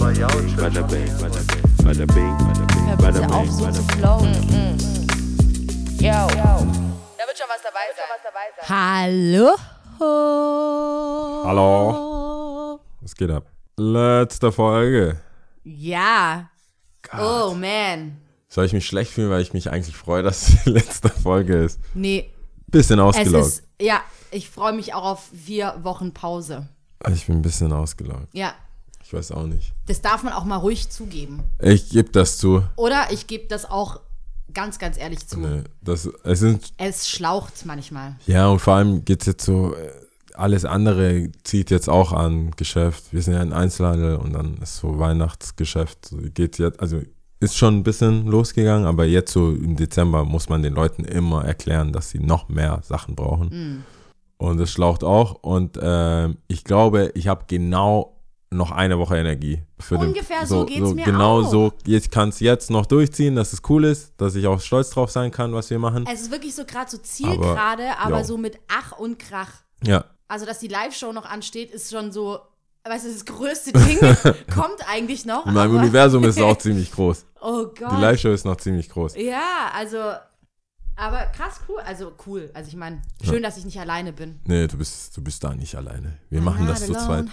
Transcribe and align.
Bada 0.00 0.28
bing, 0.28 0.56
bada 0.56 0.82
bing, 0.86 1.06
bada 1.84 2.06
bing, 3.20 3.30
auf, 3.30 3.44
bing, 3.44 3.52
so 3.52 3.70
zu 3.70 3.82
bing. 3.82 3.98
flowen. 3.98 4.32
Yo. 5.98 6.08
Da 6.08 7.26
wird 7.26 7.36
schon 7.36 7.48
was 7.50 7.60
dabei 7.62 7.86
sein. 7.94 8.66
Hallo? 8.66 9.56
Hallo. 11.46 12.80
Was 13.02 13.14
geht 13.14 13.30
ab? 13.30 13.44
Letzte 13.76 14.50
Folge. 14.50 15.20
Ja. 15.64 16.48
Oh, 17.18 17.52
man. 17.54 18.22
Soll 18.48 18.64
ich 18.64 18.72
mich 18.72 18.86
schlecht 18.86 19.12
fühlen, 19.12 19.28
weil 19.30 19.42
ich 19.42 19.52
mich 19.52 19.70
eigentlich 19.70 19.96
freue, 19.96 20.22
dass 20.22 20.46
die 20.46 20.70
letzte 20.70 21.10
Folge 21.10 21.56
ist? 21.64 21.78
Nee, 21.92 22.32
Bisschen 22.68 23.00
ausgelaugt. 23.00 23.46
ist, 23.46 23.64
ja, 23.78 24.00
ich 24.30 24.48
freue 24.48 24.72
mich 24.72 24.94
auch 24.94 25.04
auf 25.04 25.28
vier 25.44 25.74
Wochen 25.82 26.14
Pause. 26.14 26.68
Ich 27.12 27.26
bin 27.26 27.36
ein 27.40 27.42
bisschen 27.42 27.70
ausgelaugt. 27.72 28.28
Ja, 28.32 28.54
Ich 29.10 29.14
weiß 29.14 29.32
auch 29.32 29.46
nicht. 29.46 29.74
das 29.86 30.00
darf 30.00 30.22
man 30.22 30.32
auch 30.32 30.44
mal 30.44 30.58
ruhig 30.58 30.88
zugeben. 30.88 31.42
Ich 31.60 31.88
gebe 31.90 32.10
das 32.10 32.38
zu. 32.38 32.62
Oder 32.76 33.08
ich 33.10 33.26
gebe 33.26 33.48
das 33.48 33.68
auch 33.68 33.98
ganz, 34.54 34.78
ganz 34.78 34.96
ehrlich 34.96 35.26
zu. 35.26 35.40
Nee, 35.40 35.64
das, 35.82 36.08
es 36.22 36.38
sind, 36.38 36.72
Es 36.78 37.08
schlaucht 37.08 37.66
manchmal. 37.66 38.14
ja, 38.28 38.46
und 38.46 38.60
vor 38.60 38.74
allem 38.74 39.04
geht 39.04 39.22
es 39.22 39.26
jetzt 39.26 39.44
so, 39.44 39.74
äh, 39.74 39.90
alles 40.34 40.64
andere 40.64 41.28
zieht 41.42 41.72
jetzt 41.72 41.88
auch 41.88 42.12
an 42.12 42.52
Geschäft. 42.52 43.12
Wir 43.12 43.20
sind 43.20 43.34
ja 43.34 43.40
ein 43.40 43.52
Einzelhandel 43.52 44.14
und 44.14 44.32
dann 44.32 44.58
ist 44.58 44.76
so 44.76 45.00
Weihnachtsgeschäft. 45.00 46.14
Geht 46.34 46.58
jetzt, 46.58 46.78
also 46.78 47.00
ist 47.40 47.56
schon 47.56 47.78
ein 47.78 47.82
bisschen 47.82 48.28
losgegangen, 48.28 48.86
aber 48.86 49.06
jetzt 49.06 49.32
so 49.32 49.50
im 49.50 49.74
Dezember 49.74 50.24
muss 50.24 50.48
man 50.48 50.62
den 50.62 50.74
Leuten 50.74 51.04
immer 51.04 51.44
erklären, 51.44 51.92
dass 51.92 52.10
sie 52.10 52.20
noch 52.20 52.48
mehr 52.48 52.80
Sachen 52.84 53.16
brauchen. 53.16 53.84
Und 54.36 54.58
das 54.58 54.70
schlaucht 54.70 55.02
auch. 55.02 55.34
Und 55.42 55.80
ähm, 55.82 56.36
ich 56.46 56.62
glaube, 56.62 57.10
ich 57.16 57.26
habe 57.26 57.46
genau 57.48 58.16
noch 58.52 58.72
eine 58.72 58.98
Woche 58.98 59.16
Energie. 59.16 59.62
Für 59.78 59.96
Ungefähr 59.96 60.44
so 60.44 60.66
geht's 60.66 60.92
mir 60.92 61.04
Genau 61.04 61.40
auch. 61.40 61.48
so. 61.50 61.72
Ich 61.86 62.10
kann 62.10 62.30
es 62.30 62.40
jetzt 62.40 62.68
noch 62.70 62.84
durchziehen, 62.86 63.36
dass 63.36 63.52
es 63.52 63.62
cool 63.68 63.84
ist, 63.84 64.12
dass 64.16 64.34
ich 64.34 64.46
auch 64.48 64.60
stolz 64.60 64.90
drauf 64.90 65.10
sein 65.10 65.30
kann, 65.30 65.52
was 65.52 65.70
wir 65.70 65.78
machen. 65.78 66.04
Es 66.12 66.22
ist 66.22 66.30
wirklich 66.32 66.54
so 66.54 66.64
gerade 66.64 66.90
so 66.90 66.96
Aber, 66.96 67.04
Zielgerade, 67.06 67.98
aber, 67.98 68.18
jo. 68.18 68.24
so 68.24 68.36
mit 68.36 68.58
Ach 68.68 68.98
und 68.98 69.18
Krach. 69.20 69.52
Ja, 69.84 70.04
Also, 70.26 70.46
dass 70.46 70.58
die 70.58 70.68
Live-Show 70.68 71.12
noch 71.12 71.24
ansteht, 71.26 71.70
ist 71.70 71.90
schon 71.92 72.10
so, 72.10 72.40
weißt 72.84 73.06
du, 73.06 73.12
das 73.12 73.24
größte 73.24 73.72
Ding 73.72 73.98
kommt 74.52 74.80
eigentlich 74.88 75.24
noch. 75.24 75.46
in 75.46 75.54
meinem 75.54 75.70
aber- 75.70 75.80
Universum 75.82 76.24
ist 76.24 76.36
es 76.36 76.42
auch 76.42 76.58
ziemlich 76.58 76.90
groß. 76.90 77.24
Oh 77.40 77.66
Gott. 77.66 77.92
Die 77.92 78.00
Live-Show 78.00 78.30
ist 78.32 78.44
noch 78.44 78.56
ziemlich 78.56 78.88
groß. 78.90 79.14
Ja, 79.16 79.70
also, 79.74 79.96
aber 80.96 81.26
krass 81.36 81.60
cool. 81.68 81.78
Also 81.86 82.12
cool. 82.26 82.50
Also 82.52 82.68
ich 82.68 82.76
meine, 82.76 83.00
schön, 83.24 83.42
dass 83.44 83.56
ich 83.56 83.64
nicht 83.64 83.78
alleine 83.80 84.12
bin. 84.12 84.40
Nee, 84.44 84.66
du 84.66 84.76
bist, 84.76 85.16
du 85.16 85.22
bist 85.22 85.42
da 85.44 85.54
nicht 85.54 85.74
alleine. 85.76 86.18
Wir 86.30 86.40
machen 86.42 86.66
das 86.66 86.84
zu 86.84 86.92
zweit. 86.94 87.26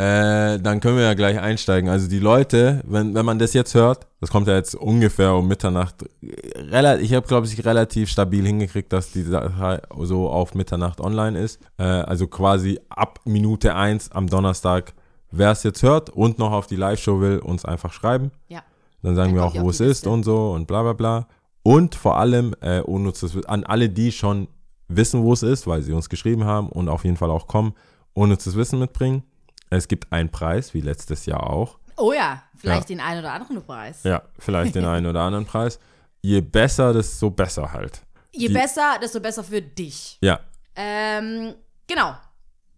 Äh, 0.00 0.58
dann 0.60 0.80
können 0.80 0.96
wir 0.96 1.04
ja 1.04 1.12
gleich 1.12 1.38
einsteigen. 1.38 1.90
Also 1.90 2.08
die 2.08 2.20
Leute, 2.20 2.82
wenn, 2.86 3.14
wenn 3.14 3.26
man 3.26 3.38
das 3.38 3.52
jetzt 3.52 3.74
hört, 3.74 4.06
das 4.18 4.30
kommt 4.30 4.48
ja 4.48 4.54
jetzt 4.54 4.74
ungefähr 4.74 5.34
um 5.34 5.46
Mitternacht. 5.46 6.06
ich 6.22 7.12
habe, 7.12 7.26
glaube 7.26 7.46
ich, 7.46 7.66
relativ 7.66 8.08
stabil 8.08 8.46
hingekriegt, 8.46 8.94
dass 8.94 9.12
die 9.12 9.20
Sache 9.20 9.82
so 9.98 10.30
auf 10.30 10.54
Mitternacht 10.54 11.02
online 11.02 11.38
ist. 11.38 11.60
Äh, 11.76 11.82
also 11.82 12.28
quasi 12.28 12.80
ab 12.88 13.20
Minute 13.26 13.74
1 13.74 14.12
am 14.12 14.26
Donnerstag, 14.26 14.94
wer 15.32 15.50
es 15.50 15.64
jetzt 15.64 15.82
hört 15.82 16.08
und 16.08 16.38
noch 16.38 16.52
auf 16.52 16.66
die 16.66 16.76
Live-Show 16.76 17.20
will, 17.20 17.38
uns 17.38 17.66
einfach 17.66 17.92
schreiben. 17.92 18.30
Ja. 18.48 18.62
Dann 19.02 19.16
sagen 19.16 19.34
Dann 19.34 19.42
wir 19.42 19.44
auch, 19.44 19.62
wo 19.62 19.68
es 19.68 19.80
ist 19.80 20.06
und 20.06 20.22
so 20.22 20.52
und 20.52 20.66
bla 20.66 20.80
bla 20.80 20.94
bla. 20.94 21.26
Und 21.62 21.94
vor 21.94 22.16
allem 22.16 22.54
äh, 22.62 22.80
unnützes 22.80 23.36
an 23.44 23.64
alle, 23.64 23.90
die 23.90 24.12
schon 24.12 24.48
wissen, 24.88 25.22
wo 25.22 25.34
es 25.34 25.42
ist, 25.42 25.66
weil 25.66 25.82
sie 25.82 25.92
uns 25.92 26.08
geschrieben 26.08 26.44
haben 26.44 26.70
und 26.70 26.88
auf 26.88 27.04
jeden 27.04 27.18
Fall 27.18 27.30
auch 27.30 27.46
kommen, 27.46 27.74
unnützes 28.14 28.56
Wissen 28.56 28.78
mitbringen. 28.78 29.24
Es 29.70 29.86
gibt 29.88 30.12
einen 30.12 30.30
Preis, 30.30 30.74
wie 30.74 30.80
letztes 30.80 31.26
Jahr 31.26 31.48
auch. 31.48 31.78
Oh 31.96 32.12
ja, 32.12 32.42
vielleicht 32.56 32.90
Ja. 32.90 32.96
den 32.96 33.00
einen 33.00 33.20
oder 33.20 33.32
anderen 33.32 33.62
Preis. 33.64 34.02
Ja, 34.04 34.22
vielleicht 34.38 34.74
den 34.74 34.84
einen 34.86 35.06
oder 35.06 35.20
anderen 35.22 35.46
Preis. 35.46 35.78
Je 36.22 36.40
besser, 36.40 36.92
desto 36.92 37.30
besser 37.30 37.72
halt. 37.72 38.02
Je 38.32 38.48
Die- 38.48 38.54
besser, 38.54 38.98
desto 39.00 39.20
besser 39.20 39.42
für 39.44 39.62
dich. 39.62 40.18
Ja, 40.20 40.40
Ähm, 40.76 41.54
genau. 41.86 42.14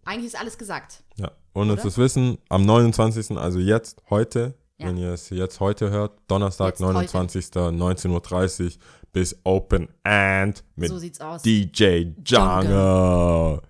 Eigentlich 0.05 0.27
ist 0.33 0.39
alles 0.39 0.57
gesagt. 0.57 1.03
ja. 1.15 1.31
Unnützes 1.53 1.97
Wissen 1.99 2.39
am 2.49 2.65
29., 2.65 3.37
also 3.37 3.59
jetzt, 3.59 4.01
heute, 4.09 4.55
Ja. 4.79 4.87
wenn 4.87 4.97
ihr 4.97 5.09
es 5.13 5.29
jetzt 5.29 5.59
heute 5.59 5.91
hört, 5.91 6.19
Donnerstag, 6.27 6.69
Jetzt 6.69 6.81
heute. 6.81 6.93
29., 6.93 7.45
19.30 7.51 8.65
Uhr 8.65 8.81
bis 9.13 9.39
Open 9.43 9.87
End 10.03 10.63
mit 10.75 10.89
So 10.89 10.97
sieht's 10.97 11.21
aus. 11.21 11.43
DJ 11.43 12.07
Jungle. 12.25 13.61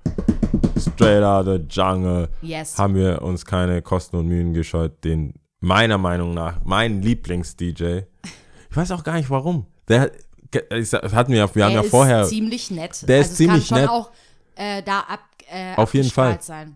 Straight 0.77 1.23
out 1.23 1.47
of 1.47 1.61
Jungle. 1.69 2.29
Yes. 2.41 2.77
Haben 2.77 2.95
wir 2.95 3.21
uns 3.21 3.45
keine 3.45 3.81
Kosten 3.81 4.17
und 4.17 4.27
Mühen 4.27 4.53
gescheut, 4.53 5.03
den 5.03 5.33
meiner 5.59 5.97
Meinung 5.97 6.33
nach, 6.33 6.59
mein 6.65 7.01
Lieblings-DJ. 7.01 8.01
Ich 8.69 8.77
weiß 8.77 8.91
auch 8.91 9.03
gar 9.03 9.15
nicht 9.15 9.29
warum. 9.29 9.65
Der 9.87 10.11
hatten 10.53 11.31
wir, 11.31 11.37
ja- 11.39 11.55
wir 11.55 11.63
haben 11.63 11.71
der 11.71 11.81
ja 11.81 11.81
ist 11.81 11.89
vorher, 11.89 12.23
ziemlich 12.25 12.69
nett. 12.71 13.07
Der 13.07 13.19
ist 13.19 13.27
also 13.31 13.35
ziemlich 13.37 13.63
es 13.63 13.69
kann 13.69 13.79
nett. 13.79 13.87
schon 13.89 13.95
auch 13.97 14.11
äh, 14.55 14.83
da 14.83 14.99
ab, 14.99 15.19
äh, 15.51 15.75
Auf 15.75 15.93
jeden 15.93 16.09
Fall. 16.09 16.37
sein. 16.41 16.75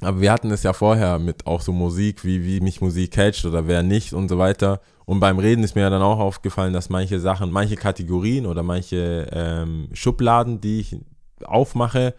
aber 0.00 0.20
wir 0.20 0.30
hatten 0.30 0.50
es 0.50 0.62
ja 0.62 0.72
vorher 0.72 1.18
mit 1.18 1.46
auch 1.46 1.60
so 1.60 1.72
Musik, 1.72 2.24
wie, 2.24 2.44
wie 2.44 2.60
mich 2.60 2.80
Musik 2.80 3.12
catcht 3.12 3.44
oder 3.46 3.66
wer 3.66 3.82
nicht 3.82 4.12
und 4.12 4.28
so 4.28 4.38
weiter. 4.38 4.80
Und 5.06 5.20
beim 5.20 5.38
Reden 5.38 5.64
ist 5.64 5.74
mir 5.74 5.82
ja 5.82 5.90
dann 5.90 6.02
auch 6.02 6.18
aufgefallen, 6.18 6.72
dass 6.72 6.88
manche 6.90 7.18
Sachen, 7.20 7.50
manche 7.50 7.76
Kategorien 7.76 8.44
oder 8.46 8.62
manche 8.62 9.28
ähm, 9.32 9.88
Schubladen, 9.92 10.60
die 10.60 10.80
ich 10.80 10.96
aufmache, 11.44 12.14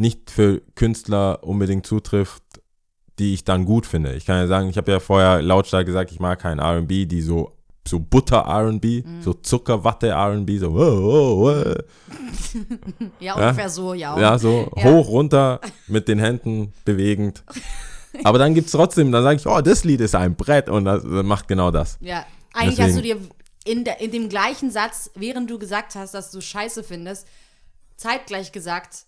nicht 0.00 0.30
für 0.30 0.62
Künstler 0.74 1.44
unbedingt 1.44 1.86
zutrifft, 1.86 2.42
die 3.18 3.34
ich 3.34 3.44
dann 3.44 3.64
gut 3.66 3.86
finde. 3.86 4.14
Ich 4.14 4.24
kann 4.26 4.36
ja 4.38 4.46
sagen, 4.46 4.68
ich 4.70 4.76
habe 4.76 4.90
ja 4.90 4.98
vorher 5.00 5.42
lautstark 5.42 5.84
gesagt, 5.86 6.10
ich 6.10 6.20
mag 6.20 6.38
kein 6.40 6.58
R&B, 6.58 7.06
die 7.06 7.20
so 7.22 7.56
so 7.88 7.98
Butter 7.98 8.44
R&B, 8.46 9.02
Mhm. 9.04 9.22
so 9.22 9.32
Zuckerwatte 9.32 10.08
R&B, 10.08 10.58
so 10.58 10.72
wow, 10.74 11.02
wow, 11.02 11.64
wow. 11.66 11.74
Ja, 13.18 13.34
ungefähr 13.34 13.68
so, 13.70 13.94
ja. 13.94 14.18
Ja, 14.20 14.38
so 14.38 14.70
Ja. 14.76 14.84
hoch, 14.84 15.08
runter, 15.08 15.60
mit 15.88 16.06
den 16.06 16.18
Händen 16.18 16.72
bewegend. 16.84 17.42
Aber 18.24 18.38
dann 18.38 18.54
gibt 18.54 18.66
es 18.66 18.72
trotzdem, 18.72 19.10
dann 19.12 19.22
sage 19.22 19.36
ich, 19.40 19.46
oh, 19.46 19.60
das 19.60 19.84
Lied 19.84 20.00
ist 20.02 20.14
ein 20.14 20.36
Brett 20.36 20.68
und 20.68 20.84
das, 20.84 21.02
das 21.02 21.24
macht 21.24 21.48
genau 21.48 21.70
das. 21.70 21.96
Ja, 22.00 22.24
eigentlich 22.52 22.76
Deswegen- 22.76 22.88
hast 22.88 22.96
du 22.98 23.02
dir 23.02 23.16
in, 23.64 23.84
der, 23.84 24.00
in 24.00 24.10
dem 24.10 24.28
gleichen 24.28 24.70
Satz, 24.70 25.10
während 25.14 25.50
du 25.50 25.58
gesagt 25.58 25.94
hast, 25.94 26.12
dass 26.14 26.30
du 26.30 26.40
Scheiße 26.40 26.82
findest, 26.84 27.26
zeitgleich 27.96 28.52
gesagt, 28.52 29.04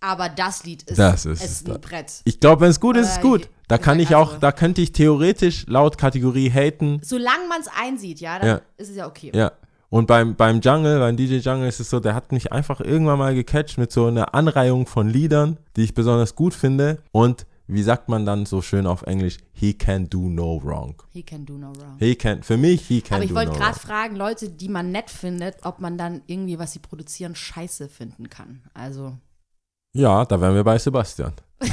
aber 0.00 0.28
das 0.28 0.64
Lied 0.64 0.82
ist, 0.84 0.98
Das 0.98 1.26
ist 1.26 1.42
ist 1.44 1.66
es. 1.68 1.74
ein 1.74 1.80
Brett. 1.80 2.12
Ich 2.24 2.40
glaube, 2.40 2.62
wenn 2.62 2.70
es 2.70 2.80
gut 2.80 2.96
ist, 2.96 3.08
ist 3.08 3.18
Aber 3.18 3.28
gut. 3.28 3.48
Da 3.68 3.78
kann 3.78 4.00
ich 4.00 4.14
auch, 4.14 4.38
da 4.38 4.50
könnte 4.52 4.80
ich 4.80 4.92
theoretisch 4.92 5.64
laut 5.68 5.96
Kategorie 5.98 6.50
haten. 6.50 7.00
Solange 7.04 7.46
man 7.48 7.60
es 7.60 7.68
einsieht, 7.80 8.20
ja, 8.20 8.38
dann 8.38 8.48
Ja. 8.48 8.60
ist 8.78 8.90
es 8.90 8.96
ja 8.96 9.06
okay. 9.06 9.30
Ja. 9.34 9.52
Und 9.90 10.06
beim, 10.06 10.36
beim 10.36 10.60
Jungle, 10.60 10.98
beim 11.00 11.16
DJ 11.16 11.36
Jungle 11.38 11.68
ist 11.68 11.80
es 11.80 11.90
so, 11.90 11.98
der 12.00 12.14
hat 12.14 12.30
mich 12.32 12.52
einfach 12.52 12.80
irgendwann 12.80 13.18
mal 13.18 13.34
gecatcht 13.34 13.76
mit 13.78 13.90
so 13.92 14.06
einer 14.06 14.34
Anreihung 14.34 14.86
von 14.86 15.08
Liedern, 15.08 15.58
die 15.76 15.82
ich 15.82 15.94
besonders 15.94 16.34
gut 16.36 16.54
finde. 16.54 17.02
Und 17.12 17.46
wie 17.66 17.82
sagt 17.84 18.08
man 18.08 18.24
dann 18.26 18.46
so 18.46 18.62
schön 18.62 18.86
auf 18.86 19.02
Englisch? 19.02 19.38
He 19.52 19.74
can 19.74 20.08
do 20.08 20.28
no 20.28 20.60
wrong. 20.64 21.00
He 21.12 21.22
can 21.22 21.44
do 21.46 21.54
no 21.54 21.68
wrong. 21.76 21.96
He 21.98 22.14
can, 22.16 22.42
für 22.42 22.56
mich, 22.56 22.82
he 22.86 23.00
can 23.00 23.16
Aber 23.16 23.24
ich 23.24 23.30
do 23.30 23.36
wollte 23.36 23.50
no 23.52 23.56
gerade 23.58 23.76
wrong. 23.76 23.80
fragen, 23.86 24.16
Leute, 24.16 24.48
die 24.48 24.68
man 24.68 24.90
nett 24.90 25.10
findet, 25.10 25.56
ob 25.62 25.80
man 25.80 25.96
dann 25.98 26.22
irgendwie, 26.26 26.58
was 26.58 26.72
sie 26.72 26.80
produzieren, 26.80 27.34
scheiße 27.36 27.88
finden 27.88 28.28
kann. 28.30 28.62
Also, 28.74 29.12
Ja, 29.92 30.24
da 30.24 30.40
wären 30.40 30.54
wir 30.54 30.62
bei 30.62 30.78
Sebastian. 30.78 31.32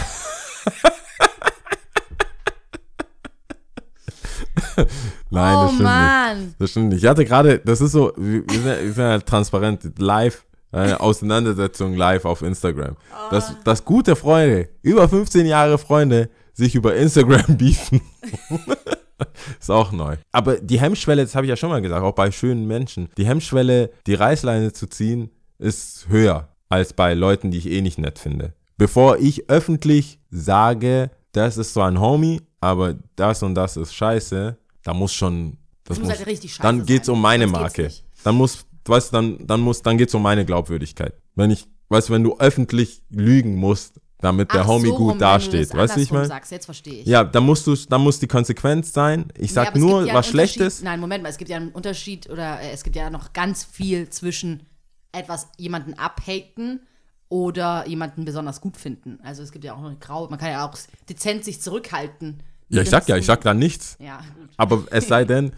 Nein, 5.29 5.55
oh 5.55 5.61
das 5.61 5.71
stimmt 5.73 5.79
nicht. 5.79 5.83
Mann. 5.83 6.55
Das 6.57 6.71
stimmt 6.71 6.89
nicht. 6.89 7.03
Ich 7.03 7.09
hatte 7.09 7.25
gerade, 7.25 7.59
das 7.59 7.79
ist 7.79 7.91
so, 7.91 8.11
wir 8.17 8.43
sind, 8.49 8.65
wir 8.65 8.93
sind 8.93 9.03
ja 9.03 9.19
transparent, 9.19 9.99
live, 9.99 10.45
eine 10.71 10.99
Auseinandersetzung 10.99 11.95
live 11.95 12.25
auf 12.25 12.41
Instagram. 12.41 12.97
Das, 13.29 13.53
das 13.63 13.85
gute 13.85 14.15
Freunde, 14.15 14.69
über 14.81 15.07
15 15.07 15.45
Jahre 15.45 15.77
Freunde, 15.77 16.29
sich 16.53 16.73
über 16.73 16.95
Instagram 16.95 17.55
beefen. 17.57 18.01
ist 19.59 19.69
auch 19.69 19.91
neu. 19.91 20.17
Aber 20.31 20.57
die 20.57 20.79
Hemmschwelle, 20.79 21.21
das 21.23 21.35
habe 21.35 21.45
ich 21.45 21.49
ja 21.49 21.55
schon 21.55 21.69
mal 21.69 21.81
gesagt, 21.83 22.03
auch 22.03 22.15
bei 22.15 22.31
schönen 22.31 22.65
Menschen, 22.65 23.09
die 23.17 23.27
Hemmschwelle, 23.27 23.91
die 24.07 24.15
Reißleine 24.15 24.73
zu 24.73 24.87
ziehen, 24.87 25.29
ist 25.59 26.07
höher 26.09 26.49
als 26.69 26.93
bei 26.93 27.13
Leuten, 27.13 27.51
die 27.51 27.57
ich 27.57 27.67
eh 27.69 27.81
nicht 27.81 27.97
nett 27.97 28.19
finde. 28.19 28.53
Bevor 28.77 29.17
ich 29.17 29.49
öffentlich 29.49 30.19
sage, 30.29 31.09
das 31.31 31.57
ist 31.57 31.73
so 31.73 31.81
ein 31.81 31.99
Homie, 31.99 32.41
aber 32.59 32.95
das 33.15 33.43
und 33.43 33.55
das 33.55 33.77
ist 33.77 33.93
scheiße, 33.93 34.57
da 34.83 34.93
muss 34.93 35.13
schon, 35.13 35.57
das 35.83 35.97
Das 35.97 35.99
muss 35.99 36.07
muss, 36.09 36.17
halt 36.17 36.27
richtig 36.27 36.51
scheiße 36.53 36.61
dann 36.63 36.85
geht's 36.85 37.07
sein, 37.07 37.15
um 37.15 37.21
meine 37.21 37.45
sonst 37.45 37.59
Marke. 37.59 37.91
Dann 38.23 38.35
muss, 38.35 38.65
weißt 38.85 39.11
du, 39.11 39.15
dann, 39.15 39.47
dann 39.47 39.61
muss, 39.61 39.81
dann 39.81 39.97
geht's 39.97 40.13
um 40.13 40.21
meine 40.21 40.45
Glaubwürdigkeit. 40.45 41.13
Wenn 41.35 41.51
ich, 41.51 41.65
weißt 41.89 42.09
du, 42.09 42.13
wenn 42.13 42.23
du 42.23 42.37
öffentlich 42.37 43.01
lügen 43.09 43.55
musst, 43.55 43.99
damit 44.19 44.51
der 44.51 44.61
Ach 44.61 44.67
Homie 44.67 44.87
so 44.87 44.95
rum, 44.95 45.05
gut 45.05 45.15
du 45.15 45.19
dasteht, 45.19 45.69
das 45.69 45.77
weißt 45.77 45.97
du, 45.97 46.01
ich 46.01 46.11
meine? 46.11 46.25
Sagst, 46.25 46.51
jetzt 46.51 46.65
verstehe 46.65 47.01
ich. 47.01 47.05
Ja, 47.05 47.23
dann 47.23 47.45
musst 47.45 47.67
du, 47.67 47.75
dann 47.75 48.01
muss 48.01 48.19
die 48.19 48.27
Konsequenz 48.27 48.91
sein. 48.91 49.25
Ich 49.37 49.51
Ja, 49.51 49.65
sag 49.65 49.75
es 49.75 49.79
nur 49.81 50.05
ja 50.05 50.13
was 50.13 50.27
Schlechtes. 50.27 50.81
Nein, 50.81 50.99
Moment 50.99 51.21
mal, 51.23 51.29
es 51.29 51.37
gibt 51.37 51.49
ja 51.51 51.57
einen 51.57 51.69
Unterschied 51.69 52.27
oder 52.29 52.59
äh, 52.59 52.71
es 52.71 52.83
gibt 52.83 52.95
ja 52.95 53.09
noch 53.11 53.33
ganz 53.33 53.63
viel 53.63 54.09
zwischen 54.09 54.63
etwas 55.11 55.49
jemanden 55.57 55.93
abhaten 55.95 56.81
oder 57.29 57.87
jemanden 57.87 58.25
besonders 58.25 58.61
gut 58.61 58.77
finden. 58.77 59.19
Also 59.23 59.43
es 59.43 59.51
gibt 59.51 59.65
ja 59.65 59.73
auch 59.73 59.81
noch 59.81 59.89
eine 59.89 59.97
Grau, 59.97 60.27
man 60.29 60.39
kann 60.39 60.51
ja 60.51 60.65
auch 60.65 60.77
dezent 61.09 61.43
sich 61.43 61.61
zurückhalten 61.61 62.41
Ja, 62.69 62.81
ich 62.81 62.89
sag 62.89 63.07
ja, 63.07 63.17
ich 63.17 63.25
sag 63.25 63.41
da 63.41 63.53
nichts. 63.53 63.97
Ja, 63.99 64.17
gut. 64.39 64.49
Aber 64.57 64.83
es 64.91 65.07
sei 65.07 65.25
denn, 65.25 65.51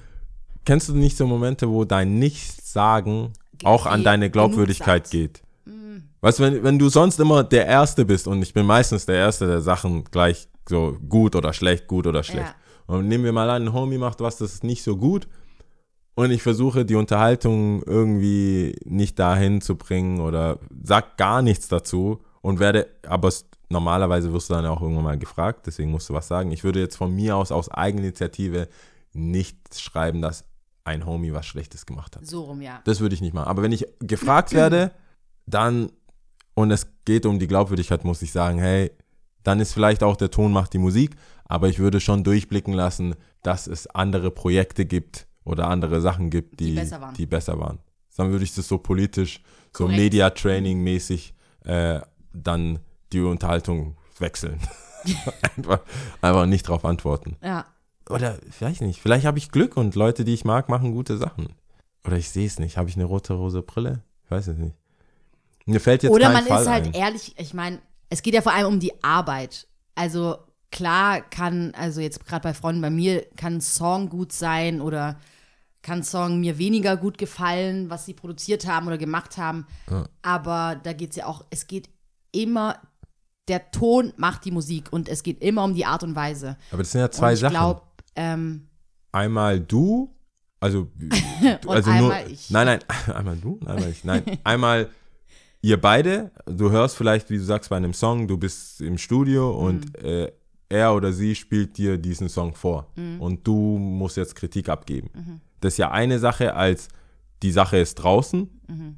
kennst 0.66 0.90
du 0.90 0.96
nicht 0.96 1.18
so 1.18 1.28
Momente, 1.28 1.70
wo 1.70 1.86
dein 1.86 2.18
Nichtsagen 2.18 3.34
auch 3.64 3.86
an 3.86 4.04
deine 4.04 4.30
Glaubwürdigkeit 4.30 5.10
geht? 5.10 5.42
Weißt 6.22 6.40
du, 6.40 6.44
wenn, 6.44 6.64
wenn 6.64 6.80
du 6.80 6.90
sonst 6.90 7.20
immer 7.20 7.44
der 7.44 7.66
Erste 7.66 8.04
bist 8.04 8.28
und 8.28 8.42
ich 8.42 8.54
bin 8.54 8.66
meistens 8.66 9.06
der 9.06 9.16
Erste, 9.16 9.48
der 9.48 9.62
Sachen 9.62 10.04
gleich 10.06 10.48
so 10.68 10.98
gut 11.08 11.36
oder 11.36 11.54
schlecht, 11.54 11.88
gut 11.88 12.08
oder 12.08 12.24
schlecht. 12.24 12.56
Ja. 12.88 12.96
Und 12.96 13.08
nehmen 13.08 13.24
wir 13.24 13.32
mal 13.32 13.50
an, 13.50 13.64
ein 13.64 13.74
Homie 13.74 13.98
macht 13.98 14.20
was, 14.20 14.38
das 14.38 14.54
ist 14.54 14.64
nicht 14.64 14.84
so 14.84 14.98
gut 14.98 15.28
und 16.20 16.32
ich 16.32 16.44
versuche 16.44 16.84
die 16.84 16.96
Unterhaltung 16.96 17.82
irgendwie 17.84 18.76
nicht 18.84 19.18
dahin 19.20 19.62
zu 19.62 19.78
bringen 19.78 20.20
oder 20.20 20.60
sag 20.84 21.16
gar 21.16 21.42
nichts 21.42 21.70
dazu 21.70 22.20
und 22.42 22.60
werde, 22.60 22.88
aber 23.08 23.32
normalerweise 23.70 24.34
wirst 24.34 24.50
du 24.50 24.54
dann 24.54 24.66
auch 24.66 24.82
irgendwann 24.82 25.06
mal 25.06 25.18
gefragt, 25.18 25.66
deswegen 25.66 25.92
musst 25.92 26.10
du 26.10 26.14
was 26.14 26.28
sagen. 26.28 26.52
Ich 26.52 26.66
würde 26.66 26.82
jetzt 26.82 26.98
von 26.98 27.16
mir 27.16 27.38
aus, 27.38 27.54
aus 27.54 27.72
Eigeninitiative 27.72 28.68
nicht 29.14 29.80
schreiben, 29.80 30.22
dass 30.22 30.44
ein 30.84 31.06
Homie 31.06 31.32
was 31.32 31.46
Schlechtes 31.46 31.86
gemacht 31.86 32.18
hat. 32.18 32.28
So 32.28 32.42
rum, 32.44 32.62
ja. 32.62 32.82
Das 32.84 33.00
würde 33.00 33.16
ich 33.16 33.22
nicht 33.22 33.34
machen. 33.34 33.48
Aber 33.48 33.64
wenn 33.64 33.72
ich 33.72 33.88
gefragt 34.02 34.52
werde, 34.52 34.92
dann, 35.46 35.90
und 36.54 36.70
es 36.72 36.86
geht 37.06 37.26
um 37.26 37.40
die 37.40 37.48
Glaubwürdigkeit, 37.48 38.04
muss 38.04 38.22
ich 38.22 38.34
sagen, 38.34 38.60
hey, 38.60 38.92
dann 39.44 39.62
ist 39.62 39.72
vielleicht 39.72 40.04
auch 40.04 40.18
der 40.18 40.32
Ton 40.32 40.52
macht 40.52 40.74
die 40.74 40.80
Musik, 40.80 41.16
aber 41.46 41.70
ich 41.70 41.80
würde 41.80 42.02
schon 42.02 42.26
durchblicken 42.26 42.74
lassen, 42.74 43.16
dass 43.42 43.68
es 43.68 43.88
andere 43.88 44.32
Projekte 44.32 44.86
gibt 44.86 45.29
oder 45.50 45.68
andere 45.68 46.02
Sachen 46.02 46.30
gibt, 46.30 46.60
die, 46.60 46.68
Die 46.68 46.76
besser 46.76 47.02
waren. 47.02 47.14
Die 47.16 47.26
besser 47.26 47.60
waren. 47.60 47.80
Dann 48.16 48.32
würde 48.32 48.44
ich 48.44 48.54
das 48.54 48.68
so 48.68 48.78
politisch, 48.78 49.42
so. 49.76 49.88
Media-Training-mäßig 49.88 51.34
äh, 51.64 52.02
dann 52.34 52.80
die 53.12 53.22
Unterhaltung 53.22 53.96
wechseln. 54.20 54.60
einfach, 55.58 55.80
einfach 56.22 56.46
nicht 56.46 56.68
drauf 56.68 56.86
antworten. 56.86 57.38
Ja. 57.44 57.66
Oder 58.10 58.38
vielleicht 58.50 58.82
nicht. 58.82 59.02
Vielleicht 59.02 59.26
habe 59.26 59.38
ich 59.38 59.52
Glück 59.52 59.78
und 59.78 59.96
Leute, 59.96 60.24
die 60.26 60.34
ich 60.34 60.44
mag, 60.44 60.68
machen 60.68 60.92
gute 60.92 61.18
Sachen. 61.18 61.54
Oder 62.06 62.18
ich 62.18 62.30
sehe 62.30 62.48
es 62.48 62.60
nicht. 62.60 62.78
Habe 62.78 62.90
ich 62.90 62.96
eine 62.96 63.06
rote 63.06 63.34
rose 63.34 63.62
Brille? 63.62 64.04
Ich 64.26 64.32
weiß 64.32 64.48
es 64.48 64.58
nicht. 64.58 64.76
Mir 65.66 65.80
fällt 65.80 66.04
jetzt 66.04 66.12
Oder 66.12 66.32
man 66.32 66.44
Fall 66.46 66.62
ist 66.64 66.70
halt 66.70 66.86
ein. 66.88 66.94
ehrlich, 66.94 67.36
ich 67.38 67.54
meine, 67.54 67.80
es 68.10 68.22
geht 68.22 68.34
ja 68.34 68.42
vor 68.42 68.54
allem 68.54 68.68
um 68.68 68.80
die 68.80 69.04
Arbeit. 69.04 69.68
Also 69.96 70.38
klar 70.72 71.22
kann, 71.22 71.74
also 71.76 72.02
jetzt 72.02 72.26
gerade 72.26 72.44
bei 72.44 72.54
Freunden 72.54 72.82
bei 72.82 72.90
mir, 72.90 73.26
kann 73.36 73.56
ein 73.56 73.62
Song 73.62 74.10
gut 74.10 74.32
sein 74.32 74.82
oder 74.82 75.20
kann 75.82 76.04
Song 76.04 76.40
mir 76.42 76.58
weniger 76.58 76.98
gut 76.98 77.18
gefallen, 77.18 77.90
was 77.90 78.06
sie 78.06 78.14
produziert 78.14 78.68
haben 78.68 78.88
oder 78.88 78.98
gemacht 78.98 79.38
haben. 79.38 79.66
Aber 80.22 80.80
da 80.84 80.94
geht 80.94 81.12
es 81.12 81.16
ja 81.18 81.26
auch, 81.26 81.46
es 81.50 81.68
geht 81.68 81.90
immer, 82.32 82.80
der 83.48 83.72
Ton 83.72 84.14
macht 84.18 84.46
die 84.46 84.52
Musik 84.52 84.92
und 84.92 85.08
es 85.10 85.24
geht 85.24 85.42
immer 85.42 85.64
um 85.64 85.74
die 85.74 85.86
Art 85.86 86.04
und 86.04 86.16
Weise. 86.16 86.58
Aber 86.72 86.84
das 86.84 86.92
sind 86.92 87.02
ja 87.02 87.10
zwei 87.12 87.34
ich 87.34 87.40
Sachen. 87.40 87.54
glaube, 87.54 87.82
ähm, 88.16 88.68
einmal 89.12 89.60
du, 89.60 90.14
also, 90.60 90.88
Und 91.66 91.70
also 91.70 91.90
einmal 91.90 92.24
nur, 92.24 92.32
ich. 92.32 92.50
nein, 92.50 92.66
nein, 92.68 92.80
einmal 93.16 93.38
du, 93.38 93.60
einmal 93.66 93.90
ich, 93.90 94.04
nein, 94.04 94.24
einmal 94.44 94.90
ihr 95.62 95.80
beide, 95.80 96.32
du 96.46 96.70
hörst 96.72 96.96
vielleicht, 96.98 97.30
wie 97.30 97.38
du 97.38 97.44
sagst, 97.44 97.70
bei 97.70 97.78
einem 97.78 97.94
Song, 97.94 98.28
du 98.28 98.38
bist 98.38 98.82
im 98.82 98.98
Studio 98.98 99.52
und 99.58 99.86
Mhm. 100.02 100.06
äh, 100.06 100.32
er 100.72 100.94
oder 100.94 101.12
sie 101.14 101.34
spielt 101.34 101.78
dir 101.78 101.98
diesen 101.98 102.30
Song 102.30 102.54
vor 102.54 102.92
Mhm. 102.96 103.20
und 103.22 103.48
du 103.48 103.78
musst 103.80 104.18
jetzt 104.18 104.36
Kritik 104.36 104.70
abgeben. 104.70 105.42
Das 105.62 105.74
ist 105.74 105.78
ja 105.78 105.92
eine 105.92 106.20
Sache, 106.20 106.56
als 106.56 106.88
die 107.44 107.52
Sache 107.52 107.78
ist 107.78 107.96
draußen. 107.96 108.50
Mhm. 108.68 108.98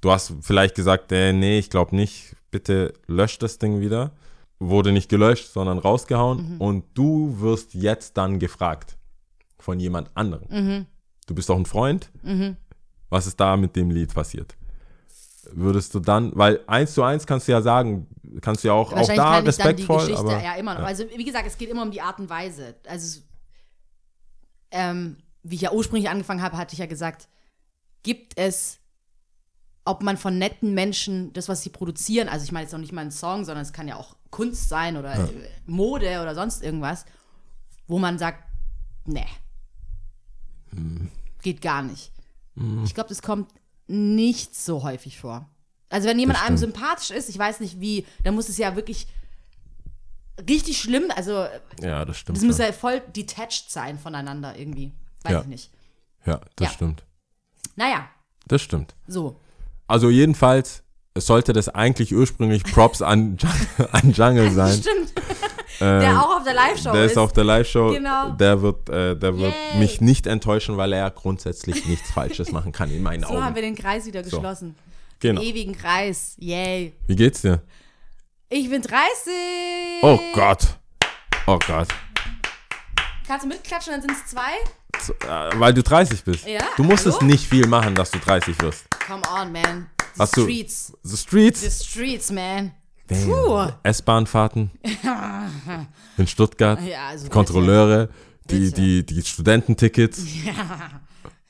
Du 0.00 0.10
hast 0.10 0.34
vielleicht 0.40 0.74
gesagt, 0.74 1.10
äh, 1.12 1.32
nee, 1.32 1.58
ich 1.58 1.70
glaube 1.70 1.96
nicht, 1.96 2.36
bitte 2.50 2.92
lösch 3.06 3.38
das 3.38 3.58
Ding 3.58 3.80
wieder. 3.80 4.12
Wurde 4.58 4.92
nicht 4.92 5.08
gelöscht, 5.08 5.52
sondern 5.52 5.78
rausgehauen 5.78 6.54
Mhm. 6.54 6.60
und 6.60 6.84
du 6.94 7.40
wirst 7.40 7.74
jetzt 7.74 8.16
dann 8.16 8.38
gefragt 8.38 8.96
von 9.58 9.80
jemand 9.80 10.10
anderem. 10.14 10.46
Mhm. 10.50 10.86
Du 11.26 11.34
bist 11.34 11.48
doch 11.48 11.56
ein 11.56 11.66
Freund. 11.66 12.10
Was 13.08 13.26
ist 13.26 13.40
da 13.40 13.56
mit 13.56 13.74
dem 13.76 13.90
Lied 13.90 14.12
passiert? 14.14 14.56
Würdest 15.52 15.94
du 15.94 16.00
dann, 16.00 16.32
weil 16.34 16.60
eins 16.66 16.94
zu 16.94 17.02
eins 17.02 17.26
kannst 17.26 17.48
du 17.48 17.52
ja 17.52 17.60
sagen, 17.62 18.06
kannst 18.40 18.62
du 18.64 18.68
ja 18.68 18.74
auch, 18.74 18.92
auch 18.92 19.06
da 19.14 19.38
respektvoll, 19.38 20.14
aber 20.14 20.42
ja, 20.42 20.54
immer 20.54 20.74
noch. 20.74 20.86
Also, 20.86 21.04
wie 21.14 21.24
gesagt, 21.24 21.46
es 21.46 21.56
geht 21.58 21.68
immer 21.68 21.82
um 21.82 21.90
die 21.90 22.00
Art 22.00 22.18
und 22.18 22.28
Weise. 22.30 22.74
Also, 22.86 23.20
ähm, 24.70 25.16
wie 25.44 25.54
ich 25.54 25.60
ja 25.60 25.72
ursprünglich 25.72 26.10
angefangen 26.10 26.42
habe, 26.42 26.56
hatte 26.56 26.72
ich 26.72 26.78
ja 26.80 26.86
gesagt, 26.86 27.28
gibt 28.02 28.36
es, 28.36 28.80
ob 29.84 30.02
man 30.02 30.16
von 30.16 30.38
netten 30.38 30.74
Menschen 30.74 31.32
das, 31.34 31.48
was 31.48 31.62
sie 31.62 31.70
produzieren, 31.70 32.28
also 32.28 32.44
ich 32.44 32.50
meine 32.52 32.64
jetzt 32.64 32.72
noch 32.72 32.80
nicht 32.80 32.92
mal 32.92 33.02
einen 33.02 33.10
Song, 33.12 33.44
sondern 33.44 33.62
es 33.62 33.72
kann 33.72 33.86
ja 33.86 33.96
auch 33.96 34.16
Kunst 34.30 34.68
sein 34.68 34.96
oder 34.96 35.14
äh, 35.14 35.28
Mode 35.66 36.20
oder 36.22 36.34
sonst 36.34 36.62
irgendwas, 36.62 37.04
wo 37.86 37.98
man 37.98 38.18
sagt, 38.18 38.42
nee, 39.04 39.26
Hm. 40.70 41.10
geht 41.42 41.60
gar 41.60 41.82
nicht. 41.82 42.10
Ich 42.84 42.94
glaube, 42.94 43.08
das 43.08 43.20
kommt 43.20 43.50
nicht 43.88 44.54
so 44.54 44.82
häufig 44.84 45.18
vor. 45.18 45.48
Also 45.90 46.08
wenn 46.08 46.18
jemand 46.18 46.42
einem 46.42 46.56
sympathisch 46.56 47.10
ist, 47.10 47.28
ich 47.28 47.38
weiß 47.38 47.60
nicht 47.60 47.80
wie, 47.80 48.06
dann 48.22 48.34
muss 48.34 48.48
es 48.48 48.58
ja 48.58 48.76
wirklich 48.76 49.06
richtig 50.48 50.78
schlimm, 50.78 51.10
also 51.14 51.46
ja, 51.80 52.04
das 52.04 52.18
stimmt. 52.18 52.38
das 52.38 52.44
muss 52.44 52.56
schon. 52.56 52.66
ja 52.66 52.72
voll 52.72 53.00
detached 53.14 53.70
sein 53.70 53.98
voneinander 53.98 54.56
irgendwie. 54.56 54.92
Weiß 55.24 55.32
Ja. 55.32 55.40
ich 55.40 55.46
nicht. 55.46 55.70
ja, 56.26 56.40
das 56.56 56.68
Ja. 56.68 56.74
stimmt. 56.74 57.02
Naja, 57.76 58.08
Das 58.46 58.62
stimmt. 58.62 58.94
so. 59.06 59.40
Also 59.88 60.08
jedenfalls 60.10 60.82
es 61.16 61.26
sollte 61.26 61.52
das 61.52 61.68
eigentlich 61.68 62.12
ursprünglich 62.14 62.64
Props 62.64 63.00
an, 63.02 63.36
an 63.92 64.12
Jungle 64.12 64.50
sein. 64.52 64.72
Stimmt. 64.80 65.12
der 65.80 66.20
auch 66.22 66.36
auf 66.38 66.44
der 66.44 66.54
Live-Show 66.54 66.88
Ähm, 66.90 66.94
Der 66.96 67.04
ist 67.04 67.18
auf 67.18 67.32
der 67.32 67.44
Live-Show. 67.44 67.92
Genau. 67.92 68.30
Der 68.30 68.62
wird, 68.62 68.88
äh, 68.88 69.16
der 69.16 69.38
wird 69.38 69.54
Yay. 69.72 69.78
mich 69.78 70.00
nicht 70.00 70.26
enttäuschen, 70.26 70.76
weil 70.76 70.92
er 70.92 71.10
grundsätzlich 71.10 71.86
nichts 71.86 72.10
Falsches 72.10 72.50
machen 72.52 72.72
kann 72.72 72.90
in 72.90 73.02
meinen 73.02 73.22
So 73.22 73.28
haben 73.30 73.42
Augen. 73.44 73.54
wir 73.54 73.62
den 73.62 73.74
Kreis 73.76 74.06
wieder 74.06 74.22
So. 74.24 74.30
geschlossen. 74.38 74.74
Genau. 75.20 75.40
Ewigen 75.40 75.76
Kreis. 75.76 76.34
Yay. 76.38 76.92
Wie 77.06 77.16
geht's 77.16 77.42
dir? 77.42 77.62
Ich 78.48 78.68
bin 78.70 78.82
30. 78.82 79.02
Oh 80.02 80.18
Gott. 80.32 80.78
Oh 81.46 81.58
Gott. 81.66 81.88
Kannst 83.26 83.44
du 83.44 83.48
mitklatschen, 83.48 83.92
dann 83.92 84.02
sind 84.02 84.12
es 84.12 84.26
zwei? 84.26 84.52
So, 85.00 85.12
äh, 85.26 85.50
weil 85.58 85.72
du 85.74 85.82
30 85.82 86.22
bist. 86.24 86.46
Ja, 86.46 86.60
Du 86.76 86.82
musstest 86.84 87.18
hallo? 87.18 87.26
nicht 87.30 87.46
viel 87.48 87.66
machen, 87.66 87.94
dass 87.94 88.10
du 88.10 88.18
30 88.18 88.60
wirst. 88.60 88.84
Come 89.06 89.22
on, 89.34 89.50
man. 89.52 89.86
The 90.14 90.20
Hast 90.20 90.36
du- 90.36 90.42
streets. 90.44 90.92
The 91.02 91.16
Streets. 91.16 91.60
The 91.62 91.70
streets, 91.70 92.30
man. 92.30 92.72
S-Bahn-Fahrten. 93.82 94.70
in 96.16 96.26
Stuttgart. 96.26 96.80
Ja, 96.82 97.08
also 97.08 97.28
Kontrolleure. 97.28 98.08
Die, 98.50 98.58
Bitte. 98.70 98.80
die, 98.80 99.06
die 99.06 99.22
Studententickets. 99.22 100.22
Ja. 100.44 101.00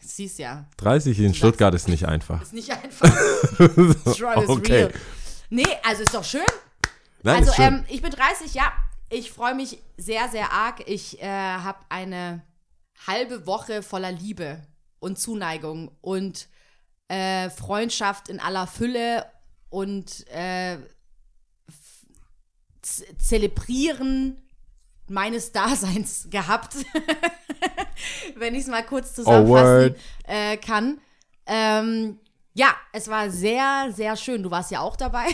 Siehst 0.06 0.38
ja. 0.38 0.66
30 0.76 1.18
in 1.18 1.34
Stuttgart 1.34 1.74
ist 1.74 1.88
nicht 1.88 2.06
einfach. 2.06 2.40
Ist 2.42 2.52
nicht 2.52 2.70
einfach. 2.70 3.08
Struggle 4.14 4.44
is 4.44 4.48
Okay. 4.48 4.72
real. 4.84 4.92
Nee, 5.50 5.66
also 5.82 6.02
ist 6.02 6.14
doch 6.14 6.22
schön. 6.22 6.42
Nein, 7.22 7.36
also 7.38 7.50
ist 7.50 7.56
schön. 7.56 7.64
ähm, 7.64 7.84
ich 7.88 8.00
bin 8.02 8.10
30, 8.12 8.54
ja. 8.54 8.70
Ich 9.14 9.30
freue 9.30 9.54
mich 9.54 9.78
sehr, 9.96 10.28
sehr 10.28 10.50
arg. 10.50 10.88
Ich 10.88 11.22
äh, 11.22 11.28
habe 11.28 11.78
eine 11.88 12.42
halbe 13.06 13.46
Woche 13.46 13.84
voller 13.84 14.10
Liebe 14.10 14.60
und 14.98 15.20
Zuneigung 15.20 15.92
und 16.00 16.48
äh, 17.06 17.48
Freundschaft 17.48 18.28
in 18.28 18.40
aller 18.40 18.66
Fülle 18.66 19.24
und 19.70 20.26
äh, 20.30 20.78
Zelebrieren 22.82 24.42
meines 25.06 25.52
Daseins 25.52 26.26
gehabt, 26.28 26.74
wenn 28.34 28.56
ich 28.56 28.62
es 28.62 28.66
mal 28.66 28.84
kurz 28.84 29.10
Oh, 29.12 29.14
zusammenfassen 29.22 29.94
äh, 30.24 30.56
kann. 30.56 31.00
Ähm, 31.46 32.18
ja, 32.52 32.74
es 32.92 33.06
war 33.06 33.30
sehr, 33.30 33.92
sehr 33.92 34.16
schön. 34.16 34.42
Du 34.42 34.50
warst 34.50 34.72
ja 34.72 34.80
auch 34.80 34.96
dabei. 34.96 35.26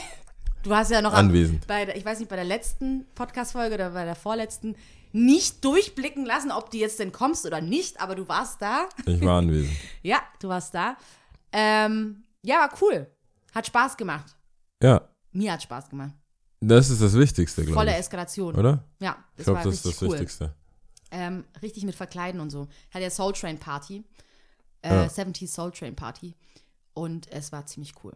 Du 0.63 0.75
hast 0.75 0.91
ja 0.91 1.01
noch 1.01 1.15
Anwesend. 1.15 1.67
bei 1.67 1.87
der, 1.87 1.97
ich 1.97 2.05
weiß 2.05 2.19
nicht, 2.19 2.29
bei 2.29 2.37
der 2.37 2.45
letzten 2.45 3.07
Podcast-Folge 3.15 3.75
oder 3.77 3.91
bei 3.91 4.05
der 4.05 4.15
vorletzten 4.15 4.77
nicht 5.13 5.65
durchblicken 5.65 6.25
lassen, 6.27 6.53
ob 6.53 6.71
du 6.71 6.77
jetzt 6.77 6.99
denn 6.99 7.13
kommst 7.13 7.47
oder 7.47 7.61
nicht, 7.61 8.01
aber 8.01 8.15
du 8.15 8.29
warst 8.29 8.61
da. 8.63 8.89
Ich 9.07 9.21
war 9.23 9.39
anwesend. 9.39 9.75
Ja, 10.03 10.21
du 10.39 10.49
warst 10.49 10.75
da. 10.75 10.97
Ähm, 11.53 12.25
ja, 12.43 12.57
war 12.59 12.71
cool. 12.83 13.07
Hat 13.55 13.67
Spaß 13.67 13.97
gemacht. 13.97 14.37
Ja, 14.83 15.09
Mir 15.33 15.53
hat 15.53 15.63
Spaß 15.63 15.89
gemacht. 15.89 16.13
das 16.61 16.91
ist 16.91 17.01
das 17.03 17.15
Wichtigste, 17.15 17.63
glaube 17.63 17.75
Volle 17.75 17.91
ich. 17.93 17.97
Eskalation. 17.99 18.55
Oder? 18.55 18.85
Ja, 19.01 19.17
Ich 19.33 19.39
das 19.39 19.45
glaube, 19.47 19.59
war 19.59 19.65
das 19.65 19.75
ist 19.75 19.87
das 19.87 20.03
cool. 20.03 20.13
Wichtigste. 20.13 20.55
Ähm, 21.11 21.45
richtig 21.61 21.85
mit 21.85 21.95
Verkleiden 21.97 22.41
und 22.41 22.51
so. 22.51 22.69
Hat 22.95 23.03
ja 23.03 23.11
Soul 23.11 23.33
Train 23.33 23.59
Party. 23.59 24.05
Äh, 24.83 24.95
Ja. 24.95 25.05
70s 25.07 25.49
Soul 25.49 25.73
Train 25.73 25.97
Party. 25.97 26.37
Und 26.95 27.31
es 27.33 27.51
war 27.51 27.67
ziemlich 27.67 27.95
cool. 28.05 28.13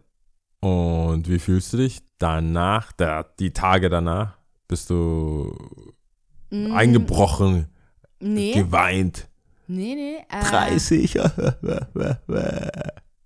Und 0.65 1.29
wie 1.29 1.37
fühlst 1.37 1.73
du 1.73 1.77
dich 1.77 2.01
danach, 2.17 2.91
der, 2.93 3.23
die 3.39 3.51
Tage 3.53 3.87
danach? 3.89 4.37
Bist 4.67 4.89
du 4.89 5.55
eingebrochen, 6.49 7.67
Mm, 8.19 8.33
Nee, 8.33 8.53
geweint? 8.53 9.27
nee, 9.67 9.93
nee. 9.93 10.17
Äh, 10.29 10.43
30? 10.43 11.15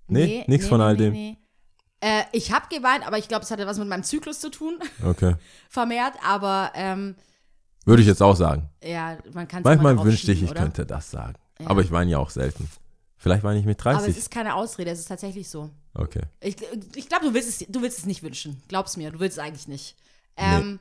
nee, 0.08 0.44
nichts 0.48 0.68
von 0.68 0.82
all 0.82 0.98
dem. 0.98 1.14
Nee. 1.14 1.38
Äh, 2.02 2.24
ich 2.34 2.52
habe 2.52 2.66
geweint, 2.70 3.06
aber 3.08 3.18
ich 3.18 3.28
glaube, 3.30 3.44
es 3.44 3.52
hatte 3.52 3.66
was 3.68 3.78
mit 3.78 3.88
meinem 3.88 4.04
Zyklus 4.04 4.40
zu 4.42 4.50
tun, 4.50 4.80
Okay. 5.06 5.36
vermehrt. 5.70 6.16
Aber 6.26 6.72
ähm, 6.76 7.16
Würde 7.86 8.02
ich 8.02 8.08
jetzt 8.08 8.22
auch 8.22 8.36
sagen. 8.36 8.70
Ja, 8.84 9.18
man 9.34 9.48
kann 9.48 9.64
Manchmal 9.64 9.98
wünschte 10.04 10.32
ich, 10.34 10.44
ich 10.44 10.54
könnte 10.54 10.86
das 10.86 11.10
sagen. 11.12 11.36
Ja. 11.60 11.68
Aber 11.68 11.82
ich 11.82 11.92
weine 11.92 12.12
ja 12.12 12.18
auch 12.18 12.32
selten. 12.32 12.70
Vielleicht 13.22 13.44
weine 13.44 13.60
ich 13.60 13.66
mit 13.66 13.80
Aber 13.86 13.92
es 13.98 14.04
30. 14.06 14.18
ist 14.18 14.32
keine 14.32 14.56
Ausrede, 14.56 14.90
es 14.92 15.00
ist 15.00 15.08
tatsächlich 15.10 15.48
so. 15.50 15.70
Okay. 15.94 16.22
Ich, 16.42 16.56
ich 16.96 17.10
glaube, 17.10 17.26
du, 17.26 17.34
willst 17.34 17.62
es- 17.62 17.68
du 17.68 17.82
willst 17.82 18.00
es 18.00 18.06
nicht 18.06 18.24
wünschen. 18.24 18.62
Glaub's 18.70 18.96
mir, 18.98 19.12
du 19.12 19.20
willst 19.20 19.38
es 19.38 19.44
eigentlich 19.44 19.68
nicht. 19.68 19.96
Ähm, 20.38 20.80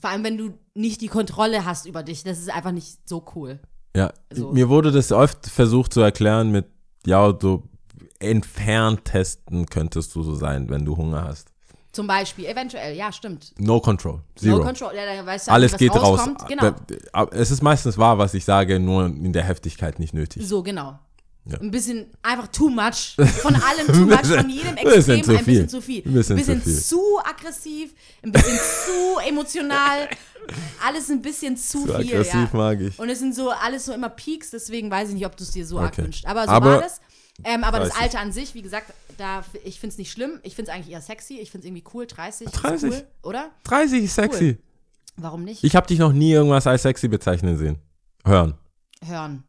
Vor 0.00 0.10
allem, 0.10 0.22
wenn 0.24 0.38
du 0.38 0.56
nicht 0.74 1.00
die 1.00 1.08
Kontrolle 1.08 1.64
hast 1.64 1.86
über 1.86 2.02
dich. 2.02 2.22
Das 2.24 2.38
ist 2.38 2.50
einfach 2.50 2.70
nicht 2.72 3.08
so 3.08 3.24
cool. 3.34 3.58
Ja, 3.96 4.12
So. 4.32 4.52
mir 4.52 4.68
wurde 4.68 4.90
das 4.92 5.12
oft 5.12 5.48
versucht 5.48 5.92
zu 5.92 6.00
erklären 6.00 6.50
mit, 6.50 6.66
ja, 7.04 7.30
du 7.32 7.68
entfernt 8.20 9.04
testen 9.04 9.66
könntest 9.66 10.14
du 10.14 10.22
so 10.22 10.34
sein, 10.34 10.68
wenn 10.70 10.84
du 10.84 10.96
Hunger 10.96 11.24
hast. 11.24 11.48
Zum 11.92 12.06
Beispiel, 12.06 12.46
eventuell, 12.46 12.96
ja, 12.96 13.12
stimmt. 13.12 13.52
No 13.58 13.80
control. 13.80 14.22
Zero. 14.36 14.58
No 14.58 14.64
control, 14.64 14.92
ja, 14.94 15.04
da 15.14 15.26
weißt 15.26 15.48
du 15.48 15.52
Alles 15.52 15.76
geht 15.76 15.92
raus. 15.94 16.20
rauskommt. 16.20 16.46
Genau. 16.48 16.70
Da- 16.70 16.76
aber 17.12 17.32
Es 17.34 17.50
ist 17.50 17.62
meistens 17.62 17.98
wahr, 17.98 18.16
was 18.16 18.32
ich 18.32 18.44
sage, 18.46 18.78
nur 18.80 19.06
in 19.06 19.32
der 19.34 19.42
Heftigkeit 19.44 19.98
nicht 19.98 20.14
nötig. 20.14 20.46
So, 20.46 20.62
genau. 20.62 20.98
Ja. 21.44 21.58
Ein 21.60 21.70
bisschen 21.72 22.06
einfach 22.22 22.46
too 22.48 22.68
much. 22.68 23.16
Von 23.42 23.54
allem 23.56 23.86
too 23.88 24.06
much, 24.06 24.26
von 24.26 24.48
jedem 24.48 24.76
Ein 24.76 24.84
bisschen 24.84 25.16
Extrem 25.18 25.22
zu 25.24 25.30
ein 25.36 25.44
bisschen 25.44 25.68
zu 25.68 25.80
viel. 25.82 26.02
Ein 26.06 26.14
bisschen 26.14 26.38
zu 26.38 26.80
zu, 26.82 26.96
viel. 26.98 27.30
aggressiv, 27.30 27.94
ein 28.22 28.30
bisschen 28.30 28.58
zu 28.58 29.18
emotional. 29.28 30.08
Alles 30.86 31.10
ein 31.10 31.20
bisschen 31.20 31.56
zu, 31.56 31.84
Zu 31.86 31.94
viel. 31.98 32.14
aggressiv 32.14 32.32
ja. 32.34 32.48
mag 32.52 32.80
ich. 32.80 32.96
Und 32.98 33.08
es 33.08 33.18
sind 33.18 33.34
so 33.34 33.50
alles 33.50 33.86
so 33.86 33.92
immer 33.92 34.08
Peaks, 34.08 34.50
deswegen 34.50 34.88
weiß 34.90 35.08
ich 35.08 35.14
nicht, 35.14 35.26
ob 35.26 35.36
du 35.36 35.42
es 35.42 35.50
dir 35.50 35.66
so 35.66 35.78
arg 35.80 35.92
Okay. 35.94 36.04
wünscht. 36.04 36.26
Aber 36.26 36.44
so 36.44 36.50
Aber- 36.50 36.70
war 36.74 36.80
das. 36.80 37.00
Ähm, 37.44 37.64
aber 37.64 37.78
das 37.80 37.88
30. 37.90 38.02
Alter 38.04 38.20
an 38.20 38.30
sich, 38.32 38.54
wie 38.54 38.62
gesagt, 38.62 38.92
da, 39.18 39.42
ich 39.64 39.80
finde 39.80 39.94
es 39.94 39.98
nicht 39.98 40.12
schlimm. 40.12 40.38
Ich 40.44 40.54
finde 40.54 40.70
es 40.70 40.76
eigentlich 40.76 40.92
eher 40.92 41.00
sexy. 41.00 41.38
Ich 41.38 41.50
finde 41.50 41.66
es 41.66 41.68
irgendwie 41.70 41.84
cool. 41.92 42.06
30, 42.06 42.48
30? 42.50 42.90
ist 42.90 42.98
cool, 43.00 43.06
oder? 43.30 43.50
30 43.64 44.04
ist 44.04 44.14
sexy. 44.14 44.58
Warum 45.16 45.42
nicht? 45.44 45.64
Ich 45.64 45.74
habe 45.74 45.86
dich 45.86 45.98
noch 45.98 46.12
nie 46.12 46.30
irgendwas 46.32 46.66
als 46.66 46.82
sexy 46.82 47.08
bezeichnen 47.08 47.56
sehen. 47.56 47.78
Hören. 48.24 48.54
Hören. 49.04 49.42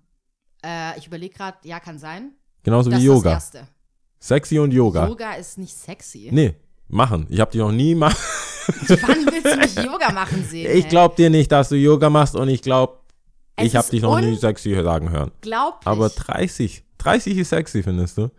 Äh, 0.63 0.97
ich 0.97 1.07
überlege 1.07 1.35
gerade, 1.35 1.57
ja, 1.63 1.79
kann 1.79 1.99
sein. 1.99 2.31
Genauso 2.63 2.89
das 2.89 2.99
wie 2.99 3.03
ist 3.03 3.09
das 3.09 3.15
Yoga. 3.15 3.31
Erste. 3.31 3.67
Sexy 4.19 4.59
und 4.59 4.71
Yoga. 4.71 5.07
Yoga 5.07 5.33
ist 5.33 5.57
nicht 5.57 5.75
sexy. 5.75 6.29
Nee, 6.31 6.55
machen. 6.87 7.27
Ich 7.29 7.39
habe 7.39 7.51
dich 7.51 7.59
noch 7.59 7.71
nie 7.71 7.93
machen. 7.93 8.15
Wann 8.87 9.25
willst 9.25 9.45
du 9.45 9.57
mich 9.57 9.85
Yoga 9.85 10.11
machen 10.11 10.45
sehen? 10.45 10.77
Ich 10.77 10.87
glaube 10.87 11.15
dir 11.15 11.29
nicht, 11.29 11.51
dass 11.51 11.69
du 11.69 11.75
Yoga 11.75 12.09
machst 12.09 12.35
und 12.35 12.47
ich 12.47 12.61
glaube, 12.61 12.99
ich 13.59 13.75
habe 13.75 13.89
dich 13.89 14.01
noch 14.01 14.19
nie 14.21 14.35
sexy 14.35 14.73
sagen 14.81 15.09
hören. 15.09 15.31
Unglaublich. 15.35 15.87
Aber 15.87 16.09
30. 16.09 16.83
30 16.97 17.37
ist 17.37 17.49
sexy, 17.49 17.83
findest 17.83 18.17
du? 18.17 18.31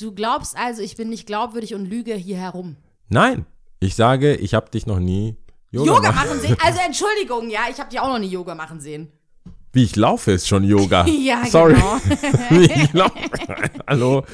du 0.00 0.14
glaubst 0.14 0.56
also, 0.56 0.82
ich 0.82 0.96
bin 0.96 1.10
nicht 1.10 1.26
glaubwürdig 1.26 1.74
und 1.74 1.86
lüge 1.86 2.14
hier 2.14 2.38
herum. 2.38 2.76
Nein. 3.08 3.46
Ich 3.80 3.94
sage, 3.94 4.34
ich 4.34 4.54
habe 4.54 4.70
dich 4.70 4.86
noch 4.86 4.98
nie 4.98 5.36
Yoga, 5.70 5.86
Yoga, 5.86 6.12
machen. 6.12 6.28
machen 6.28 6.40
sehen? 6.40 6.56
Also 6.64 6.80
Entschuldigung, 6.84 7.50
ja, 7.50 7.60
ich 7.70 7.78
habe 7.78 7.90
dich 7.90 8.00
auch 8.00 8.08
noch 8.08 8.18
nie 8.18 8.28
Yoga 8.28 8.54
machen 8.54 8.80
sehen. 8.80 9.12
Wie 9.72 9.84
ich 9.84 9.96
laufe, 9.96 10.32
ist 10.32 10.48
schon 10.48 10.64
Yoga. 10.64 11.06
Ja, 11.06 11.44
Sorry. 11.46 11.74
genau. 11.74 11.96
Wie 12.50 12.64
ich 12.64 12.92
laufe. 12.92 13.18
Hallo. 13.86 14.24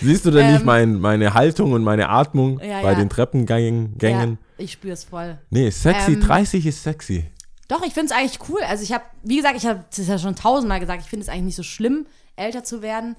Siehst 0.00 0.26
du 0.26 0.30
denn 0.30 0.52
nicht 0.52 0.64
mein, 0.64 1.00
meine 1.00 1.34
Haltung 1.34 1.72
und 1.72 1.82
meine 1.82 2.08
Atmung 2.08 2.60
Ähm. 2.60 2.70
Ja, 2.70 2.82
bei 2.82 2.92
ja. 2.92 2.98
den 2.98 3.08
Treppengängen? 3.08 3.96
Gängen? 3.96 4.38
Ja, 4.58 4.64
ich 4.64 4.72
spüre 4.72 4.92
es 4.92 5.04
voll. 5.04 5.38
Nee, 5.50 5.70
sexy. 5.70 6.12
Ähm, 6.12 6.20
30 6.20 6.66
ist 6.66 6.82
sexy. 6.82 7.30
Doch, 7.68 7.82
ich 7.84 7.94
finde 7.94 8.12
es 8.12 8.12
eigentlich 8.12 8.38
cool. 8.48 8.60
Also 8.68 8.82
ich 8.82 8.92
habe, 8.92 9.04
wie 9.22 9.36
gesagt, 9.36 9.56
ich 9.56 9.66
habe 9.66 9.84
das 9.94 10.06
ja 10.06 10.18
schon 10.18 10.36
tausendmal 10.36 10.80
gesagt, 10.80 11.02
ich 11.02 11.08
finde 11.08 11.24
es 11.24 11.28
eigentlich 11.28 11.44
nicht 11.44 11.56
so 11.56 11.62
schlimm, 11.62 12.06
älter 12.36 12.62
zu 12.62 12.82
werden. 12.82 13.16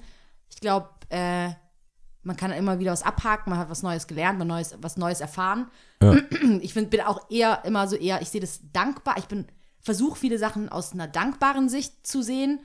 Ich 0.50 0.60
glaube, 0.60 0.88
äh, 1.10 1.50
man 2.22 2.36
kann 2.36 2.52
immer 2.52 2.78
wieder 2.78 2.92
was 2.92 3.02
abhaken, 3.02 3.50
man 3.50 3.58
hat 3.58 3.70
was 3.70 3.82
Neues 3.82 4.06
gelernt, 4.06 4.38
man 4.38 4.48
Neues, 4.48 4.76
was 4.80 4.96
Neues 4.96 5.20
erfahren. 5.20 5.68
Ja. 6.02 6.16
Ich 6.60 6.72
find, 6.72 6.90
bin 6.90 7.00
auch 7.00 7.30
eher 7.30 7.64
immer 7.64 7.88
so 7.88 7.96
eher, 7.96 8.22
ich 8.22 8.28
sehe 8.28 8.40
das 8.40 8.60
dankbar. 8.72 9.16
Ich 9.18 9.26
bin, 9.26 9.46
versuche 9.88 10.18
viele 10.18 10.36
Sachen 10.36 10.68
aus 10.68 10.92
einer 10.92 11.08
dankbaren 11.08 11.70
Sicht 11.70 12.06
zu 12.06 12.20
sehen. 12.20 12.60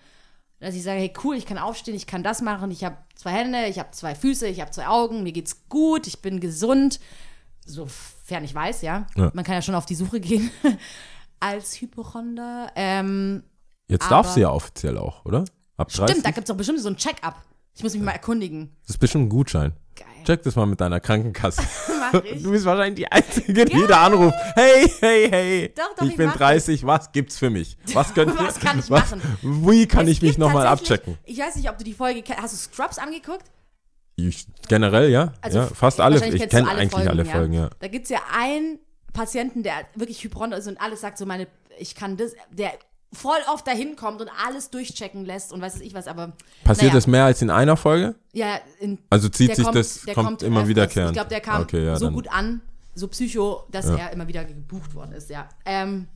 Dass 0.59 0.75
ich 0.75 0.83
sage, 0.83 0.99
hey 0.99 1.13
cool, 1.23 1.37
ich 1.37 1.45
kann 1.45 1.57
aufstehen, 1.57 1.95
ich 1.95 2.05
kann 2.05 2.21
das 2.21 2.41
machen, 2.41 2.69
ich 2.69 2.83
habe 2.83 2.97
zwei 3.15 3.31
Hände, 3.31 3.67
ich 3.67 3.79
habe 3.79 3.91
zwei 3.91 4.13
Füße, 4.13 4.45
ich 4.47 4.59
habe 4.59 4.71
zwei 4.71 4.87
Augen, 4.87 5.23
mir 5.23 5.31
geht's 5.31 5.69
gut, 5.69 6.05
ich 6.05 6.21
bin 6.21 6.41
gesund. 6.41 6.99
Sofern 7.65 8.43
ich 8.43 8.53
weiß, 8.53 8.81
ja. 8.81 9.07
Ja. 9.15 9.31
Man 9.33 9.45
kann 9.45 9.55
ja 9.55 9.61
schon 9.61 9.75
auf 9.75 9.85
die 9.85 9.95
Suche 9.95 10.19
gehen 10.19 10.51
als 11.39 11.79
Hypochonder. 11.79 12.73
Ähm, 12.75 13.43
Jetzt 13.87 14.11
darfst 14.11 14.35
du 14.35 14.41
ja 14.41 14.49
offiziell 14.49 14.97
auch, 14.97 15.23
oder? 15.23 15.45
Ab 15.77 15.87
30? 15.87 16.09
stimmt, 16.09 16.25
da 16.25 16.31
gibt 16.31 16.43
es 16.45 16.49
doch 16.49 16.57
bestimmt 16.57 16.81
so 16.81 16.89
ein 16.89 16.97
Check-up. 16.97 17.41
Ich 17.75 17.83
muss 17.83 17.93
mich 17.93 18.03
mal 18.03 18.11
erkundigen. 18.11 18.75
Das 18.83 18.91
ist 18.95 18.99
bestimmt 18.99 19.25
ein 19.25 19.29
Gutschein. 19.29 19.73
Geil. 19.95 20.07
Check 20.25 20.43
das 20.43 20.55
mal 20.55 20.65
mit 20.65 20.79
deiner 20.79 20.99
Krankenkasse. 20.99 21.61
Mach 22.13 22.23
ich. 22.23 22.43
Du 22.43 22.51
bist 22.51 22.65
wahrscheinlich 22.65 22.95
die 22.95 23.11
Einzige, 23.11 23.65
die 23.65 23.77
jeder 23.77 23.99
anruft. 23.99 24.37
Hey, 24.55 24.91
hey, 24.99 25.29
hey. 25.29 25.73
Doch, 25.75 25.95
doch, 25.95 26.05
ich 26.05 26.11
ich 26.11 26.17
bin 26.17 26.27
mach 26.27 26.37
30, 26.37 26.85
was 26.85 27.11
gibt's 27.11 27.37
für 27.37 27.49
mich? 27.49 27.77
Was 27.93 28.13
könnt 28.15 28.37
Was 28.37 28.59
kann 28.59 28.79
ich 28.79 28.89
was, 28.89 29.11
machen? 29.11 29.21
Wie 29.41 29.87
kann 29.87 30.05
Es 30.05 30.13
ich 30.13 30.21
mich 30.21 30.37
nochmal 30.37 30.67
abchecken? 30.67 31.17
Ich 31.25 31.39
weiß 31.39 31.55
nicht, 31.55 31.69
ob 31.69 31.77
du 31.77 31.83
die 31.83 31.93
Folge 31.93 32.21
kennst. 32.21 32.41
Hast 32.41 32.53
du 32.53 32.57
Scrubs 32.57 32.97
angeguckt? 32.99 33.45
Ich, 34.15 34.47
generell, 34.67 35.09
ja. 35.09 35.33
Also 35.41 35.59
ja 35.59 35.67
fast 35.67 35.99
alle. 35.99 36.23
Ich 36.27 36.49
kenne 36.49 36.69
eigentlich 36.69 37.09
alle 37.09 37.25
Folgen, 37.25 37.53
ja. 37.53 37.69
Da 37.79 37.87
gibt 37.87 38.05
es 38.05 38.09
ja 38.11 38.19
einen 38.31 38.79
Patienten, 39.13 39.63
der 39.63 39.73
wirklich 39.95 40.23
Hypochonder 40.23 40.57
ist 40.57 40.67
und 40.67 40.79
alles 40.79 41.01
sagt 41.01 41.17
so, 41.17 41.25
meine, 41.25 41.47
ich 41.79 41.95
kann 41.95 42.17
das, 42.17 42.33
der 42.51 42.73
voll 43.13 43.37
oft 43.53 43.65
dahin 43.67 43.95
kommt 43.95 44.21
und 44.21 44.29
alles 44.45 44.69
durchchecken 44.69 45.25
lässt 45.25 45.53
und 45.53 45.61
weiß 45.61 45.79
ich 45.81 45.93
was, 45.93 46.07
aber 46.07 46.33
Passiert 46.63 46.87
naja, 46.87 46.93
das 46.95 47.07
mehr 47.07 47.25
als 47.25 47.41
in 47.41 47.49
einer 47.49 47.77
Folge? 47.77 48.15
Ja, 48.33 48.59
in, 48.79 48.97
Also 49.09 49.29
zieht 49.29 49.55
sich 49.55 49.63
kommt, 49.65 49.75
das, 49.75 50.01
der 50.01 50.13
kommt, 50.15 50.43
immer 50.43 50.67
wiederkehrend. 50.67 51.11
Ich 51.11 51.15
glaube, 51.15 51.29
der 51.29 51.41
kam 51.41 51.61
Okay, 51.63 51.85
ja, 51.85 51.95
so 51.95 52.05
dann- 52.05 52.13
gut 52.15 52.27
an, 52.29 52.61
so 52.95 53.07
psycho, 53.07 53.67
dass 53.71 53.85
Ja. 53.87 53.95
er 53.97 54.11
immer 54.11 54.27
wieder 54.27 54.43
gebucht 54.45 54.93
worden 54.95 55.11
ist, 55.13 55.29
ja. 55.29 55.47
Ähm, 55.65 56.07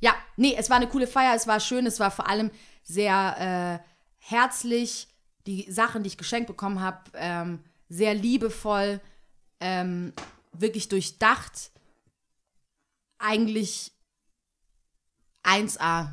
ja, 0.00 0.14
nee, 0.36 0.54
es 0.56 0.70
war 0.70 0.76
eine 0.76 0.88
coole 0.88 1.06
Feier, 1.06 1.34
es 1.34 1.46
war 1.46 1.60
schön, 1.60 1.86
es 1.86 1.98
war 2.00 2.10
vor 2.10 2.28
allem 2.28 2.50
sehr 2.82 3.80
äh, 3.82 3.88
herzlich. 4.18 5.08
Die 5.46 5.70
Sachen, 5.70 6.02
die 6.02 6.08
ich 6.08 6.18
geschenkt 6.18 6.46
bekommen 6.46 6.80
habe, 6.80 6.98
ähm, 7.14 7.60
sehr 7.88 8.14
liebevoll, 8.14 9.00
ähm, 9.60 10.12
wirklich 10.52 10.88
durchdacht. 10.88 11.70
Eigentlich 13.18 13.92
1A. 15.48 16.08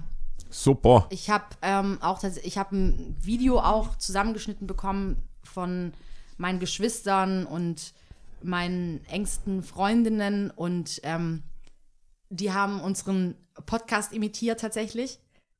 Super. 0.49 1.07
Ich 1.09 1.29
habe 1.29 1.43
ähm, 1.61 1.97
auch 2.01 2.19
tats- 2.19 2.39
ich 2.43 2.57
habe 2.57 2.75
ein 2.75 3.15
Video 3.21 3.59
auch 3.59 3.97
zusammengeschnitten 3.97 4.67
bekommen 4.67 5.17
von 5.43 5.93
meinen 6.37 6.59
Geschwistern 6.59 7.45
und 7.45 7.93
meinen 8.41 9.03
engsten 9.07 9.63
Freundinnen 9.63 10.51
und 10.51 11.01
ähm, 11.03 11.43
die 12.29 12.51
haben 12.53 12.79
unseren 12.81 13.35
Podcast 13.65 14.13
imitiert 14.13 14.59
tatsächlich. 14.59 15.19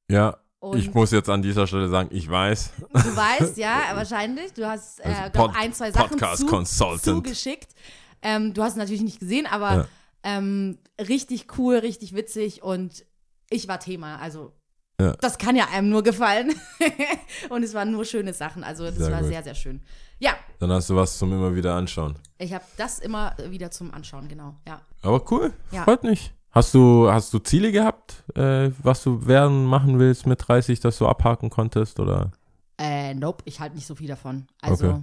Ja, 0.09 0.37
Und- 0.59 0.77
ich 0.77 0.93
muss 0.93 1.11
jetzt 1.11 1.29
an 1.29 1.41
dieser 1.41 1.67
Stelle 1.67 1.89
sagen, 1.89 2.09
ich 2.11 2.29
weiß. 2.29 2.71
Du 2.93 3.15
weißt, 3.15 3.57
ja, 3.57 3.81
wahrscheinlich. 3.95 4.53
Du 4.53 4.67
hast, 4.67 4.99
äh, 4.99 5.03
Also 5.03 5.31
glaub, 5.31 5.55
ein, 5.57 5.73
zwei 5.73 5.91
Sachen 5.91 6.17
Podcast 6.17 6.47
zu, 6.77 6.97
zugeschickt. 6.97 7.73
Ähm, 8.21 8.53
du 8.53 8.61
hast 8.63 8.71
es 8.73 8.77
natürlich 8.77 9.03
nicht 9.03 9.19
gesehen, 9.19 9.45
aber 9.45 9.71
Ja. 9.75 9.87
ähm, 10.23 10.77
richtig 10.99 11.47
cool, 11.57 11.75
richtig 11.77 12.13
witzig 12.15 12.63
und 12.63 13.05
ich 13.49 13.67
war 13.67 13.79
Thema. 13.79 14.17
Also, 14.17 14.53
Ja. 14.99 15.13
das 15.21 15.37
kann 15.37 15.55
ja 15.55 15.67
einem 15.73 15.89
nur 15.89 16.03
gefallen. 16.03 16.53
und 17.49 17.63
es 17.63 17.73
waren 17.73 17.91
nur 17.91 18.05
schöne 18.05 18.33
Sachen. 18.33 18.63
Also, 18.63 18.85
das 18.85 18.95
Sehr 18.95 19.11
war 19.11 19.19
gut. 19.21 19.29
sehr, 19.29 19.43
sehr 19.43 19.55
schön. 19.55 19.81
Ja, 20.19 20.33
Dann 20.59 20.71
hast 20.71 20.89
du 20.89 20.95
was 20.95 21.17
zum 21.17 21.33
immer 21.33 21.53
wieder 21.55 21.75
anschauen. 21.75 22.15
ich 22.37 22.53
habe 22.53 22.63
das 22.77 22.99
immer 22.99 23.35
wieder 23.49 23.69
zum 23.71 23.93
Anschauen, 23.93 24.27
genau. 24.29 24.55
Ja. 24.67 24.79
Aber 25.01 25.21
cool, 25.31 25.51
Ja. 25.71 25.83
freut 25.83 26.03
mich. 26.03 26.31
Hast 26.51 26.73
du, 26.73 27.11
hast 27.11 27.33
du 27.33 27.39
Ziele 27.39 27.73
gehabt, 27.73 28.23
äh, 28.33 28.71
was 28.81 29.03
du 29.03 29.27
werden, 29.27 29.65
machen 29.65 29.99
willst 29.99 30.25
mit 30.25 30.47
30, 30.47 30.79
dass 30.79 30.97
du 30.97 31.05
abhaken 31.07 31.49
konntest? 31.49 31.99
Oder 31.99 32.31
Äh, 32.77 33.13
nope, 33.13 33.43
ich 33.45 33.59
halte 33.59 33.75
nicht 33.75 33.85
so 33.87 33.95
viel 33.95 34.07
davon. 34.07 34.47
Also, 34.61 34.87
Okay. 34.87 35.01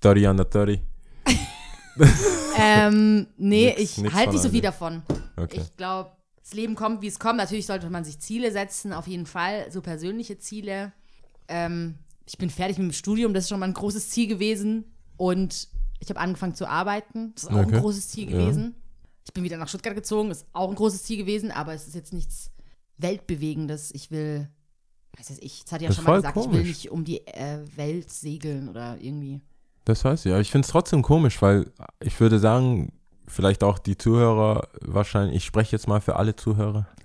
30 0.00 0.26
under 0.28 0.44
30? 0.44 0.80
ähm, 2.58 3.26
nee, 3.36 3.74
Nix- 3.76 3.98
ich 3.98 4.12
halte 4.14 4.32
nicht 4.32 4.42
so 4.42 4.48
viel 4.50 4.60
davon. 4.60 5.02
Okay. 5.36 5.60
Ich 5.60 5.76
glaube, 5.76 6.10
das 6.48 6.54
Leben 6.54 6.76
kommt, 6.76 7.02
wie 7.02 7.08
es 7.08 7.18
kommt. 7.18 7.38
Natürlich 7.38 7.66
sollte 7.66 7.90
man 7.90 8.04
sich 8.04 8.20
Ziele 8.20 8.52
setzen, 8.52 8.92
auf 8.92 9.08
jeden 9.08 9.26
Fall, 9.26 9.70
so 9.72 9.80
persönliche 9.82 10.38
Ziele. 10.38 10.92
Ähm, 11.48 11.96
ich 12.24 12.38
bin 12.38 12.50
fertig 12.50 12.78
mit 12.78 12.86
dem 12.86 12.92
Studium, 12.92 13.34
das 13.34 13.44
ist 13.44 13.48
schon 13.50 13.58
mal 13.58 13.66
ein 13.66 13.74
großes 13.74 14.10
Ziel 14.10 14.28
gewesen. 14.28 14.84
Und 15.16 15.68
ich 15.98 16.08
habe 16.08 16.20
angefangen 16.20 16.54
zu 16.54 16.68
arbeiten, 16.68 17.32
das 17.34 17.44
ist 17.44 17.50
auch 17.50 17.56
Okay. 17.56 17.74
ein 17.74 17.80
großes 17.80 18.08
Ziel 18.10 18.30
Ja. 18.30 18.38
gewesen. 18.38 18.74
Ich 19.24 19.32
bin 19.32 19.42
wieder 19.42 19.56
nach 19.56 19.68
Stuttgart 19.68 19.96
gezogen, 19.96 20.30
ist 20.30 20.46
auch 20.52 20.68
ein 20.68 20.76
großes 20.76 21.02
Ziel 21.02 21.16
gewesen, 21.16 21.50
aber 21.50 21.74
es 21.74 21.88
ist 21.88 21.96
jetzt 21.96 22.12
nichts 22.12 22.50
Weltbewegendes. 22.98 23.90
Ich 23.92 24.12
will, 24.12 24.48
weiß 25.18 25.38
ich, 25.40 25.64
das 25.64 25.72
hatte 25.72 25.82
ich 25.82 25.82
ja 25.82 25.88
Das 25.88 25.96
schon 25.96 26.04
mal 26.04 26.14
gesagt, 26.16 26.36
ich 26.36 26.42
will 26.44 26.50
komisch. 26.52 26.66
nicht 26.68 26.90
um 26.92 27.04
die 27.04 27.26
äh, 27.26 27.64
Welt 27.76 28.10
segeln 28.12 28.68
oder 28.68 28.96
irgendwie. 29.00 29.40
Das 29.84 30.04
heißt 30.04 30.24
ja, 30.26 30.38
ich 30.38 30.50
finde 30.50 30.66
es 30.66 30.70
trotzdem 30.70 31.02
komisch, 31.02 31.40
weil 31.42 31.72
ich 32.02 32.18
würde 32.20 32.38
sagen, 32.38 32.92
vielleicht 33.28 33.62
auch 33.64 33.78
die 33.78 33.96
Zuhörer, 33.98 34.68
wahrscheinlich, 34.80 35.36
ich 35.36 35.44
spreche 35.44 35.72
jetzt 35.76 35.88
mal 35.88 36.00
für 36.00 36.16
alle 36.16 36.36
Zuhörer. 36.36 36.86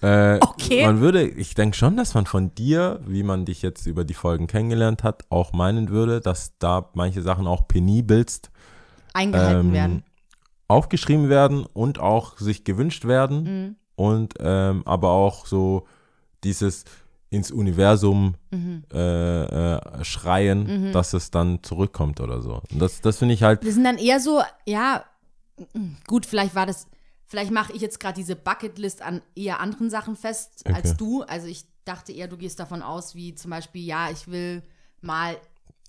Äh, 0.00 0.38
Okay. 0.40 0.84
Man 0.86 1.00
würde, 1.00 1.26
ich 1.26 1.56
denke 1.56 1.76
schon, 1.76 1.96
dass 1.96 2.14
man 2.14 2.24
von 2.24 2.54
dir, 2.54 3.00
wie 3.04 3.24
man 3.24 3.44
dich 3.44 3.62
jetzt 3.62 3.84
über 3.86 4.04
die 4.04 4.14
Folgen 4.14 4.46
kennengelernt 4.46 5.02
hat, 5.02 5.24
auch 5.28 5.52
meinen 5.52 5.88
würde, 5.88 6.20
dass 6.20 6.52
da 6.60 6.88
manche 6.94 7.20
Sachen 7.20 7.48
auch 7.48 7.66
penibelst 7.66 8.52
Eingehalten 9.12 9.68
ähm, 9.68 9.72
werden. 9.72 10.02
aufgeschrieben 10.68 11.28
werden 11.28 11.66
und 11.72 11.98
auch 11.98 12.38
sich 12.38 12.62
gewünscht 12.62 13.06
werden. 13.06 13.42
Mhm. 13.42 13.76
und 13.96 14.34
ähm, 14.38 14.82
aber 14.86 15.10
auch 15.10 15.46
so 15.46 15.88
dieses 16.44 16.84
ins 17.30 17.50
Universum 17.50 18.36
Mhm. 18.52 18.84
äh, 18.94 19.74
äh, 19.74 20.04
schreien, 20.04 20.92
dass 20.92 21.12
es 21.12 21.32
dann 21.32 21.64
zurückkommt 21.64 22.20
oder 22.20 22.40
so. 22.40 22.62
Und 22.72 22.78
das, 22.80 23.00
das 23.00 23.18
finde 23.18 23.34
ich 23.34 23.42
halt, 23.42 23.64
Wir 23.64 23.72
sind 23.72 23.82
dann 23.82 23.98
eher 23.98 24.20
so, 24.20 24.42
ja, 24.64 25.02
gut, 26.06 26.26
vielleicht 26.26 26.54
war 26.54 26.66
das, 26.66 26.86
vielleicht 27.26 27.50
mache 27.50 27.72
ich 27.72 27.80
jetzt 27.80 28.00
gerade 28.00 28.16
diese 28.16 28.36
Bucketlist 28.36 29.02
an 29.02 29.22
eher 29.34 29.60
anderen 29.60 29.90
Sachen 29.90 30.16
fest 30.16 30.66
als 30.66 30.90
Okay. 30.90 30.96
du. 30.98 31.22
Also 31.22 31.46
ich 31.46 31.64
dachte 31.84 32.12
eher, 32.12 32.28
du 32.28 32.36
gehst 32.36 32.60
davon 32.60 32.82
aus, 32.82 33.14
wie 33.14 33.34
zum 33.34 33.50
Beispiel, 33.50 33.84
ja, 33.84 34.10
ich 34.10 34.28
will 34.28 34.62
mal 35.00 35.36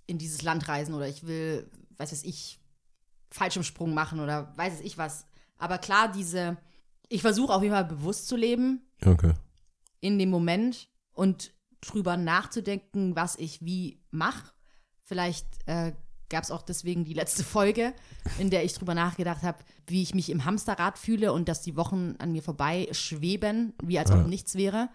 in 0.08 0.18
dieses 0.18 0.42
Land 0.42 0.68
reisen 0.68 0.94
oder 0.94 1.08
ich 1.08 1.26
will, 1.26 1.70
weiß 1.98 2.12
was 2.12 2.24
ich, 2.24 2.60
Fallschirmsprung 3.32 3.94
machen 3.94 4.20
oder 4.20 4.58
weiß 4.58 4.76
es 4.76 4.82
ich 4.82 4.98
was. 4.98 5.26
Aber 5.58 5.78
klar, 5.78 6.12
diese, 6.12 6.58
ich 7.10 7.22
versuche 7.22 7.54
auf 7.54 7.62
jeden 7.62 7.76
Fall 7.76 7.86
bewusst 7.86 8.28
zu 8.28 8.36
leben 8.36 8.82
okay. 9.06 9.34
in 10.00 10.18
dem 10.18 10.30
Moment 10.30 10.90
und 11.14 11.54
drüber 11.82 12.18
nachzudenken, 12.18 13.16
was 13.16 13.36
ich 13.36 13.64
wie 13.64 14.02
mache. 14.10 14.52
Vielleicht 15.04 15.48
äh, 15.68 15.94
gab 16.30 16.44
es 16.44 16.52
auch 16.52 16.62
deswegen 16.62 17.04
die 17.06 17.14
letzte 17.14 17.44
Folge, 17.44 17.94
in 18.38 18.50
der 18.50 18.64
ich 18.64 18.74
drüber 18.74 18.94
nachgedacht 18.94 19.44
habe, 19.44 19.58
wie 19.88 20.02
ich 20.02 20.14
mich 20.14 20.30
im 20.30 20.46
Hamsterrad 20.46 20.98
fühle 20.98 21.34
und 21.34 21.50
dass 21.50 21.62
die 21.62 21.76
Wochen 21.76 22.16
an 22.20 22.32
mir 22.32 22.44
vorbei 22.44 22.88
schweben, 22.92 23.74
wie 23.84 24.00
als 24.00 24.12
ob 24.12 24.18
Ja. 24.18 24.28
nichts 24.28 24.56
wäre 24.56 24.90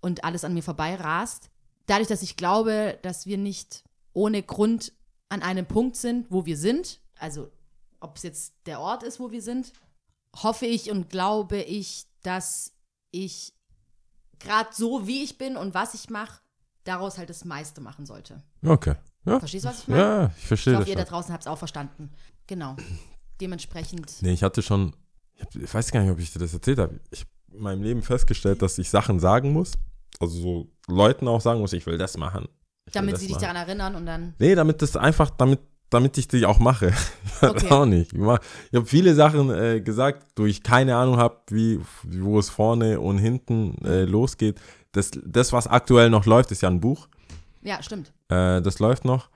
und 0.00 0.24
alles 0.24 0.44
an 0.44 0.54
mir 0.54 0.62
vorbei 0.62 0.94
rast. 0.94 1.50
Dadurch, 1.86 2.08
dass 2.08 2.22
ich 2.22 2.36
glaube, 2.36 2.98
dass 3.02 3.26
wir 3.26 3.38
nicht 3.38 3.84
ohne 4.12 4.42
Grund 4.42 4.92
an 5.28 5.42
einem 5.42 5.66
Punkt 5.66 5.96
sind, 5.96 6.30
wo 6.30 6.44
wir 6.46 6.56
sind, 6.56 7.00
also 7.18 7.50
ob 8.00 8.16
es 8.16 8.22
jetzt 8.22 8.54
der 8.66 8.80
Ort 8.80 9.02
ist, 9.02 9.20
wo 9.20 9.30
wir 9.30 9.42
sind, 9.42 9.72
hoffe 10.36 10.66
ich 10.66 10.90
und 10.90 11.08
glaube 11.10 11.58
ich, 11.60 12.06
dass 12.22 12.72
ich 13.10 13.52
gerade 14.38 14.70
so, 14.72 15.06
wie 15.06 15.22
ich 15.22 15.38
bin 15.38 15.56
und 15.56 15.74
was 15.74 15.94
ich 15.94 16.10
mache, 16.10 16.40
daraus 16.84 17.18
halt 17.18 17.30
das 17.30 17.44
meiste 17.44 17.80
machen 17.80 18.06
sollte. 18.06 18.42
Okay. 18.64 18.96
Ja, 19.24 19.38
Verstehst 19.38 19.64
du, 19.64 19.68
was 19.68 19.80
ich 19.82 19.88
meine? 19.88 20.02
ja 20.02 20.26
ich 20.36 20.42
Ich 20.42 20.46
verstehe 20.48 20.74
hoffe, 20.74 20.82
das. 20.84 20.90
ihr 20.90 20.96
da 20.96 21.04
draußen 21.04 21.32
habt 21.32 21.44
es 21.44 21.46
auch 21.46 21.58
verstanden. 21.58 22.10
Genau. 22.46 22.76
Dementsprechend. 23.40 24.12
Nee, 24.20 24.32
ich 24.32 24.42
hatte 24.42 24.62
schon, 24.62 24.94
ich, 25.34 25.42
hab, 25.42 25.54
ich 25.56 25.72
weiß 25.74 25.90
gar 25.90 26.00
nicht, 26.02 26.10
ob 26.10 26.18
ich 26.18 26.32
dir 26.32 26.38
das 26.38 26.52
erzählt 26.52 26.78
habe. 26.78 27.00
Ich 27.10 27.20
habe 27.20 27.30
in 27.56 27.62
meinem 27.62 27.82
Leben 27.82 28.02
festgestellt, 28.02 28.62
dass 28.62 28.78
ich 28.78 28.88
Sachen 28.90 29.18
sagen 29.20 29.52
muss. 29.52 29.72
Also 30.20 30.38
so 30.40 30.68
Leuten 30.86 31.26
auch 31.28 31.40
sagen 31.40 31.60
muss, 31.60 31.72
ich 31.72 31.86
will 31.86 31.98
das 31.98 32.16
machen. 32.16 32.46
Ich 32.86 32.92
Damit 32.92 33.14
das 33.14 33.20
sie 33.20 33.26
dich 33.28 33.36
machen. 33.36 33.42
daran 33.42 33.56
erinnern 33.56 33.94
und 33.96 34.06
dann. 34.06 34.34
Nee, 34.38 34.54
damit 34.54 34.82
das 34.82 34.96
einfach, 34.96 35.30
damit, 35.30 35.60
damit 35.90 36.16
ich 36.18 36.28
die 36.28 36.44
auch 36.46 36.58
mache. 36.58 36.92
Ich 37.42 37.48
Okay. 37.48 37.70
auch 37.72 37.86
nicht. 37.86 38.12
Ich, 38.12 38.18
ich 38.20 38.24
habe 38.76 38.86
viele 38.86 39.14
Sachen 39.16 39.50
äh, 39.50 39.80
gesagt, 39.80 40.26
wo 40.36 40.46
ich 40.46 40.62
keine 40.62 40.96
Ahnung 40.96 41.16
habe, 41.16 41.38
wie, 41.48 41.80
wo 42.04 42.38
es 42.38 42.48
vorne 42.50 43.00
und 43.00 43.18
hinten 43.18 43.76
äh, 43.84 44.04
losgeht. 44.04 44.60
Das, 44.92 45.10
das, 45.24 45.52
was 45.52 45.66
aktuell 45.66 46.08
noch 46.10 46.24
läuft, 46.26 46.52
ist 46.52 46.62
ja 46.62 46.68
ein 46.68 46.78
Buch. 46.80 47.08
Ja, 47.62 47.82
stimmt. 47.82 48.12
Äh, 48.28 48.60
das 48.60 48.78
läuft 48.78 49.04
noch. 49.04 49.28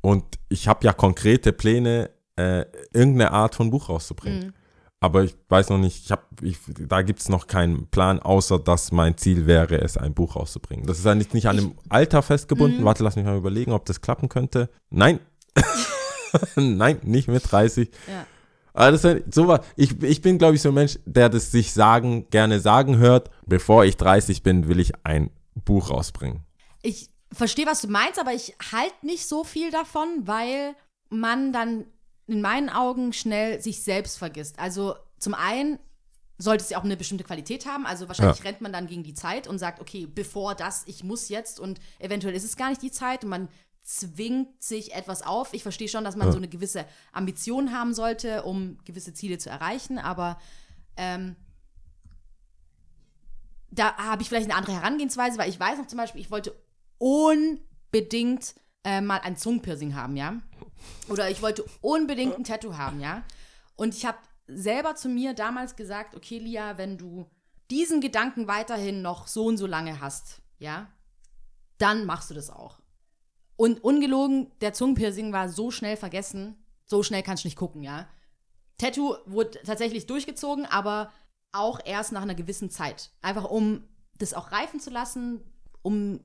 Und 0.00 0.24
ich 0.48 0.66
habe 0.68 0.84
ja 0.84 0.92
konkrete 0.92 1.52
Pläne, 1.52 2.10
äh, 2.36 2.64
irgendeine 2.92 3.32
Art 3.32 3.54
von 3.54 3.70
Buch 3.70 3.88
rauszubringen. 3.88 4.46
Mhm. 4.46 4.52
Aber 5.02 5.24
ich 5.24 5.34
weiß 5.48 5.70
noch 5.70 5.78
nicht, 5.78 6.04
ich 6.04 6.12
hab, 6.12 6.28
ich, 6.42 6.58
da 6.66 7.00
gibt 7.00 7.20
es 7.20 7.30
noch 7.30 7.46
keinen 7.46 7.86
Plan, 7.86 8.20
außer 8.20 8.58
dass 8.58 8.92
mein 8.92 9.16
Ziel 9.16 9.46
wäre, 9.46 9.80
es 9.80 9.96
ein 9.96 10.12
Buch 10.12 10.36
rauszubringen. 10.36 10.86
Das 10.86 10.98
ist 10.98 11.06
ja 11.06 11.14
nicht, 11.14 11.32
nicht 11.32 11.48
an 11.48 11.56
dem 11.56 11.74
Alter 11.88 12.20
festgebunden. 12.20 12.80
Mhm. 12.80 12.84
Warte, 12.84 13.02
lass 13.02 13.16
mich 13.16 13.24
mal 13.24 13.36
überlegen, 13.36 13.72
ob 13.72 13.86
das 13.86 14.02
klappen 14.02 14.28
könnte. 14.28 14.68
Nein. 14.90 15.20
Nein, 16.56 16.98
nicht 17.02 17.28
mit 17.28 17.50
30. 17.50 17.90
Ja. 18.06 18.26
Aber 18.72 18.92
das 18.92 19.04
ist 19.04 19.34
so 19.34 19.48
was. 19.48 19.60
Ich, 19.76 20.00
ich 20.02 20.22
bin, 20.22 20.38
glaube 20.38 20.54
ich, 20.54 20.62
so 20.62 20.68
ein 20.68 20.74
Mensch, 20.74 20.98
der 21.04 21.28
das 21.28 21.50
sich 21.50 21.72
sagen, 21.72 22.28
gerne 22.30 22.60
sagen 22.60 22.98
hört. 22.98 23.30
Bevor 23.46 23.84
ich 23.84 23.96
30 23.96 24.42
bin, 24.42 24.68
will 24.68 24.80
ich 24.80 24.92
ein 25.04 25.30
Buch 25.54 25.90
rausbringen. 25.90 26.44
Ich 26.82 27.09
verstehe, 27.32 27.66
was 27.66 27.80
du 27.80 27.88
meinst, 27.88 28.18
aber 28.18 28.32
ich 28.32 28.54
halte 28.72 29.06
nicht 29.06 29.26
so 29.28 29.44
viel 29.44 29.70
davon, 29.70 30.26
weil 30.26 30.74
man 31.08 31.52
dann 31.52 31.86
in 32.26 32.40
meinen 32.40 32.68
Augen 32.70 33.12
schnell 33.12 33.60
sich 33.60 33.82
selbst 33.82 34.18
vergisst. 34.18 34.58
Also 34.58 34.94
zum 35.18 35.34
einen 35.34 35.78
sollte 36.38 36.64
es 36.64 36.70
ja 36.70 36.78
auch 36.78 36.84
eine 36.84 36.96
bestimmte 36.96 37.24
Qualität 37.24 37.66
haben. 37.66 37.86
Also 37.86 38.08
wahrscheinlich 38.08 38.38
Ja. 38.38 38.44
rennt 38.44 38.60
man 38.60 38.72
dann 38.72 38.86
gegen 38.86 39.02
die 39.02 39.14
Zeit 39.14 39.46
und 39.46 39.58
sagt, 39.58 39.80
okay, 39.80 40.06
bevor 40.06 40.54
das, 40.54 40.84
ich 40.86 41.04
muss 41.04 41.28
jetzt 41.28 41.60
und 41.60 41.80
eventuell 41.98 42.34
ist 42.34 42.44
es 42.44 42.56
gar 42.56 42.70
nicht 42.70 42.82
die 42.82 42.90
Zeit 42.90 43.24
und 43.24 43.30
man 43.30 43.48
zwingt 43.82 44.62
sich 44.62 44.94
etwas 44.94 45.22
auf. 45.22 45.52
Ich 45.52 45.62
verstehe 45.62 45.88
schon, 45.88 46.04
dass 46.04 46.16
man 46.16 46.28
Ja. 46.28 46.32
so 46.32 46.38
eine 46.38 46.48
gewisse 46.48 46.86
Ambition 47.12 47.72
haben 47.72 47.92
sollte, 47.94 48.42
um 48.44 48.78
gewisse 48.84 49.12
Ziele 49.12 49.38
zu 49.38 49.50
erreichen, 49.50 49.98
aber 49.98 50.38
ähm, 50.96 51.36
da 53.70 53.96
habe 53.96 54.22
ich 54.22 54.28
vielleicht 54.28 54.46
eine 54.50 54.56
andere 54.56 54.74
Herangehensweise, 54.74 55.38
weil 55.38 55.48
ich 55.50 55.60
weiß 55.60 55.78
noch 55.78 55.86
zum 55.86 55.96
Beispiel, 55.98 56.20
ich 56.20 56.30
wollte 56.30 56.54
unbedingt 57.00 58.54
äh, 58.84 59.00
mal 59.00 59.20
ein 59.20 59.36
Zungenpiercing 59.36 59.94
haben, 59.94 60.16
ja. 60.16 60.40
Oder 61.08 61.30
ich 61.30 61.42
wollte 61.42 61.64
unbedingt 61.80 62.36
ein 62.36 62.44
Tattoo 62.44 62.76
haben, 62.76 63.00
ja. 63.00 63.24
Und 63.74 63.94
ich 63.94 64.04
habe 64.04 64.18
selber 64.46 64.94
zu 64.94 65.08
mir 65.08 65.34
damals 65.34 65.76
gesagt, 65.76 66.14
okay, 66.14 66.38
Lia, 66.38 66.76
wenn 66.78 66.98
du 66.98 67.26
diesen 67.70 68.00
Gedanken 68.00 68.46
weiterhin 68.46 69.00
noch 69.00 69.26
so 69.26 69.46
und 69.46 69.56
so 69.56 69.66
lange 69.66 70.00
hast, 70.00 70.42
ja, 70.58 70.88
dann 71.78 72.04
machst 72.04 72.30
du 72.30 72.34
das 72.34 72.50
auch. 72.50 72.80
Und 73.56 73.82
ungelogen, 73.82 74.50
der 74.60 74.72
Zungenpiercing 74.72 75.32
war 75.32 75.48
so 75.48 75.70
schnell 75.70 75.96
vergessen, 75.96 76.62
so 76.84 77.02
schnell 77.02 77.22
kannst 77.22 77.44
du 77.44 77.48
nicht 77.48 77.56
gucken, 77.56 77.82
ja. 77.82 78.08
Tattoo 78.78 79.16
wurde 79.26 79.60
tatsächlich 79.64 80.06
durchgezogen, 80.06 80.66
aber 80.66 81.12
auch 81.52 81.80
erst 81.84 82.12
nach 82.12 82.22
einer 82.22 82.34
gewissen 82.34 82.70
Zeit. 82.70 83.10
Einfach 83.22 83.44
um 83.44 83.84
das 84.18 84.34
auch 84.34 84.52
reifen 84.52 84.80
zu 84.80 84.90
lassen, 84.90 85.40
um 85.82 86.20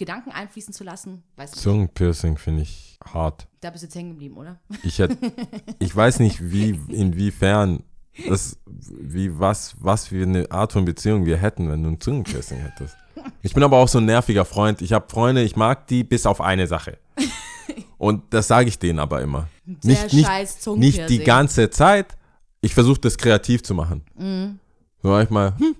Gedanken 0.00 0.30
einfließen 0.30 0.72
zu 0.72 0.82
lassen. 0.82 1.22
Zungenpiercing 1.52 2.38
finde 2.38 2.62
ich 2.62 2.98
hart. 3.04 3.46
da 3.60 3.68
bist 3.68 3.82
du 3.82 3.86
jetzt 3.86 3.94
hängen 3.94 4.10
geblieben, 4.10 4.38
oder? 4.38 4.58
Ich 4.82 4.98
hätte, 4.98 5.16
ich 5.78 5.94
weiß 5.94 6.20
nicht, 6.20 6.50
wie, 6.50 6.70
inwiefern 6.88 7.84
das, 8.26 8.58
wie, 8.66 9.38
was, 9.38 9.76
was 9.78 10.08
für 10.08 10.22
eine 10.22 10.50
Art 10.50 10.72
von 10.72 10.86
Beziehung 10.86 11.26
wir 11.26 11.36
hätten, 11.36 11.70
wenn 11.70 11.82
du 11.82 11.90
ein 11.90 12.00
Zungenpiercing 12.00 12.58
hättest. 12.58 12.96
Ich 13.42 13.52
bin 13.52 13.62
aber 13.62 13.76
auch 13.76 13.88
so 13.88 13.98
ein 13.98 14.06
nerviger 14.06 14.46
Freund. 14.46 14.80
Ich 14.80 14.94
habe 14.94 15.06
Freunde, 15.06 15.42
ich 15.42 15.54
mag 15.54 15.86
die 15.86 16.02
bis 16.02 16.24
auf 16.24 16.40
eine 16.40 16.66
Sache. 16.66 16.98
Und 17.98 18.32
das 18.32 18.48
sage 18.48 18.68
ich 18.68 18.78
denen 18.78 18.98
aber 18.98 19.20
immer. 19.20 19.48
Der 19.66 19.90
Nicht, 19.90 20.14
nicht, 20.14 20.26
scheiß 20.26 20.66
nicht 20.76 21.10
die 21.10 21.18
ganze 21.18 21.68
Zeit. 21.68 22.16
Ich 22.62 22.72
versuche 22.72 23.00
das 23.00 23.18
kreativ 23.18 23.62
zu 23.62 23.74
machen. 23.74 24.02
So 25.02 25.08
manchmal, 25.08 25.58
hm, 25.58 25.76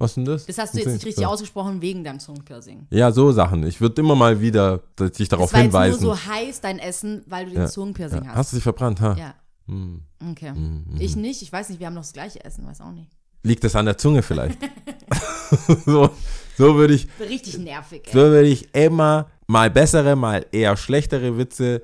was 0.00 0.14
denn 0.14 0.24
das? 0.24 0.46
Das 0.46 0.58
hast 0.58 0.74
du 0.74 0.78
jetzt 0.78 0.92
nicht 0.92 1.04
richtig 1.06 1.22
ja. 1.22 1.28
ausgesprochen 1.28 1.80
wegen 1.82 2.02
deinem 2.02 2.18
Zungenpiercing. 2.18 2.86
Ja, 2.90 3.12
so 3.12 3.30
Sachen. 3.32 3.64
Ich 3.66 3.80
würde 3.80 4.00
immer 4.00 4.16
mal 4.16 4.40
wieder 4.40 4.78
dich 4.98 5.28
darauf 5.28 5.50
Das 5.50 5.52
war 5.54 5.60
jetzt 5.62 5.72
hinweisen. 5.72 6.04
nur 6.04 6.16
so 6.16 6.26
heiß, 6.26 6.60
dein 6.62 6.78
Essen, 6.78 7.22
weil 7.26 7.44
du 7.44 7.52
den 7.52 7.60
Ja. 7.60 7.66
Zungenpiercing 7.68 8.24
ja. 8.24 8.30
hast. 8.30 8.36
Hast 8.36 8.52
du 8.52 8.56
dich 8.56 8.62
verbrannt, 8.64 9.00
ha? 9.00 9.14
Ja, 9.18 9.34
Hm. 9.66 10.00
okay. 10.32 10.52
Mhm. 10.52 10.96
Ich 10.98 11.14
nicht, 11.16 11.42
ich 11.42 11.52
weiß 11.52 11.68
nicht, 11.68 11.78
wir 11.78 11.86
haben 11.86 11.94
noch 11.94 12.02
das 12.02 12.12
gleiche 12.12 12.44
Essen, 12.44 12.66
weiß 12.66 12.80
auch 12.80 12.90
nicht. 12.92 13.10
Liegt 13.42 13.62
es 13.64 13.76
an 13.76 13.84
der 13.86 13.96
Zunge 13.98 14.22
vielleicht? 14.22 14.58
so, 15.86 16.10
so 16.56 16.74
würde 16.76 16.94
ich, 16.94 17.06
Richtig 17.20 17.58
nervig, 17.58 18.02
so 18.12 18.18
ey. 18.20 18.30
würde 18.30 18.48
ich 18.48 18.74
immer 18.74 19.26
mal 19.46 19.70
bessere, 19.70 20.16
mal 20.16 20.46
eher 20.52 20.76
schlechtere 20.76 21.36
Witze 21.38 21.82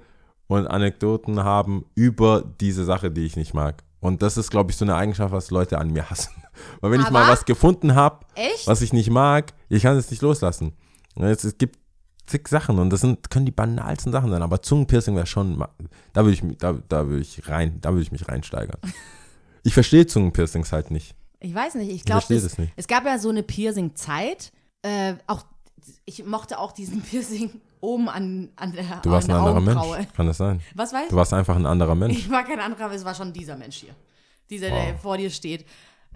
und 0.48 0.66
Anekdoten 0.66 1.42
haben 1.44 1.84
über 1.94 2.42
diese 2.60 2.84
Sache, 2.84 3.10
die 3.10 3.26
ich 3.26 3.36
nicht 3.36 3.54
mag. 3.54 3.82
Und 4.00 4.22
das 4.22 4.36
ist, 4.36 4.50
glaube 4.50 4.70
ich, 4.70 4.76
so 4.76 4.84
eine 4.84 4.94
Eigenschaft, 4.94 5.32
was 5.32 5.50
Leute 5.50 5.78
an 5.78 5.90
mir 5.92 6.08
hassen. 6.10 6.32
Weil 6.80 6.90
wenn 6.92 7.00
ich 7.00 7.10
mal 7.10 7.22
Aber- 7.24 7.32
was 7.32 7.44
gefunden 7.44 7.94
habe, 7.94 8.24
was 8.66 8.82
ich 8.82 8.92
nicht 8.92 9.10
mag, 9.10 9.52
ich 9.68 9.82
kann 9.82 9.96
es 9.96 10.10
nicht 10.10 10.22
loslassen. 10.22 10.72
Es, 11.16 11.44
es 11.44 11.56
gibt 11.58 11.78
zig 12.26 12.48
Sachen 12.48 12.78
und 12.78 12.90
das 12.90 13.00
sind, 13.02 13.30
können 13.30 13.46
die 13.46 13.52
banalsten 13.52 14.10
Sachen 14.12 14.30
sein, 14.30 14.42
aber 14.42 14.60
Zungenpiercing 14.60 15.14
wäre 15.16 15.26
schon, 15.26 15.64
da 16.12 16.22
würde 16.24 16.32
ich, 16.34 16.42
mich- 16.42 16.58
da, 16.58 16.72
da 16.88 17.06
würde 17.06 17.22
ich 17.22 17.48
rein, 17.48 17.80
da 17.80 17.90
würde 17.92 18.02
ich 18.02 18.12
mich 18.12 18.28
reinsteigern. 18.28 18.78
Ich 19.62 19.74
verstehe 19.74 20.06
Zungenpiercings 20.06 20.70
halt 20.70 20.92
nicht. 20.92 21.16
Ich 21.40 21.52
weiß 21.52 21.74
nicht, 21.74 21.90
ich 21.90 22.04
glaube, 22.04 22.24
nicht. 22.32 22.72
es 22.76 22.86
gab 22.86 23.04
ja 23.04 23.18
so 23.18 23.30
eine 23.30 23.42
Piercing-Zeit. 23.42 24.52
Äh, 24.82 25.14
auch, 25.26 25.44
ich 26.04 26.24
mochte 26.24 26.60
auch 26.60 26.70
diesen 26.70 27.02
Piercing 27.10 27.50
oben 27.80 28.08
an, 28.08 28.50
an 28.54 28.70
der, 28.72 28.84
Du 29.02 29.10
warst 29.10 29.28
an 29.28 29.34
ein 29.36 29.42
der 29.44 29.54
anderer 29.56 29.56
Augenbraue. 29.80 29.96
Mensch. 29.98 30.12
Kann 30.14 30.26
das 30.28 30.36
sein? 30.36 30.60
Was 30.76 30.92
weißt 30.92 31.06
Du 31.06 31.10
du? 31.10 31.16
warst 31.16 31.32
einfach 31.34 31.56
ein 31.56 31.66
anderer 31.66 31.96
Mensch. 31.96 32.16
Ich 32.16 32.30
war 32.30 32.44
kein 32.44 32.60
anderer, 32.60 32.84
aber 32.84 32.94
es 32.94 33.04
war 33.04 33.14
schon 33.16 33.32
dieser 33.32 33.56
Mensch 33.56 33.78
hier. 33.78 33.94
Dieser, 34.50 34.70
Wow. 34.70 34.84
der 34.86 34.96
vor 34.98 35.16
dir 35.18 35.30
steht. 35.30 35.66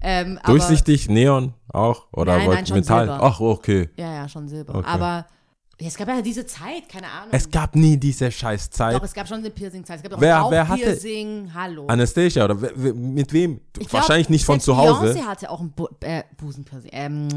Ähm, 0.02 0.38
Durchsichtig, 0.44 1.08
Neon 1.08 1.54
auch? 1.68 2.06
Oder 2.12 2.38
Nein, 2.38 2.50
nein, 2.50 2.66
schon 2.66 2.76
Metall? 2.78 3.06
Silber. 3.06 3.22
Ach, 3.22 3.40
okay. 3.40 3.88
Ja, 3.96 4.12
ja, 4.14 4.28
schon 4.28 4.48
Silber. 4.48 4.74
Okay. 4.76 4.88
Aber 4.88 5.26
es 5.78 5.96
gab 5.96 6.08
ja 6.08 6.20
diese 6.22 6.44
Zeit, 6.46 6.88
keine 6.90 7.06
Ahnung. 7.08 7.28
Es 7.32 7.50
gab 7.50 7.74
nie 7.74 7.96
diese 7.96 8.30
scheiß 8.30 8.70
Zeit. 8.70 8.94
Doch, 8.96 9.02
es 9.02 9.14
gab 9.14 9.26
schon 9.28 9.38
eine 9.38 9.50
Piercing-Zeit. 9.50 9.98
Es 9.98 10.02
gab 10.02 10.12
auch 10.14 10.20
Wer- 10.20 10.46
wer 10.50 10.68
hatte- 10.68 10.80
Bauchpiercing. 10.82 11.50
Hallo. 11.54 11.86
Anastasia, 11.86 12.44
oder 12.44 12.60
wer, 12.60 12.70
wer, 12.74 12.94
mit 12.94 13.32
wem? 13.32 13.60
Ich 13.78 13.88
glaub, 13.88 14.02
Wahrscheinlich 14.02 14.28
nicht 14.28 14.44
von 14.44 14.60
zu 14.60 14.76
Hause. 14.76 15.12
Beyoncé 15.14 15.22
hatte 15.26 15.50
auch 15.50 15.60
ein 15.60 15.70
Bu 15.72 15.86
äh, 16.00 16.22
Busenpiercing. 16.36 16.90
Ähm, 16.92 17.28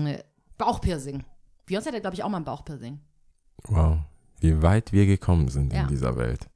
Bauchpiercing. 0.57 1.23
Beyoncé 1.69 1.87
hatte, 1.87 2.01
glaube 2.01 2.15
ich, 2.15 2.23
auch 2.23 2.29
mal 2.29 2.37
ein 2.37 2.43
Bauchpiercing. 2.45 2.99
Wow, 3.67 3.97
wie 4.41 4.61
weit 4.61 4.91
wir 4.91 5.05
gekommen 5.05 5.47
sind 5.47 5.71
Ja. 5.73 5.83
in 5.83 5.87
dieser 5.87 6.17
Welt. 6.17 6.47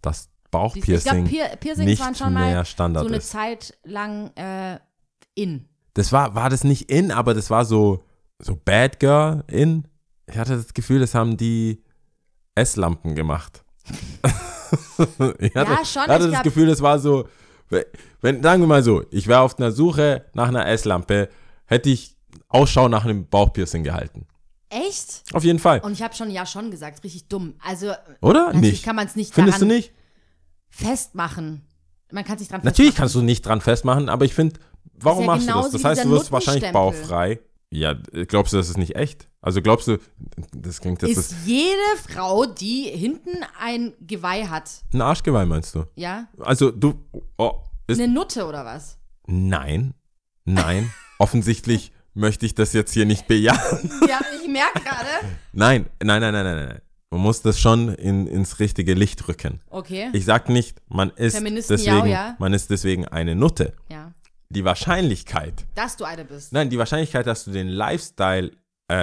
Das 0.00 0.28
Ich 0.44 0.50
glaube, 0.50 0.68
Bauchpiercing 0.68 1.24
Pier 1.26 1.44
Piercings 1.60 1.86
nicht 1.86 2.00
waren 2.02 2.14
schon 2.14 2.32
mal 2.32 2.64
Standard 2.64 3.02
so 3.02 3.08
eine 3.08 3.18
ist. 3.18 3.28
Zeit 3.30 3.76
lang 3.84 4.30
äh, 4.36 4.78
in. 5.36 5.68
das 5.94 6.10
war, 6.12 6.34
war 6.34 6.50
das 6.50 6.64
nicht 6.64 6.90
in, 6.90 7.10
aber 7.12 7.32
das 7.34 7.48
war 7.50 7.64
so, 7.64 8.02
so 8.38 8.56
Bad 8.56 8.98
Girl 9.00 9.44
in. 9.48 9.86
Ich 10.26 10.36
hatte 10.36 10.56
das 10.56 10.74
Gefühl, 10.74 10.98
das 11.00 11.14
haben 11.14 11.36
die 11.36 11.82
S-Lampen 12.56 13.14
gemacht. 13.14 13.64
ich 15.38 15.54
hatte, 15.54 15.72
Ja, 15.72 15.84
schon, 15.84 16.02
Ich 16.04 16.08
hatte 16.08 16.30
das 16.30 16.42
Gefühl, 16.42 16.66
das 16.66 16.80
war 16.82 16.98
so, 16.98 17.28
wenn, 18.20 18.42
sagen 18.42 18.62
wir 18.62 18.66
mal 18.66 18.82
so, 18.82 19.04
ich 19.10 19.26
wäre 19.28 19.40
auf 19.40 19.58
einer 19.58 19.70
Suche 19.72 20.24
nach 20.34 20.48
einer 20.48 20.66
S-Lampe, 20.66 21.28
hätte 21.66 21.90
ich 21.90 22.16
Ausschau 22.48 22.88
nach 22.88 23.04
einem 23.04 23.26
Bauchpiercing 23.28 23.84
gehalten. 23.84 24.26
Echt? 24.68 25.22
Auf 25.32 25.44
jeden 25.44 25.58
Fall. 25.60 25.80
Und 25.80 25.92
ich 25.92 26.02
habe 26.02 26.14
schon 26.14 26.30
ja 26.30 26.44
schon 26.44 26.70
gesagt, 26.72 27.02
richtig 27.04 27.28
dumm. 27.28 27.54
Also 27.64 27.92
Oder? 28.20 28.46
natürlich 28.46 28.62
Nicht. 28.72 28.84
kann 28.84 28.96
man 28.96 29.06
es 29.06 29.14
nicht 29.16 29.32
Findest 29.32 29.60
du 29.60 29.66
nicht? 29.66 29.92
festmachen. 30.68 31.62
Man 32.12 32.24
kann 32.24 32.38
sich 32.38 32.48
dran 32.48 32.60
Natürlich 32.64 32.90
festmachen. 32.90 32.96
kannst 33.04 33.14
du 33.14 33.22
nicht 33.22 33.46
dran 33.46 33.60
festmachen, 33.60 34.08
aber 34.08 34.24
ich 34.24 34.34
finde, 34.34 34.58
warum 34.94 35.20
ja 35.22 35.26
machst 35.26 35.48
du 35.48 35.52
das? 35.52 35.70
Das 35.70 35.84
heißt, 35.84 36.04
du 36.04 36.10
wirst 36.10 36.32
wahrscheinlich 36.32 36.72
bauchfrei. 36.72 37.40
Ja, 37.70 37.94
glaubst 38.28 38.52
du, 38.52 38.58
das 38.58 38.68
ist 38.68 38.78
nicht 38.78 38.94
echt? 38.94 39.28
Also 39.40 39.60
glaubst 39.60 39.88
du, 39.88 39.98
das 40.56 40.80
klingt 40.80 41.02
jetzt 41.02 41.16
Ist 41.16 41.34
jede 41.44 41.76
Frau, 42.08 42.46
die 42.46 42.84
hinten 42.84 43.44
ein 43.60 43.92
Geweih 44.00 44.46
hat, 44.46 44.70
ein 44.92 45.00
Arschgeweih, 45.02 45.46
meinst 45.46 45.74
du? 45.74 45.84
ja, 45.96 46.28
Also 46.38 46.70
du, 46.70 46.94
oh, 47.36 47.52
ist, 47.86 48.00
eine 48.00 48.12
Nutte 48.12 48.46
oder 48.46 48.64
was? 48.64 48.98
nein, 49.26 49.94
nein, 50.44 50.92
offensichtlich 51.18 51.92
möchte 52.14 52.46
ich 52.46 52.54
das 52.54 52.72
jetzt 52.72 52.92
hier 52.92 53.04
nicht 53.04 53.26
bejahen. 53.26 53.90
Ja, 54.08 54.20
ich 54.40 54.48
merke 54.48 54.80
gerade. 54.80 55.08
Nein, 55.52 55.86
nein, 56.02 56.20
nein, 56.20 56.32
nein, 56.32 56.44
nein, 56.44 56.68
nein. 56.68 56.80
Man 57.10 57.20
muss 57.20 57.40
das 57.40 57.60
schon 57.60 57.94
in, 57.94 58.26
ins 58.26 58.58
richtige 58.58 58.94
Licht 58.94 59.28
rücken. 59.28 59.60
Okay. 59.70 60.08
Ich 60.12 60.24
sag 60.24 60.48
nicht, 60.48 60.82
man 60.88 61.10
ist 61.10 61.36
Feministen 61.36 61.76
deswegen, 61.76 62.06
ja, 62.06 62.28
ja. 62.30 62.36
man 62.38 62.52
ist 62.52 62.68
deswegen 62.70 63.06
eine 63.06 63.34
Nutte. 63.36 63.74
Die 64.48 64.64
Wahrscheinlichkeit, 64.64 65.66
Dass 65.74 65.96
du 65.96 66.04
eine 66.04 66.24
bist. 66.24 66.52
nein, 66.52 66.70
die 66.70 66.78
Wahrscheinlichkeit, 66.78 67.26
dass 67.26 67.44
du 67.44 67.50
den 67.50 67.68
Lifestyle, 67.68 68.52
äh, 68.88 68.94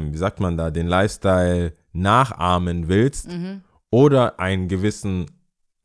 wie 0.00 0.16
sagt 0.16 0.40
man 0.40 0.56
da, 0.56 0.70
den 0.70 0.86
Lifestyle 0.86 1.72
nachahmen 1.92 2.88
willst 2.88 3.28
Mhm. 3.28 3.62
oder 3.90 4.38
einen 4.38 4.68
gewissen, 4.68 5.26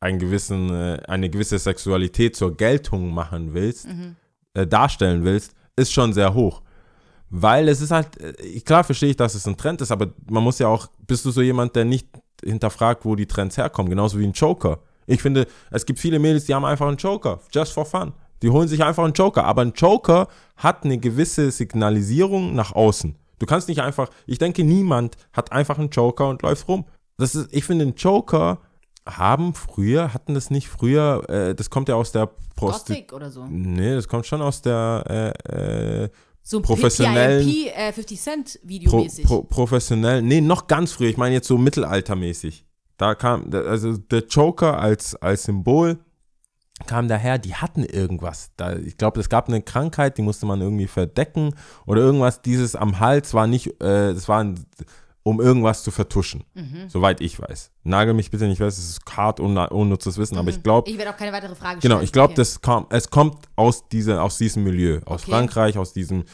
einen 0.00 0.18
gewissen, 0.18 0.70
äh, 0.70 1.00
eine 1.08 1.30
gewisse 1.30 1.58
Sexualität 1.58 2.36
zur 2.36 2.56
Geltung 2.56 3.12
machen 3.12 3.54
willst, 3.54 3.88
Mhm. 3.88 4.16
äh, 4.54 4.66
darstellen 4.66 5.24
willst, 5.24 5.54
ist 5.76 5.92
schon 5.92 6.12
sehr 6.12 6.34
hoch. 6.34 6.62
Weil 7.30 7.68
es 7.68 7.80
ist 7.80 7.90
halt, 7.90 8.20
äh, 8.20 8.60
klar 8.60 8.84
verstehe 8.84 9.10
ich, 9.10 9.16
dass 9.16 9.34
es 9.34 9.46
ein 9.46 9.56
Trend 9.56 9.80
ist, 9.80 9.90
aber 9.90 10.12
man 10.30 10.42
muss 10.44 10.58
ja 10.58 10.68
auch, 10.68 10.88
bist 11.06 11.24
du 11.24 11.30
so 11.30 11.40
jemand, 11.40 11.74
der 11.74 11.84
nicht 11.86 12.06
hinterfragt, 12.44 13.04
wo 13.04 13.16
die 13.16 13.26
Trends 13.26 13.56
herkommen, 13.56 13.88
genauso 13.90 14.18
wie 14.18 14.24
ein 14.26 14.32
Joker. 14.32 14.80
Ich 15.06 15.22
finde, 15.22 15.46
es 15.70 15.86
gibt 15.86 15.98
viele 15.98 16.18
Mädels, 16.18 16.44
die 16.44 16.54
haben 16.54 16.64
einfach 16.64 16.86
einen 16.86 16.96
Joker, 16.96 17.40
just 17.52 17.72
for 17.72 17.84
fun. 17.86 18.12
Die 18.42 18.50
holen 18.50 18.68
sich 18.68 18.82
einfach 18.82 19.04
einen 19.04 19.12
Joker, 19.14 19.44
aber 19.44 19.62
ein 19.62 19.72
Joker 19.74 20.28
hat 20.56 20.84
eine 20.84 20.98
gewisse 20.98 21.50
Signalisierung 21.50 22.54
nach 22.54 22.72
außen. 22.72 23.16
Du 23.38 23.46
kannst 23.46 23.68
nicht 23.68 23.80
einfach, 23.80 24.08
ich 24.26 24.38
denke, 24.38 24.64
niemand 24.64 25.16
hat 25.32 25.52
einfach 25.52 25.78
einen 25.78 25.90
Joker 25.90 26.28
und 26.28 26.42
läuft 26.42 26.68
rum. 26.68 26.84
Das 27.18 27.34
ist, 27.34 27.48
ich 27.52 27.64
finde, 27.64 27.86
ein 27.86 27.94
Joker 27.96 28.58
haben 29.08 29.54
früher, 29.54 30.14
hatten 30.14 30.34
das 30.34 30.50
nicht 30.50 30.68
früher, 30.68 31.28
äh, 31.28 31.54
das 31.54 31.70
kommt 31.70 31.88
ja 31.88 31.96
aus 31.96 32.12
der 32.12 32.30
Prostitution. 32.54 33.16
Oder 33.16 33.30
so. 33.30 33.44
Nee, 33.48 33.94
das 33.94 34.06
kommt 34.06 34.26
schon 34.26 34.40
aus 34.42 34.62
der 34.62 35.34
äh, 35.48 36.04
äh, 36.04 36.08
So 36.42 36.60
professionellen- 36.60 37.44
PIMP, 37.48 37.76
äh, 37.76 37.92
50 37.92 38.20
Cent 38.20 38.60
Video 38.62 38.90
pro, 38.90 39.06
pro, 39.24 39.42
professionell. 39.42 40.22
Nee, 40.22 40.40
noch 40.40 40.66
ganz 40.68 40.92
früher. 40.92 41.08
Ich 41.08 41.16
meine 41.16 41.34
jetzt 41.34 41.48
so 41.48 41.58
mittelaltermäßig. 41.58 42.64
Da 42.96 43.14
kam, 43.16 43.50
also 43.52 43.96
der 43.96 44.24
Joker 44.26 44.78
als, 44.78 45.16
als 45.16 45.44
Symbol 45.44 45.98
kam 46.86 47.08
daher, 47.08 47.38
die 47.38 47.54
hatten 47.54 47.84
irgendwas. 47.84 48.50
Da, 48.56 48.76
ich 48.76 48.96
glaube, 48.96 49.20
es 49.20 49.28
gab 49.28 49.48
eine 49.48 49.62
Krankheit, 49.62 50.18
die 50.18 50.22
musste 50.22 50.46
man 50.46 50.60
irgendwie 50.60 50.86
verdecken 50.86 51.54
oder 51.86 52.00
irgendwas. 52.00 52.42
Dieses 52.42 52.76
am 52.76 53.00
Hals 53.00 53.34
war 53.34 53.46
nicht, 53.46 53.68
äh, 53.82 54.14
das 54.14 54.28
war 54.28 54.40
ein, 54.42 54.64
um 55.24 55.40
irgendwas 55.40 55.84
zu 55.84 55.90
vertuschen. 55.90 56.44
Mhm. 56.54 56.88
Soweit 56.88 57.20
ich 57.20 57.38
weiß. 57.40 57.70
Nagel 57.84 58.12
mich 58.14 58.30
bitte 58.30 58.46
nicht 58.46 58.58
fest, 58.58 58.78
es 58.78 58.90
ist 58.90 59.00
hart 59.16 59.38
unna- 59.40 59.68
unnützes 59.70 60.18
Wissen, 60.18 60.36
aber 60.36 60.50
ich 60.50 60.62
glaube, 60.62 60.90
Ich 60.90 60.98
werde 60.98 61.10
auch 61.12 61.16
keine 61.16 61.32
weitere 61.32 61.54
Frage 61.54 61.78
stellen. 61.80 61.92
Genau, 61.92 62.02
ich 62.02 62.10
glaube, 62.12 62.32
Okay. 62.32 62.44
kam, 62.60 62.86
es 62.90 63.08
kommt 63.10 63.36
aus, 63.54 63.88
dieser, 63.88 64.22
aus 64.22 64.38
diesem 64.38 64.64
Milieu, 64.64 64.98
aus 65.04 65.22
Okay. 65.22 65.30
Frankreich, 65.32 65.78
aus 65.78 65.92
diesem 65.92 66.24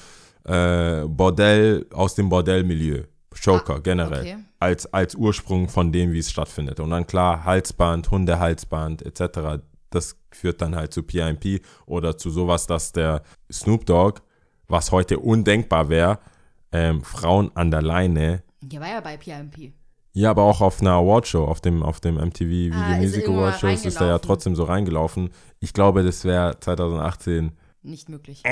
äh, 0.45 1.03
Bordell, 1.07 1.87
aus 1.93 2.15
dem 2.15 2.29
Bordellmilieu. 2.31 3.03
Joker 3.41 3.75
Ah, 3.77 3.79
generell. 3.81 4.21
okay. 4.21 4.37
Als, 4.59 4.93
als 4.93 5.15
Ursprung 5.15 5.69
von 5.69 5.93
dem, 5.93 6.13
wie 6.13 6.19
es 6.19 6.31
stattfindet. 6.31 6.81
Und 6.81 6.91
dann 6.91 7.07
klar, 7.07 7.45
Halsband, 7.45 8.11
Hundehalsband 8.11 9.03
etc. 9.03 9.63
Das 9.91 10.17
führt 10.31 10.61
dann 10.61 10.77
halt 10.77 10.93
zu 10.93 11.03
PIMP 11.03 11.63
oder 11.87 12.17
zu 12.19 12.31
sowas, 12.31 12.67
dass 12.67 12.93
der 12.93 13.23
Snoop 13.51 13.87
Dogg, 13.87 14.21
was 14.67 14.93
heute 14.93 15.19
undenkbar 15.19 15.89
wäre, 15.89 16.19
ähm, 16.73 17.03
Frauen 17.03 17.51
an 17.55 17.71
der 17.71 17.81
Leine 17.83 18.43
Ja, 18.71 18.81
war 18.81 18.89
ja 18.89 19.01
bei 19.01 19.17
PIMP. 19.17 19.73
ja, 20.13 20.31
aber 20.31 20.43
auch 20.43 20.61
auf 20.61 20.81
einer 20.81 20.93
Awardshow, 20.93 21.45
auf 21.45 21.61
dem, 21.63 21.83
auf 21.83 22.01
dem 22.01 22.17
MTV 22.17 22.41
Video 22.49 22.75
Ah, 22.79 22.97
Music 22.99 23.27
Award 23.29 23.59
Shows 23.61 23.85
ist 23.87 24.01
er 24.01 24.09
ja 24.09 24.19
trotzdem 24.19 24.55
so 24.55 24.65
reingelaufen. 24.65 25.31
Ich 25.61 25.73
glaube, 25.73 26.03
das 26.03 26.25
wäre 26.25 26.59
2018. 26.61 27.53
Nicht 27.83 28.09
möglich. 28.11 28.43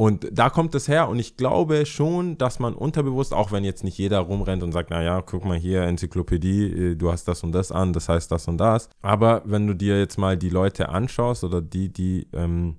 Und 0.00 0.26
da 0.32 0.48
kommt 0.48 0.74
es 0.74 0.88
her 0.88 1.10
und 1.10 1.18
ich 1.18 1.36
glaube 1.36 1.84
schon, 1.84 2.38
dass 2.38 2.58
man 2.58 2.72
unterbewusst, 2.72 3.34
auch 3.34 3.52
wenn 3.52 3.64
jetzt 3.64 3.84
nicht 3.84 3.98
jeder 3.98 4.20
rumrennt 4.20 4.62
und 4.62 4.72
sagt, 4.72 4.88
naja, 4.88 5.20
guck 5.20 5.44
mal 5.44 5.58
hier, 5.58 5.82
Enzyklopädie, 5.82 6.92
äh, 6.92 6.94
du 6.96 7.12
hast 7.12 7.28
das 7.28 7.44
und 7.44 7.52
das 7.52 7.70
an, 7.70 7.92
das 7.92 8.08
heißt 8.08 8.32
das 8.32 8.48
und 8.48 8.56
das. 8.56 8.88
Aber 9.02 9.42
wenn 9.44 9.66
du 9.66 9.74
dir 9.74 9.98
jetzt 9.98 10.16
mal 10.16 10.38
die 10.38 10.48
Leute 10.48 10.88
anschaust 10.88 11.44
oder 11.44 11.60
die, 11.60 11.92
die 11.92 12.26
ähm, 12.32 12.78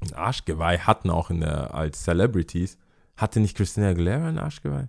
ein 0.00 0.14
Arschgeweih 0.14 0.78
hatten, 0.78 1.10
auch 1.10 1.28
in 1.28 1.40
der, 1.40 1.74
als 1.74 2.02
Celebrities, 2.04 2.78
hatte 3.18 3.40
nicht 3.40 3.54
Christina 3.54 3.88
Aguilera 3.88 4.28
ein 4.28 4.38
Arschgeweih? 4.38 4.88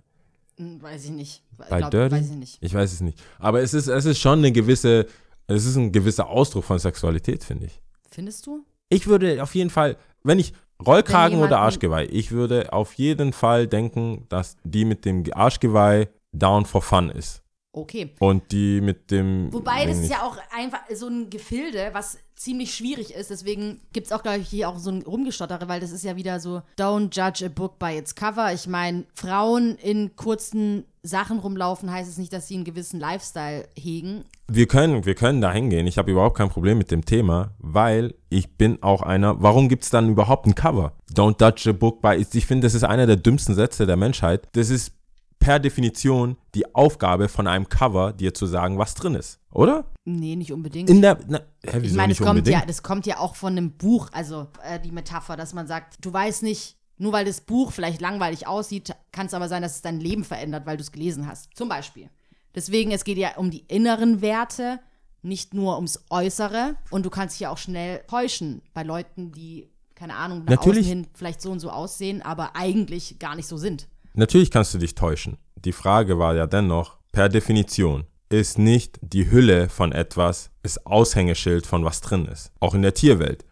Hm, 0.56 0.80
Weiß 0.80 1.04
ich 1.04 1.10
nicht. 1.10 1.42
Bei 1.58 1.76
Glaub, 1.76 1.90
Dirty? 1.90 2.16
Weiß 2.16 2.30
ich 2.30 2.36
nicht. 2.36 2.58
Ich 2.62 2.72
weiß 2.72 2.90
es 2.90 3.02
nicht. 3.02 3.22
Aber 3.38 3.60
es 3.60 3.74
ist, 3.74 3.86
es 3.86 4.06
ist 4.06 4.18
schon 4.18 4.38
eine 4.38 4.52
gewisse, 4.52 5.08
es 5.46 5.66
ist 5.66 5.76
ein 5.76 5.92
gewisser 5.92 6.26
Ausdruck 6.26 6.64
von 6.64 6.78
Sexualität, 6.78 7.44
finde 7.44 7.66
ich. 7.66 7.82
Findest 8.10 8.46
du? 8.46 8.64
Ich 8.88 9.08
würde 9.08 9.42
auf 9.42 9.54
jeden 9.54 9.68
Fall, 9.68 9.98
wenn 10.24 10.38
ich 10.38 10.54
Rollkragen 10.86 11.40
oder 11.40 11.60
Arschgeweih, 11.60 12.08
ich 12.10 12.32
würde 12.32 12.72
auf 12.72 12.94
jeden 12.94 13.32
Fall 13.32 13.66
denken, 13.66 14.26
dass 14.28 14.56
die 14.64 14.84
mit 14.84 15.04
dem 15.04 15.24
Arschgeweih 15.32 16.08
down 16.32 16.64
for 16.64 16.82
fun 16.82 17.10
ist. 17.10 17.39
Okay. 17.72 18.10
Und 18.18 18.50
die 18.50 18.80
mit 18.80 19.10
dem. 19.10 19.52
Wobei, 19.52 19.86
das 19.86 19.98
ist 19.98 20.10
ja 20.10 20.22
auch 20.22 20.36
einfach 20.56 20.80
so 20.92 21.06
ein 21.06 21.30
Gefilde, 21.30 21.90
was 21.92 22.18
ziemlich 22.34 22.74
schwierig 22.74 23.14
ist. 23.14 23.30
Deswegen 23.30 23.80
gibt 23.92 24.06
es 24.06 24.12
auch, 24.12 24.22
glaube 24.22 24.38
ich, 24.38 24.48
hier 24.48 24.68
auch 24.68 24.78
so 24.78 24.90
ein 24.90 25.02
Rumgestottere, 25.02 25.68
weil 25.68 25.78
das 25.78 25.92
ist 25.92 26.02
ja 26.02 26.16
wieder 26.16 26.40
so, 26.40 26.62
don't 26.78 27.14
judge 27.14 27.46
a 27.46 27.48
book 27.48 27.78
by 27.78 27.96
its 27.96 28.14
cover. 28.14 28.52
Ich 28.52 28.66
meine, 28.66 29.04
Frauen 29.14 29.76
in 29.76 30.16
kurzen 30.16 30.84
Sachen 31.02 31.38
rumlaufen, 31.38 31.92
heißt 31.92 32.10
es 32.10 32.18
nicht, 32.18 32.32
dass 32.32 32.48
sie 32.48 32.54
einen 32.54 32.64
gewissen 32.64 32.98
Lifestyle 32.98 33.68
hegen. 33.76 34.24
wir 34.48 34.66
können, 34.66 35.06
wir 35.06 35.14
können 35.14 35.40
da 35.40 35.52
hingehen. 35.52 35.86
Ich 35.86 35.96
habe 35.96 36.10
überhaupt 36.10 36.36
kein 36.36 36.50
Problem 36.50 36.76
mit 36.76 36.90
dem 36.90 37.04
Thema, 37.04 37.54
weil 37.58 38.14
ich 38.30 38.56
bin 38.56 38.82
auch 38.82 39.02
einer. 39.02 39.40
Warum 39.40 39.68
gibt 39.68 39.84
es 39.84 39.90
dann 39.90 40.10
überhaupt 40.10 40.46
ein 40.46 40.54
Cover? 40.54 40.92
Don't 41.12 41.40
judge 41.40 41.70
a 41.70 41.72
book 41.72 42.02
by. 42.02 42.26
Ich 42.32 42.46
finde, 42.46 42.66
das 42.66 42.74
ist 42.74 42.84
einer 42.84 43.06
der 43.06 43.16
dümmsten 43.16 43.54
Sätze 43.54 43.86
der 43.86 43.96
Menschheit. 43.96 44.48
Das 44.52 44.70
ist 44.70 44.92
per 45.40 45.58
Definition 45.58 46.36
die 46.54 46.72
Aufgabe 46.74 47.28
von 47.28 47.48
einem 47.48 47.68
Cover, 47.68 48.12
dir 48.12 48.32
zu 48.32 48.46
sagen, 48.46 48.78
was 48.78 48.94
drin 48.94 49.16
ist, 49.16 49.40
oder? 49.50 49.86
Nee, 50.04 50.36
nicht 50.36 50.52
unbedingt. 50.52 50.88
In 50.88 51.02
der. 51.02 51.18
Na, 51.26 51.40
hä, 51.64 51.80
ich 51.82 51.92
meine, 51.94 52.08
nicht 52.08 52.20
es 52.20 52.26
kommt 52.26 52.38
unbedingt? 52.38 52.60
ja, 52.60 52.66
das 52.66 52.82
kommt 52.82 53.06
ja 53.06 53.18
auch 53.18 53.34
von 53.34 53.56
einem 53.56 53.72
Buch, 53.72 54.08
also 54.12 54.46
äh, 54.62 54.78
die 54.78 54.92
Metapher, 54.92 55.36
dass 55.36 55.52
man 55.54 55.66
sagt, 55.66 56.04
du 56.04 56.12
weißt 56.12 56.44
nicht, 56.44 56.76
nur 56.98 57.12
weil 57.12 57.24
das 57.24 57.40
Buch 57.40 57.72
vielleicht 57.72 58.00
langweilig 58.00 58.46
aussieht, 58.46 58.94
kann 59.10 59.26
es 59.26 59.34
aber 59.34 59.48
sein, 59.48 59.62
dass 59.62 59.76
es 59.76 59.82
dein 59.82 59.98
Leben 59.98 60.22
verändert, 60.22 60.66
weil 60.66 60.76
du 60.76 60.82
es 60.82 60.92
gelesen 60.92 61.26
hast. 61.26 61.48
Zum 61.56 61.68
Beispiel. 61.68 62.10
Deswegen, 62.54 62.90
es 62.90 63.04
geht 63.04 63.16
ja 63.16 63.36
um 63.36 63.50
die 63.50 63.64
inneren 63.68 64.20
Werte, 64.20 64.80
nicht 65.22 65.54
nur 65.54 65.76
ums 65.76 66.04
Äußere. 66.10 66.76
Und 66.90 67.06
du 67.06 67.10
kannst 67.10 67.36
dich 67.36 67.40
ja 67.40 67.50
auch 67.50 67.58
schnell 67.58 68.02
täuschen 68.06 68.62
bei 68.74 68.82
Leuten, 68.82 69.32
die, 69.32 69.70
keine 69.94 70.14
Ahnung, 70.14 70.40
nach 70.40 70.56
Natürlich. 70.56 70.86
außen 70.86 70.88
hin 70.88 71.06
vielleicht 71.14 71.40
so 71.40 71.50
und 71.50 71.60
so 71.60 71.70
aussehen, 71.70 72.22
aber 72.22 72.54
eigentlich 72.54 73.18
gar 73.18 73.34
nicht 73.34 73.46
so 73.46 73.56
sind. 73.56 73.88
Natürlich 74.20 74.50
kannst 74.50 74.74
du 74.74 74.78
dich 74.78 74.94
täuschen. 74.94 75.38
Die 75.54 75.72
Frage 75.72 76.18
war 76.18 76.34
ja 76.34 76.46
dennoch, 76.46 76.98
per 77.10 77.30
Definition, 77.30 78.04
ist 78.28 78.58
nicht 78.58 78.98
die 79.00 79.30
Hülle 79.30 79.70
von 79.70 79.92
etwas, 79.92 80.50
ist 80.62 80.86
Aushängeschild 80.86 81.66
von 81.66 81.86
was 81.86 82.02
drin 82.02 82.26
ist. 82.26 82.52
Auch 82.60 82.74
in 82.74 82.82
der 82.82 82.92
Tierwelt. 82.92 83.46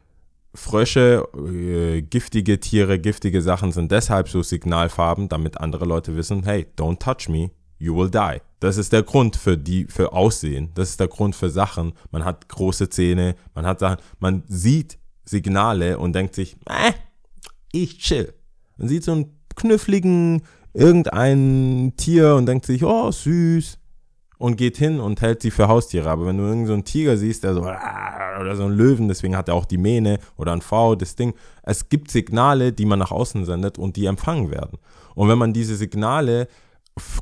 Frösche, 0.55 1.27
äh, 1.35 2.03
giftige 2.03 2.61
Tiere, 2.61 2.99
giftige 2.99 3.41
Sachen 3.41 3.73
sind 3.73 3.91
deshalb 3.91 4.29
so 4.29 4.43
Signalfarben, 4.43 5.31
damit 5.31 5.59
andere 5.59 5.87
Leute 5.87 6.17
wissen, 6.17 6.43
hey, 6.45 6.67
don't 6.77 6.99
touch 6.99 7.31
me, 7.31 7.51
you 7.79 7.97
will 7.97 8.11
die. 8.11 8.43
Das 8.61 8.77
ist 8.77 8.93
der 8.93 9.05
Grund 9.05 9.37
für 9.37 9.57
die, 9.57 9.87
für 9.87 10.13
Aussehen. 10.13 10.73
Das 10.75 10.91
ist 10.91 11.01
der 11.01 11.09
Grund 11.09 11.35
für 11.35 11.49
Sachen. 11.49 11.95
Man 12.11 12.27
hat 12.27 12.47
große 12.47 12.91
Zähne, 12.91 13.37
man 13.55 13.65
hat 13.65 13.79
Sachen, 13.79 14.03
man 14.19 14.43
sieht 14.49 14.99
Signale 15.25 15.99
und 15.99 16.13
denkt 16.13 16.35
sich, 16.35 16.59
äh, 16.67 16.93
ich 17.73 18.01
chill. 18.01 18.35
Man 18.77 18.89
sieht 18.89 19.05
so 19.05 19.13
einen 19.13 19.39
kniffligen, 19.59 20.43
irgendein 20.79 21.93
Tier 21.97 22.37
und 22.37 22.47
denkt 22.47 22.65
sich, 22.65 22.85
oh, 22.85 23.11
süß. 23.11 23.79
und 24.39 24.57
geht 24.57 24.77
hin 24.77 25.01
und 25.01 25.21
hält 25.21 25.43
sie 25.43 25.51
für 25.51 25.67
Haustiere. 25.67 26.09
Aber 26.09 26.27
wenn 26.27 26.37
du 26.37 26.45
irgendeinen 26.45 26.67
so 26.69 26.73
einen 26.75 26.85
Tiger 26.85 27.17
siehst, 27.17 27.43
der 27.43 27.55
so 27.55 27.63
oder 28.41 28.55
so 28.55 28.65
einen 28.65 28.77
Löwen, 28.77 29.09
deswegen 29.09 29.37
hat 29.37 29.49
er 29.49 29.55
auch 29.55 29.65
die 29.65 29.79
Mähne 29.79 30.19
oder 30.37 30.53
ein 30.53 30.63
V, 30.63 30.95
das 30.95 31.17
Ding. 31.17 31.35
Es 31.65 31.89
gibt 31.89 32.11
Signale, 32.11 32.73
die 32.73 32.87
man 32.87 33.01
nach 33.01 33.11
außen 33.11 33.45
sendet 33.45 33.79
und 33.79 33.97
die 33.97 34.07
empfangen 34.07 34.51
werden. 34.51 34.79
Und 35.17 35.29
wenn 35.29 35.39
man 35.39 35.53
diese 35.53 35.75
Signale 35.75 36.47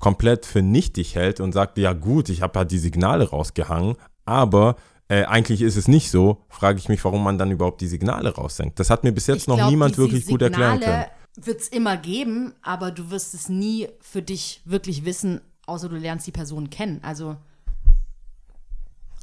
komplett 0.01 0.45
für 0.45 0.62
nichtig 0.62 1.14
hält 1.14 1.40
und 1.40 1.53
sagt, 1.53 1.79
ja 1.79 1.95
gut, 1.95 2.29
ich 2.29 2.42
habe 2.42 2.59
halt 2.59 2.71
die 2.71 2.79
Signale 2.79 3.31
rausgehangen, 3.31 3.97
aber 4.27 4.77
äh, 5.09 5.25
eigentlich 5.25 5.62
ist 5.62 5.77
es 5.77 5.88
nicht 5.88 6.11
so, 6.11 6.45
frage 6.49 6.79
ich 6.79 6.88
mich, 6.88 7.03
warum 7.05 7.23
man 7.23 7.38
dann 7.38 7.51
überhaupt 7.51 7.81
die 7.81 7.87
Signale 7.87 8.35
raussenkt. 8.35 8.79
Das 8.81 8.90
hat 8.90 9.05
mir 9.05 9.12
bis 9.12 9.27
jetzt 9.27 9.42
Ich 9.42 9.49
noch 9.49 9.57
glaub, 9.57 9.71
niemand 9.71 9.99
wirklich 9.99 10.27
gut 10.27 10.42
erklären 10.42 10.81
können. 10.81 11.05
Wird 11.37 11.61
es 11.61 11.68
immer 11.68 11.96
geben, 11.96 12.55
aber 12.62 12.90
du 12.90 13.11
wirst 13.11 13.35
es 13.35 13.49
nie 13.49 13.88
für 14.01 14.22
dich 14.22 14.62
wirklich 14.64 15.05
wissen, 15.05 15.40
außer 15.66 15.88
du 15.88 15.96
lernst 15.96 16.27
die 16.27 16.33
Person 16.33 16.70
kennen. 16.70 17.01
Also, 17.03 17.37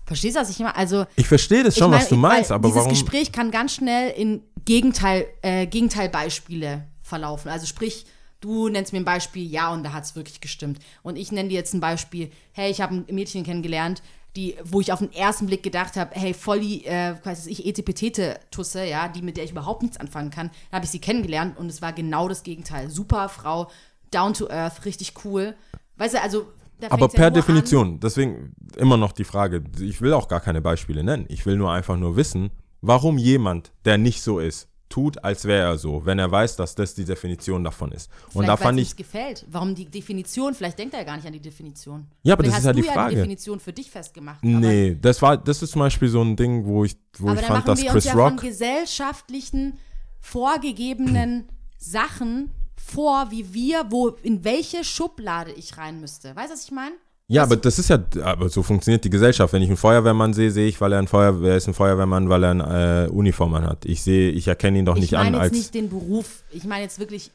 verstehst 0.05 0.35
du, 0.35 0.41
was 0.41 0.49
ich 0.49 0.59
immer? 0.59 0.75
Also, 0.77 1.05
Ich 1.15 1.27
verstehe 1.27 1.63
das 1.63 1.77
schon, 1.77 1.87
ich 1.87 1.91
mein, 1.91 2.01
was 2.01 2.09
du 2.09 2.15
meinst, 2.15 2.51
aber 2.51 2.67
dieses 2.67 2.77
warum? 2.77 2.91
Gespräch 2.91 3.31
kann 3.31 3.51
ganz 3.51 3.73
schnell 3.75 4.11
in 4.11 4.43
Gegenteil, 4.65 5.25
äh, 5.41 5.65
Gegenteilbeispiele 5.67 6.85
verlaufen. 7.01 7.49
Also 7.49 7.65
sprich, 7.65 8.05
du 8.39 8.69
nennst 8.69 8.93
mir 8.93 8.99
ein 8.99 9.05
Beispiel, 9.05 9.49
ja, 9.49 9.71
und 9.73 9.83
da 9.83 9.93
hat 9.93 10.03
es 10.03 10.15
wirklich 10.15 10.41
gestimmt. 10.41 10.79
Und 11.01 11.17
ich 11.17 11.31
nenne 11.31 11.49
dir 11.49 11.55
jetzt 11.55 11.73
ein 11.73 11.79
Beispiel, 11.79 12.31
hey, 12.51 12.69
ich 12.71 12.81
habe 12.81 12.95
ein 12.95 13.05
Mädchen 13.15 13.43
kennengelernt, 13.43 14.01
die, 14.35 14.55
wo 14.63 14.81
ich 14.81 14.91
auf 14.91 14.99
den 14.99 15.13
ersten 15.13 15.45
Blick 15.45 15.61
gedacht 15.63 15.95
habe, 15.95 16.11
hey, 16.15 16.33
voll 16.33 16.59
die, 16.59 16.85
äh, 16.85 17.15
weiß 17.23 17.47
ich, 17.47 17.65
Etipetete-Tusse, 17.65 18.85
ja, 18.85 19.07
die, 19.07 19.21
mit 19.21 19.37
der 19.37 19.43
ich 19.43 19.51
überhaupt 19.51 19.83
nichts 19.83 19.97
anfangen 19.97 20.31
kann. 20.31 20.49
Da 20.71 20.77
habe 20.77 20.85
ich 20.85 20.91
sie 20.91 20.99
kennengelernt 20.99 21.57
und 21.57 21.67
es 21.67 21.81
war 21.81 21.93
genau 21.93 22.27
das 22.27 22.43
Gegenteil. 22.43 22.89
Super 22.89 23.29
Frau, 23.29 23.69
down 24.11 24.33
to 24.33 24.49
earth, 24.49 24.85
richtig 24.85 25.13
cool. 25.23 25.55
Weißt 25.97 26.15
du, 26.15 26.21
also 26.21 26.47
da 26.79 26.87
Aber 26.87 27.09
fängt's 27.09 27.13
ja 27.13 27.19
per 27.19 27.29
nur 27.29 27.37
an. 27.37 27.41
Definition, 27.41 27.99
deswegen 27.99 28.53
immer 28.75 28.97
noch 28.97 29.11
die 29.11 29.23
Frage, 29.23 29.63
ich 29.79 30.01
will 30.01 30.13
auch 30.13 30.27
gar 30.27 30.39
keine 30.39 30.61
Beispiele 30.61 31.03
nennen. 31.03 31.25
Ich 31.29 31.45
will 31.45 31.55
nur 31.55 31.71
einfach 31.71 31.97
nur 31.97 32.15
wissen, 32.15 32.49
warum 32.81 33.17
jemand, 33.17 33.71
der 33.85 33.97
nicht 33.97 34.21
so 34.23 34.39
ist, 34.39 34.67
tut, 34.93 35.23
als 35.23 35.45
wäre 35.45 35.69
er 35.69 35.77
so, 35.79 36.05
wenn 36.05 36.19
er 36.19 36.29
weiß, 36.29 36.55
dass 36.55 36.75
das 36.75 36.93
die 36.93 37.03
Definition 37.03 37.63
davon 37.63 37.91
ist. 37.91 38.11
Und 38.27 38.43
Vielleicht, 38.43 38.49
da 38.49 38.57
fand 38.57 38.79
ich, 38.79 38.89
nicht 38.89 38.97
gefällt. 38.97 39.43
Warum 39.49 39.73
die 39.73 39.85
Definition? 39.85 40.53
Vielleicht 40.53 40.77
denkt 40.77 40.93
er 40.93 40.99
ja 40.99 41.05
gar 41.05 41.15
nicht 41.15 41.25
an 41.25 41.33
die 41.33 41.39
Definition. 41.39 42.05
Ja, 42.21 42.33
aber 42.33 42.43
Vielleicht 42.43 42.57
das 42.57 42.59
ist 42.59 42.65
ja 42.67 42.73
du 42.73 42.81
die 42.81 42.87
ja 42.87 42.93
Frage. 42.93 43.09
die 43.09 43.15
Definition 43.15 43.59
für 43.59 43.73
dich 43.73 43.89
festgemacht. 43.89 44.43
nee, 44.43 44.95
das 45.01 45.19
war, 45.23 45.35
das 45.35 45.63
ist 45.63 45.71
zum 45.71 45.79
Beispiel 45.79 46.09
so 46.09 46.21
ein 46.21 46.35
Ding, 46.35 46.65
wo 46.65 46.85
ich, 46.85 46.95
wo 47.17 47.29
aber, 47.29 47.39
ich 47.39 47.45
fand, 47.45 47.65
machen 47.65 47.65
dass 47.65 47.81
wir 47.81 47.89
Chris 47.89 48.05
uns 48.05 48.05
ja 48.05 48.11
von 48.11 48.33
Rock, 48.33 48.41
gesellschaftlichen, 48.41 49.79
vorgegebenen 50.19 51.49
Sachen 51.79 52.51
vor, 52.75 53.31
wie 53.31 53.51
wir, 53.51 53.87
wo, 53.89 54.09
in 54.21 54.43
welche 54.43 54.83
Schublade 54.83 55.51
ich 55.53 55.75
rein 55.77 55.99
müsste. 56.01 56.35
Weißt 56.35 56.49
du, 56.49 56.53
was 56.53 56.65
ich 56.65 56.71
meine? 56.71 56.95
Ja, 57.33 57.43
aber 57.43 57.55
das 57.55 57.79
ist 57.79 57.89
ja, 57.89 57.99
aber 58.23 58.49
so 58.49 58.63
funktioniert 58.63 59.03
die 59.03 59.09
Gesellschaft. 59.09 59.53
Wenn 59.53 59.61
ich 59.61 59.69
einen 59.69 59.77
Feuerwehrmann 59.77 60.33
sehe, 60.33 60.51
sehe 60.51 60.67
ich, 60.67 60.79
weil 60.81 60.93
er 60.93 60.99
ein 60.99 61.07
Feuerwehr 61.07 61.57
ist, 61.57 61.67
ein 61.67 61.73
Feuerwehrmann, 61.73 62.29
weil 62.29 62.43
er 62.43 62.51
eine 62.51 63.07
äh, 63.07 63.09
Uniform 63.09 63.53
anhat. 63.55 63.85
Ich 63.85 64.03
sehe, 64.03 64.29
ich 64.31 64.47
erkenne 64.47 64.79
ihn 64.79 64.85
doch 64.85 64.95
Ich 64.95 65.01
nicht 65.01 65.17
an 65.17 65.31
meine 65.31 65.43
jetzt 65.43 65.53
nicht 65.53 65.73
den 65.73 65.89
Beruf. 65.89 66.43
Ich 66.51 66.63
meine 66.63 66.83
jetzt 66.83 66.99
wirklich, 66.99 67.31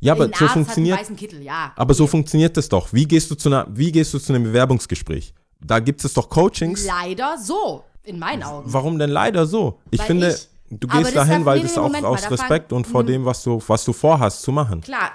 ja, 0.00 0.12
aber 0.12 0.26
so 0.26 0.44
Arzt 0.44 0.52
funktioniert, 0.52 0.98
hat 0.98 1.16
Kittel, 1.16 1.42
ja. 1.42 1.72
Aber 1.76 1.94
so 1.94 2.06
funktioniert 2.06 2.56
das 2.56 2.68
doch. 2.68 2.92
Wie 2.92 3.06
gehst 3.06 3.30
du 3.30 3.34
zu 3.34 3.48
einer, 3.48 3.66
wie 3.70 3.92
gehst 3.92 4.12
du 4.14 4.18
zu 4.18 4.32
einem 4.32 4.44
Bewerbungsgespräch? 4.44 5.34
Da 5.62 5.78
gibt 5.78 6.04
es 6.04 6.14
doch 6.14 6.28
Coachings. 6.28 6.86
Leider 6.86 7.36
so, 7.38 7.84
in 8.02 8.18
meinen 8.18 8.42
Augen. 8.42 8.72
Warum 8.72 8.98
denn 8.98 9.10
leider 9.10 9.46
so? 9.46 9.80
Ich 9.90 10.00
Weil 10.00 10.06
finde, 10.06 10.28
ich- 10.30 10.48
du 10.70 10.88
gehst 10.88 11.14
dahin, 11.14 11.44
weil 11.44 11.60
das 11.60 11.76
auch 11.76 11.84
Moment 11.84 12.04
aus 12.04 12.30
Respekt 12.30 12.72
und 12.72 12.86
vor 12.86 13.04
dem, 13.04 13.24
was 13.24 13.42
du, 13.42 13.62
was 13.66 13.84
du 13.84 13.92
vorhast 13.92 14.42
zu 14.42 14.52
machen. 14.52 14.80
Klar, 14.80 15.12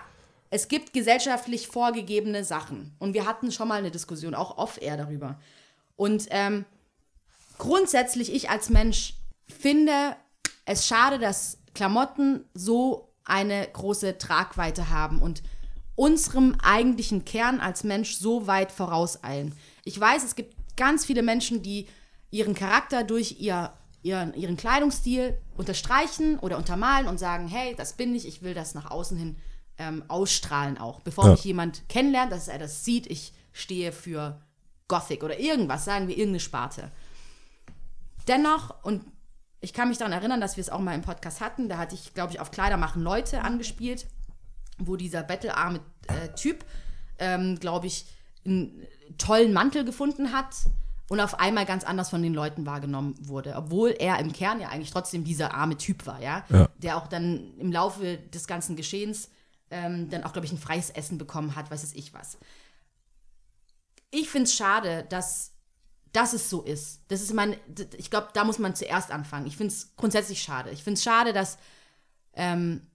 es 0.56 0.70
gibt 0.70 0.94
gesellschaftlich 0.94 1.68
vorgegebene 1.68 2.46
Sachen. 2.46 2.96
Und 2.98 3.14
wir 3.14 3.26
hatten 3.26 3.52
schon 3.52 3.68
mal 3.68 3.76
eine 3.76 3.92
Diskussion, 3.92 4.34
auch 4.34 4.58
off-air 4.58 4.96
darüber. 4.96 5.38
Und 5.98 6.28
ähm, 6.30 6.64
grundsätzlich, 7.58 8.34
ich 8.34 8.50
als 8.50 8.70
Mensch 8.70 9.16
finde 9.50 10.16
es 10.64 10.88
schade, 10.88 11.20
dass 11.20 11.58
Klamotten 11.74 12.46
so 12.54 13.10
eine 13.26 13.68
große 13.68 14.18
Tragweite 14.18 14.90
haben 14.90 15.22
und 15.22 15.44
unserem 15.96 16.56
eigentlichen 16.64 17.26
Kern 17.26 17.60
als 17.60 17.84
Mensch 17.84 18.16
so 18.16 18.48
weit 18.48 18.72
vorauseilen. 18.72 19.54
Ich 19.84 20.00
weiß, 20.00 20.24
es 20.24 20.36
gibt 20.36 20.56
ganz 20.78 21.06
viele 21.06 21.22
Menschen, 21.22 21.64
die 21.64 21.86
ihren 22.32 22.56
Charakter 22.56 23.04
durch 23.04 23.42
ihr, 23.42 23.74
ihren, 24.04 24.34
ihren 24.34 24.56
Kleidungsstil 24.56 25.38
unterstreichen 25.58 26.40
oder 26.40 26.56
untermalen 26.56 27.08
und 27.08 27.20
sagen, 27.20 27.50
hey, 27.50 27.76
das 27.76 27.94
bin 27.94 28.16
ich, 28.16 28.26
ich 28.26 28.42
will 28.42 28.54
das 28.54 28.74
nach 28.74 28.90
außen 28.90 29.18
hin 29.18 29.36
ähm, 29.78 30.04
ausstrahlen 30.08 30.78
auch. 30.78 31.02
Bevor 31.02 31.26
Ja. 31.26 31.32
mich 31.32 31.44
jemand 31.44 31.88
kennenlernt, 31.90 32.32
dass 32.32 32.48
er 32.48 32.60
das 32.60 32.86
sieht, 32.86 33.08
ich 33.08 33.34
stehe 33.52 33.92
für 33.92 34.40
Gothic 34.88 35.24
oder 35.24 35.40
irgendwas, 35.40 35.86
sagen 35.86 36.08
wir 36.08 36.16
irgendeine 36.18 36.40
Sparte. 36.40 36.92
Dennoch, 38.28 38.84
und 38.84 39.04
ich 39.62 39.74
kann 39.74 39.90
mich 39.90 39.98
daran 39.98 40.14
erinnern, 40.14 40.42
dass 40.42 40.58
wir 40.58 40.62
es 40.62 40.70
auch 40.70 40.80
mal 40.80 40.96
im 40.96 41.02
Podcast 41.02 41.42
hatten, 41.42 41.70
da 41.70 41.78
hatte 41.78 41.96
ich, 41.96 42.14
glaube 42.14 42.34
ich, 42.34 42.40
auf 42.40 42.52
Kleider 42.52 42.78
machen 42.78 43.02
Leute 43.04 43.42
angespielt, 43.42 44.08
wo 44.78 44.96
dieser 44.96 45.24
bettelarme 45.24 45.80
äh, 46.08 46.30
Typ, 46.36 46.66
ähm, 47.20 47.60
glaube 47.60 47.88
ich, 47.88 48.06
einen 48.46 48.86
tollen 49.18 49.54
Mantel 49.54 49.86
gefunden 49.86 50.32
hat 50.34 50.56
und 51.10 51.20
auf 51.20 51.40
einmal 51.40 51.66
ganz 51.66 51.84
anders 51.84 52.10
von 52.10 52.22
den 52.22 52.34
Leuten 52.34 52.66
wahrgenommen 52.66 53.16
wurde, 53.22 53.56
obwohl 53.56 53.92
er 53.92 54.20
im 54.20 54.34
Kern 54.34 54.60
ja 54.60 54.70
eigentlich 54.70 54.92
trotzdem 54.92 55.24
dieser 55.24 55.54
arme 55.54 55.78
Typ 55.78 56.06
war, 56.06 56.22
ja, 56.22 56.44
Ja. 56.50 56.68
der 56.78 56.98
auch 56.98 57.08
dann 57.08 57.54
im 57.58 57.72
Laufe 57.72 58.18
des 58.18 58.48
ganzen 58.48 58.76
Geschehens 58.76 59.30
ähm, 59.76 60.10
dann 60.10 60.24
auch, 60.24 60.32
glaube 60.32 60.46
ich, 60.46 60.54
ein 60.54 60.58
freies 60.58 60.90
Essen 60.90 61.18
bekommen 61.18 61.56
hat, 61.56 61.70
weiß 61.70 61.84
es 61.84 61.94
ich 61.94 62.14
was. 62.14 62.38
Ich 64.10 64.30
finde 64.30 64.46
es 64.46 64.56
schade, 64.56 65.06
dass, 65.10 65.52
dass 66.14 66.32
es 66.32 66.50
so 66.50 66.62
ist. 66.62 67.02
Das 67.10 67.22
ist 67.22 67.34
mein, 67.34 67.58
ich 67.98 68.10
glaube, 68.10 68.30
da 68.34 68.46
muss 68.46 68.58
man 68.58 68.74
zuerst 68.74 69.12
anfangen. 69.12 69.48
Ich 69.48 69.58
finde 69.58 69.74
es 69.74 69.94
grundsätzlich 69.98 70.42
schade. 70.42 70.72
Ich 70.72 70.84
finde 70.84 70.98
es 70.98 71.04
schade, 71.04 71.34
dass 71.34 71.58
ähm, 72.34 72.88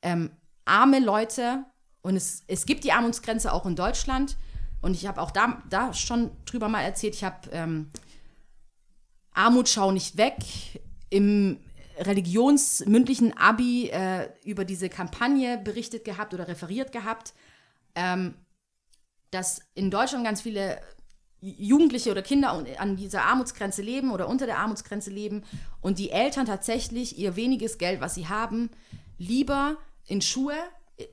ähm, 0.00 0.30
arme 0.64 1.00
Leute, 1.00 1.64
und 2.00 2.16
es, 2.16 2.42
es 2.46 2.64
gibt 2.64 2.84
die 2.84 2.92
Armutsgrenze 2.92 3.52
auch 3.52 3.66
in 3.66 3.76
Deutschland, 3.76 4.38
und 4.80 4.94
ich 4.94 5.06
habe 5.06 5.20
auch 5.20 5.30
da, 5.30 5.62
da 5.68 5.92
schon 5.92 6.30
drüber 6.46 6.68
mal 6.68 6.82
erzählt, 6.82 7.14
ich 7.14 7.24
habe 7.24 7.50
ähm, 7.50 7.90
Armut 9.32 9.68
schau 9.68 9.92
nicht 9.92 10.16
weg 10.16 10.36
im 11.10 11.58
religionsmündlichen 11.98 13.36
Abi 13.36 13.88
äh, 13.88 14.28
über 14.44 14.64
diese 14.64 14.88
Kampagne 14.88 15.58
berichtet 15.58 16.04
gehabt 16.04 16.34
oder 16.34 16.48
referiert 16.48 16.92
gehabt, 16.92 17.34
ähm, 17.94 18.34
dass 19.30 19.60
in 19.74 19.90
Deutschland 19.90 20.24
ganz 20.24 20.40
viele 20.40 20.80
Jugendliche 21.40 22.10
oder 22.10 22.22
Kinder 22.22 22.64
an 22.78 22.96
dieser 22.96 23.24
Armutsgrenze 23.24 23.82
leben 23.82 24.10
oder 24.10 24.28
unter 24.28 24.46
der 24.46 24.58
Armutsgrenze 24.58 25.10
leben 25.10 25.44
und 25.80 25.98
die 25.98 26.10
Eltern 26.10 26.46
tatsächlich 26.46 27.18
ihr 27.18 27.36
weniges 27.36 27.78
Geld, 27.78 28.00
was 28.00 28.14
sie 28.14 28.28
haben, 28.28 28.70
lieber 29.18 29.76
in 30.06 30.22
Schuhe 30.22 30.54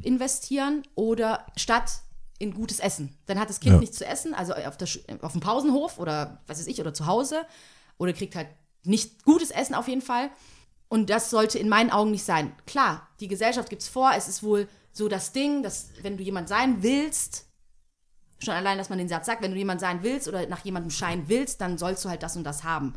investieren 0.02 0.84
oder 0.96 1.46
statt 1.58 2.02
in 2.40 2.54
gutes 2.54 2.80
Essen. 2.80 3.18
Dann 3.26 3.40
hat 3.40 3.50
das 3.50 3.60
Kind 3.60 3.76
Ja. 3.76 3.80
nichts 3.80 3.98
zu 3.98 4.06
essen, 4.06 4.34
also 4.34 4.54
auf, 4.54 4.78
der, 4.78 4.88
auf 5.22 5.34
dem 5.34 5.42
Pausenhof 5.42 6.00
oder 6.00 6.42
was 6.48 6.60
weiß 6.60 6.68
ich, 6.68 6.80
oder 6.80 6.94
zu 6.94 7.06
Hause 7.06 7.46
oder 7.98 8.14
kriegt 8.14 8.36
halt 8.36 8.48
nicht 8.84 9.24
gutes 9.24 9.52
Essen 9.52 9.76
auf 9.76 9.88
jeden 9.88 10.02
Fall. 10.02 10.30
Und 10.94 11.10
das 11.10 11.32
sollte 11.32 11.58
in 11.58 11.70
meinen 11.70 11.90
Augen 11.90 12.12
nicht 12.12 12.24
sein. 12.24 12.52
Klar, 12.68 13.08
die 13.20 13.28
Gesellschaft 13.28 13.68
gibt 13.68 13.82
es 13.82 13.88
vor, 13.88 14.12
es 14.16 14.28
ist 14.28 14.44
wohl 14.44 14.68
so 14.92 15.08
das 15.08 15.32
Ding, 15.32 15.64
dass 15.64 15.90
wenn 16.04 16.18
du 16.18 16.24
jemand 16.24 16.48
sein 16.48 16.84
willst, 16.84 17.48
schon 18.38 18.54
allein, 18.54 18.78
dass 18.78 18.90
man 18.90 19.00
den 19.00 19.08
Satz 19.08 19.26
sagt, 19.26 19.42
wenn 19.42 19.50
du 19.50 19.58
jemand 19.58 19.80
sein 19.80 20.04
willst 20.04 20.28
oder 20.28 20.46
nach 20.46 20.64
jemandem 20.64 20.92
scheinen 20.92 21.28
willst, 21.30 21.62
dann 21.62 21.80
sollst 21.80 22.06
du 22.06 22.10
halt 22.10 22.22
das 22.22 22.38
und 22.38 22.44
das 22.44 22.64
haben. 22.64 22.94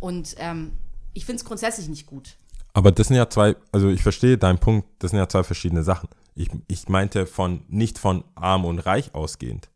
Und 0.00 0.34
ähm, 0.38 0.72
ich 1.14 1.26
finde 1.26 1.38
es 1.38 1.44
grundsätzlich 1.44 1.88
nicht 1.88 2.06
gut. 2.06 2.34
Aber 2.72 2.90
das 2.90 3.06
sind 3.06 3.16
ja 3.16 3.30
zwei, 3.30 3.54
also 3.70 3.88
ich 3.88 4.02
verstehe 4.02 4.36
deinen 4.36 4.58
Punkt, 4.58 4.88
das 4.98 5.12
sind 5.12 5.20
ja 5.20 5.28
zwei 5.28 5.44
verschiedene 5.44 5.84
Sachen. 5.84 6.08
Ich, 6.34 6.48
ich 6.66 6.88
meinte 6.88 7.24
von, 7.24 7.62
nicht 7.68 8.00
von 8.00 8.24
arm 8.34 8.64
und 8.64 8.80
reich 8.80 9.14
ausgehend, 9.14 9.70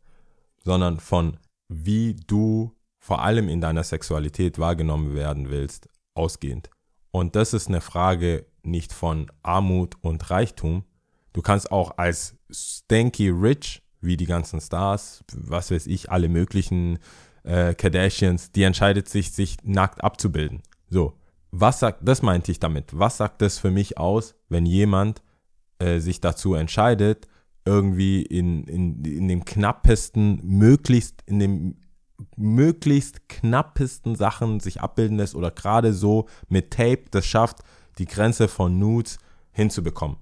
sondern 0.65 0.99
von 0.99 1.37
wie 1.69 2.13
du 2.27 2.75
vor 2.99 3.21
allem 3.21 3.47
in 3.47 3.61
deiner 3.61 3.85
Sexualität 3.85 4.59
wahrgenommen 4.59 5.15
werden 5.15 5.49
willst, 5.49 5.87
ausgehend. 6.13 6.69
Und 7.13 7.35
das 7.35 7.53
ist 7.53 7.67
eine 7.67 7.79
Frage 7.79 8.47
nicht 8.63 8.91
von 8.91 9.31
Armut 9.43 9.95
und 10.01 10.31
Reichtum. 10.31 10.83
Du 11.31 11.43
kannst 11.43 11.71
auch 11.71 11.97
als 11.97 12.35
stanky 12.51 13.29
rich, 13.29 13.83
wie 14.01 14.17
die 14.17 14.25
ganzen 14.25 14.59
Stars, 14.59 15.23
was 15.31 15.69
weiß 15.69 15.85
ich, 15.85 16.09
alle 16.09 16.27
möglichen 16.27 16.97
äh, 17.43 17.75
Kardashians, 17.75 18.51
die 18.51 18.63
entscheidet 18.63 19.09
sich, 19.09 19.31
sich 19.31 19.57
nackt 19.63 20.03
abzubilden. 20.03 20.63
So, 20.89 21.13
was 21.51 21.79
sagt, 21.79 21.99
das 22.01 22.23
meinte 22.23 22.51
ich 22.51 22.59
damit. 22.59 22.97
Was 22.97 23.17
sagt 23.17 23.43
das 23.43 23.59
für 23.59 23.69
mich 23.69 23.99
aus, 23.99 24.33
wenn 24.49 24.65
jemand 24.65 25.21
äh, 25.77 25.99
sich 25.99 26.19
dazu 26.19 26.55
entscheidet, 26.55 27.27
irgendwie 27.63 28.23
in, 28.23 28.63
in, 28.63 29.05
in 29.05 29.27
dem 29.27 29.45
knappesten, 29.45 30.41
möglichst, 30.43 31.21
in 31.27 31.37
dem 31.37 31.75
möglichst 32.37 33.29
knappesten 33.29 34.15
Sachen 34.15 34.59
sich 34.59 34.81
abbilden 34.81 35.17
lässt 35.17 35.35
oder 35.35 35.51
gerade 35.51 35.93
so 35.93 36.27
mit 36.49 36.71
Tape 36.71 37.05
das 37.11 37.25
schafft, 37.25 37.59
die 37.97 38.05
Grenze 38.05 38.47
von 38.47 38.79
Nudes 38.79 39.17
hinzubekommen. 39.51 40.17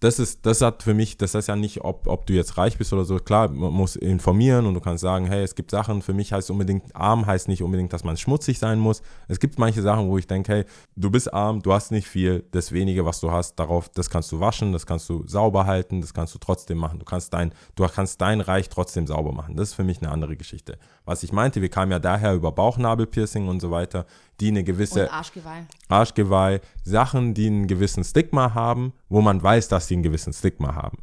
Das 0.00 0.18
ist, 0.18 0.46
das 0.46 0.62
hat 0.62 0.82
für 0.82 0.94
mich, 0.94 1.18
das 1.18 1.34
heißt 1.34 1.48
ja 1.48 1.56
nicht, 1.56 1.84
ob, 1.84 2.06
ob 2.06 2.26
du 2.26 2.32
jetzt 2.32 2.56
reich 2.56 2.78
bist 2.78 2.90
oder 2.94 3.04
so. 3.04 3.16
Klar, 3.18 3.48
man 3.48 3.72
muss 3.72 3.96
informieren 3.96 4.64
und 4.64 4.72
du 4.72 4.80
kannst 4.80 5.02
sagen, 5.02 5.26
hey, 5.26 5.42
es 5.42 5.54
gibt 5.54 5.70
Sachen, 5.70 6.00
für 6.00 6.14
mich 6.14 6.32
heißt 6.32 6.50
unbedingt, 6.50 6.96
arm 6.96 7.26
heißt 7.26 7.48
nicht 7.48 7.62
unbedingt, 7.62 7.92
dass 7.92 8.02
man 8.02 8.16
schmutzig 8.16 8.58
sein 8.58 8.78
muss. 8.78 9.02
Es 9.28 9.38
gibt 9.40 9.58
manche 9.58 9.82
Sachen, 9.82 10.08
wo 10.08 10.16
ich 10.16 10.26
denke, 10.26 10.52
hey, 10.52 10.64
du 10.96 11.10
bist 11.10 11.32
arm, 11.34 11.60
du 11.60 11.74
hast 11.74 11.92
nicht 11.92 12.08
viel, 12.08 12.44
das 12.50 12.72
wenige, 12.72 13.04
was 13.04 13.20
du 13.20 13.30
hast, 13.30 13.56
darauf, 13.56 13.90
das 13.90 14.08
kannst 14.08 14.32
du 14.32 14.40
waschen, 14.40 14.72
das 14.72 14.86
kannst 14.86 15.06
du 15.10 15.26
sauber 15.26 15.66
halten, 15.66 16.00
das 16.00 16.14
kannst 16.14 16.34
du 16.34 16.38
trotzdem 16.38 16.78
machen. 16.78 16.98
Du 16.98 17.04
kannst 17.04 17.34
dein, 17.34 17.52
du 17.74 17.86
kannst 17.86 18.22
dein 18.22 18.40
Reich 18.40 18.70
trotzdem 18.70 19.06
sauber 19.06 19.32
machen. 19.32 19.54
Das 19.56 19.68
ist 19.68 19.74
für 19.74 19.84
mich 19.84 20.00
eine 20.00 20.10
andere 20.10 20.34
Geschichte. 20.36 20.78
Was 21.04 21.22
ich 21.22 21.32
meinte, 21.32 21.60
wir 21.60 21.68
kamen 21.68 21.92
ja 21.92 21.98
daher 21.98 22.32
über 22.32 22.52
Bauchnabelpiercing 22.52 23.48
und 23.48 23.60
so 23.60 23.70
weiter, 23.70 24.06
die 24.40 24.48
eine 24.48 24.64
gewisse 24.64 25.04
Und 25.04 25.12
Arschgeweih. 25.12 25.66
Arschgeweih, 25.88 26.60
Sachen, 26.82 27.34
die 27.34 27.46
einen 27.46 27.66
gewissen 27.66 28.04
Stigma 28.04 28.54
haben, 28.54 28.92
wo 29.08 29.20
man 29.20 29.42
weiß, 29.42 29.68
dass 29.68 29.88
sie 29.88 29.94
einen 29.94 30.02
gewissen 30.02 30.32
Stigma 30.32 30.74
haben. 30.74 30.98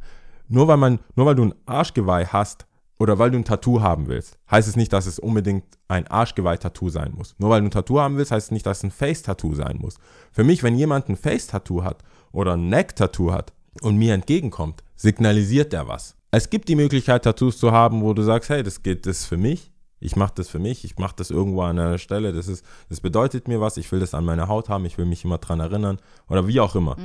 Nur 0.48 0.68
weil 0.68 0.76
man, 0.76 0.98
nur 1.14 1.26
weil 1.26 1.34
du 1.34 1.44
ein 1.44 1.54
Arschgeweih 1.66 2.26
hast 2.26 2.66
oder 2.98 3.18
weil 3.18 3.30
du 3.30 3.38
ein 3.38 3.44
Tattoo 3.44 3.80
haben 3.80 4.08
willst, 4.08 4.38
heißt 4.50 4.68
es 4.68 4.76
nicht, 4.76 4.92
dass 4.92 5.06
es 5.06 5.18
unbedingt 5.18 5.64
ein 5.86 6.06
Arschgeweih-Tattoo 6.06 6.88
sein 6.88 7.12
muss. 7.14 7.34
Nur 7.38 7.50
weil 7.50 7.60
du 7.60 7.68
ein 7.68 7.70
Tattoo 7.70 8.00
haben 8.00 8.16
willst, 8.16 8.32
heißt 8.32 8.46
es 8.46 8.50
nicht, 8.50 8.66
dass 8.66 8.78
es 8.78 8.84
ein 8.84 8.90
Face-Tattoo 8.90 9.54
sein 9.54 9.78
muss. 9.80 9.98
Für 10.32 10.44
mich, 10.44 10.62
wenn 10.62 10.76
jemand 10.76 11.08
ein 11.08 11.16
Face-Tattoo 11.16 11.84
hat 11.84 12.02
oder 12.32 12.54
ein 12.54 12.68
Neck-Tattoo 12.68 13.32
hat 13.32 13.52
und 13.82 13.96
mir 13.96 14.14
entgegenkommt, 14.14 14.82
signalisiert 14.96 15.72
der 15.72 15.86
was. 15.86 16.16
Es 16.30 16.50
gibt 16.50 16.68
die 16.68 16.76
Möglichkeit, 16.76 17.22
Tattoos 17.24 17.58
zu 17.58 17.72
haben, 17.72 18.02
wo 18.02 18.12
du 18.12 18.22
sagst, 18.22 18.50
hey, 18.50 18.62
das 18.62 18.82
geht, 18.82 19.06
das 19.06 19.20
ist 19.20 19.26
für 19.26 19.38
mich. 19.38 19.72
Ich 20.00 20.16
mache 20.16 20.32
das 20.34 20.48
für 20.48 20.58
mich, 20.58 20.84
ich 20.84 20.98
mache 20.98 21.14
das 21.16 21.30
irgendwo 21.30 21.62
an 21.62 21.78
einer 21.78 21.98
Stelle, 21.98 22.32
das, 22.32 22.48
ist, 22.48 22.64
das 22.88 23.00
bedeutet 23.00 23.48
mir 23.48 23.60
was, 23.60 23.76
ich 23.76 23.90
will 23.90 24.00
das 24.00 24.14
an 24.14 24.24
meiner 24.24 24.48
Haut 24.48 24.68
haben, 24.68 24.84
ich 24.84 24.98
will 24.98 25.06
mich 25.06 25.24
immer 25.24 25.38
dran 25.38 25.60
erinnern 25.60 25.98
oder 26.28 26.46
wie 26.46 26.60
auch 26.60 26.74
immer. 26.74 26.96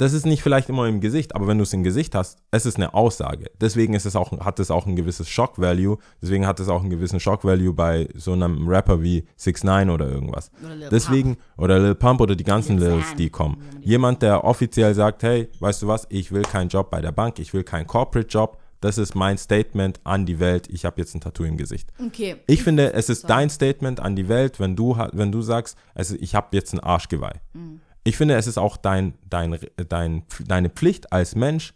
Das 0.00 0.14
ist 0.14 0.24
nicht 0.24 0.42
vielleicht 0.42 0.70
immer 0.70 0.86
im 0.86 1.02
Gesicht, 1.02 1.34
aber 1.34 1.46
wenn 1.46 1.58
du 1.58 1.64
es 1.64 1.74
im 1.74 1.82
Gesicht 1.82 2.14
hast, 2.14 2.38
es 2.50 2.64
ist 2.64 2.76
eine 2.76 2.94
Aussage. 2.94 3.50
Deswegen 3.60 3.92
ist 3.92 4.06
es 4.06 4.16
auch, 4.16 4.32
hat 4.40 4.58
es 4.58 4.70
auch 4.70 4.86
ein 4.86 4.96
gewisses 4.96 5.28
Shock-Value, 5.28 5.98
deswegen 6.22 6.46
hat 6.46 6.58
es 6.58 6.70
auch 6.70 6.80
einen 6.80 6.88
gewissen 6.88 7.20
Shock-Value 7.20 7.74
bei 7.74 8.08
so 8.14 8.32
einem 8.32 8.66
Rapper 8.66 9.02
wie 9.02 9.26
6 9.36 9.62
9 9.62 9.90
oder 9.90 10.08
irgendwas. 10.08 10.50
Oder 10.64 10.88
Deswegen, 10.88 11.36
oder 11.58 11.78
Lil 11.78 11.94
Pump 11.94 12.22
oder 12.22 12.34
die 12.34 12.44
ganzen 12.44 12.78
Lil 12.78 12.94
Lils, 12.94 13.14
die 13.16 13.28
kommen. 13.28 13.58
Jemand, 13.82 14.22
der 14.22 14.42
offiziell 14.42 14.94
sagt, 14.94 15.22
hey, 15.22 15.50
weißt 15.60 15.82
du 15.82 15.88
was, 15.88 16.06
ich 16.08 16.32
will 16.32 16.44
keinen 16.44 16.70
Job 16.70 16.90
bei 16.90 17.02
der 17.02 17.12
Bank, 17.12 17.38
ich 17.38 17.52
will 17.52 17.62
keinen 17.62 17.86
Corporate-Job, 17.86 18.56
das 18.80 18.98
ist 18.98 19.14
mein 19.14 19.36
Statement 19.38 20.00
an 20.04 20.26
die 20.26 20.38
Welt, 20.40 20.68
ich 20.70 20.84
habe 20.84 21.00
jetzt 21.00 21.14
ein 21.14 21.20
Tattoo 21.20 21.44
im 21.44 21.56
Gesicht. 21.56 21.92
Okay. 22.04 22.36
Ich 22.46 22.62
finde, 22.62 22.92
es 22.94 23.08
ist 23.08 23.22
So. 23.22 23.28
dein 23.28 23.50
Statement 23.50 24.00
an 24.00 24.16
die 24.16 24.28
Welt, 24.28 24.58
wenn 24.58 24.76
du, 24.76 24.96
wenn 25.12 25.30
du 25.32 25.42
sagst, 25.42 25.76
also 25.94 26.16
ich 26.18 26.34
habe 26.34 26.48
jetzt 26.56 26.72
ein 26.72 26.80
Arschgeweih. 26.80 27.40
Mhm. 27.52 27.80
Ich 28.04 28.16
finde, 28.16 28.34
es 28.36 28.46
ist 28.46 28.58
auch 28.58 28.76
dein, 28.78 29.14
dein, 29.28 29.58
dein, 29.88 30.22
deine 30.46 30.70
Pflicht 30.70 31.12
als 31.12 31.34
Mensch, 31.34 31.74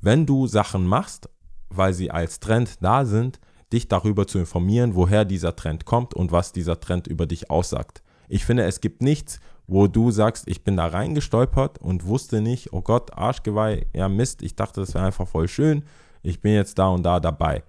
wenn 0.00 0.26
du 0.26 0.46
Sachen 0.46 0.86
machst, 0.86 1.28
weil 1.70 1.94
sie 1.94 2.10
als 2.10 2.40
Trend 2.40 2.82
da 2.82 3.06
sind, 3.06 3.40
dich 3.72 3.88
darüber 3.88 4.26
zu 4.26 4.38
informieren, 4.38 4.94
woher 4.94 5.24
dieser 5.24 5.56
Trend 5.56 5.86
kommt 5.86 6.12
und 6.12 6.30
was 6.30 6.52
dieser 6.52 6.78
Trend 6.80 7.06
über 7.06 7.24
dich 7.24 7.50
aussagt. 7.50 8.02
Ich 8.28 8.44
finde, 8.44 8.64
es 8.64 8.82
gibt 8.82 9.00
nichts, 9.00 9.40
wo 9.66 9.86
du 9.86 10.10
sagst, 10.10 10.46
ich 10.48 10.64
bin 10.64 10.76
da 10.76 10.86
reingestolpert 10.86 11.78
und 11.78 12.04
wusste 12.04 12.42
nicht, 12.42 12.74
oh 12.74 12.82
Gott, 12.82 13.16
Arschgeweih, 13.16 13.86
ja 13.94 14.10
Mist, 14.10 14.42
ich 14.42 14.54
dachte, 14.56 14.80
das 14.80 14.92
wäre 14.92 15.06
einfach 15.06 15.26
voll 15.26 15.48
schön, 15.48 15.84
ich 16.22 16.40
bin 16.40 16.54
jetzt 16.54 16.78
da 16.78 16.88
und 16.88 17.02
da 17.02 17.20
dabei 17.20 17.62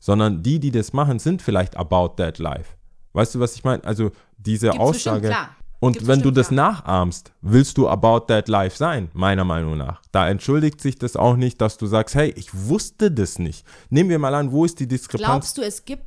sondern 0.00 0.42
die, 0.42 0.58
die 0.58 0.72
das 0.72 0.92
machen, 0.92 1.18
sind 1.18 1.42
vielleicht 1.42 1.76
about 1.76 2.14
that 2.16 2.38
life. 2.38 2.74
Weißt 3.12 3.34
du, 3.34 3.40
was 3.40 3.54
ich 3.54 3.62
meine? 3.62 3.84
Also 3.84 4.10
diese 4.38 4.70
Gibt's 4.70 4.78
bestimmt, 4.78 5.16
Aussage. 5.16 5.28
klar. 5.28 5.56
Und 5.78 5.92
Gibt's 5.92 6.08
wenn 6.08 6.18
du 6.20 6.30
bestimmt, 6.30 6.36
das 6.38 6.48
klar. 6.48 6.72
nachahmst, 6.72 7.32
willst 7.42 7.78
du 7.78 7.88
about 7.88 8.26
that 8.26 8.48
life 8.48 8.76
sein, 8.76 9.10
meiner 9.12 9.44
Meinung 9.44 9.78
nach. 9.78 10.02
Da 10.10 10.28
entschuldigt 10.28 10.80
sich 10.80 10.98
das 10.98 11.16
auch 11.16 11.36
nicht, 11.36 11.60
dass 11.60 11.78
du 11.78 11.86
sagst, 11.86 12.14
hey, 12.14 12.32
ich 12.36 12.48
wusste 12.52 13.10
das 13.10 13.38
nicht. 13.38 13.64
Nehmen 13.88 14.10
wir 14.10 14.18
mal 14.18 14.34
an, 14.34 14.52
wo 14.52 14.64
ist 14.64 14.80
die 14.80 14.88
Diskrepanz? 14.88 15.26
Glaubst 15.26 15.58
du, 15.58 15.62
es 15.62 15.84
gibt 15.84 16.04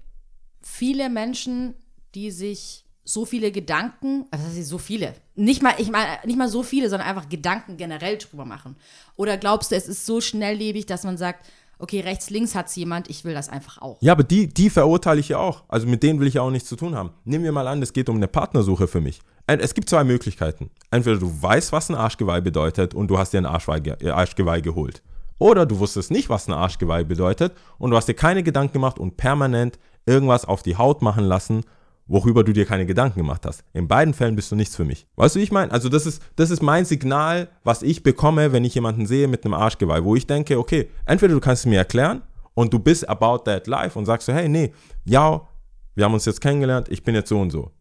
viele 0.61 1.09
Menschen, 1.09 1.75
die 2.13 2.31
sich 2.31 2.85
so 3.05 3.25
viele 3.25 3.51
Gedanken, 3.51 4.25
also 4.31 4.45
das 4.45 4.67
so 4.67 4.77
viele, 4.77 5.13
nicht 5.35 5.61
mal, 5.61 5.73
ich 5.77 5.91
meine, 5.91 6.19
nicht 6.25 6.37
mal 6.37 6.47
so 6.47 6.63
viele, 6.63 6.89
sondern 6.89 7.09
einfach 7.09 7.27
Gedanken 7.27 7.75
generell 7.75 8.17
drüber 8.17 8.45
machen? 8.45 8.77
Oder 9.17 9.37
glaubst 9.37 9.71
du, 9.71 9.75
es 9.75 9.87
ist 9.87 10.05
so 10.05 10.21
schnelllebig, 10.21 10.85
dass 10.85 11.03
man 11.03 11.17
sagt, 11.17 11.45
okay, 11.83 11.99
rechts, 11.99 12.29
links 12.29 12.55
hat 12.55 12.67
es 12.67 12.75
jemand, 12.75 13.09
ich 13.09 13.23
will 13.25 13.33
das 13.33 13.49
einfach 13.49 13.79
auch? 13.81 13.97
Ja, 14.01 14.13
aber 14.13 14.23
die, 14.23 14.47
die 14.47 14.69
verurteile 14.69 15.19
ich 15.19 15.29
ja 15.29 15.37
auch. 15.37 15.63
Also 15.67 15.85
mit 15.85 16.01
denen 16.01 16.19
will 16.19 16.27
ich 16.27 16.35
ja 16.35 16.41
auch 16.41 16.49
nichts 16.49 16.67
zu 16.69 16.75
tun 16.75 16.95
haben. 16.95 17.11
Nehmen 17.25 17.43
wir 17.43 17.51
mal 17.51 17.67
an, 17.67 17.81
es 17.81 17.93
geht 17.93 18.09
um 18.09 18.15
eine 18.15 18.27
Partnersuche 18.27 18.87
für 18.87 19.01
mich. 19.01 19.21
Es 19.45 19.73
gibt 19.73 19.89
zwei 19.89 20.03
Möglichkeiten. 20.03 20.71
Entweder 20.89 21.19
du 21.19 21.29
weißt, 21.41 21.71
was 21.73 21.89
ein 21.89 21.95
Arschgeweih 21.95 22.39
bedeutet 22.41 22.93
und 22.95 23.09
du 23.09 23.17
hast 23.17 23.33
dir 23.33 23.39
ein 23.39 23.45
Arschgeweih, 23.45 23.79
ge- 23.81 23.97
äh, 24.01 24.09
Arschgeweih 24.09 24.61
geholt. 24.61 25.03
Oder 25.37 25.65
du 25.65 25.79
wusstest 25.79 26.11
nicht, 26.11 26.29
was 26.29 26.47
ein 26.47 26.53
Arschgeweih 26.53 27.03
bedeutet 27.03 27.53
und 27.77 27.91
du 27.91 27.97
hast 27.97 28.07
dir 28.07 28.13
keine 28.13 28.43
Gedanken 28.43 28.73
gemacht 28.73 28.97
und 28.99 29.17
permanent 29.17 29.77
irgendwas 30.05 30.45
auf 30.45 30.63
die 30.63 30.77
Haut 30.77 31.01
machen 31.01 31.25
lassen, 31.25 31.63
worüber 32.07 32.43
du 32.43 32.53
dir 32.53 32.65
keine 32.65 32.85
Gedanken 32.85 33.19
gemacht 33.19 33.45
hast. 33.45 33.63
In 33.73 33.87
beiden 33.87 34.13
Fällen 34.13 34.35
bist 34.35 34.51
du 34.51 34.55
nichts 34.55 34.75
für 34.75 34.83
mich. 34.83 35.07
Weißt 35.15 35.35
du, 35.35 35.39
wie 35.39 35.43
ich 35.43 35.51
meine? 35.51 35.71
Also 35.71 35.89
das 35.89 36.05
ist, 36.05 36.21
das 36.35 36.49
ist 36.49 36.61
mein 36.61 36.85
Signal, 36.85 37.49
was 37.63 37.81
ich 37.81 38.03
bekomme, 38.03 38.51
wenn 38.51 38.65
ich 38.65 38.75
jemanden 38.75 39.05
sehe 39.05 39.27
mit 39.27 39.45
einem 39.45 39.53
Arschgeweih, 39.53 40.03
wo 40.03 40.15
ich 40.15 40.27
denke, 40.27 40.59
okay, 40.59 40.89
entweder 41.05 41.33
du 41.33 41.39
kannst 41.39 41.65
es 41.65 41.69
mir 41.69 41.77
erklären 41.77 42.21
und 42.53 42.73
du 42.73 42.79
bist 42.79 43.07
about 43.07 43.39
that 43.45 43.67
life 43.67 43.97
und 43.97 44.05
sagst 44.05 44.27
so, 44.27 44.33
hey, 44.33 44.49
nee, 44.49 44.73
ja, 45.05 45.47
wir 45.95 46.05
haben 46.05 46.13
uns 46.13 46.25
jetzt 46.25 46.41
kennengelernt, 46.41 46.89
ich 46.89 47.03
bin 47.03 47.15
jetzt 47.15 47.29
so 47.29 47.39
und 47.39 47.51
so. 47.51 47.71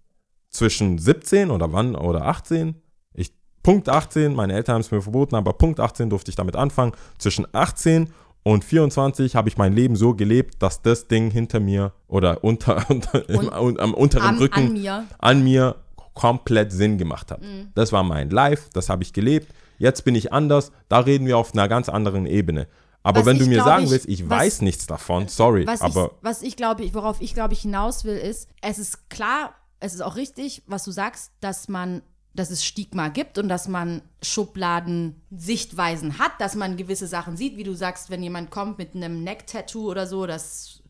Zwischen 0.50 0.98
17 0.98 1.50
oder 1.50 1.72
wann 1.72 1.96
oder 1.96 2.26
18, 2.26 2.74
ich, 3.14 3.32
Punkt 3.62 3.88
18, 3.88 4.34
meine 4.34 4.52
Eltern 4.52 4.74
haben 4.74 4.80
es 4.82 4.90
mir 4.90 5.00
verboten, 5.00 5.34
aber 5.34 5.54
Punkt 5.54 5.80
18 5.80 6.10
durfte 6.10 6.30
ich 6.30 6.36
damit 6.36 6.56
anfangen. 6.56 6.92
Zwischen 7.18 7.46
18 7.52 8.10
und 8.44 8.64
24 8.64 9.36
habe 9.36 9.48
ich 9.48 9.56
mein 9.56 9.72
Leben 9.72 9.94
so 9.96 10.14
gelebt, 10.14 10.62
dass 10.62 10.82
das 10.82 11.06
Ding 11.08 11.30
hinter 11.30 11.60
mir 11.60 11.92
oder 12.08 12.42
unter, 12.42 12.84
unter 12.90 13.28
im, 13.28 13.48
Und 13.48 13.78
am 13.80 13.94
unteren 13.94 14.22
An, 14.22 14.38
Rücken 14.38 14.66
an 14.66 14.72
mir. 14.72 15.04
an 15.18 15.44
mir 15.44 15.76
komplett 16.14 16.72
Sinn 16.72 16.98
gemacht 16.98 17.30
hat. 17.30 17.40
Das 17.74 17.92
war 17.92 18.02
mein 18.02 18.30
Life, 18.30 18.68
das 18.72 18.88
habe 18.88 19.02
ich 19.02 19.12
gelebt. 19.12 19.52
Jetzt 19.78 20.04
bin 20.04 20.14
ich 20.14 20.32
anders, 20.32 20.70
da 20.88 20.98
reden 21.00 21.26
wir 21.26 21.38
auf 21.38 21.52
einer 21.54 21.68
ganz 21.68 21.88
anderen 21.88 22.26
Ebene. 22.26 22.66
Aber 23.02 23.20
Was 23.20 23.26
wenn 23.26 23.38
du 23.38 23.46
mir 23.46 23.54
glaub 23.54 23.66
sagen 23.66 23.84
ich, 23.84 23.90
willst, 23.90 24.08
ich 24.08 24.28
was- 24.30 24.38
weiß 24.38 24.60
nichts 24.62 24.86
davon, 24.86 25.26
sorry, 25.28 25.66
Was 25.66 25.80
aber 25.80 26.06
ich, 26.06 26.24
was 26.24 26.42
ich 26.42 26.56
glaube, 26.56 26.88
worauf 26.94 27.20
ich 27.20 27.34
glaube 27.34 27.54
ich 27.54 27.60
hinaus 27.62 28.04
will, 28.04 28.16
ist, 28.16 28.48
es 28.60 28.78
ist 28.78 29.10
klar, 29.10 29.54
es 29.80 29.94
ist 29.94 30.02
auch 30.02 30.14
richtig, 30.16 30.62
was 30.66 30.84
du 30.84 30.92
sagst, 30.92 31.32
dass 31.40 31.68
man, 31.68 32.02
dass 32.34 32.50
es 32.50 32.64
Stigma 32.64 33.08
gibt 33.08 33.36
und 33.38 33.48
dass 33.48 33.68
man 33.68 34.02
Schubladen 34.22 35.20
Sichtweisen 35.30 36.18
hat, 36.18 36.32
dass 36.40 36.54
man 36.54 36.76
gewisse 36.76 37.06
Sachen 37.06 37.36
sieht, 37.36 37.56
wie 37.56 37.64
du 37.64 37.74
sagst, 37.74 38.08
wenn 38.10 38.22
jemand 38.22 38.50
kommt 38.50 38.78
mit 38.78 38.94
einem 38.94 39.22
Neck-Tattoo 39.22 39.90
oder 39.90 40.06
so, 40.06 40.26
dass 40.26 40.82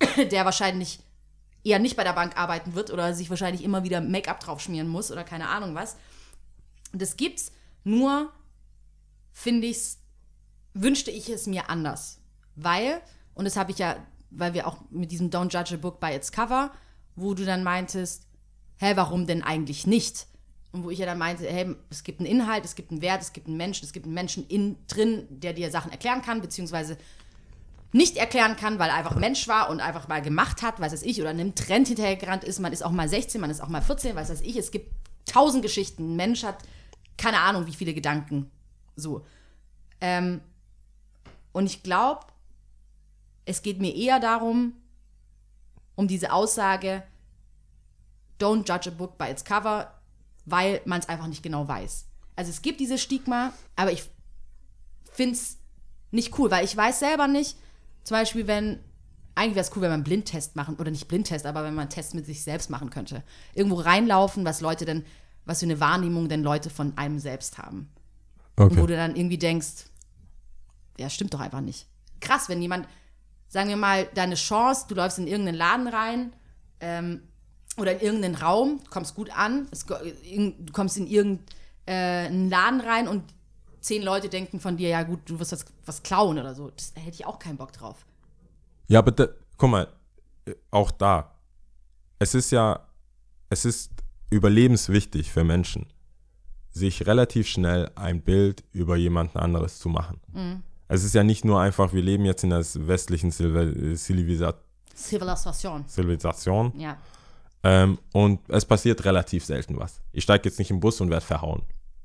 der 0.30 0.44
wahrscheinlich 0.44 1.00
eher 1.64 1.78
nicht 1.78 1.96
bei 1.96 2.04
der 2.04 2.14
Bank 2.14 2.36
arbeiten 2.36 2.74
wird 2.74 2.90
oder 2.90 3.14
sich 3.14 3.30
wahrscheinlich 3.30 3.62
immer 3.62 3.84
wieder 3.84 4.00
Make-up 4.00 4.40
drauf 4.40 4.60
schmieren 4.60 4.88
muss 4.88 5.12
oder 5.12 5.22
keine 5.22 5.48
Ahnung 5.48 5.74
was. 5.74 5.96
Das 6.92 7.16
gibt's, 7.16 7.52
nur 7.84 8.32
finde 9.32 9.66
ich's 9.66 9.98
wünschte 10.74 11.10
ich 11.10 11.28
es 11.28 11.46
mir 11.46 11.68
anders. 11.68 12.20
Weil, 12.56 13.00
und 13.34 13.44
das 13.44 13.56
habe 13.56 13.70
ich 13.70 13.78
ja, 13.78 13.96
weil 14.30 14.54
wir 14.54 14.66
auch 14.66 14.78
mit 14.90 15.10
diesem 15.10 15.30
Don't 15.30 15.52
Judge 15.52 15.74
a 15.74 15.78
Book 15.78 16.00
by 16.00 16.14
its 16.14 16.32
Cover, 16.32 16.72
wo 17.14 17.34
du 17.34 17.44
dann 17.44 17.62
meintest, 17.62 18.26
hä, 18.82 18.96
warum 18.96 19.26
denn 19.26 19.42
eigentlich 19.42 19.86
nicht? 19.86 20.26
Und 20.72 20.84
wo 20.84 20.90
ich 20.90 20.98
ja 20.98 21.06
dann 21.06 21.18
meinte, 21.18 21.46
hey, 21.46 21.76
es 21.88 22.02
gibt 22.02 22.18
einen 22.18 22.28
Inhalt, 22.28 22.64
es 22.64 22.74
gibt 22.74 22.90
einen 22.90 23.00
Wert, 23.00 23.22
es 23.22 23.32
gibt 23.32 23.46
einen 23.46 23.56
Menschen, 23.56 23.84
es 23.84 23.92
gibt 23.92 24.06
einen 24.06 24.14
Menschen 24.14 24.46
in 24.48 24.76
drin, 24.88 25.26
der 25.30 25.52
dir 25.52 25.70
Sachen 25.70 25.92
erklären 25.92 26.22
kann, 26.22 26.40
beziehungsweise 26.40 26.98
nicht 27.92 28.16
erklären 28.16 28.56
kann, 28.56 28.78
weil 28.78 28.88
er 28.88 28.96
einfach 28.96 29.14
Mensch 29.14 29.46
war 29.46 29.70
und 29.70 29.80
einfach 29.80 30.08
mal 30.08 30.20
gemacht 30.20 30.62
hat, 30.62 30.80
weiß 30.80 30.92
es 30.94 31.02
ich, 31.02 31.20
oder 31.20 31.30
einem 31.30 31.54
Trend 31.54 31.88
hinterhergerannt 31.88 32.42
ist. 32.42 32.58
Man 32.58 32.72
ist 32.72 32.82
auch 32.82 32.90
mal 32.90 33.08
16, 33.08 33.40
man 33.40 33.50
ist 33.50 33.60
auch 33.60 33.68
mal 33.68 33.82
14, 33.82 34.16
weiß 34.16 34.30
es 34.30 34.40
ich. 34.40 34.56
Es 34.56 34.70
gibt 34.70 34.90
tausend 35.26 35.62
Geschichten. 35.62 36.12
Ein 36.12 36.16
Mensch 36.16 36.42
hat 36.42 36.56
keine 37.18 37.40
Ahnung, 37.40 37.66
wie 37.66 37.74
viele 37.74 37.94
Gedanken. 37.94 38.50
So. 38.96 39.24
Ähm, 40.00 40.40
und 41.52 41.66
ich 41.66 41.82
glaube, 41.82 42.26
es 43.44 43.62
geht 43.62 43.78
mir 43.78 43.94
eher 43.94 44.18
darum, 44.18 44.72
um 45.94 46.08
diese 46.08 46.32
Aussage, 46.32 47.02
don't 48.42 48.66
judge 48.68 48.88
a 48.88 48.92
book 48.92 49.16
by 49.18 49.26
its 49.30 49.44
cover, 49.44 49.92
weil 50.44 50.80
man 50.84 51.00
es 51.00 51.08
einfach 51.08 51.26
nicht 51.26 51.42
genau 51.42 51.68
weiß. 51.68 52.06
Also 52.36 52.50
es 52.50 52.62
gibt 52.62 52.80
dieses 52.80 53.00
Stigma, 53.00 53.52
aber 53.76 53.92
ich 53.92 54.04
finde 55.12 55.34
es 55.34 55.58
nicht 56.10 56.38
cool, 56.38 56.50
weil 56.50 56.64
ich 56.64 56.76
weiß 56.76 56.98
selber 56.98 57.28
nicht, 57.28 57.56
zum 58.04 58.16
Beispiel, 58.16 58.46
wenn, 58.46 58.80
eigentlich 59.34 59.54
wäre 59.54 59.66
es 59.66 59.70
cool, 59.76 59.82
wenn 59.82 59.90
man 59.90 60.00
einen 60.00 60.04
Blindtest 60.04 60.56
machen, 60.56 60.76
oder 60.76 60.90
nicht 60.90 61.08
Blindtest, 61.08 61.46
aber 61.46 61.64
wenn 61.64 61.74
man 61.74 61.82
einen 61.82 61.90
Test 61.90 62.14
mit 62.14 62.26
sich 62.26 62.42
selbst 62.42 62.70
machen 62.70 62.90
könnte. 62.90 63.22
Irgendwo 63.54 63.76
reinlaufen, 63.76 64.44
was 64.44 64.60
Leute 64.60 64.84
denn, 64.84 65.04
was 65.44 65.60
für 65.60 65.66
eine 65.66 65.80
Wahrnehmung 65.80 66.28
denn 66.28 66.42
Leute 66.42 66.70
von 66.70 66.96
einem 66.96 67.18
selbst 67.18 67.58
haben. 67.58 67.90
Und 68.56 68.76
wo 68.76 68.82
okay. 68.82 68.88
du 68.88 68.96
dann 68.96 69.16
irgendwie 69.16 69.38
denkst, 69.38 69.86
ja, 70.98 71.08
stimmt 71.08 71.32
doch 71.32 71.40
einfach 71.40 71.60
nicht. 71.60 71.86
Krass, 72.20 72.48
wenn 72.48 72.60
jemand, 72.60 72.86
sagen 73.48 73.68
wir 73.68 73.76
mal, 73.76 74.06
deine 74.14 74.34
Chance, 74.34 74.86
du 74.88 74.94
läufst 74.94 75.18
in 75.18 75.26
irgendeinen 75.26 75.56
Laden 75.56 75.88
rein 75.88 76.32
ähm, 76.80 77.22
oder 77.78 77.92
in 77.92 78.00
irgendeinen 78.00 78.34
Raum, 78.34 78.80
du 78.84 78.90
kommst 78.90 79.14
gut 79.14 79.30
an, 79.36 79.66
es, 79.70 79.84
du 79.86 80.72
kommst 80.72 80.96
in 80.96 81.06
irgendeinen 81.06 82.50
Laden 82.50 82.80
rein 82.80 83.08
und 83.08 83.24
zehn 83.80 84.02
Leute 84.02 84.28
denken 84.28 84.60
von 84.60 84.76
dir, 84.76 84.88
ja 84.90 85.02
gut, 85.02 85.20
du 85.26 85.38
wirst 85.40 85.52
jetzt 85.52 85.72
was 85.86 86.02
klauen 86.02 86.38
oder 86.38 86.54
so. 86.54 86.70
Das, 86.70 86.92
da 86.94 87.00
hätte 87.00 87.14
ich 87.14 87.26
auch 87.26 87.38
keinen 87.38 87.56
Bock 87.56 87.72
drauf. 87.72 88.04
Ja, 88.88 88.98
aber 89.00 89.10
da, 89.10 89.26
guck 89.56 89.70
mal, 89.70 89.88
äh, 90.46 90.54
auch 90.70 90.90
da. 90.90 91.34
Es 92.18 92.34
ist 92.34 92.52
ja, 92.52 92.86
es 93.50 93.64
ist 93.64 93.90
überlebenswichtig 94.30 95.32
für 95.32 95.44
Menschen, 95.44 95.86
sich 96.70 97.06
relativ 97.06 97.48
schnell 97.48 97.90
ein 97.96 98.22
Bild 98.22 98.64
über 98.72 98.96
jemanden 98.96 99.38
anderes 99.38 99.78
zu 99.78 99.88
machen. 99.88 100.20
Es 100.88 101.04
ist 101.04 101.14
ja 101.14 101.22
nicht 101.24 101.44
nur 101.44 101.60
einfach, 101.60 101.92
wir 101.92 102.02
leben 102.02 102.24
jetzt 102.24 102.44
in 102.44 102.50
der 102.50 102.60
westlichen 102.86 103.30
Zivil- 103.30 103.94
Zivilisa- 103.96 104.54
Civilisation. 104.94 105.86
Zivilisation 105.88 106.72
Ja. 106.78 106.96
Ähm, 107.64 107.98
und 108.12 108.40
es 108.48 108.64
passiert 108.64 109.04
relativ 109.04 109.44
selten 109.44 109.78
was. 109.78 110.00
Ich 110.12 110.24
steige 110.24 110.48
jetzt 110.48 110.58
nicht 110.58 110.70
im 110.70 110.80
Bus 110.80 111.00
und 111.00 111.10
werde 111.10 111.24
verhauen 111.24 111.62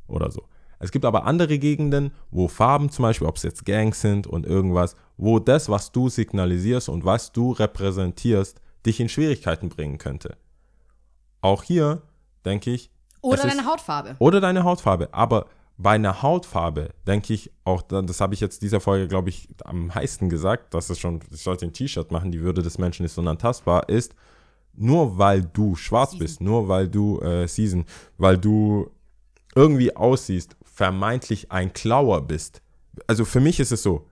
oder 0.08 0.32
so. 0.32 0.44
Es 0.80 0.92
gibt 0.92 1.06
aber 1.06 1.26
andere 1.26 1.58
Gegenden, 1.58 2.12
wo 2.30 2.48
Farben 2.48 2.92
zum 2.92 3.04
Beispiel, 3.04 3.28
ob 3.28 3.38
es 3.38 3.44
jetzt 3.44 3.66
Gangs 3.66 4.00
sind 4.02 4.28
und 4.28 4.46
irgendwas, 4.46 4.96
wo 5.18 5.40
das, 5.40 5.70
was 5.70 5.92
du 5.92 6.08
signalisierst 6.10 6.88
und 6.90 7.04
was 7.04 7.32
du 7.32 7.52
repräsentierst, 7.52 8.62
dich 8.86 9.00
in 9.00 9.10
Schwierigkeiten 9.10 9.70
bringen 9.70 9.98
könnte. 9.98 10.38
Auch 11.42 11.64
hier 11.64 12.02
denke 12.46 12.72
ich. 12.72 12.92
Oder 13.22 13.40
es 13.40 13.46
ist- 13.46 13.56
deine 13.58 13.68
Hautfarbe. 13.68 14.16
Oder 14.20 14.40
deine 14.40 14.64
Hautfarbe. 14.64 15.10
Aber 15.14 15.48
bei 15.80 15.92
einer 15.92 16.22
Hautfarbe 16.22 16.90
denke 17.08 17.34
ich 17.34 17.52
auch, 17.64 17.82
das 17.82 18.22
habe 18.22 18.34
ich 18.34 18.40
jetzt 18.40 18.62
dieser 18.62 18.80
Folge, 18.80 19.08
glaube 19.08 19.30
ich, 19.30 19.48
am 19.64 19.88
meisten 19.88 20.30
gesagt, 20.30 20.74
dass 20.74 20.90
es 20.90 21.00
schon, 21.00 21.20
ich 21.32 21.42
sollte 21.42 21.66
ein 21.66 21.74
T-Shirt 21.74 22.12
machen, 22.12 22.32
die 22.32 22.42
Würde 22.42 22.62
des 22.62 22.78
Menschen 22.78 23.06
ist 23.06 23.18
unantastbar, 23.18 23.90
ist, 23.90 24.14
nur 24.78 25.18
weil 25.18 25.42
du 25.42 25.76
schwarz 25.76 26.18
bist, 26.18 26.42
nur 26.42 26.68
weil 26.68 26.88
du 26.88 27.20
äh, 27.20 27.48
Season, 27.48 27.86
weil 28.18 28.38
du 28.38 28.90
irgendwie 29.56 29.96
aussiehst, 29.96 30.56
vermeintlich 30.64 31.52
ein 31.52 31.74
Klauer 31.74 32.22
bist. 32.22 32.62
Also 33.08 33.26
für 33.26 33.40
mich 33.40 33.60
ist 33.60 33.72
es 33.72 33.84
so, 33.84 34.06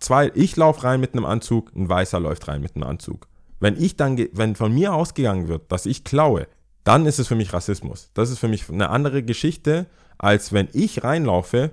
zwei, 0.00 0.30
ich 0.34 0.56
laufe 0.56 0.84
rein 0.84 1.00
mit 1.00 1.12
einem 1.14 1.24
Anzug, 1.24 1.74
ein 1.74 1.88
Weißer 1.88 2.20
läuft 2.20 2.46
rein 2.48 2.60
mit 2.62 2.76
einem 2.76 2.84
Anzug. 2.84 3.26
Wenn 3.60 3.80
ich 3.80 3.96
dann, 3.96 4.16
wenn 4.32 4.54
von 4.56 4.72
mir 4.72 4.94
ausgegangen 4.94 5.48
wird, 5.48 5.70
dass 5.72 5.86
ich 5.86 6.04
klaue, 6.04 6.46
dann 6.84 7.06
ist 7.06 7.18
es 7.18 7.28
für 7.28 7.34
mich 7.34 7.52
Rassismus. 7.52 8.10
Das 8.14 8.30
ist 8.30 8.38
für 8.38 8.48
mich 8.48 8.68
eine 8.68 8.90
andere 8.90 9.22
Geschichte, 9.22 9.86
als 10.18 10.52
wenn 10.52 10.68
ich 10.72 11.02
reinlaufe, 11.02 11.72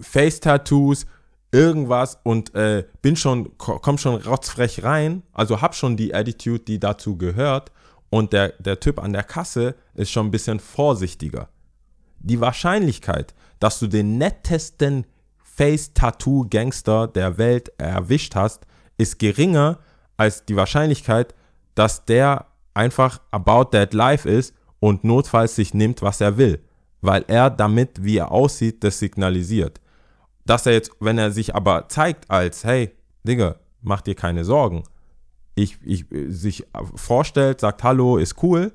Face-Tattoos, 0.00 1.06
irgendwas 1.50 2.18
und 2.24 2.54
äh, 2.54 2.84
bin 3.00 3.16
schon, 3.16 3.56
ko- 3.56 3.78
komm 3.78 3.96
schon 3.96 4.20
rotzfrech 4.20 4.82
rein, 4.82 5.22
also 5.32 5.62
hab 5.62 5.74
schon 5.74 5.96
die 5.96 6.14
Attitude, 6.14 6.60
die 6.60 6.78
dazu 6.78 7.16
gehört 7.16 7.72
und 8.10 8.32
der, 8.32 8.54
der 8.58 8.80
Typ 8.80 9.02
an 9.02 9.12
der 9.12 9.24
Kasse 9.24 9.74
ist 9.94 10.10
schon 10.10 10.26
ein 10.26 10.30
bisschen 10.30 10.60
vorsichtiger. 10.60 11.48
Die 12.18 12.40
Wahrscheinlichkeit, 12.40 13.34
dass 13.60 13.78
du 13.78 13.86
den 13.86 14.18
nettesten 14.18 15.06
Face-Tattoo-Gangster 15.42 17.08
der 17.08 17.38
Welt 17.38 17.72
erwischt 17.78 18.34
hast, 18.34 18.66
ist 18.96 19.18
geringer 19.18 19.78
als 20.16 20.44
die 20.44 20.56
Wahrscheinlichkeit, 20.56 21.34
dass 21.74 22.04
der 22.04 22.46
einfach 22.74 23.20
about 23.30 23.70
that 23.72 23.94
life 23.94 24.28
ist 24.28 24.54
und 24.80 25.04
notfalls 25.04 25.56
sich 25.56 25.74
nimmt, 25.74 26.02
was 26.02 26.20
er 26.20 26.36
will. 26.36 26.60
Weil 27.00 27.24
er 27.28 27.50
damit, 27.50 28.02
wie 28.02 28.18
er 28.18 28.32
aussieht, 28.32 28.82
das 28.82 28.98
signalisiert. 28.98 29.80
Dass 30.44 30.66
er 30.66 30.72
jetzt, 30.72 30.92
wenn 31.00 31.18
er 31.18 31.30
sich 31.30 31.54
aber 31.54 31.88
zeigt 31.88 32.30
als, 32.30 32.64
hey, 32.64 32.92
Digga, 33.24 33.56
mach 33.82 34.00
dir 34.00 34.14
keine 34.14 34.44
Sorgen, 34.44 34.82
ich, 35.62 35.78
ich, 35.84 36.10
äh, 36.12 36.30
sich 36.30 36.66
vorstellt, 36.94 37.60
sagt 37.60 37.82
Hallo, 37.82 38.16
ist 38.16 38.42
cool, 38.42 38.72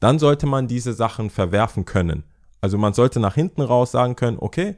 dann 0.00 0.18
sollte 0.18 0.46
man 0.46 0.66
diese 0.66 0.92
Sachen 0.92 1.30
verwerfen 1.30 1.84
können. 1.84 2.24
Also 2.60 2.78
man 2.78 2.94
sollte 2.94 3.20
nach 3.20 3.34
hinten 3.34 3.60
raus 3.62 3.92
sagen 3.92 4.16
können, 4.16 4.38
okay, 4.40 4.76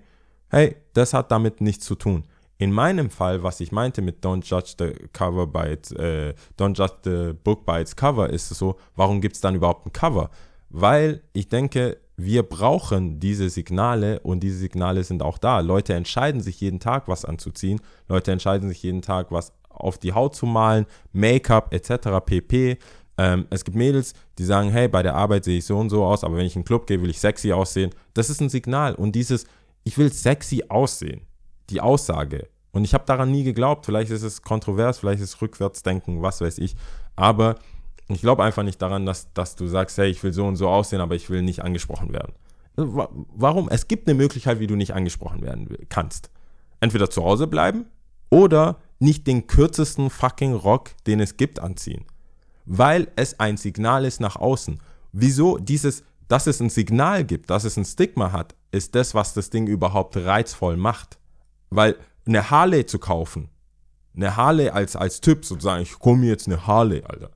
hey, 0.49 0.77
das 0.95 1.15
hat 1.15 1.31
damit 1.31 1.61
nichts 1.61 1.85
zu 1.85 1.95
tun. 1.95 2.25
In 2.57 2.73
meinem 2.73 3.11
Fall, 3.11 3.43
was 3.43 3.61
ich 3.61 3.73
meinte 3.73 4.01
mit 4.01 4.25
Don't 4.25 4.45
judge 4.45 4.75
the 4.79 5.09
cover 5.13 5.47
by 5.47 5.73
its, 5.73 5.91
äh, 5.93 6.35
Don't 6.59 6.77
judge 6.77 6.95
the 7.05 7.33
book 7.33 7.67
by 7.67 7.81
its 7.81 7.97
cover, 7.97 8.31
ist 8.31 8.51
es 8.51 8.59
so, 8.59 8.77
warum 8.97 9.21
gibt 9.21 9.35
es 9.35 9.41
dann 9.41 9.57
überhaupt 9.57 9.87
ein 9.87 9.93
Cover? 9.93 10.31
Weil 10.71 11.23
ich 11.33 11.49
denke, 11.49 11.99
wir 12.17 12.45
brauchen 12.45 13.19
diese 13.19 13.51
Signale 13.51 14.21
und 14.21 14.41
diese 14.41 14.59
Signale 14.59 15.03
sind 15.03 15.23
auch 15.23 15.39
da. 15.39 15.61
Leute 15.61 15.95
entscheiden 15.95 16.41
sich 16.41 16.61
jeden 16.61 16.79
Tag, 16.79 17.09
was 17.09 17.25
anzuziehen. 17.25 17.81
Leute 18.09 18.31
entscheiden 18.31 18.69
sich 18.69 18.83
jeden 18.83 19.03
Tag, 19.03 19.33
was 19.33 19.53
auf 19.75 19.99
die 19.99 20.12
Haut 20.12 20.35
zu 20.35 20.47
malen, 20.47 20.87
Make-up 21.12 21.72
etc. 21.75 22.09
pp. 22.25 22.79
Ähm, 23.16 23.47
es 23.51 23.64
gibt 23.64 23.77
Mädels, 23.77 24.14
die 24.39 24.45
sagen, 24.45 24.70
hey, 24.70 24.89
bei 24.89 25.03
der 25.03 25.14
Arbeit 25.14 25.45
sehe 25.45 25.59
ich 25.59 25.64
so 25.66 25.79
und 25.79 25.91
so 25.91 26.05
aus, 26.05 26.25
aber 26.25 26.37
wenn 26.37 26.47
ich 26.47 26.57
in 26.57 26.62
den 26.62 26.66
Club 26.66 26.87
gehe, 26.87 27.01
will 27.01 27.11
ich 27.11 27.20
sexy 27.20 27.53
aussehen. 27.53 27.91
Das 28.14 28.29
ist 28.31 28.41
ein 28.41 28.49
Signal. 28.49 28.95
Und 28.95 29.12
dieses, 29.12 29.47
ich 29.85 29.97
will 29.99 30.12
sexy 30.12 30.64
aussehen, 30.68 31.20
die 31.70 31.81
Aussage. 31.81 32.49
Und 32.72 32.83
ich 32.85 32.93
habe 32.93 33.05
daran 33.07 33.31
nie 33.31 33.45
geglaubt. 33.45 33.87
Vielleicht 33.87 34.11
ist 34.11 34.22
es 34.25 34.43
kontrovers, 34.43 34.99
vielleicht 34.99 35.22
ist 35.22 35.35
es 35.35 35.41
Rückwärtsdenken, 35.43 36.22
was 36.22 36.41
weiß 36.41 36.59
ich. 36.59 36.75
Aber 37.14 37.55
ich 38.09 38.20
glaube 38.20 38.43
einfach 38.43 38.64
nicht 38.64 38.83
daran, 38.83 39.07
dass, 39.07 39.33
dass 39.33 39.55
du 39.55 39.68
sagst, 39.68 39.97
hey, 39.97 40.09
ich 40.11 40.22
will 40.25 40.33
so 40.33 40.45
und 40.45 40.57
so 40.57 40.68
aussehen, 40.68 41.01
aber 41.01 41.14
ich 41.14 41.31
will 41.31 41.43
nicht 41.43 41.62
angesprochen 41.62 42.12
werden. 42.12 42.33
Wa- 42.75 43.09
Warum? 43.35 43.68
Es 43.68 43.87
gibt 43.87 44.09
eine 44.09 44.16
Möglichkeit, 44.16 44.59
wie 44.59 44.66
du 44.66 44.75
nicht 44.75 44.93
angesprochen 44.93 45.41
werden 45.43 45.68
kannst. 45.89 46.31
Entweder 46.81 47.09
zu 47.09 47.22
Hause 47.22 47.47
bleiben 47.47 47.87
oder 48.31 48.79
nicht 48.99 49.27
den 49.27 49.47
kürzesten 49.47 50.11
fucking 50.11 50.55
Rock, 50.55 50.91
den 51.07 51.21
es 51.21 51.37
gibt, 51.37 51.59
anziehen. 51.59 52.05
Weil 52.65 53.09
es 53.17 53.39
ein 53.41 53.57
Signal 53.57 54.05
ist 54.05 54.21
nach 54.21 54.37
außen. 54.37 54.81
Wieso 55.13 55.59
dieses, 55.59 56.03
dass 56.29 56.47
es 56.47 56.61
ein 56.61 56.71
Signal 56.71 57.25
gibt, 57.25 57.51
dass 57.51 57.65
es 57.65 57.77
ein 57.77 57.85
Stigma 57.85 58.33
hat, 58.33 58.55
ist 58.71 58.95
das, 58.95 59.15
was 59.15 59.35
das 59.35 59.51
Ding 59.51 59.67
überhaupt 59.67 60.17
reizvoll 60.17 60.77
macht. 60.77 61.19
Weil 61.71 61.97
eine 62.27 62.51
Harley 62.51 62.87
zu 62.87 62.99
kaufen, 62.99 63.51
eine 64.17 64.37
Harley 64.37 64.71
als, 64.71 64.97
als 64.97 65.21
Typ 65.21 65.45
sozusagen, 65.45 65.83
ich 65.83 65.99
komme 65.99 66.27
jetzt 66.27 66.47
eine 66.47 66.67
Harley, 66.67 67.03
Alter. 67.03 67.31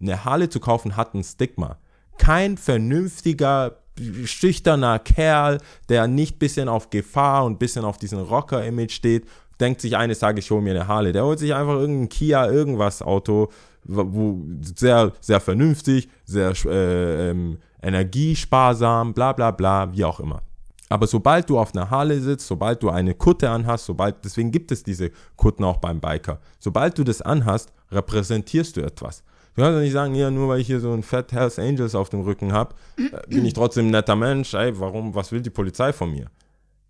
Eine 0.00 0.24
Harley 0.24 0.48
zu 0.48 0.60
kaufen 0.60 0.96
hat 0.96 1.14
ein 1.14 1.24
Stigma. 1.24 1.78
Kein 2.18 2.58
vernünftiger, 2.58 3.78
schüchterner 4.24 4.98
Kerl, 4.98 5.58
der 5.88 6.06
nicht 6.06 6.38
bisschen 6.38 6.68
auf 6.68 6.90
Gefahr 6.90 7.44
und 7.44 7.58
bisschen 7.58 7.84
auf 7.84 7.96
diesen 7.96 8.20
Rocker-Image 8.20 8.92
steht, 8.92 9.26
denkt 9.60 9.80
sich 9.80 9.96
eines 9.96 10.18
Tages, 10.18 10.44
ich 10.44 10.50
hole 10.50 10.62
mir 10.62 10.70
eine 10.70 10.88
Harley. 10.88 11.12
Der 11.12 11.24
holt 11.24 11.38
sich 11.38 11.54
einfach 11.54 11.74
irgendein 11.74 12.08
Kia, 12.08 12.50
irgendwas 12.50 13.02
Auto, 13.02 13.48
wo 13.84 14.40
sehr, 14.60 15.12
sehr 15.20 15.40
vernünftig, 15.40 16.08
sehr 16.24 16.52
äh, 16.66 17.30
ähm, 17.30 17.58
energiesparsam, 17.82 19.14
bla 19.14 19.32
bla 19.32 19.50
bla, 19.50 19.92
wie 19.92 20.04
auch 20.04 20.20
immer. 20.20 20.42
Aber 20.88 21.06
sobald 21.06 21.50
du 21.50 21.58
auf 21.58 21.74
einer 21.74 21.90
Harley 21.90 22.20
sitzt, 22.20 22.46
sobald 22.46 22.82
du 22.82 22.90
eine 22.90 23.14
Kutte 23.14 23.50
anhast, 23.50 23.86
sobald, 23.86 24.24
deswegen 24.24 24.52
gibt 24.52 24.70
es 24.70 24.82
diese 24.82 25.10
Kutten 25.36 25.64
auch 25.64 25.78
beim 25.78 26.00
Biker, 26.00 26.38
sobald 26.60 26.96
du 26.98 27.04
das 27.04 27.22
anhast, 27.22 27.72
repräsentierst 27.90 28.76
du 28.76 28.82
etwas. 28.82 29.24
Du 29.54 29.62
kannst 29.62 29.76
ja 29.76 29.82
nicht 29.82 29.92
sagen, 29.92 30.14
ja, 30.14 30.30
nur 30.30 30.48
weil 30.48 30.60
ich 30.60 30.66
hier 30.66 30.80
so 30.80 30.92
ein 30.92 31.02
Fat 31.02 31.32
Hells 31.32 31.58
Angels 31.58 31.94
auf 31.94 32.10
dem 32.10 32.20
Rücken 32.20 32.52
habe, 32.52 32.74
bin 33.28 33.44
ich 33.44 33.54
trotzdem 33.54 33.86
ein 33.86 33.90
netter 33.90 34.14
Mensch, 34.14 34.52
ey, 34.54 34.78
warum, 34.78 35.14
was 35.14 35.32
will 35.32 35.40
die 35.40 35.50
Polizei 35.50 35.92
von 35.92 36.10
mir? 36.10 36.26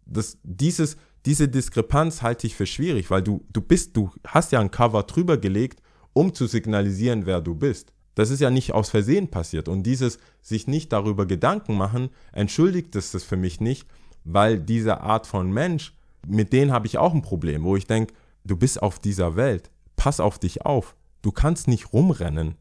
Das, 0.05 0.37
dieses, 0.43 0.97
diese 1.27 1.49
Diskrepanz 1.49 2.23
halte 2.23 2.47
ich 2.47 2.55
für 2.55 2.67
schwierig, 2.67 3.11
weil 3.11 3.23
du, 3.23 3.45
du 3.53 3.61
bist, 3.61 3.97
du 3.97 4.11
hast 4.27 4.53
ja 4.53 4.61
ein 4.61 4.71
Cover 4.71 5.03
drüber 5.03 5.37
gelegt, 5.37 5.83
um 6.13 6.33
zu 6.33 6.47
signalisieren, 6.47 7.27
wer 7.27 7.41
du 7.41 7.55
bist. 7.55 7.93
Das 8.15 8.31
ist 8.31 8.41
ja 8.41 8.49
nicht 8.49 8.73
aus 8.73 8.89
Versehen 8.89 9.29
passiert. 9.29 9.69
Und 9.69 9.83
dieses 9.83 10.19
sich 10.41 10.67
nicht 10.67 10.93
darüber 10.93 11.27
Gedanken 11.27 11.77
machen, 11.77 12.09
entschuldigt 12.33 12.97
es 12.97 13.11
das 13.11 13.25
für 13.25 13.37
mich 13.37 13.61
nicht, 13.61 13.87
weil 14.25 14.59
diese 14.59 15.01
Art 15.03 15.27
von 15.27 15.51
Mensch, 15.51 15.95
mit 16.27 16.53
denen 16.53 16.73
habe 16.73 16.87
ich 16.87 16.97
auch 16.97 17.13
ein 17.13 17.23
Problem, 17.23 17.65
wo 17.65 17.77
ich 17.77 17.87
denke, 17.87 18.15
du 18.45 18.57
bist 18.57 18.81
auf 18.81 18.99
dieser 18.99 19.37
Welt, 19.37 19.71
pass 19.97 20.21
auf 20.21 20.39
dich 20.39 20.65
auf. 20.65 20.97
Du 21.23 21.33
kannst 21.33 21.69
nicht 21.69 21.93
rumrennen. 21.93 22.55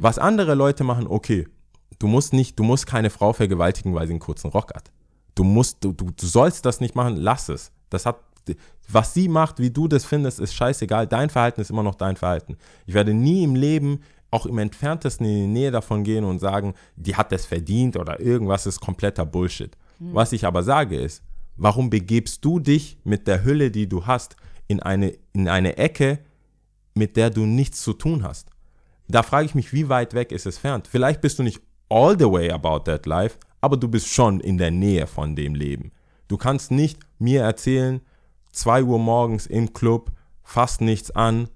Was 0.00 0.18
andere 0.18 0.54
Leute 0.54 0.84
machen, 0.84 1.06
okay, 1.06 1.48
du 1.98 2.06
musst 2.06 2.34
nicht, 2.34 2.58
du 2.58 2.64
musst 2.64 2.86
keine 2.86 3.08
Frau 3.08 3.32
vergewaltigen, 3.32 3.94
weil 3.94 4.06
sie 4.06 4.12
einen 4.12 4.20
kurzen 4.20 4.50
Rock 4.50 4.74
hat. 4.74 4.92
Du 5.34 5.42
musst, 5.42 5.82
du, 5.82 5.92
du, 5.92 6.10
du 6.10 6.26
sollst 6.26 6.66
das 6.66 6.80
nicht 6.80 6.94
machen, 6.94 7.16
lass 7.16 7.48
es. 7.48 7.72
Das 7.90 8.06
hat, 8.06 8.20
was 8.88 9.14
sie 9.14 9.28
macht, 9.28 9.58
wie 9.58 9.70
du 9.70 9.86
das 9.86 10.04
findest, 10.04 10.40
ist 10.40 10.54
scheißegal. 10.54 11.06
Dein 11.06 11.30
Verhalten 11.30 11.60
ist 11.60 11.70
immer 11.70 11.82
noch 11.82 11.94
dein 11.94 12.16
Verhalten. 12.16 12.56
Ich 12.86 12.94
werde 12.94 13.12
nie 13.12 13.44
im 13.44 13.54
Leben 13.54 14.00
auch 14.30 14.46
im 14.46 14.58
entferntesten 14.58 15.26
in 15.26 15.34
die 15.34 15.60
Nähe 15.60 15.70
davon 15.70 16.04
gehen 16.04 16.24
und 16.24 16.38
sagen, 16.38 16.74
die 16.96 17.16
hat 17.16 17.32
das 17.32 17.44
verdient 17.44 17.96
oder 17.96 18.20
irgendwas 18.20 18.66
ist 18.66 18.80
kompletter 18.80 19.26
Bullshit. 19.26 19.76
Was 19.98 20.32
ich 20.32 20.46
aber 20.46 20.62
sage 20.62 20.98
ist, 20.98 21.22
warum 21.56 21.90
begebst 21.90 22.42
du 22.44 22.58
dich 22.58 22.98
mit 23.04 23.26
der 23.26 23.44
Hülle, 23.44 23.70
die 23.70 23.86
du 23.86 24.06
hast, 24.06 24.36
in 24.66 24.80
eine, 24.80 25.14
in 25.34 25.48
eine 25.48 25.76
Ecke, 25.76 26.20
mit 26.94 27.16
der 27.16 27.28
du 27.28 27.44
nichts 27.44 27.82
zu 27.82 27.92
tun 27.92 28.22
hast? 28.22 28.48
Da 29.08 29.22
frage 29.22 29.46
ich 29.46 29.54
mich, 29.54 29.72
wie 29.72 29.88
weit 29.88 30.14
weg 30.14 30.32
ist 30.32 30.46
es 30.46 30.56
fern? 30.56 30.82
Vielleicht 30.88 31.20
bist 31.20 31.38
du 31.38 31.42
nicht 31.42 31.60
all 31.90 32.18
the 32.18 32.30
way 32.30 32.50
about 32.50 32.80
that 32.84 33.04
life, 33.04 33.36
aber 33.60 33.76
du 33.76 33.88
bist 33.88 34.08
schon 34.08 34.40
in 34.40 34.56
der 34.56 34.70
Nähe 34.70 35.06
von 35.06 35.36
dem 35.36 35.54
Leben. 35.54 35.92
Du 36.30 36.36
kannst 36.36 36.70
nicht 36.70 37.00
mir 37.18 37.42
erzählen, 37.42 38.00
2 38.52 38.84
Uhr 38.84 39.00
morgens 39.00 39.48
im 39.48 39.72
Club, 39.72 40.12
fast 40.44 40.80
nichts 40.80 41.10
an 41.10 41.48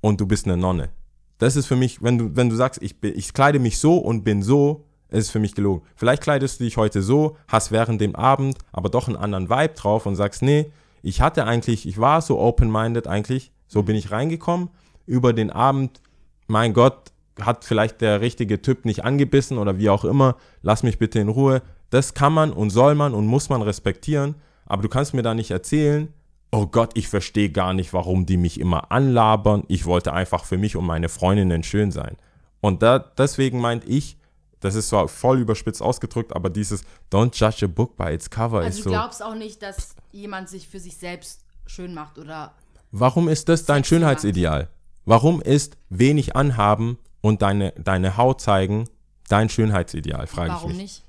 und 0.00 0.18
du 0.18 0.26
bist 0.26 0.46
eine 0.46 0.56
Nonne. 0.56 0.88
Das 1.36 1.56
ist 1.56 1.66
für 1.66 1.76
mich, 1.76 2.02
wenn 2.02 2.16
du, 2.16 2.34
wenn 2.34 2.48
du 2.48 2.56
sagst, 2.56 2.80
ich, 2.80 2.96
ich 3.02 3.34
kleide 3.34 3.58
mich 3.58 3.76
so 3.78 3.98
und 3.98 4.24
bin 4.24 4.40
so, 4.42 4.86
ist 5.10 5.30
für 5.30 5.40
mich 5.40 5.54
gelogen. 5.54 5.82
Vielleicht 5.94 6.22
kleidest 6.22 6.58
du 6.58 6.64
dich 6.64 6.78
heute 6.78 7.02
so, 7.02 7.36
hast 7.48 7.70
während 7.70 8.00
dem 8.00 8.16
Abend 8.16 8.56
aber 8.72 8.88
doch 8.88 9.08
einen 9.08 9.16
anderen 9.18 9.50
Vibe 9.50 9.74
drauf 9.74 10.06
und 10.06 10.16
sagst, 10.16 10.40
nee, 10.40 10.72
ich 11.02 11.20
hatte 11.20 11.44
eigentlich, 11.44 11.86
ich 11.86 11.98
war 11.98 12.22
so 12.22 12.38
open-minded 12.38 13.06
eigentlich, 13.06 13.52
so 13.66 13.82
bin 13.82 13.94
ich 13.94 14.10
reingekommen. 14.10 14.70
Über 15.04 15.34
den 15.34 15.50
Abend, 15.50 16.00
mein 16.46 16.72
Gott, 16.72 17.12
hat 17.42 17.66
vielleicht 17.66 18.00
der 18.00 18.22
richtige 18.22 18.62
Typ 18.62 18.86
nicht 18.86 19.04
angebissen 19.04 19.58
oder 19.58 19.76
wie 19.76 19.90
auch 19.90 20.06
immer, 20.06 20.36
lass 20.62 20.82
mich 20.82 20.98
bitte 20.98 21.18
in 21.18 21.28
Ruhe. 21.28 21.60
Das 21.90 22.14
kann 22.14 22.32
man 22.32 22.52
und 22.52 22.70
soll 22.70 22.94
man 22.94 23.14
und 23.14 23.26
muss 23.26 23.48
man 23.48 23.62
respektieren, 23.62 24.34
aber 24.66 24.82
du 24.82 24.88
kannst 24.88 25.14
mir 25.14 25.22
da 25.22 25.34
nicht 25.34 25.50
erzählen, 25.50 26.12
oh 26.50 26.66
Gott, 26.66 26.90
ich 26.94 27.08
verstehe 27.08 27.50
gar 27.50 27.72
nicht, 27.72 27.92
warum 27.92 28.26
die 28.26 28.36
mich 28.36 28.60
immer 28.60 28.90
anlabern. 28.90 29.64
Ich 29.68 29.86
wollte 29.86 30.12
einfach 30.12 30.44
für 30.44 30.58
mich 30.58 30.76
und 30.76 30.84
meine 30.84 31.08
Freundinnen 31.08 31.62
schön 31.62 31.90
sein. 31.90 32.16
Und 32.60 32.82
da, 32.82 32.98
deswegen 32.98 33.60
meint 33.60 33.88
ich, 33.88 34.16
das 34.60 34.74
ist 34.74 34.88
zwar 34.88 35.08
voll 35.08 35.38
überspitzt 35.38 35.80
ausgedrückt, 35.80 36.34
aber 36.34 36.50
dieses 36.50 36.82
Don't 37.12 37.38
judge 37.38 37.64
a 37.64 37.68
book 37.68 37.96
by 37.96 38.12
its 38.12 38.28
cover 38.28 38.58
Also 38.58 38.68
ist 38.70 38.78
du 38.78 38.82
so. 38.84 38.90
glaubst 38.90 39.22
auch 39.22 39.34
nicht, 39.34 39.62
dass 39.62 39.94
jemand 40.10 40.48
sich 40.48 40.68
für 40.68 40.80
sich 40.80 40.96
selbst 40.96 41.44
schön 41.66 41.94
macht 41.94 42.18
oder 42.18 42.52
Warum 42.90 43.28
ist 43.28 43.48
das 43.48 43.66
dein 43.66 43.84
Schönheitsideal? 43.84 44.68
Warum 45.04 45.42
ist 45.42 45.76
wenig 45.90 46.34
anhaben 46.34 46.98
und 47.20 47.42
deine, 47.42 47.72
deine 47.72 48.16
Haut 48.16 48.40
zeigen 48.40 48.88
dein 49.28 49.48
Schönheitsideal, 49.48 50.26
frage 50.26 50.48
ich 50.48 50.54
warum 50.54 50.70
mich. 50.70 50.78
nicht? 50.78 51.04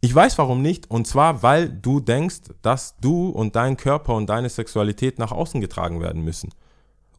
Ich 0.00 0.14
weiß 0.14 0.38
warum 0.38 0.62
nicht, 0.62 0.88
und 0.90 1.08
zwar, 1.08 1.42
weil 1.42 1.68
du 1.68 1.98
denkst, 1.98 2.42
dass 2.62 2.96
du 3.00 3.30
und 3.30 3.56
dein 3.56 3.76
Körper 3.76 4.14
und 4.14 4.28
deine 4.28 4.48
Sexualität 4.48 5.18
nach 5.18 5.32
außen 5.32 5.60
getragen 5.60 6.00
werden 6.00 6.22
müssen. 6.22 6.54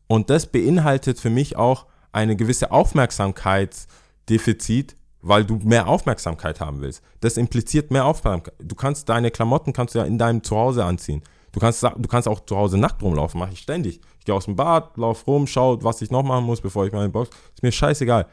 Und 0.08 0.30
das 0.30 0.48
beinhaltet 0.48 1.20
für 1.20 1.30
mich 1.30 1.58
auch 1.58 1.88
eine 2.14 2.38
gewisse 2.38 2.72
Aufmerksamkeitsdefizit, 2.72 4.96
weil 5.22 5.44
du 5.44 5.58
mehr 5.58 5.88
Aufmerksamkeit 5.88 6.62
haben 6.62 6.80
willst. 6.82 7.04
Das 7.20 7.36
impliziert 7.36 7.92
mehr 7.92 8.06
Aufmerksamkeit. 8.06 8.54
Du 8.60 8.76
kannst 8.76 9.10
deine 9.10 9.30
Klamotten 9.30 9.74
kannst 9.74 9.94
du 9.94 10.00
ja 10.00 10.06
in 10.06 10.18
deinem 10.18 10.42
Zuhause 10.42 10.86
anziehen. 10.86 11.22
Du 11.52 11.60
kannst, 11.60 11.84
du 11.84 12.08
kannst 12.08 12.30
auch 12.30 12.46
zu 12.46 12.56
Hause 12.56 12.78
nackt 12.78 13.04
rumlaufen, 13.04 13.40
mache 13.40 13.54
ich 13.54 13.60
ständig. 13.60 14.00
Ich 14.20 14.26
gehe 14.26 14.36
aus 14.36 14.46
dem 14.46 14.56
Bad, 14.56 14.96
lauf 14.98 15.28
rum, 15.28 15.48
schau, 15.48 15.84
was 15.84 16.02
ich 16.02 16.12
noch 16.12 16.24
machen 16.24 16.46
muss, 16.46 16.62
bevor 16.62 16.86
ich 16.86 16.94
meine 16.94 17.10
Box. 17.10 17.30
Ist 17.56 17.64
mir 17.64 17.72
scheißegal. 17.72 18.28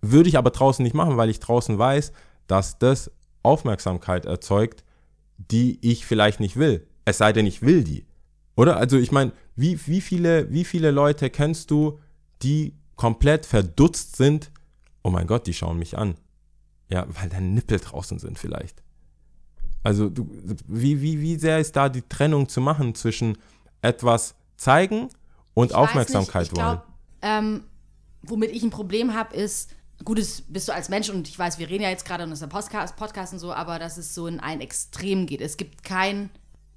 Würde 0.00 0.28
ich 0.28 0.36
aber 0.36 0.50
draußen 0.50 0.82
nicht 0.82 0.94
machen, 0.94 1.16
weil 1.16 1.30
ich 1.30 1.38
draußen 1.40 1.78
weiß, 1.78 2.12
dass 2.46 2.78
das 2.78 3.10
Aufmerksamkeit 3.44 4.24
erzeugt, 4.26 4.84
die 5.38 5.78
ich 5.82 6.06
vielleicht 6.06 6.40
nicht 6.40 6.56
will. 6.56 6.86
Es 7.04 7.18
sei 7.18 7.32
denn, 7.32 7.46
ich 7.46 7.62
will 7.62 7.84
die. 7.84 8.06
Oder? 8.56 8.76
Also 8.76 8.96
ich 8.98 9.12
meine, 9.12 9.32
wie, 9.56 9.78
wie, 9.86 10.00
viele, 10.00 10.50
wie 10.52 10.64
viele 10.64 10.90
Leute 10.90 11.30
kennst 11.30 11.70
du, 11.70 11.98
die 12.42 12.74
komplett 12.96 13.46
verdutzt 13.46 14.16
sind? 14.16 14.50
Oh 15.02 15.10
mein 15.10 15.26
Gott, 15.26 15.46
die 15.46 15.54
schauen 15.54 15.78
mich 15.78 15.98
an. 15.98 16.16
Ja, 16.88 17.06
weil 17.08 17.28
deine 17.28 17.46
Nippel 17.46 17.80
draußen 17.80 18.18
sind 18.18 18.38
vielleicht. 18.38 18.82
Also 19.82 20.08
du, 20.08 20.28
wie, 20.66 21.02
wie, 21.02 21.20
wie 21.20 21.36
sehr 21.36 21.58
ist 21.58 21.76
da 21.76 21.88
die 21.88 22.02
Trennung 22.02 22.48
zu 22.48 22.60
machen 22.60 22.94
zwischen 22.94 23.36
etwas 23.82 24.34
zeigen 24.56 25.08
und 25.52 25.70
Ich 25.70 25.76
Aufmerksamkeit 25.76 26.42
nicht, 26.42 26.52
ich 26.52 26.58
wollen? 26.58 26.76
glaub, 26.76 26.86
ähm, 27.22 27.64
womit 28.22 28.50
ich 28.50 28.62
ein 28.62 28.70
Problem 28.70 29.14
habe, 29.14 29.34
ist, 29.36 29.74
gut, 30.02 30.18
das 30.18 30.42
bist 30.42 30.68
du 30.68 30.72
als 30.74 30.88
Mensch 30.88 31.08
und 31.10 31.28
ich 31.28 31.38
weiß, 31.38 31.58
wir 31.58 31.68
reden 31.68 31.84
ja 31.84 31.90
jetzt 31.90 32.04
gerade 32.04 32.24
und 32.24 32.30
das 32.30 32.40
ist 32.40 32.42
ein 32.42 32.48
Podcast, 32.48 32.96
Podcast 32.96 33.32
und 33.32 33.38
so, 33.38 33.52
aber 33.52 33.78
dass 33.78 33.96
es 33.96 34.14
so 34.14 34.26
in 34.26 34.40
ein 34.40 34.60
Extrem 34.60 35.26
geht. 35.26 35.40
Es 35.40 35.56
gibt 35.56 35.84
kein, 35.84 36.30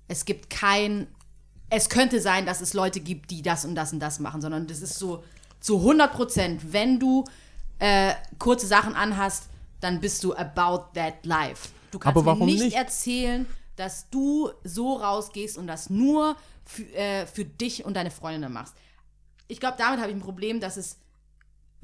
es 0.08 0.26
gibt 0.26 0.50
kein, 0.50 1.08
es 1.70 1.90
könnte 1.90 2.22
sein, 2.22 2.46
dass 2.46 2.62
es 2.62 2.74
Leute 2.74 3.00
gibt, 3.00 3.32
die 3.32 3.42
das 3.42 3.66
und 3.66 3.76
das 3.76 3.94
und 3.94 4.00
das 4.00 4.20
machen, 4.20 4.42
sondern 4.42 4.68
das 4.68 4.82
ist 4.82 5.00
so 5.00 5.24
zu 5.60 5.78
100 5.78 6.14
Prozent, 6.14 6.74
wenn 6.74 7.00
du 7.00 7.26
äh, 7.80 8.14
kurze 8.40 8.68
Sachen 8.68 8.94
anhast, 8.94 9.50
dann 9.80 10.00
bist 10.00 10.24
du 10.24 10.36
about 10.36 10.92
that 10.94 11.26
life. 11.26 11.70
Du 11.92 12.00
kannst 12.00 12.24
mir 12.24 12.36
nicht, 12.46 12.64
nicht? 12.64 12.76
erzählen, 12.76 13.46
dass 13.76 14.10
du 14.10 14.50
so 14.64 14.96
rausgehst 14.96 15.58
und 15.58 15.68
das 15.68 15.90
nur 15.90 16.36
für, 16.66 16.84
äh, 16.96 17.26
für 17.26 17.46
dich 17.46 17.86
und 17.86 17.96
deine 17.96 18.12
Freundinnen 18.12 18.52
machst. 18.52 18.76
Ich 19.48 19.60
glaube, 19.60 19.76
damit 19.78 20.00
habe 20.00 20.10
ich 20.10 20.16
ein 20.16 20.22
Problem, 20.22 20.60
dass 20.60 20.78
es 20.78 20.98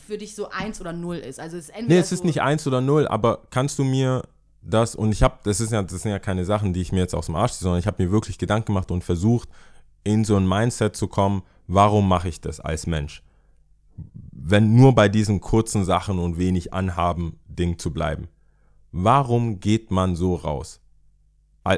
für 0.04 0.18
dich 0.18 0.36
so 0.36 0.50
eins 0.50 0.80
oder 0.82 0.94
null 0.94 1.18
ist. 1.18 1.40
Also 1.40 1.58
es 1.58 1.66
ist 1.66 1.70
entweder 1.70 1.96
Nee, 1.96 2.00
es 2.00 2.10
so, 2.10 2.16
ist 2.16 2.24
nicht 2.24 2.42
eins 2.42 2.68
oder 2.68 2.82
null, 2.82 3.08
aber 3.08 3.44
kannst 3.50 3.80
du 3.80 3.84
mir 3.84 4.24
das, 4.62 4.96
und 4.96 5.12
ich 5.12 5.24
habe, 5.24 5.40
das, 5.44 5.60
ist 5.60 5.72
ja, 5.72 5.82
das 5.82 6.02
sind 6.02 6.12
ja 6.12 6.20
keine 6.20 6.46
Sachen, 6.46 6.74
die 6.74 6.82
ich 6.82 6.92
mir 6.92 7.00
jetzt 7.00 7.16
aus 7.16 7.26
dem 7.26 7.36
Arsch 7.36 7.54
ziehe, 7.54 7.64
sondern 7.64 7.80
ich 7.80 7.88
habe 7.88 8.04
mir 8.04 8.12
wirklich 8.12 8.38
Gedanken 8.38 8.68
gemacht 8.68 8.92
und 8.92 9.04
versucht, 9.04 9.50
in 10.04 10.26
so 10.26 10.36
ein 10.36 10.48
Mindset 10.48 10.96
zu 10.96 11.08
kommen, 11.08 11.44
warum 11.68 12.08
mache 12.08 12.30
ich 12.30 12.42
das 12.42 12.60
als 12.60 12.88
Mensch? 12.88 13.24
Wenn 14.32 14.76
nur 14.76 14.96
bei 14.96 15.10
diesen 15.10 15.40
kurzen 15.40 15.86
Sachen 15.86 16.20
und 16.20 16.38
wenig 16.38 16.74
Anhaben 16.74 17.40
Ding 17.48 17.78
zu 17.78 17.92
bleiben. 17.92 18.28
Warum 18.92 19.60
geht 19.60 19.92
man 19.92 20.16
so 20.16 20.36
raus? 20.36 20.82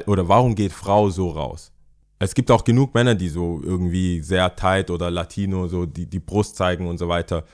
Oder 0.06 0.28
warum 0.28 0.54
geht 0.54 0.72
Frau 0.72 1.10
so 1.10 1.30
raus? 1.30 1.72
Es 2.18 2.34
gibt 2.34 2.50
auch 2.50 2.64
genug 2.64 2.94
Männer, 2.94 3.14
die 3.14 3.28
so 3.28 3.60
irgendwie 3.62 4.20
sehr 4.22 4.56
tight 4.56 4.90
oder 4.90 5.10
Latino, 5.10 5.68
so 5.68 5.86
die, 5.86 6.06
die 6.06 6.18
Brust 6.18 6.56
zeigen 6.56 6.88
und 6.88 6.98
so 6.98 7.08
weiter 7.08 7.44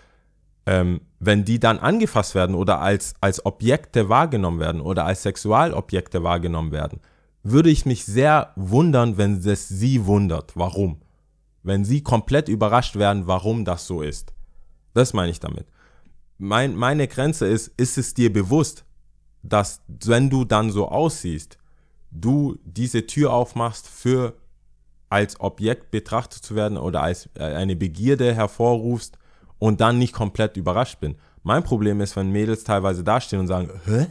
ähm, 0.66 1.00
wenn 1.18 1.44
die 1.44 1.58
dann 1.58 1.78
angefasst 1.78 2.34
werden 2.34 2.54
oder 2.54 2.80
als, 2.80 3.14
als 3.20 3.44
Objekte 3.44 4.08
wahrgenommen 4.08 4.60
werden 4.60 4.80
oder 4.80 5.04
als 5.04 5.22
Sexualobjekte 5.22 6.22
wahrgenommen 6.22 6.72
werden, 6.72 7.00
würde 7.42 7.70
ich 7.70 7.86
mich 7.86 8.04
sehr 8.04 8.52
wundern, 8.56 9.18
wenn 9.18 9.38
es 9.38 9.68
sie 9.68 10.06
wundert. 10.06 10.56
Warum? 10.56 11.00
Wenn 11.62 11.84
sie 11.84 12.02
komplett 12.02 12.48
überrascht 12.48 12.96
werden, 12.96 13.26
warum 13.26 13.64
das 13.64 13.86
so 13.86 14.02
ist. 14.02 14.32
Das 14.94 15.12
meine 15.12 15.30
ich 15.30 15.40
damit. 15.40 15.66
Mein, 16.38 16.76
meine 16.76 17.08
Grenze 17.08 17.46
ist, 17.46 17.68
ist 17.76 17.98
es 17.98 18.14
dir 18.14 18.32
bewusst, 18.32 18.84
dass 19.42 19.80
wenn 19.86 20.30
du 20.30 20.44
dann 20.44 20.70
so 20.70 20.88
aussiehst, 20.88 21.58
du 22.10 22.58
diese 22.64 23.06
Tür 23.06 23.32
aufmachst 23.32 23.88
für 23.88 24.34
als 25.08 25.40
Objekt 25.40 25.90
betrachtet 25.90 26.42
zu 26.44 26.54
werden 26.54 26.78
oder 26.78 27.02
als 27.02 27.28
äh, 27.34 27.42
eine 27.42 27.76
Begierde 27.76 28.34
hervorrufst 28.34 29.18
und 29.62 29.80
dann 29.80 29.96
nicht 29.96 30.12
komplett 30.12 30.56
überrascht 30.56 30.98
bin. 30.98 31.14
Mein 31.44 31.62
Problem 31.62 32.00
ist, 32.00 32.16
wenn 32.16 32.30
Mädels 32.32 32.64
teilweise 32.64 33.04
dastehen 33.04 33.38
und 33.38 33.46
sagen, 33.46 33.70
hä? 33.86 34.06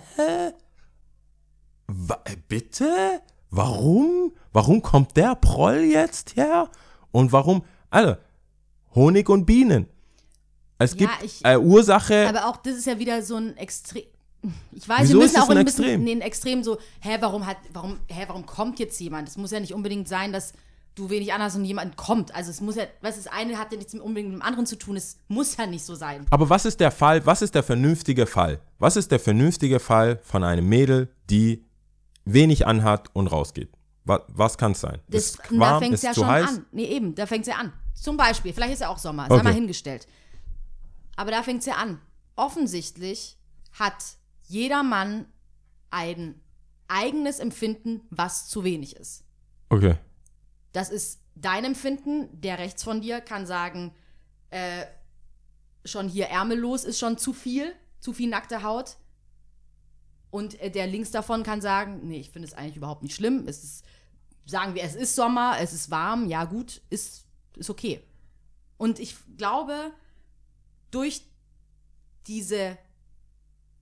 Wa 1.87 2.21
äh, 2.23 2.37
bitte? 2.47 3.19
Warum? 3.49 4.31
Warum 4.53 4.81
kommt 4.81 5.17
der 5.17 5.35
Proll 5.35 5.79
jetzt 5.81 6.37
her? 6.37 6.69
Und 7.11 7.33
warum? 7.33 7.63
Alter, 7.89 8.19
Honig 8.95 9.27
und 9.27 9.45
Bienen. 9.45 9.87
Es 10.77 10.91
Ja, 10.91 10.97
gibt 10.97 11.23
ich- 11.25 11.43
äh, 11.43 11.57
Ursache. 11.57 12.29
Aber 12.29 12.45
auch 12.47 12.55
das 12.57 12.75
ist 12.75 12.85
ja 12.87 12.97
wieder 12.97 13.21
so 13.21 13.35
ein 13.35 13.57
Extrem. 13.57 14.03
Ich 14.71 14.87
weiß, 14.87 15.01
Wieso 15.01 15.13
wir 15.19 15.23
müssen 15.23 15.41
auch 15.41 15.49
ein 15.49 15.57
ein 15.57 15.65
bisschen 15.65 15.83
Extrem? 15.83 15.99
in 16.01 16.05
den 16.07 16.21
Extrem 16.21 16.63
so, 16.63 16.77
hä, 17.01 17.17
warum 17.19 17.45
hat, 17.45 17.57
warum, 17.73 17.99
hä, 18.07 18.23
warum 18.27 18.45
kommt 18.45 18.79
jetzt 18.79 18.99
jemand? 19.01 19.27
Es 19.27 19.35
muss 19.37 19.51
ja 19.51 19.59
nicht 19.59 19.73
unbedingt 19.73 20.07
sein, 20.07 20.31
dass 20.31 20.53
du 20.95 21.09
wenig 21.09 21.33
anhast 21.33 21.55
und 21.55 21.65
jemand 21.65 21.95
kommt. 21.95 22.33
Also 22.35 22.51
es 22.51 22.61
muss 22.61 22.75
ja, 22.75 22.83
was 23.01 23.15
das 23.15 23.27
eine 23.27 23.57
hat 23.57 23.71
ja 23.71 23.77
nichts 23.77 23.93
unbedingt 23.93 24.29
mit 24.33 24.39
dem 24.39 24.45
anderen 24.45 24.65
zu 24.65 24.77
tun. 24.77 24.95
Es 24.97 25.17
muss 25.27 25.55
ja 25.57 25.65
nicht 25.65 25.85
so 25.85 25.95
sein. 25.95 26.25
Aber 26.29 26.49
was 26.49 26.65
ist 26.65 26.79
der 26.79 26.91
Fall, 26.91 27.25
was 27.25 27.41
ist 27.41 27.55
der 27.55 27.63
vernünftige 27.63 28.25
Fall? 28.25 28.59
Was 28.79 28.95
ist 28.97 29.11
der 29.11 29.19
vernünftige 29.19 29.79
Fall 29.79 30.19
von 30.23 30.43
einem 30.43 30.67
Mädel, 30.67 31.13
die 31.29 31.65
wenig 32.25 32.67
anhat 32.67 33.09
und 33.13 33.27
rausgeht? 33.27 33.71
Was, 34.03 34.21
was 34.27 34.57
kann 34.57 34.73
es 34.73 34.81
sein? 34.81 34.99
Das, 35.07 35.25
ist 35.25 35.51
und 35.51 35.59
da 35.59 35.65
warm, 35.71 35.79
fängt 35.81 35.93
ist 35.93 35.99
es 35.99 36.03
ja 36.03 36.13
zu 36.13 36.21
schon 36.21 36.29
heiß? 36.29 36.49
an. 36.49 36.65
Nee, 36.71 36.85
eben, 36.85 37.15
da 37.15 37.25
fängt 37.25 37.41
es 37.47 37.53
ja 37.53 37.55
an. 37.59 37.71
Zum 37.93 38.17
Beispiel, 38.17 38.51
vielleicht 38.51 38.73
ist 38.73 38.79
ja 38.81 38.89
auch 38.89 38.97
Sommer, 38.97 39.27
sei 39.29 39.35
Okay. 39.35 39.43
mal 39.43 39.53
hingestellt. 39.53 40.07
Aber 41.15 41.31
da 41.31 41.43
fängt 41.43 41.59
es 41.59 41.65
ja 41.67 41.75
an. 41.75 41.99
Offensichtlich 42.35 43.37
hat 43.73 43.95
jeder 44.47 44.83
Mann 44.83 45.25
ein 45.91 46.35
eigenes 46.87 47.39
Empfinden, 47.39 48.01
was 48.09 48.47
zu 48.49 48.63
wenig 48.63 48.95
ist. 48.97 49.23
Okay. 49.69 49.95
Das 50.71 50.89
ist 50.89 51.21
dein 51.35 51.65
Empfinden. 51.65 52.29
Der 52.41 52.59
rechts 52.59 52.83
von 52.83 53.01
dir 53.01 53.21
kann 53.21 53.45
sagen, 53.45 53.93
äh, 54.49 54.85
schon 55.85 56.07
hier 56.07 56.27
ärmellos 56.27 56.83
ist 56.83 56.99
schon 56.99 57.17
zu 57.17 57.33
viel, 57.33 57.73
zu 57.99 58.13
viel 58.13 58.29
nackte 58.29 58.63
Haut. 58.63 58.97
Und 60.29 60.59
äh, 60.61 60.71
der 60.71 60.87
links 60.87 61.11
davon 61.11 61.43
kann 61.43 61.61
sagen, 61.61 62.07
nee, 62.07 62.19
ich 62.19 62.29
finde 62.29 62.47
es 62.47 62.53
eigentlich 62.53 62.77
überhaupt 62.77 63.03
nicht 63.03 63.15
schlimm. 63.15 63.47
Es 63.47 63.63
ist, 63.63 63.85
sagen 64.45 64.75
wir, 64.75 64.83
es 64.83 64.95
ist 64.95 65.15
Sommer, 65.15 65.57
es 65.59 65.73
ist 65.73 65.91
warm, 65.91 66.27
ja 66.27 66.45
gut, 66.45 66.81
ist, 66.89 67.25
ist 67.57 67.69
okay. 67.69 68.01
Und 68.77 68.99
ich 68.99 69.15
glaube, 69.37 69.91
durch 70.89 71.23
diese, 72.27 72.77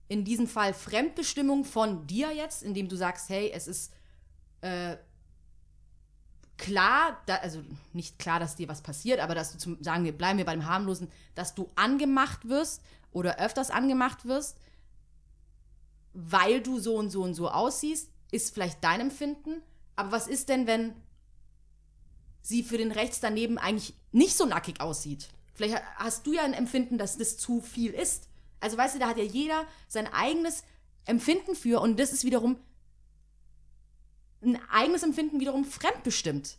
in 0.08 0.24
diesem 0.24 0.46
Fall 0.46 0.74
Fremdbestimmung 0.74 1.64
von 1.64 2.06
dir 2.06 2.32
jetzt, 2.34 2.62
indem 2.62 2.88
du 2.88 2.96
sagst, 2.96 3.28
hey, 3.28 3.50
es 3.54 3.68
ist 3.68 3.92
äh, 4.60 4.96
klar, 6.60 7.20
da, 7.26 7.36
also 7.36 7.62
nicht 7.92 8.18
klar, 8.18 8.38
dass 8.38 8.54
dir 8.54 8.68
was 8.68 8.82
passiert, 8.82 9.18
aber 9.20 9.34
dass 9.34 9.52
du 9.52 9.58
zum, 9.58 9.82
sagen 9.82 10.04
wir, 10.04 10.12
bleiben 10.16 10.38
wir 10.38 10.44
beim 10.44 10.66
harmlosen, 10.66 11.08
dass 11.34 11.54
du 11.54 11.68
angemacht 11.74 12.48
wirst 12.48 12.82
oder 13.12 13.38
öfters 13.40 13.70
angemacht 13.70 14.26
wirst, 14.26 14.56
weil 16.12 16.60
du 16.60 16.78
so 16.78 16.96
und 16.96 17.10
so 17.10 17.22
und 17.22 17.34
so 17.34 17.50
aussiehst, 17.50 18.10
ist 18.30 18.54
vielleicht 18.54 18.84
dein 18.84 19.00
Empfinden. 19.00 19.62
Aber 19.96 20.12
was 20.12 20.28
ist 20.28 20.48
denn, 20.48 20.66
wenn 20.66 20.94
sie 22.42 22.62
für 22.62 22.78
den 22.78 22.92
rechts 22.92 23.20
daneben 23.20 23.58
eigentlich 23.58 23.94
nicht 24.12 24.36
so 24.36 24.44
nackig 24.46 24.80
aussieht? 24.80 25.28
Vielleicht 25.54 25.76
ha- 25.76 25.82
hast 25.96 26.26
du 26.26 26.32
ja 26.32 26.42
ein 26.42 26.54
Empfinden, 26.54 26.98
dass 26.98 27.18
das 27.18 27.36
zu 27.38 27.60
viel 27.60 27.92
ist. 27.92 28.28
Also 28.60 28.76
weißt 28.76 28.94
du, 28.94 28.98
da 28.98 29.08
hat 29.08 29.18
ja 29.18 29.24
jeder 29.24 29.64
sein 29.88 30.06
eigenes 30.12 30.62
Empfinden 31.06 31.54
für 31.54 31.80
und 31.80 31.98
das 31.98 32.12
ist 32.12 32.24
wiederum 32.24 32.58
ein 34.42 34.58
eigenes 34.72 35.02
Empfinden 35.02 35.40
wiederum 35.40 35.64
fremdbestimmt. 35.64 36.56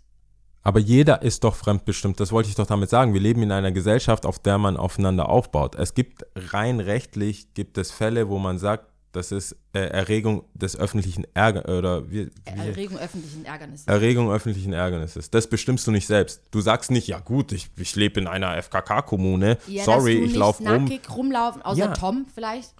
Aber 0.63 0.79
jeder 0.79 1.23
ist 1.23 1.43
doch 1.43 1.55
fremdbestimmt, 1.55 2.19
das 2.19 2.31
wollte 2.31 2.49
ich 2.49 2.55
doch 2.55 2.67
damit 2.67 2.89
sagen. 2.91 3.13
Wir 3.15 3.21
leben 3.21 3.41
in 3.41 3.51
einer 3.51 3.71
Gesellschaft, 3.71 4.25
auf 4.27 4.37
der 4.37 4.59
man 4.59 4.77
aufeinander 4.77 5.27
aufbaut. 5.27 5.73
Es 5.75 5.95
gibt 5.95 6.23
rein 6.35 6.79
rechtlich, 6.79 7.53
gibt 7.55 7.79
es 7.79 7.89
Fälle, 7.91 8.29
wo 8.29 8.37
man 8.37 8.59
sagt, 8.59 8.85
das 9.11 9.31
ist 9.33 9.57
äh, 9.73 9.79
Erregung 9.79 10.43
des 10.53 10.77
öffentlichen 10.77 11.25
Ärger 11.33 11.67
oder 11.77 12.09
wie, 12.09 12.27
wie, 12.27 12.31
Erregung 12.45 12.97
öffentlichen 12.99 13.43
Ärgernisses. 13.43 13.87
Erregung 13.87 14.31
öffentlichen 14.31 14.71
Ärgernisses. 14.71 15.29
Das 15.31 15.47
bestimmst 15.47 15.85
du 15.87 15.91
nicht 15.91 16.07
selbst. 16.07 16.43
Du 16.51 16.61
sagst 16.61 16.91
nicht, 16.91 17.07
ja 17.07 17.19
gut, 17.19 17.51
ich, 17.51 17.69
ich 17.75 17.95
lebe 17.95 18.19
in 18.21 18.27
einer 18.27 18.55
FKK-Kommune. 18.61 19.57
Ja, 19.67 19.83
Sorry, 19.83 20.13
ich 20.19 20.35
laufe 20.35 20.63
rum. 20.63 20.83
nackig 20.85 21.01
rumlaufen, 21.09 21.61
außer 21.63 21.79
Ja. 21.79 21.93
Tom 21.93 22.25
vielleicht. 22.33 22.73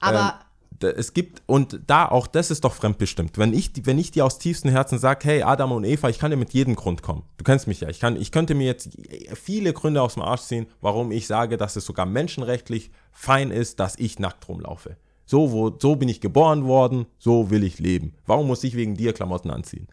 Aber 0.00 0.12
Da- 0.18 0.40
Es 0.82 1.12
gibt, 1.12 1.42
und 1.46 1.80
da 1.86 2.06
auch 2.08 2.26
das 2.26 2.50
ist 2.50 2.64
doch 2.64 2.74
fremdbestimmt. 2.74 3.36
Wenn 3.38 3.52
ich, 3.52 3.72
wenn 3.84 3.98
ich 3.98 4.10
dir 4.10 4.24
aus 4.24 4.38
tiefstem 4.38 4.70
Herzen 4.70 4.98
sage, 4.98 5.20
hey 5.24 5.42
Adam 5.42 5.72
und 5.72 5.84
Eva, 5.84 6.08
ich 6.08 6.18
kann 6.18 6.30
dir 6.30 6.36
mit 6.36 6.52
jedem 6.52 6.74
Grund 6.74 7.02
kommen. 7.02 7.22
Du 7.36 7.44
kennst 7.44 7.66
mich 7.66 7.80
ja. 7.80 7.88
Ich, 7.88 8.00
kann, 8.00 8.16
ich 8.16 8.32
könnte 8.32 8.54
mir 8.54 8.66
jetzt 8.66 8.90
viele 9.34 9.72
Gründe 9.72 10.00
aus 10.00 10.14
dem 10.14 10.22
Arsch 10.22 10.42
ziehen, 10.42 10.66
warum 10.80 11.12
ich 11.12 11.26
sage, 11.26 11.56
dass 11.56 11.76
es 11.76 11.84
sogar 11.84 12.06
menschenrechtlich 12.06 12.90
fein 13.12 13.50
ist, 13.50 13.80
dass 13.80 13.98
ich 13.98 14.18
nackt 14.18 14.48
rumlaufe. 14.48 14.96
So, 15.26 15.52
wo, 15.52 15.70
so 15.78 15.96
bin 15.96 16.08
ich 16.08 16.20
geboren 16.20 16.64
worden, 16.64 17.06
so 17.18 17.50
will 17.50 17.62
ich 17.62 17.78
leben. 17.78 18.14
Warum 18.26 18.46
muss 18.46 18.64
ich 18.64 18.74
wegen 18.74 18.96
dir 18.96 19.12
Klamotten 19.12 19.50
anziehen? 19.50 19.86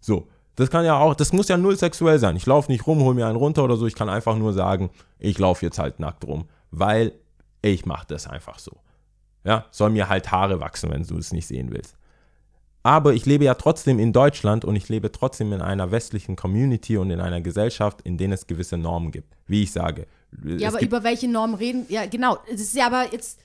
So, 0.00 0.28
das 0.56 0.70
kann 0.70 0.84
ja 0.84 0.98
auch, 0.98 1.14
das 1.14 1.32
muss 1.32 1.48
ja 1.48 1.56
null 1.56 1.76
sexuell 1.76 2.18
sein. 2.18 2.36
Ich 2.36 2.46
laufe 2.46 2.70
nicht 2.70 2.86
rum, 2.86 3.00
hol 3.00 3.14
mir 3.14 3.26
einen 3.26 3.36
runter 3.36 3.64
oder 3.64 3.76
so. 3.76 3.86
Ich 3.86 3.94
kann 3.94 4.08
einfach 4.08 4.36
nur 4.36 4.52
sagen, 4.52 4.90
ich 5.18 5.38
laufe 5.38 5.64
jetzt 5.64 5.78
halt 5.78 5.98
nackt 5.98 6.24
rum, 6.24 6.44
weil 6.70 7.12
ich 7.62 7.86
mache 7.86 8.06
das 8.06 8.26
einfach 8.28 8.58
so. 8.58 8.76
Ja, 9.44 9.66
soll 9.70 9.90
mir 9.90 10.08
halt 10.08 10.30
Haare 10.32 10.60
wachsen, 10.60 10.90
wenn 10.90 11.02
du 11.02 11.18
es 11.18 11.32
nicht 11.32 11.46
sehen 11.46 11.70
willst. 11.70 11.96
Aber 12.82 13.14
ich 13.14 13.24
lebe 13.24 13.44
ja 13.44 13.54
trotzdem 13.54 13.98
in 13.98 14.12
Deutschland 14.12 14.64
und 14.64 14.76
ich 14.76 14.90
lebe 14.90 15.10
trotzdem 15.10 15.52
in 15.54 15.62
einer 15.62 15.90
westlichen 15.90 16.36
Community 16.36 16.98
und 16.98 17.10
in 17.10 17.20
einer 17.20 17.40
Gesellschaft, 17.40 18.02
in 18.02 18.18
denen 18.18 18.34
es 18.34 18.46
gewisse 18.46 18.76
Normen 18.76 19.10
gibt. 19.10 19.36
Wie 19.46 19.62
ich 19.62 19.72
sage. 19.72 20.06
Ja, 20.44 20.68
aber 20.68 20.82
über 20.82 21.02
welche 21.02 21.26
Normen 21.26 21.54
reden? 21.54 21.86
Ja, 21.88 22.04
genau. 22.04 22.38
Es 22.46 22.60
ist 22.60 22.76
ja 22.76 22.86
aber 22.86 23.10
jetzt, 23.12 23.40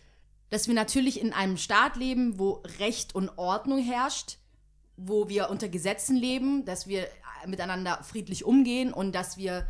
dass 0.50 0.68
wir 0.68 0.76
natürlich 0.76 1.22
in 1.22 1.32
einem 1.32 1.56
Staat 1.56 1.96
leben, 1.96 2.38
wo 2.38 2.64
Recht 2.80 3.16
und 3.16 3.30
Ordnung 3.38 3.82
herrscht, 3.82 4.40
wo 4.98 5.30
wir 5.30 5.50
unter 5.50 5.70
Gesetzen 5.70 6.18
leben, 6.18 6.66
dass 6.66 6.88
wir 6.88 7.08
miteinander 7.48 8.00
friedlich 8.04 8.44
umgehen 8.44 8.92
und 8.92 9.16
dass 9.16 9.38
wir 9.38 9.66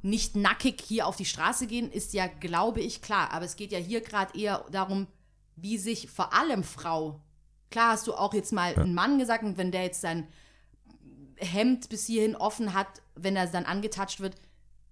nicht 0.00 0.36
nackig 0.36 0.80
hier 0.80 1.06
auf 1.06 1.16
die 1.16 1.26
Straße 1.26 1.66
gehen, 1.66 1.90
ist 1.92 2.14
ja, 2.14 2.26
glaube 2.26 2.80
ich, 2.80 3.02
klar. 3.02 3.32
Aber 3.32 3.44
es 3.44 3.56
geht 3.56 3.72
ja 3.72 3.78
hier 3.78 4.00
gerade 4.00 4.38
eher 4.38 4.64
darum, 4.70 5.06
wie 5.60 5.78
sich 5.78 6.10
vor 6.10 6.32
allem 6.32 6.64
Frau, 6.64 7.20
klar 7.70 7.92
hast 7.92 8.06
du 8.06 8.14
auch 8.14 8.34
jetzt 8.34 8.52
mal 8.52 8.74
einen 8.74 8.94
Mann 8.94 9.18
gesagt, 9.18 9.44
und 9.44 9.58
wenn 9.58 9.72
der 9.72 9.84
jetzt 9.84 10.00
sein 10.00 10.26
Hemd 11.36 11.88
bis 11.88 12.06
hierhin 12.06 12.36
offen 12.36 12.74
hat, 12.74 13.02
wenn 13.14 13.36
er 13.36 13.46
dann 13.46 13.64
angetatscht 13.64 14.20
wird, 14.20 14.36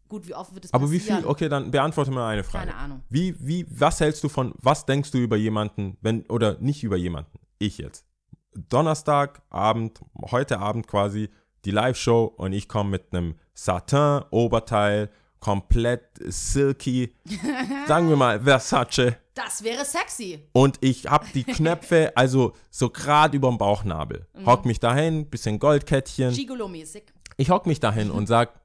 gut, 0.08 0.26
wie 0.26 0.34
oft 0.34 0.54
wird 0.54 0.66
es 0.66 0.72
aber 0.72 0.90
wie 0.90 1.00
viel, 1.00 1.24
okay, 1.24 1.48
dann 1.48 1.70
beantworte 1.70 2.10
mir 2.10 2.24
eine 2.24 2.44
Frage. 2.44 2.66
Keine 2.66 2.78
Ahnung. 2.78 3.02
Wie, 3.10 3.34
wie, 3.38 3.66
was 3.68 4.00
hältst 4.00 4.24
du 4.24 4.28
von, 4.28 4.54
was 4.58 4.86
denkst 4.86 5.10
du 5.10 5.18
über 5.18 5.36
jemanden, 5.36 5.96
wenn, 6.00 6.22
oder 6.26 6.58
nicht 6.60 6.82
über 6.82 6.96
jemanden, 6.96 7.38
ich 7.58 7.78
jetzt. 7.78 8.06
Donnerstagabend, 8.54 10.00
heute 10.30 10.58
Abend 10.58 10.86
quasi, 10.86 11.28
die 11.64 11.70
Live-Show 11.70 12.24
und 12.24 12.52
ich 12.52 12.68
komme 12.68 12.90
mit 12.90 13.12
einem 13.12 13.34
Satin-Oberteil, 13.54 15.10
komplett 15.40 16.02
silky, 16.18 17.14
sagen 17.86 18.08
wir 18.08 18.16
mal 18.16 18.40
Versace 18.40 19.16
Das 19.38 19.62
wäre 19.62 19.84
sexy. 19.84 20.42
und 20.52 20.78
ich 20.80 21.06
habe 21.06 21.26
die 21.32 21.44
Knöpfe, 21.56 22.12
also 22.16 22.54
so 22.70 22.90
gerade 22.90 23.36
über 23.36 23.48
dem 23.48 23.56
Bauchnabel. 23.56 24.26
Hock 24.44 24.64
mich 24.64 24.80
dahin, 24.80 25.30
bisschen 25.30 25.60
Goldkettchen. 25.60 26.34
Gigolo-mäßig. 26.34 27.04
Ich 27.36 27.50
hock 27.50 27.66
mich 27.66 27.78
dahin 27.78 28.10
und 28.10 28.26
sag, 28.26 28.60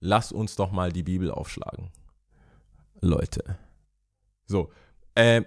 lass 0.00 0.30
uns 0.30 0.54
doch 0.54 0.70
mal 0.70 0.92
die 0.92 1.02
Bibel 1.02 1.30
aufschlagen. 1.30 1.90
Leute. 3.00 3.56
So, 4.46 4.70
äh, 5.14 5.42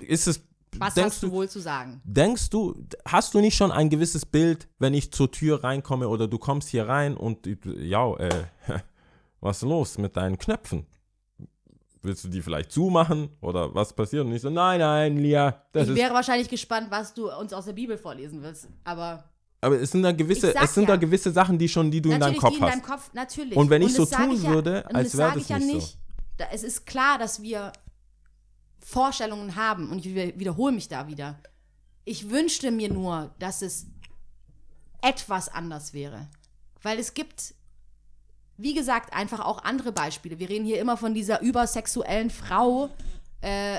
ist 0.00 0.26
es, 0.26 0.40
Was 0.78 0.94
denkst 0.94 1.16
hast 1.16 1.22
du 1.22 1.26
du, 1.26 1.32
wohl 1.34 1.48
zu 1.50 1.60
sagen? 1.60 2.00
denkst 2.04 2.48
du, 2.48 2.74
hast 3.06 3.34
du 3.34 3.40
nicht 3.40 3.56
schon 3.56 3.72
ein 3.72 3.90
gewisses 3.90 4.24
Bild, 4.24 4.68
wenn 4.78 4.94
ich 4.94 5.12
zur 5.12 5.30
Tür 5.30 5.64
reinkomme 5.64 6.08
oder 6.08 6.28
du 6.28 6.38
kommst 6.38 6.70
hier 6.70 6.88
rein 6.88 7.14
und, 7.16 7.46
ja, 7.66 8.14
äh, 8.16 8.44
was 9.40 9.58
ist 9.58 9.68
los 9.68 9.98
mit 9.98 10.16
deinen 10.16 10.38
Knöpfen? 10.38 10.86
Willst 12.02 12.24
du 12.24 12.28
die 12.28 12.42
vielleicht 12.42 12.72
zumachen 12.72 13.30
oder 13.40 13.72
was 13.74 13.92
passiert? 13.94 14.24
Und 14.26 14.32
ich 14.32 14.42
so, 14.42 14.50
nein, 14.50 14.80
nein, 14.80 15.16
Lia, 15.18 15.62
das 15.72 15.88
ich 15.88 15.94
wäre 15.94 16.12
wahrscheinlich 16.12 16.48
gespannt, 16.48 16.88
was 16.90 17.14
du 17.14 17.30
uns 17.30 17.52
aus 17.52 17.64
der 17.66 17.72
Bibel 17.74 17.96
vorlesen 17.96 18.42
willst. 18.42 18.68
Aber 18.84 19.24
Aber 19.60 19.80
es 19.80 19.92
sind 19.92 20.02
da 20.02 20.10
gewisse, 20.12 20.52
es 20.54 20.74
sind 20.74 20.84
ja. 20.84 20.88
da 20.90 20.96
gewisse 20.96 21.30
Sachen, 21.30 21.56
die 21.58 21.68
schon, 21.68 21.90
die 21.92 22.00
du 22.02 22.10
in 22.10 22.18
deinem 22.18 22.34
natürlich 22.34 22.40
Kopf 22.40 22.56
in 22.56 22.62
hast. 22.62 22.72
deinem 22.72 22.82
Kopf, 22.82 23.10
natürlich. 23.14 23.56
Und 23.56 23.70
wenn 23.70 23.82
ich 23.82 23.94
so 23.94 24.04
tun 24.04 24.42
ja, 24.42 24.50
würde, 24.50 24.84
und 24.88 24.96
als 24.96 25.12
das 25.12 25.18
wäre 25.18 25.32
das 25.34 25.42
ich 25.42 25.48
ja 25.48 25.58
nicht 25.58 25.68
so. 25.70 25.74
nicht. 25.76 25.98
Da, 26.38 26.46
es 26.52 26.62
ist 26.64 26.86
klar, 26.86 27.18
dass 27.18 27.40
wir 27.40 27.70
Vorstellungen 28.80 29.54
haben 29.54 29.90
und 29.90 30.04
ich 30.04 30.14
wi- 30.14 30.34
wiederhole 30.36 30.72
mich 30.72 30.88
da 30.88 31.06
wieder. 31.06 31.38
Ich 32.04 32.30
wünschte 32.30 32.72
mir 32.72 32.92
nur, 32.92 33.32
dass 33.38 33.62
es 33.62 33.86
etwas 35.02 35.48
anders 35.48 35.94
wäre. 35.94 36.28
Weil 36.82 36.98
es 36.98 37.14
gibt, 37.14 37.54
wie 38.62 38.74
gesagt, 38.74 39.12
einfach 39.14 39.40
auch 39.40 39.64
andere 39.64 39.92
Beispiele. 39.92 40.38
Wir 40.38 40.48
reden 40.48 40.64
hier 40.64 40.80
immer 40.80 40.96
von 40.96 41.14
dieser 41.14 41.40
übersexuellen 41.42 42.30
Frau, 42.30 42.90
äh, 43.40 43.78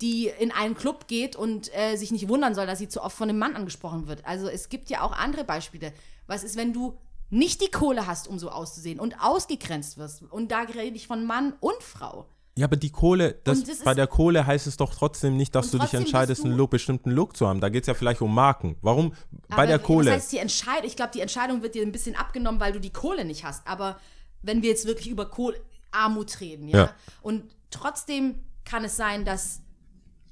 die 0.00 0.28
in 0.38 0.50
einen 0.50 0.74
Club 0.74 1.06
geht 1.06 1.36
und 1.36 1.70
äh, 1.76 1.96
sich 1.96 2.10
nicht 2.10 2.28
wundern 2.28 2.54
soll, 2.54 2.66
dass 2.66 2.78
sie 2.78 2.88
zu 2.88 3.02
oft 3.02 3.16
von 3.16 3.28
einem 3.28 3.38
Mann 3.38 3.54
angesprochen 3.54 4.06
wird. 4.08 4.24
Also 4.26 4.48
es 4.48 4.68
gibt 4.68 4.90
ja 4.90 5.02
auch 5.02 5.12
andere 5.12 5.44
Beispiele. 5.44 5.92
Was 6.26 6.42
ist, 6.44 6.56
wenn 6.56 6.72
du 6.72 6.98
nicht 7.30 7.60
die 7.62 7.70
Kohle 7.70 8.06
hast, 8.06 8.26
um 8.28 8.38
so 8.38 8.50
auszusehen 8.50 8.98
und 9.00 9.14
ausgegrenzt 9.20 9.96
wirst? 9.98 10.22
Und 10.30 10.50
da 10.50 10.60
rede 10.62 10.96
ich 10.96 11.06
von 11.06 11.24
Mann 11.24 11.54
und 11.60 11.80
Frau. 11.82 12.26
Ja, 12.56 12.66
aber 12.66 12.76
die 12.76 12.90
Kohle, 12.90 13.34
das, 13.44 13.60
das 13.60 13.68
ist- 13.68 13.84
bei 13.84 13.94
der 13.94 14.06
Kohle 14.06 14.46
heißt 14.46 14.66
es 14.68 14.76
doch 14.76 14.94
trotzdem 14.94 15.36
nicht, 15.36 15.54
dass 15.56 15.70
du 15.72 15.78
dich 15.78 15.92
entscheidest, 15.94 16.42
du- 16.42 16.46
einen 16.48 16.56
Look, 16.56 16.70
bestimmten 16.70 17.10
Look 17.10 17.36
zu 17.36 17.48
haben. 17.48 17.60
Da 17.60 17.68
geht 17.68 17.82
es 17.82 17.88
ja 17.88 17.94
vielleicht 17.94 18.20
um 18.22 18.32
Marken. 18.34 18.76
Warum? 18.80 19.12
bei 19.48 19.56
Aber 19.56 19.66
der 19.66 19.78
Kohle. 19.80 20.10
Das 20.10 20.14
heißt, 20.22 20.32
die 20.32 20.38
Entscheidung, 20.38 20.84
ich 20.86 20.94
glaube, 20.96 21.10
die 21.14 21.20
Entscheidung 21.20 21.62
wird 21.62 21.74
dir 21.74 21.82
ein 21.82 21.90
bisschen 21.92 22.14
abgenommen, 22.14 22.60
weil 22.60 22.72
du 22.72 22.78
die 22.80 22.92
Kohle 22.92 23.24
nicht 23.24 23.44
hast. 23.44 23.66
Aber 23.66 23.98
wenn 24.44 24.62
wir 24.62 24.70
jetzt 24.70 24.86
wirklich 24.86 25.08
über 25.08 25.26
Kohle, 25.26 25.60
Armut 25.90 26.40
reden, 26.40 26.68
ja? 26.68 26.78
Ja. 26.78 26.94
Und 27.22 27.54
trotzdem 27.70 28.40
kann 28.64 28.84
es 28.84 28.96
sein, 28.96 29.24
dass, 29.24 29.60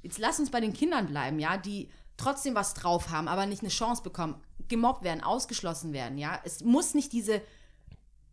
jetzt 0.01 0.19
lass 0.19 0.39
uns 0.39 0.51
bei 0.51 0.59
den 0.59 0.73
Kindern 0.73 1.07
bleiben, 1.07 1.39
ja, 1.39 1.57
die 1.57 1.89
trotzdem 2.17 2.55
was 2.55 2.73
drauf 2.73 3.09
haben, 3.09 3.27
aber 3.27 3.45
nicht 3.45 3.61
eine 3.61 3.69
Chance 3.69 4.03
bekommen, 4.03 4.35
gemobbt 4.67 5.03
werden, 5.03 5.23
ausgeschlossen 5.23 5.93
werden, 5.93 6.17
ja. 6.17 6.39
Es 6.43 6.63
muss 6.63 6.93
nicht 6.93 7.11
diese 7.13 7.41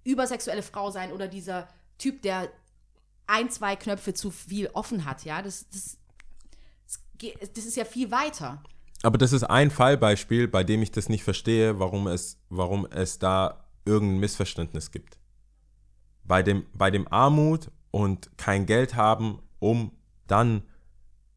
übersexuelle 0.05 0.62
Frau 0.62 0.91
sein 0.91 1.12
oder 1.12 1.28
dieser 1.28 1.68
Typ, 1.99 2.22
der 2.22 2.51
ein, 3.26 3.51
zwei 3.51 3.76
Knöpfe 3.76 4.12
zu 4.14 4.31
viel 4.31 4.68
offen 4.72 5.05
hat, 5.05 5.24
ja. 5.24 5.41
Das, 5.41 5.66
das, 5.70 5.99
das 7.55 7.64
ist 7.64 7.76
ja 7.76 7.85
viel 7.85 8.11
weiter. 8.11 8.62
aber 9.03 9.18
das 9.18 9.33
ist 9.33 9.45
ein 9.45 9.70
Fallbeispiel, 9.70 10.49
bei 10.49 10.64
dem 10.64 10.83
ich 10.83 10.91
das 10.91 11.09
nicht 11.09 11.22
verstehe, 11.22 11.78
warum 11.78 12.07
es, 12.07 12.39
warum 12.49 12.87
es 12.87 13.18
da 13.18 13.64
irgendein 13.85 14.20
Missverständnis 14.20 14.91
gibt. 14.91 15.20
Bei 16.31 16.45
dem, 16.45 16.64
bei 16.74 16.93
dem 16.93 17.09
Armut 17.12 17.72
und 17.91 18.31
kein 18.37 18.64
Geld 18.64 18.95
haben, 18.95 19.41
um 19.59 19.91
dann 20.28 20.62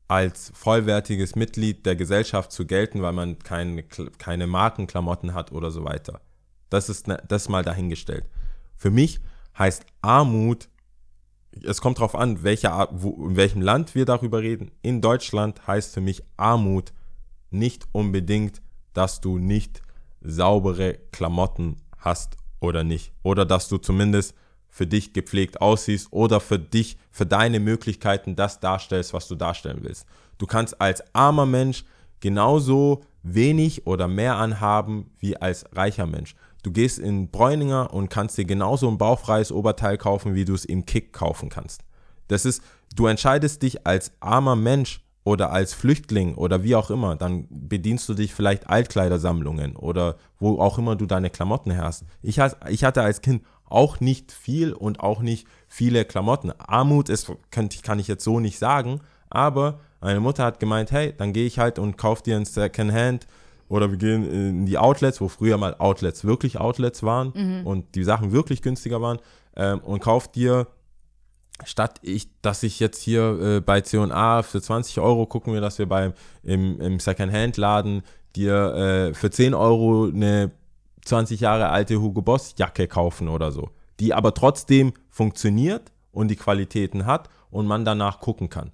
als 0.08 0.52
vollwertiges 0.54 1.36
Mitglied 1.36 1.88
der 1.88 1.96
Gesellschaft 1.96 2.52
zu 2.52 2.68
gelten, 2.68 3.02
weil 3.02 3.14
man 3.14 3.39
keine, 3.39 3.82
keine 3.82 4.46
Markenklamotten 4.46 5.34
hat 5.34 5.52
oder 5.52 5.72
so 5.72 5.84
weiter. 5.84 6.22
Das 6.70 6.89
ist 6.89 7.08
ne, 7.08 7.18
das 7.28 7.50
mal 7.50 7.64
dahingestellt. 7.64 8.30
Für 8.76 8.91
mich 8.91 9.20
heißt 9.58 9.84
Armut, 10.04 10.70
es 11.64 11.82
kommt 11.82 11.98
darauf 11.98 12.14
an, 12.14 12.44
welche 12.44 12.72
Art, 12.72 12.91
wo, 12.94 13.30
in 13.30 13.36
welchem 13.36 13.64
Land 13.64 13.96
wir 13.96 14.06
darüber 14.06 14.44
reden. 14.44 14.70
In 14.84 15.02
Deutschland 15.02 15.66
heißt 15.66 15.91
für 15.96 16.02
mich 16.02 16.22
Armut 16.38 16.94
nicht 17.50 17.88
unbedingt, 17.94 18.62
dass 18.94 19.22
du 19.22 19.39
nicht 19.39 19.82
saubere 20.22 21.00
Klamotten 21.12 21.78
hast 21.98 22.38
oder 22.60 22.84
nicht. 22.84 23.12
Oder 23.24 23.44
dass 23.44 23.70
du 23.70 23.80
zumindest 23.80 24.36
für 24.74 24.88
dich 24.88 25.14
gepflegt 25.14 25.62
aussiehst 25.62 26.08
oder 26.10 26.40
für 26.40 26.58
dich, 26.58 26.98
für 27.12 27.28
deine 27.28 27.60
Möglichkeiten 27.60 28.36
das 28.36 28.60
darstellst, 28.60 29.14
was 29.14 29.28
du 29.28 29.36
darstellen 29.36 29.82
willst. 29.84 30.08
Du 30.40 30.48
kannst 30.48 30.82
als 30.82 31.04
armer 31.14 31.46
Mensch 31.46 31.86
genauso 32.22 33.04
wenig 33.22 33.86
oder 33.86 34.08
mehr 34.08 34.38
anhaben 34.38 35.12
wie 35.20 35.38
als 35.38 35.66
reicher 35.74 36.08
Mensch. 36.08 36.36
Du 36.64 36.72
gehst 36.72 36.98
in 36.98 37.30
Bräuninger 37.30 37.94
und 37.94 38.10
kannst 38.10 38.36
dir 38.36 38.46
genauso 38.46 38.90
ein 38.90 38.98
bauchfreies 38.98 39.52
Oberteil 39.52 40.00
kaufen, 40.00 40.34
wie 40.34 40.44
du 40.44 40.56
es 40.56 40.66
im 40.66 40.88
Kick 40.88 41.14
kaufen 41.14 41.50
kannst. 41.50 41.82
Das 42.28 42.44
ist, 42.44 42.64
du 42.96 43.06
entscheidest 43.06 43.62
dich 43.62 43.86
als 43.86 44.12
armer 44.22 44.56
Mensch 44.56 45.04
oder 45.24 45.52
als 45.52 45.76
Flüchtling 45.76 46.34
oder 46.34 46.64
wie 46.64 46.76
auch 46.76 46.90
immer, 46.90 47.16
dann 47.16 47.46
bedienst 47.50 48.10
du 48.10 48.16
dich 48.16 48.34
vielleicht 48.34 48.68
Altkleidersammlungen 48.68 49.76
oder 49.76 50.18
wo 50.40 50.60
auch 50.60 50.80
immer 50.80 50.96
du 50.96 51.06
deine 51.06 51.30
Klamotten 51.30 51.78
hast. 51.78 52.06
Ich, 52.24 52.40
ich 52.70 52.84
hatte 52.84 53.04
als 53.04 53.22
Kind 53.22 53.44
auch 53.66 53.99
nicht 53.99 54.32
viel 54.32 54.74
und 54.74 54.99
auch 54.99 55.22
nicht 55.22 55.47
viele 55.68 56.05
Klamotten. 56.05 56.51
Armut 56.59 57.09
ist, 57.09 57.32
könnte, 57.51 57.82
kann 57.82 57.99
ich 57.99 58.07
jetzt 58.07 58.24
so 58.24 58.39
nicht 58.39 58.59
sagen, 58.59 59.01
aber 59.30 59.80
Meine 60.03 60.20
Mutter 60.20 60.43
hat 60.43 60.59
gemeint, 60.59 60.91
hey, 60.91 61.14
dann 61.18 61.32
gehe 61.32 61.45
ich 61.45 61.59
halt 61.59 61.80
und 61.80 61.97
kauf 61.97 62.22
dir 62.22 62.36
ein 62.36 62.43
Secondhand 62.43 63.26
oder 63.70 63.89
wir 63.89 63.97
gehen 63.97 64.30
in 64.30 64.66
die 64.66 64.78
Outlets, 64.78 65.22
wo 65.22 65.30
früher 65.30 65.57
mal 65.57 65.76
Outlets 65.80 66.26
wirklich 66.26 66.59
Outlets 66.59 67.03
waren 67.03 67.32
und 67.66 67.95
die 67.95 68.03
Sachen 68.03 68.34
wirklich 68.34 68.61
günstiger 68.61 69.01
waren 69.01 69.20
ähm, 69.55 69.80
und 69.80 70.01
kauf 70.01 70.30
dir 70.30 70.68
statt 71.64 71.99
ich, 72.01 72.28
dass 72.41 72.64
ich 72.64 72.82
jetzt 72.82 73.01
hier 73.01 73.39
äh, 73.39 73.61
bei 73.61 73.80
C&A 73.80 74.43
für 74.43 74.61
20 74.61 74.99
Euro 74.99 75.26
gucken 75.26 75.53
wir, 75.53 75.61
dass 75.61 75.80
wir 75.80 75.88
beim 75.88 76.14
im, 76.43 76.82
im 76.82 76.99
Secondhand-Laden 76.99 78.01
dir 78.36 78.74
äh, 78.76 79.14
für 79.14 79.32
10 79.32 79.53
Euro 79.53 80.09
eine 80.14 80.51
20 81.06 81.39
Jahre 81.39 81.70
alte 81.70 81.99
Hugo 82.01 82.22
Boss 82.22 82.56
Jacke 82.58 82.88
kaufen 82.88 83.28
oder 83.28 83.51
so, 83.51 83.70
die 83.99 84.14
aber 84.14 84.34
trotzdem 84.34 84.93
funktioniert 85.10 85.91
und 86.12 86.30
die 86.30 86.36
Qualitäten 86.36 87.06
hat 87.06 87.30
und 87.51 87.68
man 87.68 87.86
danach 87.86 88.20
gucken 88.20 88.49
kann. 88.49 88.72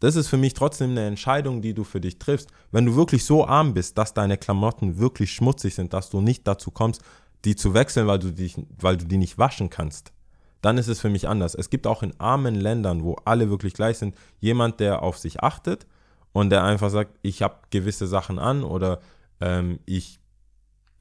Das 0.00 0.16
ist 0.16 0.28
für 0.28 0.36
mich 0.36 0.54
trotzdem 0.54 0.90
eine 0.90 1.06
Entscheidung, 1.06 1.62
die 1.62 1.74
du 1.74 1.84
für 1.84 2.00
dich 2.00 2.18
triffst. 2.18 2.50
Wenn 2.72 2.86
du 2.86 2.96
wirklich 2.96 3.24
so 3.24 3.46
arm 3.46 3.72
bist, 3.72 3.96
dass 3.98 4.14
deine 4.14 4.36
Klamotten 4.36 4.98
wirklich 4.98 5.32
schmutzig 5.32 5.76
sind, 5.76 5.92
dass 5.92 6.10
du 6.10 6.20
nicht 6.20 6.46
dazu 6.48 6.72
kommst, 6.72 7.02
die 7.44 7.54
zu 7.54 7.72
wechseln, 7.74 8.06
weil 8.06 8.18
du, 8.18 8.32
dich, 8.32 8.56
weil 8.80 8.96
du 8.96 9.04
die 9.04 9.16
nicht 9.16 9.38
waschen 9.38 9.70
kannst, 9.70 10.12
dann 10.60 10.78
ist 10.78 10.88
es 10.88 11.00
für 11.00 11.10
mich 11.10 11.28
anders. 11.28 11.54
Es 11.54 11.70
gibt 11.70 11.86
auch 11.86 12.02
in 12.02 12.18
armen 12.18 12.54
Ländern, 12.54 13.04
wo 13.04 13.16
alle 13.24 13.50
wirklich 13.50 13.74
gleich 13.74 13.98
sind, 13.98 14.16
jemand, 14.40 14.80
der 14.80 15.02
auf 15.02 15.18
sich 15.18 15.42
achtet 15.42 15.86
und 16.32 16.50
der 16.50 16.64
einfach 16.64 16.90
sagt, 16.90 17.18
ich 17.22 17.42
habe 17.42 17.58
gewisse 17.70 18.06
Sachen 18.06 18.38
an 18.38 18.64
oder 18.64 19.00
ähm, 19.40 19.80
ich 19.86 20.18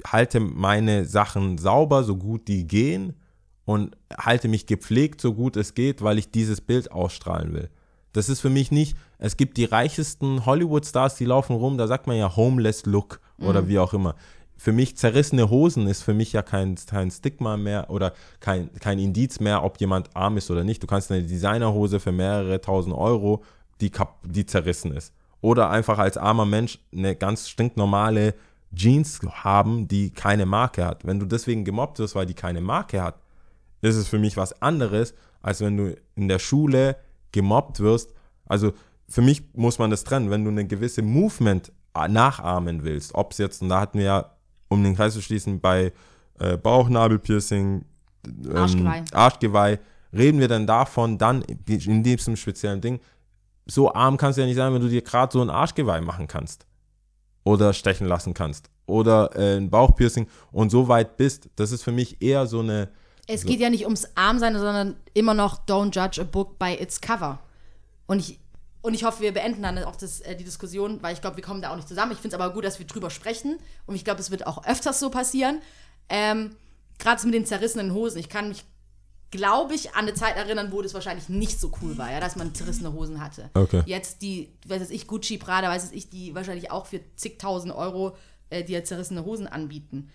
halte 0.06 0.39
meine 0.39 1.06
Sachen 1.06 1.58
sauber, 1.58 2.04
so 2.04 2.16
gut 2.16 2.47
die 2.47 2.68
gehen 2.68 3.14
und 3.66 3.95
halte 4.18 4.47
mich 4.47 4.66
gepflegt, 4.66 5.22
so 5.22 5.34
gut 5.34 5.56
es 5.58 5.74
geht, 5.74 6.02
weil 6.02 6.18
ich 6.18 6.32
dieses 6.32 6.62
Bild 6.62 6.91
ausstrahlen 6.91 7.54
will. 7.54 7.70
Das 8.14 8.28
ist 8.28 8.41
für 8.41 8.49
mich 8.49 8.72
nicht, 8.72 8.97
es 9.20 9.38
gibt 9.38 9.58
die 9.58 9.66
reichesten 9.66 10.45
Hollywood-Stars, 10.45 11.16
die 11.16 11.26
laufen 11.26 11.56
rum, 11.56 11.78
da 11.78 11.88
sagt 11.88 12.08
man 12.08 12.18
ja 12.18 12.36
Homeless 12.36 12.86
Look 12.86 13.22
oder 13.39 13.68
wie 13.68 13.80
auch 13.80 13.93
immer. 13.93 14.16
Für 14.58 14.74
mich 14.74 14.97
zerrissene 14.97 15.49
Hosen 15.49 15.88
ist 15.88 16.04
für 16.04 16.14
mich 16.14 16.34
ja 16.34 16.43
kein, 16.43 16.76
kein 16.76 17.10
Stigma 17.10 17.58
mehr 17.58 17.89
oder 17.89 18.14
kein, 18.39 18.72
kein 18.80 18.99
Indiz 18.99 19.39
mehr, 19.39 19.64
ob 19.64 19.80
jemand 19.80 20.16
arm 20.16 20.38
ist 20.38 20.52
oder 20.52 20.64
nicht. 20.64 20.84
Du 20.84 20.88
kannst 20.88 21.12
eine 21.12 21.24
Designerhose 21.24 21.99
für 21.99 22.12
mehrere 22.12 22.62
tausend 22.62 22.95
Euro, 22.95 23.43
die, 23.80 23.89
kap 23.89 24.20
die 24.24 24.45
zerrissen 24.45 24.91
ist. 24.91 25.14
Oder 25.41 25.72
einfach 25.72 25.97
als 25.97 26.18
armer 26.18 26.45
Mensch 26.45 26.78
eine 26.95 27.16
ganz 27.16 27.49
stinknormale 27.49 28.36
Jeans 28.74 29.19
haben, 29.32 29.88
die 29.88 30.11
keine 30.11 30.45
Marke 30.45 30.86
hat. 30.86 31.05
Wenn 31.05 31.19
du 31.19 31.26
deswegen 31.26 31.65
gemobbt 31.65 31.99
wirst, 31.99 32.15
weil 32.15 32.26
die 32.26 32.34
keine 32.34 32.61
Marke 32.61 33.01
hat, 33.01 33.19
ist 33.82 33.95
es 33.95 34.07
für 34.07 34.19
mich 34.19 34.38
was 34.38 34.61
anderes, 34.61 35.13
als 35.41 35.61
wenn 35.61 35.78
du 35.78 35.95
in 36.15 36.28
der 36.28 36.39
Schule 36.39 36.95
gemobbt 37.32 37.80
wirst. 37.80 38.13
Also 38.45 38.74
für 39.09 39.22
mich 39.22 39.43
muss 39.53 39.80
man 39.80 39.89
das 39.89 40.03
trennen, 40.03 40.30
wenn 40.30 40.43
du 40.43 40.51
eine 40.51 40.65
gewisse 40.65 41.01
Movement 41.01 41.72
nachahmen 41.93 42.84
willst, 42.84 43.13
ob 43.15 43.34
es 43.34 43.38
jetzt, 43.38 43.61
und 43.61 43.69
da 43.69 43.82
hatten 43.82 43.97
wir 43.97 44.05
ja, 44.05 44.32
um 44.69 44.84
den 44.84 44.95
Kreis 44.95 45.13
zu 45.13 45.22
schließen, 45.22 45.59
bei 45.59 45.91
äh, 46.39 46.55
Bauchnabelpiercing, 46.55 47.84
ähm, 48.26 48.55
Arschgeweih. 48.55 49.03
Arschgeweih, 49.11 49.80
reden 50.13 50.39
wir 50.39 50.47
dann 50.47 50.65
davon, 50.65 51.17
dann 51.17 51.41
in 51.41 52.03
diesem 52.03 52.38
speziellen 52.38 52.80
Ding, 52.80 53.01
so 53.65 53.93
arm 53.93 54.15
kannst 54.15 54.38
du 54.38 54.41
ja 54.41 54.47
nicht 54.47 54.55
sein, 54.55 54.74
wenn 54.74 54.82
du 54.82 54.88
dir 54.88 55.01
gerade 55.01 55.34
so 55.34 55.41
ein 55.41 55.49
Arschgeweih 55.49 55.99
machen 55.99 56.28
kannst 56.28 56.65
oder 57.43 57.73
stechen 57.73 58.07
lassen 58.07 58.33
kannst 58.33 58.69
oder 58.85 59.35
äh, 59.35 59.57
ein 59.57 59.69
Bauchpiercing 59.69 60.27
und 60.51 60.69
so 60.69 60.87
weit 60.87 61.17
bist. 61.17 61.49
Das 61.55 61.71
ist 61.71 61.83
für 61.83 61.91
mich 61.91 62.21
eher 62.21 62.45
so 62.45 62.59
eine, 62.59 62.89
Es 63.27 63.45
geht 63.45 63.59
ja 63.59 63.69
nicht 63.69 63.85
ums 63.85 64.07
Armsein, 64.15 64.53
sondern 64.53 64.95
immer 65.13 65.33
noch 65.33 65.65
don't 65.65 65.95
judge 65.95 66.21
a 66.21 66.23
book 66.23 66.59
by 66.59 66.77
its 66.79 66.99
cover. 67.01 67.39
Und 68.05 68.19
ich, 68.19 68.39
und 68.81 68.93
ich 68.93 69.03
hoffe, 69.03 69.21
wir 69.21 69.33
beenden 69.33 69.63
dann 69.63 69.77
auch 69.83 69.95
das, 69.95 70.19
äh, 70.21 70.35
die 70.35 70.43
Diskussion, 70.43 71.01
weil 71.01 71.13
ich 71.13 71.21
glaube, 71.21 71.37
wir 71.37 71.43
kommen 71.43 71.61
da 71.61 71.71
auch 71.71 71.75
nicht 71.75 71.87
zusammen. 71.87 72.11
Ich 72.11 72.17
finde 72.17 72.35
es 72.35 72.41
aber 72.41 72.53
gut, 72.53 72.65
dass 72.65 72.79
wir 72.79 72.85
drüber 72.85 73.09
sprechen. 73.09 73.57
Und 73.85 73.95
ich 73.95 74.03
glaube, 74.03 74.19
es 74.19 74.31
wird 74.31 74.45
auch 74.47 74.65
öfters 74.65 74.99
so 74.99 75.09
passieren. 75.09 75.61
Ähm, 76.09 76.55
Gerade 76.99 77.21
so 77.21 77.27
mit 77.27 77.35
den 77.35 77.45
zerrissenen 77.45 77.93
Hosen. 77.93 78.19
Ich 78.19 78.29
kann 78.29 78.49
mich, 78.49 78.63
glaube 79.32 79.73
ich, 79.73 79.95
an 79.95 80.05
eine 80.05 80.13
Zeit 80.13 80.36
erinnern, 80.36 80.71
wo 80.71 80.82
das 80.82 80.93
wahrscheinlich 80.93 81.29
nicht 81.29 81.59
so 81.59 81.71
cool 81.82 81.97
war, 81.97 82.11
ja, 82.11 82.19
dass 82.19 82.36
man 82.36 82.53
zerrissene 82.53 82.91
Hosen 82.91 83.21
hatte. 83.21 83.49
Okay. 83.53 83.82
Jetzt 83.86 84.21
die, 84.21 84.53
weiß 84.67 84.89
ich, 84.89 85.07
Gucci, 85.07 85.38
Prada, 85.38 85.69
weiß 85.69 85.91
ich, 85.93 86.09
die 86.09 86.36
wahrscheinlich 86.36 86.69
auch 86.69 86.86
für 86.86 86.99
zigtausend 87.15 87.73
Euro 87.73 88.15
äh, 88.49 88.63
dir 88.63 88.84
zerrissene 88.84 89.23
Hosen 89.23 89.47
anbieten. 89.47 90.11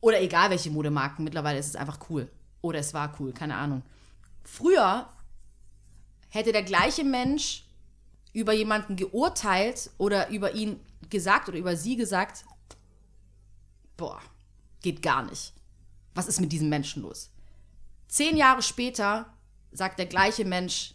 Oder 0.00 0.20
egal 0.20 0.50
welche 0.50 0.70
Modemarken, 0.70 1.24
mittlerweile 1.24 1.58
ist 1.58 1.68
es 1.68 1.76
einfach 1.76 1.98
cool. 2.10 2.28
Oder 2.60 2.78
es 2.78 2.92
war 2.92 3.16
cool, 3.18 3.32
keine 3.32 3.56
Ahnung. 3.56 3.82
Früher 4.44 5.08
hätte 6.28 6.52
der 6.52 6.62
gleiche 6.62 7.04
Mensch 7.04 7.64
über 8.34 8.52
jemanden 8.52 8.96
geurteilt 8.96 9.90
oder 9.98 10.28
über 10.28 10.54
ihn 10.54 10.80
gesagt 11.08 11.48
oder 11.48 11.58
über 11.58 11.76
sie 11.76 11.96
gesagt, 11.96 12.44
boah, 13.96 14.20
geht 14.82 15.02
gar 15.02 15.22
nicht. 15.24 15.52
Was 16.14 16.28
ist 16.28 16.40
mit 16.40 16.52
diesem 16.52 16.68
Menschen 16.68 17.02
los? 17.02 17.31
Zehn 18.12 18.36
Jahre 18.36 18.60
später 18.60 19.24
sagt 19.70 19.98
der 19.98 20.04
gleiche 20.04 20.44
Mensch, 20.44 20.94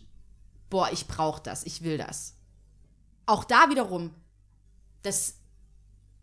boah, 0.70 0.92
ich 0.92 1.08
brauche 1.08 1.42
das, 1.42 1.66
ich 1.66 1.82
will 1.82 1.98
das. 1.98 2.36
Auch 3.26 3.44
da 3.44 3.72
wiederum, 3.72 4.14
das, 5.02 5.40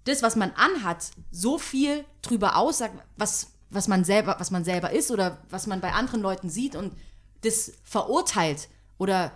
das, 0.05 0.22
was 0.22 0.36
man 0.36 0.53
anhat, 0.53 1.11
so 1.32 1.59
viel 1.59 2.05
drüber 2.22 2.55
aussagt, 2.55 2.95
was, 3.16 3.49
was, 3.70 3.88
man 3.88 4.05
selber, 4.05 4.36
was 4.38 4.53
man 4.53 4.62
selber 4.62 4.92
ist 4.92 5.11
oder 5.11 5.38
was 5.51 5.66
man 5.66 5.80
bei 5.80 5.90
anderen 5.92 6.20
Leuten 6.20 6.49
sieht 6.49 6.76
und 6.76 6.97
das 7.40 7.72
verurteilt 7.82 8.68
oder 8.97 9.32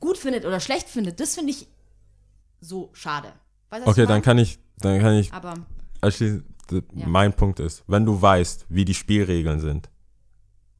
gut 0.00 0.18
findet 0.18 0.44
oder 0.44 0.58
schlecht 0.58 0.88
findet, 0.88 1.20
das 1.20 1.36
finde 1.36 1.52
ich 1.52 1.68
so 2.60 2.90
schade. 2.94 3.32
Weißt 3.70 3.86
okay, 3.86 4.06
dann 4.06 4.22
kann 4.22 4.38
ich, 4.38 4.58
dann 4.78 4.98
kann 4.98 5.14
ich 5.14 5.32
Aber 5.32 5.54
d- 6.02 6.82
Ja. 6.94 7.06
mein 7.06 7.32
Punkt 7.32 7.60
ist, 7.60 7.84
wenn 7.86 8.04
du 8.04 8.20
weißt, 8.20 8.66
wie 8.70 8.84
die 8.84 8.94
Spielregeln 8.94 9.60
sind, 9.60 9.88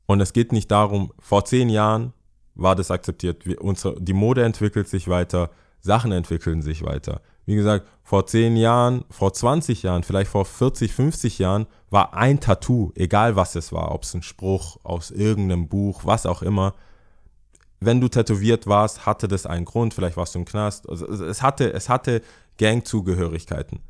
und 0.07 0.20
es 0.20 0.32
geht 0.32 0.52
nicht 0.52 0.70
darum, 0.70 1.12
vor 1.18 1.44
zehn 1.44 1.68
Jahren 1.68 2.12
war 2.54 2.74
das 2.74 2.90
akzeptiert, 2.90 3.46
wir, 3.46 3.61
unsere, 3.62 4.00
die 4.00 4.12
Mode 4.12 4.44
entwickelt 4.44 4.88
sich 4.88 5.09
weiter, 5.09 5.50
Sachen 5.80 6.12
entwickeln 6.12 6.62
sich 6.62 6.82
weiter. 6.82 7.20
Wie 7.44 7.54
gesagt, 7.54 7.86
vor 8.02 8.26
zehn 8.26 8.57
Jahren, 8.57 9.04
vor 9.11 9.32
20 9.32 9.82
Jahren, 9.84 10.02
vielleicht 10.02 10.30
vor 10.30 10.44
40, 10.44 10.92
50 10.92 11.38
Jahren 11.38 11.66
war 11.90 12.14
ein 12.14 12.40
Tattoo, 12.40 12.92
egal 12.96 13.36
was 13.36 13.54
es 13.54 13.72
war, 13.72 13.94
ob 13.94 14.02
es 14.02 14.14
ein 14.14 14.22
Spruch 14.22 14.78
aus 14.82 15.11
irgendeinem 15.11 15.68
Buch, 15.68 16.04
was 16.04 16.26
auch 16.26 16.42
immer, 16.42 16.74
wenn 17.78 18.00
du 18.00 18.09
tätowiert 18.09 18.66
warst, 18.66 19.07
hatte 19.07 19.28
das 19.28 19.46
einen 19.46 19.64
Grund, 19.64 19.94
vielleicht 19.94 20.16
warst 20.16 20.34
du 20.34 20.40
im 20.40 20.44
Knast. 20.44 20.88
Also 20.88 21.07
es 21.07 21.42
hatte, 21.42 21.72
es 21.72 21.88
hatte 21.88 22.22
Gangzugehörigkeiten. 22.59 23.80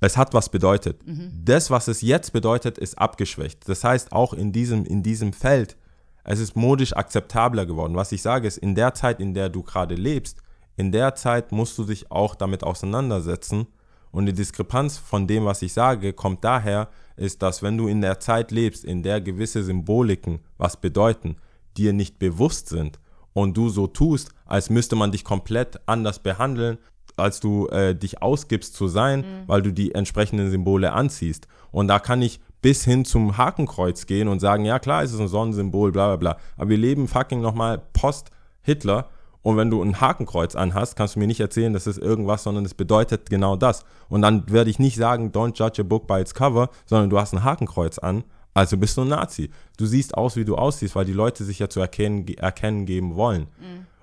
Es 0.00 0.16
hat 0.16 0.32
was 0.32 0.48
bedeutet. 0.48 1.02
Das, 1.44 1.70
was 1.70 1.88
es 1.88 2.00
jetzt 2.00 2.32
bedeutet, 2.32 2.78
ist 2.78 2.98
abgeschwächt. 2.98 3.68
Das 3.68 3.84
heißt, 3.84 4.12
auch 4.12 4.32
in 4.32 4.52
diesem, 4.52 4.84
in 4.84 5.02
diesem 5.02 5.32
Feld, 5.32 5.76
es 6.24 6.40
ist 6.40 6.56
modisch 6.56 6.94
akzeptabler 6.94 7.66
geworden. 7.66 7.96
Was 7.96 8.12
ich 8.12 8.22
sage, 8.22 8.48
ist, 8.48 8.58
in 8.58 8.74
der 8.74 8.94
Zeit, 8.94 9.20
in 9.20 9.34
der 9.34 9.48
du 9.48 9.62
gerade 9.62 9.94
lebst, 9.94 10.42
in 10.76 10.92
der 10.92 11.14
Zeit 11.14 11.52
musst 11.52 11.76
du 11.76 11.84
dich 11.84 12.10
auch 12.10 12.34
damit 12.34 12.64
auseinandersetzen. 12.64 13.66
Und 14.10 14.26
die 14.26 14.32
Diskrepanz 14.32 14.98
von 14.98 15.26
dem, 15.26 15.44
was 15.44 15.62
ich 15.62 15.72
sage, 15.72 16.12
kommt 16.12 16.42
daher, 16.42 16.88
ist, 17.16 17.42
dass 17.42 17.62
wenn 17.62 17.76
du 17.76 17.86
in 17.86 18.00
der 18.00 18.18
Zeit 18.18 18.50
lebst, 18.50 18.84
in 18.84 19.02
der 19.02 19.20
gewisse 19.20 19.62
Symboliken 19.62 20.40
was 20.56 20.78
bedeuten, 20.78 21.36
dir 21.76 21.92
nicht 21.92 22.18
bewusst 22.18 22.68
sind 22.68 22.98
und 23.34 23.56
du 23.56 23.68
so 23.68 23.86
tust, 23.86 24.30
als 24.46 24.70
müsste 24.70 24.96
man 24.96 25.12
dich 25.12 25.24
komplett 25.24 25.78
anders 25.86 26.18
behandeln, 26.18 26.78
als 27.16 27.40
du 27.40 27.66
äh, 27.68 27.94
dich 27.94 28.22
ausgibst 28.22 28.74
zu 28.74 28.88
sein, 28.88 29.24
weil 29.46 29.62
du 29.62 29.72
die 29.72 29.94
entsprechenden 29.94 30.50
Symbole 30.50 30.92
anziehst. 30.92 31.46
Und 31.70 31.88
da 31.88 31.98
kann 31.98 32.22
ich 32.22 32.40
bis 32.62 32.84
hin 32.84 33.04
zum 33.04 33.36
Hakenkreuz 33.38 34.06
gehen 34.06 34.28
und 34.28 34.40
sagen, 34.40 34.64
ja 34.64 34.78
klar, 34.78 35.02
es 35.02 35.12
ist 35.12 35.20
ein 35.20 35.28
Sonnensymbol, 35.28 35.92
bla 35.92 36.08
bla 36.08 36.16
bla. 36.16 36.36
Aber 36.56 36.70
wir 36.70 36.76
leben 36.76 37.08
fucking 37.08 37.40
nochmal 37.40 37.80
post-Hitler. 37.92 39.08
Und 39.42 39.56
wenn 39.56 39.70
du 39.70 39.82
ein 39.82 40.00
Hakenkreuz 40.00 40.54
anhast, 40.54 40.96
kannst 40.96 41.14
du 41.14 41.18
mir 41.18 41.26
nicht 41.26 41.40
erzählen, 41.40 41.72
das 41.72 41.86
ist 41.86 41.98
irgendwas, 41.98 42.42
sondern 42.42 42.66
es 42.66 42.74
bedeutet 42.74 43.30
genau 43.30 43.56
das. 43.56 43.84
Und 44.10 44.20
dann 44.20 44.50
werde 44.50 44.68
ich 44.68 44.78
nicht 44.78 44.96
sagen, 44.96 45.30
don't 45.30 45.56
judge 45.56 45.80
a 45.80 45.84
book 45.84 46.06
by 46.06 46.20
its 46.20 46.34
cover, 46.34 46.68
sondern 46.84 47.08
du 47.08 47.18
hast 47.18 47.32
ein 47.32 47.42
Hakenkreuz 47.42 47.98
an, 47.98 48.24
also 48.52 48.76
bist 48.76 48.96
du 48.96 49.02
ein 49.02 49.08
Nazi. 49.08 49.50
Du 49.78 49.86
siehst 49.86 50.14
aus, 50.14 50.36
wie 50.36 50.44
du 50.44 50.56
aussiehst, 50.56 50.94
weil 50.94 51.06
die 51.06 51.14
Leute 51.14 51.44
sich 51.44 51.58
ja 51.58 51.70
zu 51.70 51.80
erkennen, 51.80 52.26
erkennen 52.28 52.84
geben 52.84 53.16
wollen. 53.16 53.46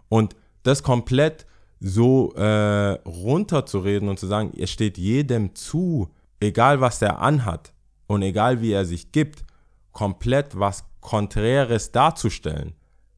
Und 0.09 0.35
das 0.63 0.83
komplett 0.83 1.45
so 1.79 2.33
äh, 2.33 2.99
runterzureden 3.05 4.09
und 4.09 4.19
zu 4.19 4.27
sagen, 4.27 4.51
es 4.57 4.71
steht 4.71 4.97
jedem 4.97 5.55
zu, 5.55 6.09
egal 6.39 6.81
was 6.81 7.01
er 7.01 7.19
anhat 7.19 7.73
und 8.07 8.21
egal 8.21 8.61
wie 8.61 8.71
er 8.71 8.85
sich 8.85 9.11
gibt, 9.11 9.43
komplett 9.91 10.59
was 10.59 10.85
Konträres 11.01 11.91
darzustellen, 11.91 12.73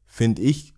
finde 0.06 0.42
ich 0.42 0.74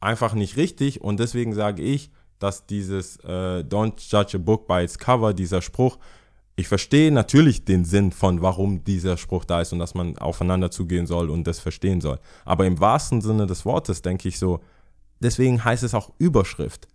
einfach 0.00 0.34
nicht 0.34 0.56
richtig 0.56 1.02
und 1.02 1.20
deswegen 1.20 1.54
sage 1.54 1.82
ich, 1.82 2.10
dass 2.38 2.66
dieses 2.66 3.16
äh, 3.18 3.60
Don't 3.60 4.00
judge 4.10 4.36
a 4.36 4.40
book 4.40 4.66
by 4.66 4.82
its 4.82 4.98
cover, 4.98 5.34
dieser 5.34 5.62
Spruch, 5.62 5.98
ich 6.56 6.68
verstehe 6.68 7.10
natürlich 7.10 7.64
den 7.64 7.84
Sinn 7.84 8.12
von, 8.12 8.42
warum 8.42 8.84
dieser 8.84 9.16
Spruch 9.16 9.44
da 9.44 9.60
ist 9.60 9.72
und 9.72 9.78
dass 9.78 9.94
man 9.94 10.18
aufeinander 10.18 10.70
zugehen 10.70 11.06
soll 11.06 11.30
und 11.30 11.46
das 11.46 11.58
verstehen 11.58 12.00
soll. 12.00 12.18
Aber 12.44 12.66
im 12.66 12.80
wahrsten 12.80 13.20
Sinne 13.22 13.46
des 13.46 13.64
Wortes 13.64 14.02
denke 14.02 14.28
ich 14.28 14.38
so, 14.38 14.60
deswegen 15.20 15.64
heißt 15.64 15.82
es 15.84 15.94
auch 15.94 16.12
Überschrift. 16.18 16.86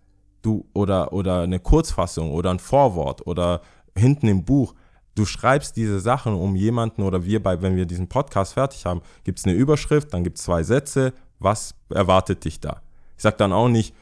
Du 0.46 0.64
oder, 0.72 1.12
oder 1.12 1.40
eine 1.40 1.58
Kurzfassung 1.58 2.30
oder 2.30 2.50
ein 2.50 2.58
Vorwort 2.60 3.26
oder 3.26 3.60
hinten 3.96 4.28
im 4.28 4.44
Buch, 4.44 4.74
du 5.14 5.24
schreibst 5.24 5.76
diese 5.76 5.98
Sachen 6.00 6.34
um 6.34 6.54
jemanden 6.54 7.02
oder 7.02 7.24
wir 7.24 7.42
bei, 7.42 7.60
wenn 7.60 7.76
wir 7.76 7.86
diesen 7.86 8.08
Podcast 8.08 8.54
fertig 8.54 8.86
haben, 8.86 9.02
gibt 9.24 9.38
es 9.38 9.44
eine 9.44 9.54
Überschrift, 9.54 10.14
dann 10.14 10.22
gibt 10.22 10.38
es 10.38 10.44
zwei 10.44 10.62
Sätze, 10.62 11.12
was 11.38 11.74
erwartet 11.90 12.44
dich 12.44 12.60
da? 12.60 12.80
Ich 13.16 13.22
sag 13.22 13.38
dann 13.38 13.52
auch 13.52 13.68
nicht, 13.68 13.94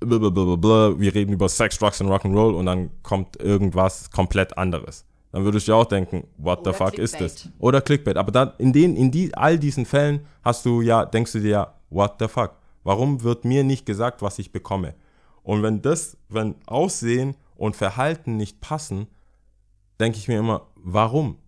blablabla, 0.00 0.98
wir 0.98 1.14
reden 1.14 1.32
über 1.32 1.48
Sex, 1.48 1.78
Drugs 1.78 2.00
und 2.00 2.08
Rock'n'Roll 2.08 2.54
und 2.54 2.66
dann 2.66 2.90
kommt 3.02 3.40
irgendwas 3.40 4.10
komplett 4.10 4.58
anderes. 4.58 5.04
Dann 5.30 5.44
würdest 5.44 5.68
du 5.68 5.74
auch 5.74 5.86
denken, 5.86 6.24
what 6.36 6.60
the 6.64 6.70
Oder 6.70 6.74
fuck 6.74 6.98
ist 6.98 7.18
das? 7.20 7.36
Clickbait. 7.36 7.62
Oder 7.62 7.80
Clickbait. 7.80 8.16
Aber 8.18 8.32
dann 8.32 8.52
in 8.58 8.72
den, 8.72 8.96
in 8.96 9.10
die, 9.10 9.34
all 9.34 9.58
diesen 9.58 9.86
Fällen 9.86 10.26
hast 10.42 10.66
du 10.66 10.82
ja, 10.82 11.06
denkst 11.06 11.32
du 11.32 11.40
dir 11.40 11.50
ja, 11.50 11.74
what 11.88 12.16
the 12.18 12.28
fuck? 12.28 12.52
Warum 12.84 13.22
wird 13.22 13.44
mir 13.44 13.64
nicht 13.64 13.86
gesagt, 13.86 14.20
was 14.20 14.38
ich 14.38 14.52
bekomme? 14.52 14.94
Und 15.42 15.62
wenn 15.62 15.82
das, 15.82 16.16
wenn 16.28 16.54
Aussehen 16.66 17.36
und 17.56 17.76
Verhalten 17.76 18.36
nicht 18.36 18.60
passen, 18.60 19.06
denke 20.00 20.18
ich 20.18 20.28
mir 20.28 20.38
immer, 20.38 20.68
warum? 20.76 21.38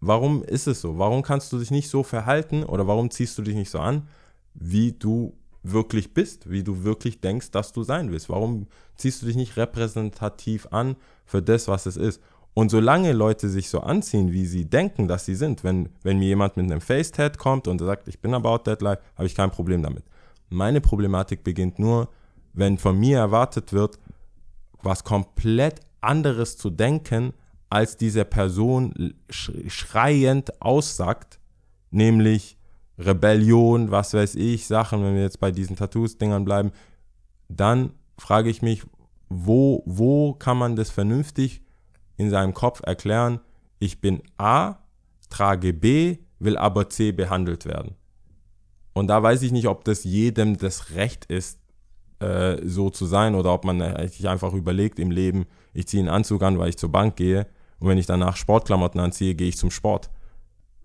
Warum 0.00 0.42
ist 0.44 0.66
es 0.66 0.80
so? 0.80 0.98
Warum 0.98 1.22
kannst 1.22 1.52
du 1.52 1.58
dich 1.58 1.70
nicht 1.70 1.88
so 1.88 2.02
verhalten 2.02 2.62
oder 2.64 2.86
warum 2.86 3.10
ziehst 3.10 3.36
du 3.38 3.42
dich 3.42 3.54
nicht 3.54 3.70
so 3.70 3.80
an, 3.80 4.08
wie 4.54 4.92
du 4.92 5.34
wirklich 5.62 6.14
bist, 6.14 6.50
wie 6.50 6.62
du 6.62 6.84
wirklich 6.84 7.20
denkst, 7.20 7.50
dass 7.50 7.72
du 7.72 7.82
sein 7.82 8.10
willst? 8.10 8.28
Warum 8.28 8.66
ziehst 8.96 9.22
du 9.22 9.26
dich 9.26 9.36
nicht 9.36 9.56
repräsentativ 9.56 10.68
an 10.70 10.96
für 11.26 11.42
das, 11.42 11.68
was 11.68 11.86
es 11.86 11.96
ist? 11.96 12.22
Und 12.54 12.70
solange 12.70 13.12
Leute 13.12 13.48
sich 13.48 13.68
so 13.68 13.80
anziehen, 13.80 14.32
wie 14.32 14.46
sie 14.46 14.64
denken, 14.64 15.06
dass 15.06 15.24
sie 15.24 15.34
sind, 15.34 15.62
wenn, 15.62 15.90
wenn 16.02 16.18
mir 16.18 16.26
jemand 16.26 16.56
mit 16.56 16.70
einem 16.70 16.80
Face-Tat 16.80 17.38
kommt 17.38 17.68
und 17.68 17.78
sagt, 17.78 18.08
ich 18.08 18.20
bin 18.20 18.34
about 18.34 18.58
that 18.64 18.82
life, 18.82 19.00
habe 19.16 19.26
ich 19.26 19.34
kein 19.34 19.50
Problem 19.50 19.82
damit. 19.82 20.04
Meine 20.48 20.80
Problematik 20.80 21.44
beginnt 21.44 21.78
nur, 21.78 22.08
wenn 22.52 22.78
von 22.78 22.98
mir 22.98 23.18
erwartet 23.18 23.72
wird, 23.72 23.98
was 24.82 25.04
komplett 25.04 25.80
anderes 26.00 26.56
zu 26.56 26.70
denken, 26.70 27.32
als 27.70 27.96
diese 27.96 28.24
Person 28.24 29.14
sch- 29.30 29.68
schreiend 29.68 30.62
aussagt, 30.62 31.38
nämlich 31.90 32.56
Rebellion, 32.98 33.90
was 33.90 34.14
weiß 34.14 34.34
ich, 34.36 34.66
Sachen, 34.66 35.02
wenn 35.04 35.14
wir 35.14 35.22
jetzt 35.22 35.40
bei 35.40 35.50
diesen 35.50 35.76
Tattoos-Dingern 35.76 36.44
bleiben, 36.44 36.72
dann 37.48 37.92
frage 38.16 38.50
ich 38.50 38.62
mich, 38.62 38.82
wo, 39.28 39.82
wo 39.86 40.34
kann 40.34 40.56
man 40.58 40.76
das 40.76 40.90
vernünftig 40.90 41.62
in 42.16 42.30
seinem 42.30 42.54
Kopf 42.54 42.80
erklären, 42.84 43.40
ich 43.78 44.00
bin 44.00 44.22
A, 44.38 44.76
trage 45.30 45.72
B, 45.72 46.18
will 46.38 46.56
aber 46.56 46.88
C 46.88 47.12
behandelt 47.12 47.66
werden. 47.66 47.94
Und 48.92 49.08
da 49.08 49.22
weiß 49.22 49.42
ich 49.42 49.52
nicht, 49.52 49.68
ob 49.68 49.84
das 49.84 50.02
jedem 50.02 50.56
das 50.56 50.90
Recht 50.94 51.26
ist, 51.26 51.60
äh, 52.20 52.58
so 52.64 52.90
zu 52.90 53.06
sein 53.06 53.34
oder 53.34 53.52
ob 53.52 53.64
man 53.64 53.80
äh, 53.80 54.08
sich 54.08 54.28
einfach 54.28 54.52
überlegt 54.52 54.98
im 54.98 55.10
Leben, 55.10 55.46
ich 55.72 55.86
ziehe 55.86 56.02
einen 56.02 56.08
Anzug 56.08 56.42
an, 56.42 56.58
weil 56.58 56.70
ich 56.70 56.78
zur 56.78 56.90
Bank 56.90 57.16
gehe 57.16 57.46
und 57.78 57.88
wenn 57.88 57.98
ich 57.98 58.06
danach 58.06 58.36
Sportklamotten 58.36 59.00
anziehe, 59.00 59.34
gehe 59.34 59.48
ich 59.48 59.56
zum 59.56 59.70
Sport. 59.70 60.10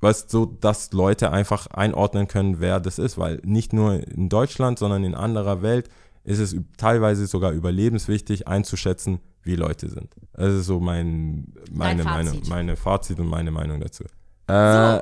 Weißt 0.02 0.30
so, 0.30 0.46
dass 0.46 0.92
Leute 0.92 1.32
einfach 1.32 1.68
einordnen 1.68 2.28
können, 2.28 2.60
wer 2.60 2.80
das 2.80 3.00
ist, 3.00 3.18
weil 3.18 3.40
nicht 3.46 3.72
nur 3.72 4.06
in 4.08 4.28
Deutschland, 4.30 4.78
sondern 4.78 5.04
in 5.04 5.16
anderer 5.16 5.62
Welt 5.62 5.90
ist 6.26 6.40
es 6.40 6.56
teilweise 6.78 7.26
sogar 7.26 7.52
überlebenswichtig 7.52 8.48
einzuschätzen, 8.48 9.20
wie 9.44 9.56
Leute 9.56 9.90
sind. 9.90 10.14
Das 10.34 10.54
ist 10.54 10.66
so 10.66 10.80
mein, 10.80 11.54
meine, 11.72 12.04
meine, 12.04 12.30
Fazit. 12.30 12.50
meine 12.50 12.76
Fazit 12.76 13.20
und 13.20 13.28
meine 13.28 13.52
Meinung 13.52 13.80
dazu. 13.80 14.04
Äh, 14.48 15.02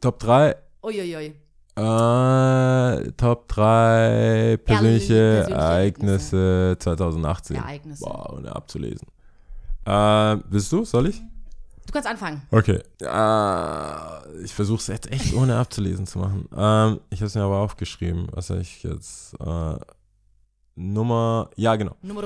Top 0.00 0.18
3 0.18 0.56
Uiuiui. 0.82 1.34
Äh, 1.76 3.12
Top 3.12 3.48
3 3.48 4.58
persönliche 4.64 5.44
persönliche 5.44 5.50
Ereignisse 5.54 6.76
2018. 6.78 7.56
Ereignisse. 7.56 8.04
Wow, 8.04 8.32
ohne 8.36 8.54
abzulesen. 8.54 9.08
Äh, 9.84 10.36
willst 10.50 10.70
du? 10.72 10.84
Soll 10.84 11.08
ich? 11.08 11.22
Du 11.86 11.92
kannst 11.92 12.08
anfangen. 12.08 12.42
Okay. 12.50 12.80
Äh, 13.00 14.42
ich 14.44 14.54
versuche 14.54 14.78
es 14.80 14.86
jetzt 14.86 15.10
echt 15.10 15.34
ohne 15.34 15.56
abzulesen 15.56 16.06
zu 16.06 16.18
machen. 16.18 16.48
Ähm, 16.56 17.00
ich 17.10 17.20
habe 17.20 17.26
es 17.26 17.34
mir 17.34 17.42
aber 17.42 17.58
aufgeschrieben. 17.58 18.28
Was 18.32 18.50
habe 18.50 18.60
ich 18.60 18.82
jetzt? 18.82 19.34
Äh, 19.40 19.76
Nummer, 20.74 21.50
ja 21.56 21.76
genau. 21.76 21.96
Nummer 22.02 22.22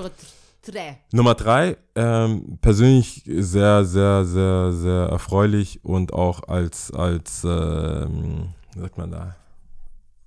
3. 0.62 0.98
Nummer 1.12 1.34
drei, 1.34 1.76
ähm, 1.94 2.58
persönlich 2.60 3.22
sehr, 3.24 3.84
sehr, 3.84 4.24
sehr, 4.24 4.72
sehr 4.72 5.08
erfreulich 5.10 5.84
und 5.84 6.12
auch 6.12 6.48
als, 6.48 6.90
als, 6.92 7.44
ähm, 7.44 8.48
wie 8.76 8.82
sagt 8.82 8.98
man 8.98 9.10
da, 9.10 9.36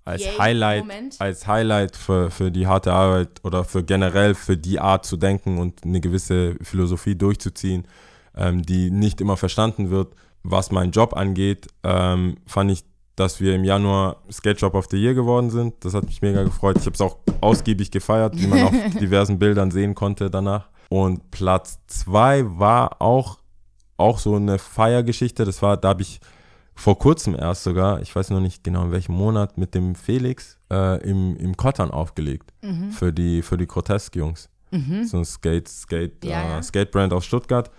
als 0.05 0.23
Yay, 0.23 0.37
Highlight, 0.39 0.81
Moment. 0.81 1.15
als 1.19 1.45
Highlight 1.45 1.95
für, 1.95 2.31
für 2.31 2.51
die 2.51 2.65
harte 2.65 2.91
Arbeit 2.91 3.29
oder 3.43 3.63
für 3.63 3.83
generell 3.83 4.33
für 4.33 4.57
die 4.57 4.79
Art 4.79 5.05
zu 5.05 5.17
denken 5.17 5.59
und 5.59 5.85
eine 5.85 6.01
gewisse 6.01 6.55
Philosophie 6.61 7.15
durchzuziehen, 7.15 7.85
ähm, 8.35 8.63
die 8.63 8.89
nicht 8.89 9.21
immer 9.21 9.37
verstanden 9.37 9.91
wird. 9.91 10.15
Was 10.41 10.71
meinen 10.71 10.91
Job 10.91 11.15
angeht, 11.15 11.67
ähm, 11.83 12.37
fand 12.47 12.71
ich, 12.71 12.83
dass 13.15 13.39
wir 13.39 13.53
im 13.53 13.63
Januar 13.63 14.17
Skate 14.31 14.59
Shop 14.59 14.73
of 14.73 14.87
the 14.89 14.97
Year 14.97 15.13
geworden 15.13 15.51
sind. 15.51 15.75
Das 15.81 15.93
hat 15.93 16.05
mich 16.05 16.21
mega 16.23 16.41
gefreut. 16.41 16.77
Ich 16.79 16.85
habe 16.85 16.95
es 16.95 17.01
auch 17.01 17.17
ausgiebig 17.41 17.91
gefeiert, 17.91 18.33
wie 18.35 18.47
man 18.47 18.63
auf 18.63 18.73
diversen 18.99 19.37
Bildern 19.37 19.69
sehen 19.69 19.93
konnte 19.93 20.31
danach. 20.31 20.69
Und 20.89 21.29
Platz 21.29 21.79
zwei 21.85 22.45
war 22.47 22.99
auch, 22.99 23.37
auch 23.97 24.17
so 24.17 24.35
eine 24.35 24.57
Feiergeschichte. 24.57 25.45
Das 25.45 25.61
war, 25.61 25.77
da 25.77 25.89
habe 25.89 26.01
ich 26.01 26.19
vor 26.79 26.97
kurzem 26.97 27.35
erst 27.35 27.63
sogar, 27.63 28.01
ich 28.01 28.15
weiß 28.15 28.29
noch 28.29 28.39
nicht 28.39 28.63
genau 28.63 28.85
in 28.85 28.91
welchem 28.91 29.13
Monat, 29.13 29.57
mit 29.57 29.75
dem 29.75 29.95
Felix 29.95 30.57
äh, 30.71 31.01
im, 31.03 31.35
im 31.35 31.57
Kottern 31.57 31.91
aufgelegt 31.91 32.53
für 32.91 33.11
die, 33.11 33.41
für 33.41 33.57
die 33.57 33.67
Grotesk-Jungs. 33.67 34.49
So 35.05 35.17
ein 35.17 35.25
Skate, 35.25 35.67
Skate, 35.67 36.23
Ja, 36.23 36.41
äh, 36.41 36.49
ja. 36.51 36.63
Skate-Brand 36.63 37.11
aus 37.11 37.25
Stuttgart. 37.25 37.69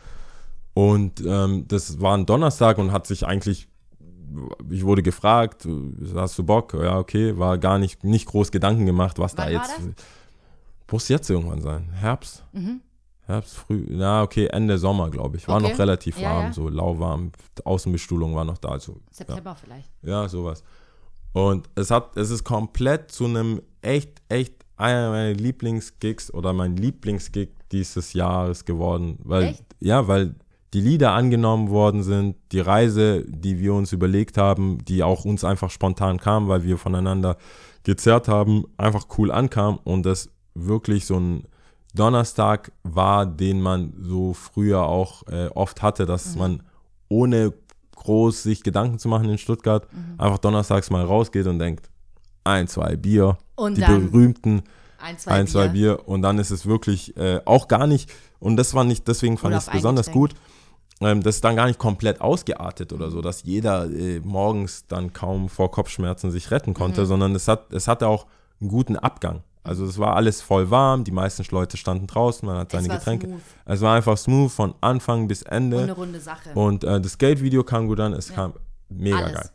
Und 0.74 1.22
ähm, 1.24 1.64
das 1.68 2.00
war 2.00 2.16
ein 2.16 2.26
Donnerstag 2.26 2.78
und 2.78 2.92
hat 2.92 3.06
sich 3.06 3.26
eigentlich, 3.26 3.68
ich 4.70 4.84
wurde 4.84 5.02
gefragt, 5.02 5.66
hast 6.14 6.38
du 6.38 6.42
Bock? 6.44 6.74
Ja, 6.74 6.98
okay, 6.98 7.38
war 7.38 7.58
gar 7.58 7.78
nicht, 7.78 8.04
nicht 8.04 8.26
groß 8.26 8.50
Gedanken 8.50 8.86
gemacht, 8.86 9.18
was 9.18 9.34
da 9.34 9.44
Wann 9.44 9.54
war 9.54 9.62
jetzt. 9.62 9.80
Muss 10.90 11.08
jetzt 11.08 11.30
irgendwann 11.30 11.62
sein. 11.62 11.88
Herbst. 11.92 12.44
Herbst, 13.30 13.56
früh, 13.56 13.86
na 13.88 14.22
okay, 14.22 14.46
Ende 14.46 14.78
Sommer, 14.78 15.10
glaube 15.10 15.36
ich. 15.36 15.46
War 15.48 15.56
Okay. 15.56 15.70
noch 15.70 15.78
relativ 15.78 16.18
Ja, 16.18 16.30
warm, 16.30 16.44
ja. 16.46 16.52
so 16.52 16.68
lauwarm. 16.68 17.32
Außenbestuhlung 17.64 18.34
war 18.34 18.44
noch 18.44 18.58
da. 18.58 18.68
Also, 18.70 18.96
September 19.10 19.56
vielleicht. 19.56 19.88
ja, 20.02 20.28
sowas. 20.28 20.62
Und 21.32 21.68
es 21.76 21.90
hat, 21.90 22.16
es 22.16 22.30
ist 22.30 22.44
komplett 22.44 23.12
zu 23.12 23.26
einem 23.26 23.62
echt, 23.82 24.20
echt 24.28 24.54
einer 24.76 25.10
meiner 25.10 25.32
Lieblingsgigs 25.34 26.32
oder 26.34 26.52
mein 26.52 26.76
Lieblingsgig 26.76 27.50
dieses 27.70 28.12
Jahres 28.14 28.64
geworden. 28.64 29.18
Weil, 29.22 29.44
Echt? 29.44 29.64
ja, 29.78 30.08
weil 30.08 30.34
die 30.72 30.80
Lieder 30.80 31.12
angenommen 31.12 31.68
worden 31.70 32.02
sind, 32.02 32.36
die 32.52 32.60
Reise, 32.60 33.24
die 33.28 33.58
wir 33.60 33.74
uns 33.74 33.92
überlegt 33.92 34.38
haben, 34.38 34.78
die 34.84 35.02
auch 35.02 35.24
uns 35.24 35.44
einfach 35.44 35.70
spontan 35.70 36.18
kam, 36.18 36.48
weil 36.48 36.64
wir 36.64 36.78
voneinander 36.78 37.36
gezerrt 37.84 38.26
haben, 38.28 38.64
einfach 38.76 39.06
cool 39.18 39.30
ankam 39.30 39.78
und 39.84 40.04
das 40.06 40.30
wirklich 40.54 41.06
so 41.06 41.16
ein 41.18 41.44
Donnerstag 41.94 42.72
war, 42.82 43.26
den 43.26 43.60
man 43.60 43.92
so 44.00 44.32
früher 44.34 44.82
auch 44.82 45.26
äh, 45.28 45.48
oft 45.48 45.82
hatte, 45.82 46.06
dass 46.06 46.34
Mhm. 46.34 46.38
man 46.40 46.62
ohne 47.08 47.52
groß 47.96 48.42
sich 48.42 48.62
Gedanken 48.62 48.98
zu 48.98 49.08
machen 49.08 49.28
in 49.28 49.38
Stuttgart 49.38 49.86
Mhm. 49.92 50.14
einfach 50.20 50.38
donnerstags 50.38 50.90
mal 50.90 51.04
rausgeht 51.04 51.46
und 51.46 51.58
denkt, 51.58 51.90
ein, 52.44 52.68
zwei 52.68 52.96
Bier, 52.96 53.36
Und 53.56 53.76
die 53.76 53.80
dann 53.82 54.10
berühmten 54.10 54.62
ein, 54.98 55.18
zwei, 55.18 55.30
ein, 55.32 55.46
zwei 55.46 55.68
Bier. 55.68 55.96
Bier 55.96 56.08
und 56.08 56.22
dann 56.22 56.38
ist 56.38 56.50
es 56.50 56.64
wirklich 56.66 57.16
äh, 57.16 57.40
auch 57.44 57.68
gar 57.68 57.86
nicht, 57.86 58.10
und 58.38 58.56
das 58.56 58.72
war 58.74 58.84
nicht, 58.84 59.06
deswegen 59.08 59.36
fand 59.36 59.54
ich 59.54 59.62
es 59.62 59.70
besonders 59.70 60.06
Getränk. 60.06 60.30
gut, 60.30 60.40
ähm, 61.02 61.22
das 61.22 61.36
ist 61.36 61.44
dann 61.44 61.56
gar 61.56 61.66
nicht 61.66 61.78
komplett 61.78 62.20
ausgeartet 62.20 62.92
oder 62.92 63.10
so, 63.10 63.20
dass 63.20 63.42
jeder 63.42 63.90
äh, 63.90 64.20
morgens 64.20 64.86
dann 64.86 65.12
kaum 65.12 65.48
vor 65.48 65.70
Kopfschmerzen 65.70 66.30
sich 66.30 66.50
retten 66.50 66.70
Mhm. 66.70 66.74
konnte, 66.74 67.04
sondern 67.06 67.34
es, 67.34 67.48
hat, 67.48 67.72
es 67.72 67.88
hatte 67.88 68.06
auch 68.08 68.26
einen 68.60 68.70
guten 68.70 68.96
Abgang. 68.96 69.42
Also 69.62 69.84
es 69.84 69.98
war 69.98 70.16
alles 70.16 70.40
voll 70.40 70.70
warm, 70.70 71.04
die 71.04 71.10
meisten 71.10 71.44
Leute 71.50 71.76
standen 71.76 72.06
draußen, 72.06 72.46
man 72.46 72.56
hat 72.58 72.72
seine 72.72 72.88
Getränke. 72.88 73.26
smooth. 73.26 73.40
Es 73.66 73.80
war 73.82 73.94
einfach 73.94 74.16
smooth 74.16 74.50
von 74.50 74.74
Anfang 74.80 75.28
bis 75.28 75.42
Ende. 75.42 75.76
Und 75.76 75.82
eine 75.84 75.92
runde 75.92 76.20
Sache. 76.20 76.50
Und 76.54 76.82
äh, 76.84 77.00
das 77.00 77.12
Skate-Video 77.12 77.62
kam 77.62 77.86
gut 77.86 78.00
an, 78.00 78.12
es 78.14 78.32
kam 78.32 78.54
mega 78.88 79.18
Alles. 79.18 79.32
geil. 79.34 79.50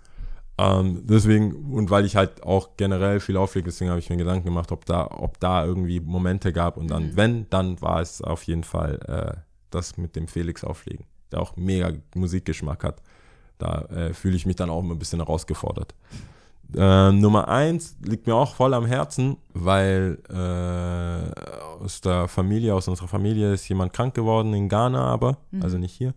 Ähm, 0.57 1.01
deswegen, 1.05 1.53
und 1.73 1.89
weil 1.89 2.05
ich 2.05 2.15
halt 2.15 2.43
auch 2.43 2.77
generell 2.77 3.19
viel 3.19 3.35
auflege, 3.35 3.65
deswegen 3.65 3.89
habe 3.89 3.99
ich 3.99 4.09
mir 4.09 4.15
Gedanken 4.17 4.45
gemacht, 4.45 4.71
ob 4.71 4.85
da, 4.85 5.07
ob 5.07 5.39
da 5.39 5.65
irgendwie 5.65 5.99
Momente 5.99 6.53
gab. 6.53 6.77
Und 6.77 6.87
dann, 6.89 7.07
Mhm. 7.07 7.15
wenn, 7.17 7.49
dann 7.49 7.81
war 7.81 7.99
es 7.99 8.21
auf 8.21 8.43
jeden 8.43 8.63
Fall 8.63 8.99
äh, 9.35 9.37
das 9.71 9.97
mit 9.97 10.15
dem 10.15 10.27
Felix 10.29 10.63
auflegen, 10.63 11.05
der 11.31 11.41
auch 11.41 11.57
mega 11.57 11.91
Musikgeschmack 12.13 12.83
hat. 12.85 13.01
Da 13.57 13.81
äh, 13.93 14.13
fühle 14.13 14.35
ich 14.37 14.45
mich 14.45 14.55
dann 14.55 14.69
auch 14.69 14.79
immer 14.81 14.93
ein 14.95 14.99
bisschen 14.99 15.19
herausgefordert. 15.19 15.93
Ähm, 16.77 17.19
Nummer 17.21 17.47
eins 17.47 17.95
liegt 18.03 18.27
mir 18.27 18.35
auch 18.35 18.55
voll 18.55 18.73
am 18.73 18.85
Herzen, 18.85 19.37
weil 19.53 20.17
äh, 20.29 21.83
aus 21.83 22.01
der 22.01 22.27
Familie, 22.27 22.73
aus 22.75 22.87
unserer 22.87 23.07
Familie 23.07 23.53
ist 23.53 23.67
jemand 23.69 23.93
krank 23.93 24.13
geworden 24.13 24.53
in 24.53 24.67
Ghana, 24.69 25.05
aber, 25.05 25.37
also 25.61 25.77
nicht 25.77 25.93
hier. 25.93 26.13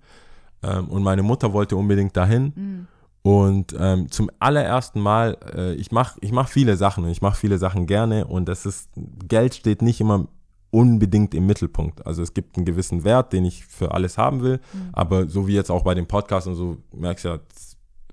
Ähm, 0.62 0.88
und 0.88 1.02
meine 1.02 1.22
Mutter 1.22 1.52
wollte 1.52 1.76
unbedingt 1.76 2.16
dahin. 2.16 2.86
Und 3.22 3.74
ähm, 3.78 4.11
zum 4.11 4.30
allerersten 4.38 5.00
Mal, 5.00 5.36
äh, 5.54 5.74
ich 5.74 5.92
mache 5.92 6.18
ich 6.22 6.32
mach 6.32 6.48
viele 6.48 6.76
Sachen 6.76 7.04
und 7.04 7.11
ich 7.11 7.20
mache 7.20 7.36
viele 7.36 7.59
Sachen 7.59 7.86
gerne 7.86 8.26
und 8.26 8.48
das 8.48 8.64
ist, 8.64 8.88
Geld 9.28 9.54
steht 9.54 9.82
nicht 9.82 10.00
immer 10.00 10.26
unbedingt 10.70 11.34
im 11.34 11.46
Mittelpunkt. 11.46 12.06
Also 12.06 12.22
es 12.22 12.32
gibt 12.34 12.56
einen 12.56 12.64
gewissen 12.66 13.04
Wert, 13.04 13.32
den 13.32 13.44
ich 13.44 13.64
für 13.66 13.92
alles 13.92 14.18
haben 14.18 14.42
will, 14.42 14.61
Mhm. 14.72 14.88
aber 14.92 15.28
so 15.28 15.46
wie 15.46 15.54
jetzt 15.54 15.70
auch 15.70 15.82
bei 15.82 15.94
dem 15.94 16.06
Podcast 16.06 16.46
und 16.46 16.54
so, 16.56 16.76
merkst 16.94 17.24
du 17.24 17.28
ja, 17.28 17.38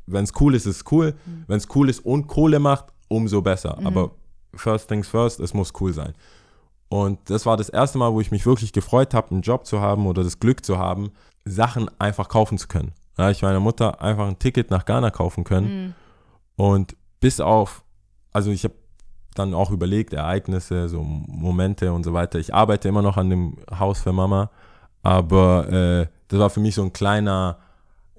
wenn 0.08 0.24
es 0.24 0.34
cool 0.40 0.56
ist, 0.56 0.66
ist 0.66 0.78
es 0.78 0.92
cool. 0.92 1.14
Mhm. 1.26 1.44
Wenn 1.48 1.58
es 1.58 1.68
cool 1.76 1.90
ist 1.90 2.06
und 2.06 2.28
Kohle 2.28 2.60
macht, 2.60 2.86
umso 3.08 3.42
besser. 3.42 3.78
Aber 3.84 4.12
first 4.54 4.88
things 4.88 5.08
first, 5.08 5.40
es 5.40 5.54
muss 5.54 5.74
cool 5.80 5.94
sein. 5.94 6.14
Und 6.90 7.30
das 7.30 7.46
war 7.46 7.58
das 7.58 7.70
erste 7.70 7.98
Mal, 7.98 8.14
wo 8.14 8.22
ich 8.22 8.32
mich 8.32 8.46
wirklich 8.46 8.72
gefreut 8.72 9.14
habe, 9.14 9.32
einen 9.32 9.42
Job 9.42 9.66
zu 9.66 9.82
haben 9.82 10.08
oder 10.08 10.24
das 10.24 10.40
Glück 10.40 10.66
zu 10.66 10.78
haben, 10.78 11.12
Sachen 11.44 11.90
einfach 12.00 12.30
kaufen 12.30 12.58
zu 12.58 12.68
können. 12.68 12.94
Habe 13.18 13.32
ich 13.32 13.42
meiner 13.42 13.60
Mutter 13.60 14.02
einfach 14.02 14.28
ein 14.28 14.40
Ticket 14.40 14.72
nach 14.72 14.86
Ghana 14.86 15.10
kaufen 15.10 15.44
können. 15.44 15.96
Und 16.56 16.96
bis 17.20 17.40
auf, 17.40 17.84
also 18.32 18.52
ich 18.52 18.64
habe 18.64 18.76
dann 19.34 19.54
auch 19.54 19.72
überlegt, 19.72 20.14
Ereignisse, 20.14 20.88
so 20.88 21.04
Momente 21.04 21.92
und 21.92 22.04
so 22.04 22.14
weiter. 22.14 22.40
Ich 22.40 22.54
arbeite 22.54 22.88
immer 22.88 23.02
noch 23.02 23.18
an 23.18 23.30
dem 23.30 23.58
Haus 23.78 24.00
für 24.02 24.14
Mama, 24.14 24.50
aber 25.04 25.70
äh, 25.72 26.08
das 26.30 26.40
war 26.40 26.50
für 26.50 26.62
mich 26.62 26.76
so 26.76 26.84
ein 26.84 26.94
kleiner, 26.94 27.60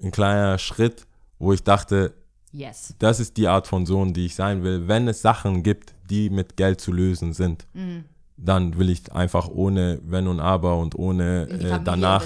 ein 0.01 0.11
kleiner 0.11 0.57
Schritt, 0.57 1.06
wo 1.39 1.53
ich 1.53 1.63
dachte, 1.63 2.13
Yes. 2.51 2.95
das 2.99 3.19
ist 3.19 3.37
die 3.37 3.47
Art 3.47 3.67
von 3.67 3.85
Sohn, 3.85 4.13
die 4.13 4.25
ich 4.25 4.35
sein 4.35 4.63
will. 4.63 4.87
Wenn 4.87 5.07
es 5.07 5.21
Sachen 5.21 5.63
gibt, 5.63 5.93
die 6.09 6.29
mit 6.29 6.55
Geld 6.57 6.79
zu 6.81 6.91
lösen 6.91 7.33
sind, 7.33 7.67
Mhm. 7.73 8.05
dann 8.37 8.77
will 8.77 8.89
ich 8.89 9.11
einfach 9.11 9.47
ohne 9.49 9.99
Wenn 10.03 10.27
und 10.27 10.39
Aber 10.39 10.77
und 10.77 10.95
ohne 10.95 11.47
äh, 11.49 11.79
danach, 11.83 12.25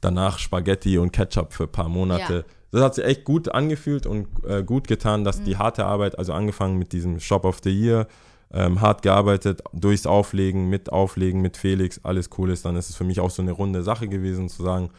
danach 0.00 0.38
Spaghetti 0.38 0.96
und 0.98 1.12
Ketchup 1.12 1.52
für 1.52 1.64
ein 1.64 1.72
paar 1.72 1.88
Monate. 1.88 2.34
Ja. 2.34 2.42
Das 2.72 2.82
hat 2.82 2.94
sich 2.94 3.04
echt 3.04 3.24
gut 3.24 3.52
angefühlt 3.52 4.06
und 4.06 4.28
äh, 4.46 4.62
gut 4.62 4.86
getan, 4.88 5.24
dass 5.24 5.40
Mhm. 5.40 5.44
die 5.44 5.56
harte 5.56 5.84
Arbeit, 5.84 6.18
also 6.18 6.32
angefangen 6.32 6.78
mit 6.78 6.92
diesem 6.92 7.18
Shop 7.20 7.44
of 7.44 7.58
the 7.64 7.70
Year, 7.70 8.06
ähm, 8.52 8.80
hart 8.80 9.02
gearbeitet, 9.02 9.62
durchs 9.72 10.06
Auflegen, 10.06 10.68
mit 10.68 10.90
Auflegen, 10.92 11.40
mit 11.40 11.56
Felix, 11.56 12.00
alles 12.04 12.30
cool 12.38 12.50
ist, 12.50 12.64
dann 12.64 12.74
ist 12.76 12.88
es 12.90 12.96
für 12.96 13.04
mich 13.04 13.20
auch 13.20 13.30
so 13.30 13.42
eine 13.42 13.52
runde 13.52 13.82
Sache 13.84 14.08
gewesen, 14.08 14.48
zu 14.48 14.62
sagen, 14.64 14.90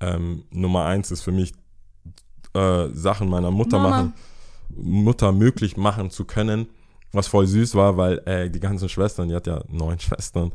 ähm, 0.00 0.44
Nummer 0.52 0.84
eins 0.84 1.10
ist 1.10 1.22
für 1.22 1.32
mich, 1.32 1.52
äh, 2.54 2.88
Sachen 2.88 3.28
meiner 3.28 3.50
Mutter 3.50 3.78
Mama. 3.78 3.90
machen, 3.90 4.14
Mutter 4.76 5.32
möglich 5.32 5.76
machen 5.76 6.10
zu 6.10 6.24
können, 6.24 6.66
was 7.12 7.26
voll 7.26 7.46
süß 7.46 7.74
war, 7.74 7.96
weil 7.96 8.18
äh, 8.26 8.50
die 8.50 8.60
ganzen 8.60 8.88
Schwestern, 8.88 9.28
die 9.28 9.34
hat 9.34 9.46
ja 9.46 9.62
neun 9.68 9.98
Schwestern, 10.00 10.52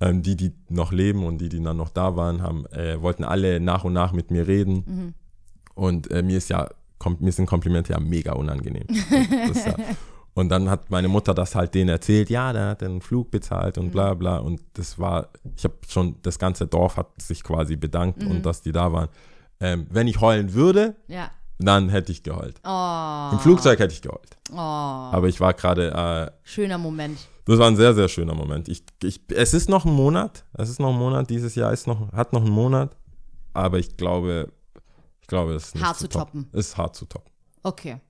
ähm, 0.00 0.22
die, 0.22 0.36
die 0.36 0.52
noch 0.68 0.92
leben 0.92 1.24
und 1.24 1.38
die, 1.38 1.48
die 1.48 1.62
dann 1.62 1.76
noch 1.76 1.90
da 1.90 2.16
waren, 2.16 2.42
haben, 2.42 2.66
äh, 2.66 3.00
wollten 3.00 3.24
alle 3.24 3.60
nach 3.60 3.84
und 3.84 3.92
nach 3.92 4.12
mit 4.12 4.30
mir 4.30 4.46
reden. 4.46 5.14
Und 5.74 6.10
äh, 6.10 6.22
mir 6.22 6.38
ist 6.38 6.50
ja, 6.50 6.68
mir 7.18 7.32
sind 7.32 7.46
Komplimente 7.46 7.92
ja 7.92 8.00
mega 8.00 8.32
unangenehm. 8.32 8.86
Das 9.48 9.64
ja, 9.64 9.74
und 10.34 10.48
dann 10.48 10.70
hat 10.70 10.90
meine 10.90 11.08
Mutter 11.08 11.34
das 11.34 11.54
halt 11.54 11.74
denen 11.74 11.90
erzählt, 11.90 12.30
ja, 12.30 12.52
dann 12.52 12.70
hat 12.70 12.82
einen 12.82 13.02
Flug 13.02 13.30
bezahlt 13.30 13.76
und 13.76 13.90
bla 13.90 14.14
bla. 14.14 14.38
Und 14.38 14.62
das 14.74 14.98
war, 14.98 15.28
ich 15.56 15.64
habe 15.64 15.74
schon, 15.86 16.16
das 16.22 16.38
ganze 16.38 16.66
Dorf 16.66 16.96
hat 16.96 17.20
sich 17.20 17.42
quasi 17.42 17.76
bedankt 17.76 18.24
und 18.24 18.46
dass 18.46 18.62
die 18.62 18.72
da 18.72 18.92
waren. 18.92 19.08
Ähm, 19.62 19.86
wenn 19.90 20.08
ich 20.08 20.20
heulen 20.20 20.52
würde, 20.54 20.96
Ja. 21.06 21.30
dann 21.58 21.88
hätte 21.88 22.10
ich 22.12 22.22
geheult. 22.22 22.60
Oh. 22.64 23.28
Im 23.32 23.38
Flugzeug 23.38 23.78
hätte 23.78 23.94
ich 23.94 24.02
geheult. 24.02 24.36
oh. 24.52 24.56
Aber 24.56 25.28
ich 25.28 25.40
war 25.40 25.54
gerade, 25.54 25.90
äh, 25.92 26.30
Schöner 26.42 26.78
Moment. 26.78 27.18
das 27.44 27.58
war 27.58 27.68
ein 27.68 27.76
sehr, 27.76 27.94
sehr 27.94 28.08
schöner 28.08 28.34
Moment. 28.34 28.68
Ich, 28.68 28.84
ich, 29.02 29.20
es 29.30 29.54
ist 29.54 29.68
noch 29.68 29.84
ein 29.84 29.92
Monat. 29.92 30.44
Es 30.54 30.68
ist 30.68 30.80
noch 30.80 30.90
ein 30.92 30.98
Monat. 30.98 31.30
Dieses 31.30 31.54
Jahr 31.54 31.72
ist 31.72 31.86
noch, 31.86 32.10
hat 32.12 32.32
noch 32.32 32.42
einen 32.42 32.50
Monat. 32.50 32.96
Aber 33.54 33.78
ich 33.78 33.96
glaube, 33.96 34.50
ich 35.20 35.26
glaube, 35.28 35.54
es 35.54 35.66
ist 35.68 35.74
nicht 35.76 35.84
Hart 35.84 35.98
zu 35.98 36.08
toppen. 36.08 36.44
toppen. 36.44 36.58
Es 36.58 36.68
ist 36.68 36.76
hart 36.76 36.96
zu 36.96 37.04
toppen. 37.06 37.30
Okay. 37.62 38.00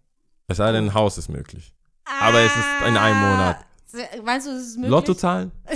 Es 0.48 0.56
sei 0.56 0.72
denn, 0.72 0.86
ein 0.86 0.94
Haus 0.94 1.18
ist 1.18 1.28
möglich. 1.28 1.74
Aber 2.20 2.38
es 2.40 2.52
ist 2.56 2.88
in 2.88 2.96
einem 2.96 3.18
Monat. 3.20 3.56
Ah, 3.94 4.22
Meinst 4.24 4.46
du, 4.46 4.50
es 4.52 4.68
ist 4.68 4.76
möglich? 4.76 4.90
Lottozahlen? 4.90 5.52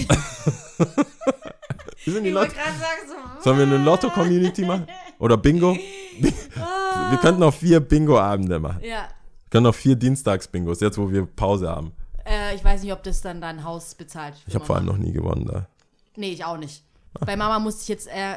Wie 2.05 2.11
sind 2.11 2.25
die 2.25 2.31
Lotto? 2.31 2.51
sagen, 2.55 2.77
so. 3.09 3.43
Sollen 3.43 3.59
wir 3.59 3.67
eine 3.67 3.79
Lotto-Community 3.79 4.65
machen? 4.65 4.87
Oder 5.19 5.37
Bingo? 5.37 5.77
Wir 7.11 7.19
könnten 7.21 7.41
noch 7.41 7.53
vier 7.55 7.81
Bingo-Abende 7.81 8.59
machen. 8.59 8.81
Ja. 8.83 9.09
Wir 9.45 9.51
können 9.51 9.65
noch 9.65 9.75
vier 9.75 9.97
Dienstags-Bingos, 9.97 10.81
jetzt 10.81 10.99
wo 10.99 11.11
wir 11.11 11.27
Pause 11.27 11.69
haben. 11.69 11.93
Äh, 12.25 12.55
ich 12.55 12.65
weiß 12.65 12.83
nicht, 12.83 12.93
ob 12.93 13.03
das 13.03 13.21
dann 13.21 13.41
dein 13.41 13.65
Haus 13.65 13.95
bezahlt. 13.95 14.35
Ich 14.47 14.55
habe 14.55 14.65
vor 14.65 14.77
allem 14.77 14.87
noch 14.87 14.97
nie 14.97 15.13
gewonnen 15.13 15.47
da. 15.47 15.69
Nee, 16.17 16.33
ich 16.33 16.45
auch 16.45 16.57
nicht. 16.57 16.83
Bei 17.21 17.37
Mama 17.37 17.59
musste 17.59 17.83
ich 17.83 17.89
jetzt, 17.89 18.09
äh, 18.09 18.37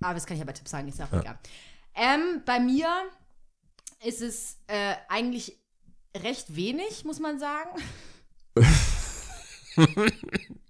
aber 0.00 0.14
das 0.14 0.26
kann 0.26 0.36
ich 0.36 0.40
ja 0.40 0.44
bei 0.46 0.52
Tipps 0.52 0.70
sagen, 0.70 0.88
ist 0.88 0.98
ja 0.98 1.06
auch 1.06 1.20
egal. 1.20 1.38
Ähm, 1.94 2.42
bei 2.44 2.60
mir 2.60 2.88
ist 4.04 4.22
es 4.22 4.58
äh, 4.66 4.94
eigentlich 5.08 5.56
recht 6.16 6.54
wenig, 6.54 7.04
muss 7.04 7.18
man 7.18 7.38
sagen. 7.38 7.70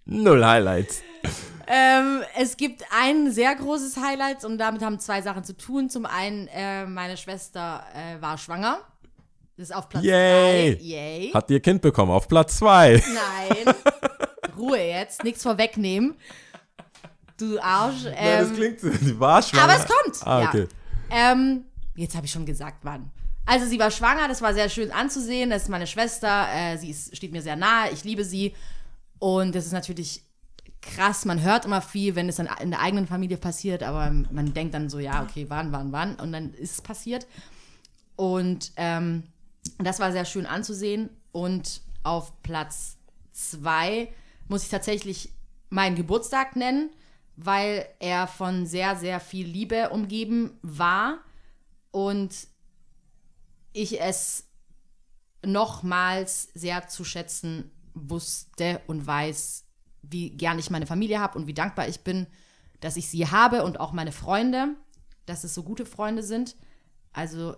Null 0.04 0.44
Highlights. 0.44 1.02
Ähm, 1.68 2.22
es 2.38 2.56
gibt 2.56 2.84
ein 2.96 3.32
sehr 3.32 3.54
großes 3.56 3.96
Highlight 3.96 4.44
und 4.44 4.58
damit 4.58 4.82
haben 4.82 5.00
zwei 5.00 5.20
Sachen 5.22 5.42
zu 5.44 5.56
tun. 5.56 5.90
Zum 5.90 6.06
einen, 6.06 6.46
äh, 6.48 6.86
meine 6.86 7.16
Schwester 7.16 7.82
äh, 7.94 8.20
war 8.22 8.38
schwanger. 8.38 8.78
Das 9.56 9.70
ist 9.70 9.74
auf 9.74 9.88
Platz 9.88 10.04
Yay. 10.04 10.76
drei. 10.76 10.82
Yay. 10.82 11.30
Hat 11.32 11.50
ihr 11.50 11.60
Kind 11.60 11.82
bekommen 11.82 12.12
auf 12.12 12.28
Platz 12.28 12.58
zwei. 12.58 13.02
Nein. 13.12 13.74
Ruhe 14.56 14.78
jetzt, 14.78 15.24
nichts 15.24 15.42
vorwegnehmen. 15.42 16.14
Du 17.38 17.58
Arsch. 17.60 18.04
Ja, 18.04 18.12
Ähm, 18.16 18.48
das 18.48 18.52
klingt, 18.56 18.82
die 18.82 19.18
war 19.20 19.42
schwanger. 19.42 19.64
aber 19.64 19.74
es 19.76 19.86
kommt. 19.86 20.26
Ah, 20.26 20.40
ja. 20.42 20.48
okay. 20.48 20.68
Ähm, 21.10 21.64
jetzt 21.96 22.14
habe 22.14 22.26
ich 22.26 22.32
schon 22.32 22.46
gesagt, 22.46 22.78
wann. 22.82 23.10
Also 23.46 23.66
sie 23.66 23.78
war 23.78 23.90
schwanger, 23.90 24.28
das 24.28 24.42
war 24.42 24.52
sehr 24.54 24.68
schön 24.68 24.90
anzusehen. 24.90 25.50
Das 25.50 25.62
ist 25.62 25.68
meine 25.68 25.86
Schwester, 25.86 26.48
äh, 26.52 26.76
sie 26.76 26.90
ist, 26.90 27.16
steht 27.16 27.32
mir 27.32 27.42
sehr 27.42 27.56
nahe, 27.56 27.90
ich 27.92 28.04
liebe 28.04 28.24
sie. 28.24 28.54
Und 29.18 29.54
das 29.54 29.66
ist 29.66 29.72
natürlich 29.72 30.22
krass, 30.82 31.24
man 31.24 31.42
hört 31.42 31.64
immer 31.64 31.80
viel, 31.80 32.14
wenn 32.14 32.28
es 32.28 32.36
dann 32.36 32.48
in 32.60 32.70
der 32.70 32.80
eigenen 32.80 33.06
Familie 33.06 33.36
passiert, 33.36 33.82
aber 33.82 34.10
man 34.10 34.54
denkt 34.54 34.74
dann 34.74 34.88
so, 34.88 34.98
ja, 34.98 35.22
okay, 35.22 35.46
wann, 35.48 35.72
wann, 35.72 35.92
wann. 35.92 36.16
Und 36.16 36.32
dann 36.32 36.52
ist 36.54 36.72
es 36.72 36.80
passiert. 36.82 37.26
Und 38.16 38.72
ähm, 38.76 39.24
das 39.78 40.00
war 40.00 40.12
sehr 40.12 40.24
schön 40.24 40.46
anzusehen. 40.46 41.10
Und 41.32 41.80
auf 42.02 42.42
Platz 42.42 42.96
zwei 43.32 44.12
muss 44.48 44.64
ich 44.64 44.70
tatsächlich 44.70 45.30
meinen 45.70 45.96
Geburtstag 45.96 46.56
nennen, 46.56 46.90
weil 47.36 47.86
er 47.98 48.26
von 48.26 48.66
sehr, 48.66 48.96
sehr 48.96 49.20
viel 49.20 49.46
Liebe 49.46 49.90
umgeben 49.90 50.58
war 50.62 51.18
und 51.90 52.32
ich 53.76 54.00
es 54.00 54.48
nochmals 55.44 56.48
sehr 56.54 56.88
zu 56.88 57.04
schätzen 57.04 57.70
wusste 57.94 58.80
und 58.86 59.06
weiß, 59.06 59.64
wie 60.02 60.30
gern 60.30 60.58
ich 60.58 60.70
meine 60.70 60.86
Familie 60.86 61.20
habe 61.20 61.38
und 61.38 61.46
wie 61.46 61.54
dankbar 61.54 61.88
ich 61.88 62.00
bin, 62.00 62.26
dass 62.80 62.96
ich 62.96 63.08
sie 63.08 63.26
habe 63.30 63.64
und 63.64 63.80
auch 63.80 63.92
meine 63.92 64.12
Freunde, 64.12 64.74
dass 65.24 65.44
es 65.44 65.54
so 65.54 65.62
gute 65.62 65.86
Freunde 65.86 66.22
sind. 66.22 66.56
Also 67.12 67.56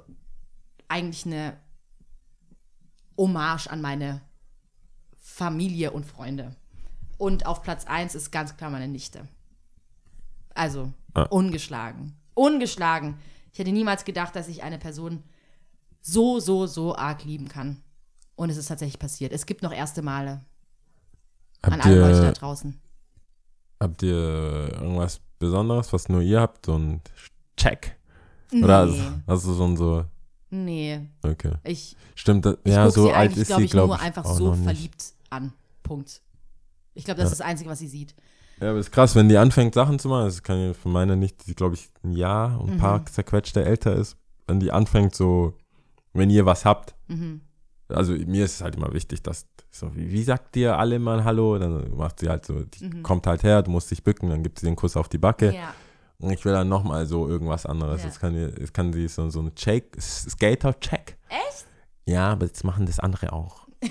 eigentlich 0.88 1.26
eine 1.26 1.58
Hommage 3.16 3.66
an 3.68 3.80
meine 3.80 4.20
Familie 5.18 5.90
und 5.90 6.04
Freunde. 6.06 6.56
Und 7.18 7.46
auf 7.46 7.62
Platz 7.62 7.84
1 7.84 8.14
ist 8.14 8.30
ganz 8.30 8.56
klar 8.56 8.70
meine 8.70 8.88
Nichte. 8.88 9.26
Also 10.54 10.92
Ah. 11.14 11.22
ungeschlagen. 11.24 12.16
Ungeschlagen. 12.34 13.18
Ich 13.52 13.58
hätte 13.58 13.72
niemals 13.72 14.04
gedacht, 14.04 14.36
dass 14.36 14.46
ich 14.48 14.62
eine 14.62 14.78
Person 14.78 15.24
so, 16.12 16.40
so, 16.40 16.66
so 16.66 16.94
arg 16.96 17.24
lieben 17.24 17.48
kann. 17.48 17.82
Und 18.36 18.50
es 18.50 18.56
ist 18.56 18.66
tatsächlich 18.66 18.98
passiert. 18.98 19.32
Es 19.32 19.46
gibt 19.46 19.62
noch 19.62 19.72
erste 19.72 20.00
Male 20.02 20.40
an 21.62 21.72
Habt 21.72 21.86
alle 21.86 22.00
Leute 22.00 22.20
da 22.20 22.26
ihr, 22.28 22.32
draußen. 22.32 22.80
habt 23.80 24.02
ihr 24.02 24.14
irgendwas 24.80 25.20
Besonderes, 25.38 25.92
was 25.92 26.08
nur 26.08 26.20
ihr 26.22 26.40
habt? 26.40 26.66
So 26.66 26.76
ein 26.78 27.00
Check? 27.56 27.96
Oder 28.52 28.86
Nee, 28.86 29.02
hast 29.26 29.44
du 29.44 29.52
so 29.54 29.64
ein 29.64 29.76
so, 29.76 30.04
nee. 30.50 31.00
okay. 31.22 31.52
Ich, 31.64 31.96
Stimmt, 32.14 32.46
das- 32.46 32.56
ich 32.64 32.72
ja, 32.72 32.88
so 32.90 33.06
sie 33.06 33.12
alt 33.12 33.36
ist 33.36 33.48
glaube 33.48 33.60
sie, 33.60 33.64
ich, 33.66 33.70
glaube 33.72 33.88
nur 33.88 33.96
ich, 33.96 34.02
einfach 34.02 34.24
auch 34.24 34.36
so 34.36 34.46
noch 34.48 34.54
nicht. 34.56 34.64
verliebt 34.64 35.04
an. 35.30 35.52
Punkt. 35.82 36.22
Ich 36.94 37.04
glaube, 37.04 37.20
das 37.20 37.28
Ja. 37.28 37.32
ist 37.32 37.40
das 37.40 37.46
Einzige, 37.46 37.68
was 37.70 37.78
sie 37.80 37.88
sieht. 37.88 38.14
Ja, 38.60 38.70
aber 38.70 38.78
ist 38.78 38.90
krass, 38.90 39.14
wenn 39.14 39.28
die 39.28 39.36
anfängt, 39.36 39.74
Sachen 39.74 39.98
zu 39.98 40.08
machen, 40.08 40.24
das 40.26 40.42
kann 40.42 40.58
ja 40.60 40.74
für 40.74 40.88
meine 40.88 41.16
nicht, 41.16 41.46
die 41.46 41.54
glaube 41.54 41.74
ich 41.74 41.88
ein 42.02 42.12
Jahr 42.12 42.60
und 42.60 42.70
ein 42.70 42.74
Mhm. 42.76 42.80
paar 42.80 43.04
zerquetschte 43.06 43.64
älter 43.64 43.94
ist, 43.94 44.16
wenn 44.46 44.58
die 44.60 44.72
anfängt 44.72 45.14
so, 45.14 45.54
wenn 46.18 46.30
ihr 46.30 46.44
was 46.46 46.64
habt, 46.64 46.94
Mhm. 47.08 47.40
also 47.88 48.12
mir 48.12 48.44
ist 48.44 48.56
es 48.56 48.60
halt 48.60 48.76
immer 48.76 48.92
wichtig, 48.92 49.22
dass, 49.22 49.46
so, 49.70 49.94
wie, 49.94 50.10
wie 50.10 50.22
sagt 50.22 50.54
dir 50.54 50.78
alle 50.78 50.98
mal 50.98 51.24
Hallo, 51.24 51.58
dann 51.58 51.96
macht 51.96 52.20
sie 52.20 52.28
halt 52.28 52.44
so, 52.44 52.62
die 52.64 53.02
kommt 53.02 53.26
halt 53.26 53.42
her, 53.42 53.62
du 53.62 53.70
musst 53.70 53.90
dich 53.90 54.02
bücken, 54.02 54.28
dann 54.30 54.42
gibt 54.42 54.58
sie 54.58 54.66
den 54.66 54.76
Kuss 54.76 54.96
auf 54.96 55.08
die 55.08 55.18
Backe 55.18 55.48
Mhm. 55.48 55.54
Ja. 55.54 55.74
und 56.18 56.30
ich 56.30 56.44
will 56.44 56.52
dann 56.52 56.68
nochmal 56.68 57.06
so 57.06 57.28
irgendwas 57.28 57.64
anderes, 57.66 58.00
Ja. 58.02 58.06
jetzt 58.08 58.20
kann, 58.20 58.34
jetzt 58.34 58.74
kann 58.74 58.92
sie 58.92 59.08
so, 59.08 59.28
so 59.30 59.40
ein 59.40 59.52
Shake, 59.56 59.96
Skater-Check. 60.00 61.16
Echt? 61.28 61.66
Ja, 62.06 62.30
aber 62.32 62.46
jetzt 62.46 62.64
machen 62.64 62.86
das 62.86 62.98
andere 63.00 63.32
auch. 63.32 63.66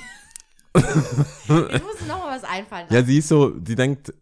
Jetzt 0.76 1.84
muss 1.84 2.08
noch 2.08 2.20
mal 2.20 2.36
was 2.36 2.44
einfallen. 2.44 2.86
Ja, 2.92 3.04
sie 3.04 3.18
ist 3.18 3.28
so, 3.30 3.50
die 3.50 3.74
denkt, 3.76 4.14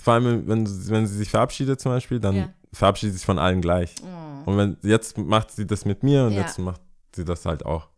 vor 0.00 0.14
allem, 0.14 0.46
wenn, 0.46 0.66
wenn 0.88 1.06
sie 1.06 1.16
sich 1.16 1.30
verabschiedet 1.30 1.80
zum 1.80 1.90
Beispiel, 1.92 2.20
dann 2.20 2.36
Ja. 2.36 2.48
verabschiedet 2.72 3.14
sie 3.14 3.18
sich 3.18 3.26
von 3.26 3.38
allen 3.40 3.60
gleich. 3.60 3.94
Oh, 4.02 4.50
Und 4.50 4.56
wenn 4.56 4.76
jetzt 4.82 5.18
macht 5.18 5.50
sie 5.50 5.66
das 5.66 5.84
mit 5.84 6.02
mir 6.04 6.24
und 6.26 6.32
Ja. 6.34 6.42
jetzt 6.42 6.58
macht 6.58 6.80
sie 7.14 7.24
das 7.24 7.44
halt 7.46 7.64
auch. 7.64 7.88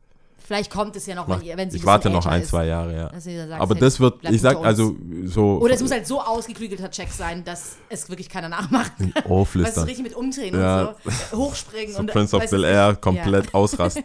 Vielleicht 0.45 0.73
kommt 0.73 0.97
es 0.97 1.07
ja 1.07 1.15
noch, 1.15 1.29
wenn, 1.29 1.57
wenn 1.57 1.71
sie 1.71 1.77
ich 1.79 1.87
warte 1.87 2.11
noch 2.11 2.27
ein, 2.27 2.45
zwei 2.45 2.67
Jahre, 2.67 2.95
ja. 2.95 3.09
Dass 3.11 3.25
sagt, 3.25 3.53
Aber 3.63 3.75
das 3.77 4.01
wird, 4.01 4.29
ich 4.29 4.41
sag, 4.41 4.57
also 4.59 4.97
so 5.25 5.59
Oder 5.61 5.75
es 5.75 5.81
muss 5.83 5.93
halt 5.93 6.07
so 6.07 6.21
ausgeklügelter 6.21 6.91
Check 6.91 7.11
sein, 7.11 7.45
dass 7.45 7.77
es 7.89 8.09
wirklich 8.09 8.29
keiner 8.29 8.49
nachmacht. 8.49 8.93
Du, 8.99 9.31
Ohrflüstern. 9.31 9.85
richtig 9.85 10.03
mit 10.03 10.15
umdrehen 10.15 10.59
Ja. 10.59 10.87
und 10.89 10.97
so, 11.05 11.11
äh, 11.11 11.39
hochspringen 11.39 11.95
So 11.95 12.01
und 12.01 12.11
Prince 12.11 12.37
of 12.37 12.51
Bel 12.51 12.65
Air 12.65 12.73
ja. 12.73 12.95
komplett 12.95 13.55
ausrasten. 13.55 14.05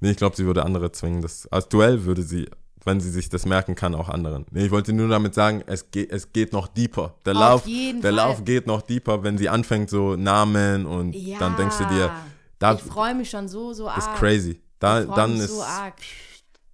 Nee, 0.00 0.10
ich 0.10 0.16
glaube, 0.16 0.36
sie 0.36 0.44
würde 0.44 0.64
andere 0.64 0.90
zwingen. 0.92 1.22
Das, 1.22 1.46
als 1.52 1.68
Duell 1.68 2.04
würde 2.04 2.22
sie, 2.22 2.46
wenn 2.84 3.00
sie 3.00 3.10
sich 3.10 3.28
das 3.28 3.46
merken 3.46 3.74
kann, 3.76 3.94
auch 3.94 4.08
anderen. 4.08 4.44
Nee, 4.50 4.66
ich 4.66 4.70
wollte 4.72 4.92
nur 4.92 5.08
damit 5.08 5.34
sagen, 5.34 5.62
es 5.66 5.90
geht, 5.90 6.10
es 6.10 6.32
geht 6.32 6.52
noch 6.52 6.66
deeper. 6.68 7.14
Der 7.24 7.34
Auf 7.34 7.40
Lauf, 7.40 7.62
der 7.64 8.02
Fall. 8.02 8.10
Lauf 8.12 8.44
geht 8.44 8.66
noch 8.66 8.82
deeper, 8.82 9.22
wenn 9.22 9.38
sie 9.38 9.48
anfängt, 9.48 9.88
so 9.88 10.16
Namen 10.16 10.84
und 10.84 11.14
Ja. 11.14 11.38
dann 11.38 11.56
denkst 11.56 11.78
du 11.78 11.84
dir, 11.86 12.10
da 12.58 12.74
ich 12.74 12.80
freue 12.82 13.14
mich 13.14 13.30
schon 13.30 13.48
so, 13.48 13.72
so 13.72 13.88
arg. 13.88 13.98
ist 13.98 14.14
crazy. 14.14 14.60
Da, 14.78 15.02
Ich 15.02 15.10
dann 15.10 15.36
ist. 15.38 15.50
so 15.50 15.62
arg. 15.62 15.94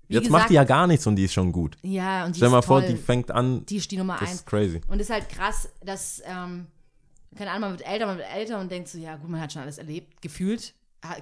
Jetzt 0.09 0.25
gesagt, 0.25 0.31
macht 0.33 0.51
die 0.51 0.55
ja 0.55 0.65
gar 0.65 0.87
nichts 0.87 1.07
und 1.07 1.17
die 1.17 1.25
ist 1.25 1.33
schon 1.33 1.53
gut. 1.53 1.77
Ja, 1.83 2.27
und 2.27 2.35
die 2.35 2.39
Stell 2.41 2.49
dir 2.51 2.57
ist 2.59 2.61
mal 2.61 2.63
vor, 2.67 2.81
toll. 2.81 2.91
die 2.91 2.97
fängt 2.97 3.31
an. 3.31 3.65
die 3.67 3.77
ist 3.77 3.91
die 3.91 3.97
Nummer 3.97 4.15
Das 4.21 4.29
eins. 4.29 4.39
ist 4.41 4.47
crazy. 4.47 4.81
Und 4.89 5.01
es 5.01 5.09
ist 5.09 5.13
halt 5.13 5.29
krass, 5.31 5.69
dass, 5.83 6.21
ähm, 6.27 6.67
keine 7.37 7.51
Ahnung, 7.51 7.71
man 7.71 7.79
wird 7.79 7.89
älter, 7.89 8.07
man 8.07 8.19
wird 8.19 8.29
älter 8.35 8.61
und 8.61 8.71
denkt 8.71 8.89
so, 8.89 8.99
ja 8.99 9.17
gut, 9.17 9.31
man 9.31 9.41
hat 9.41 9.53
schon 9.53 9.63
alles 9.63 9.79
erlebt, 9.79 10.21
gefühlt, 10.21 10.75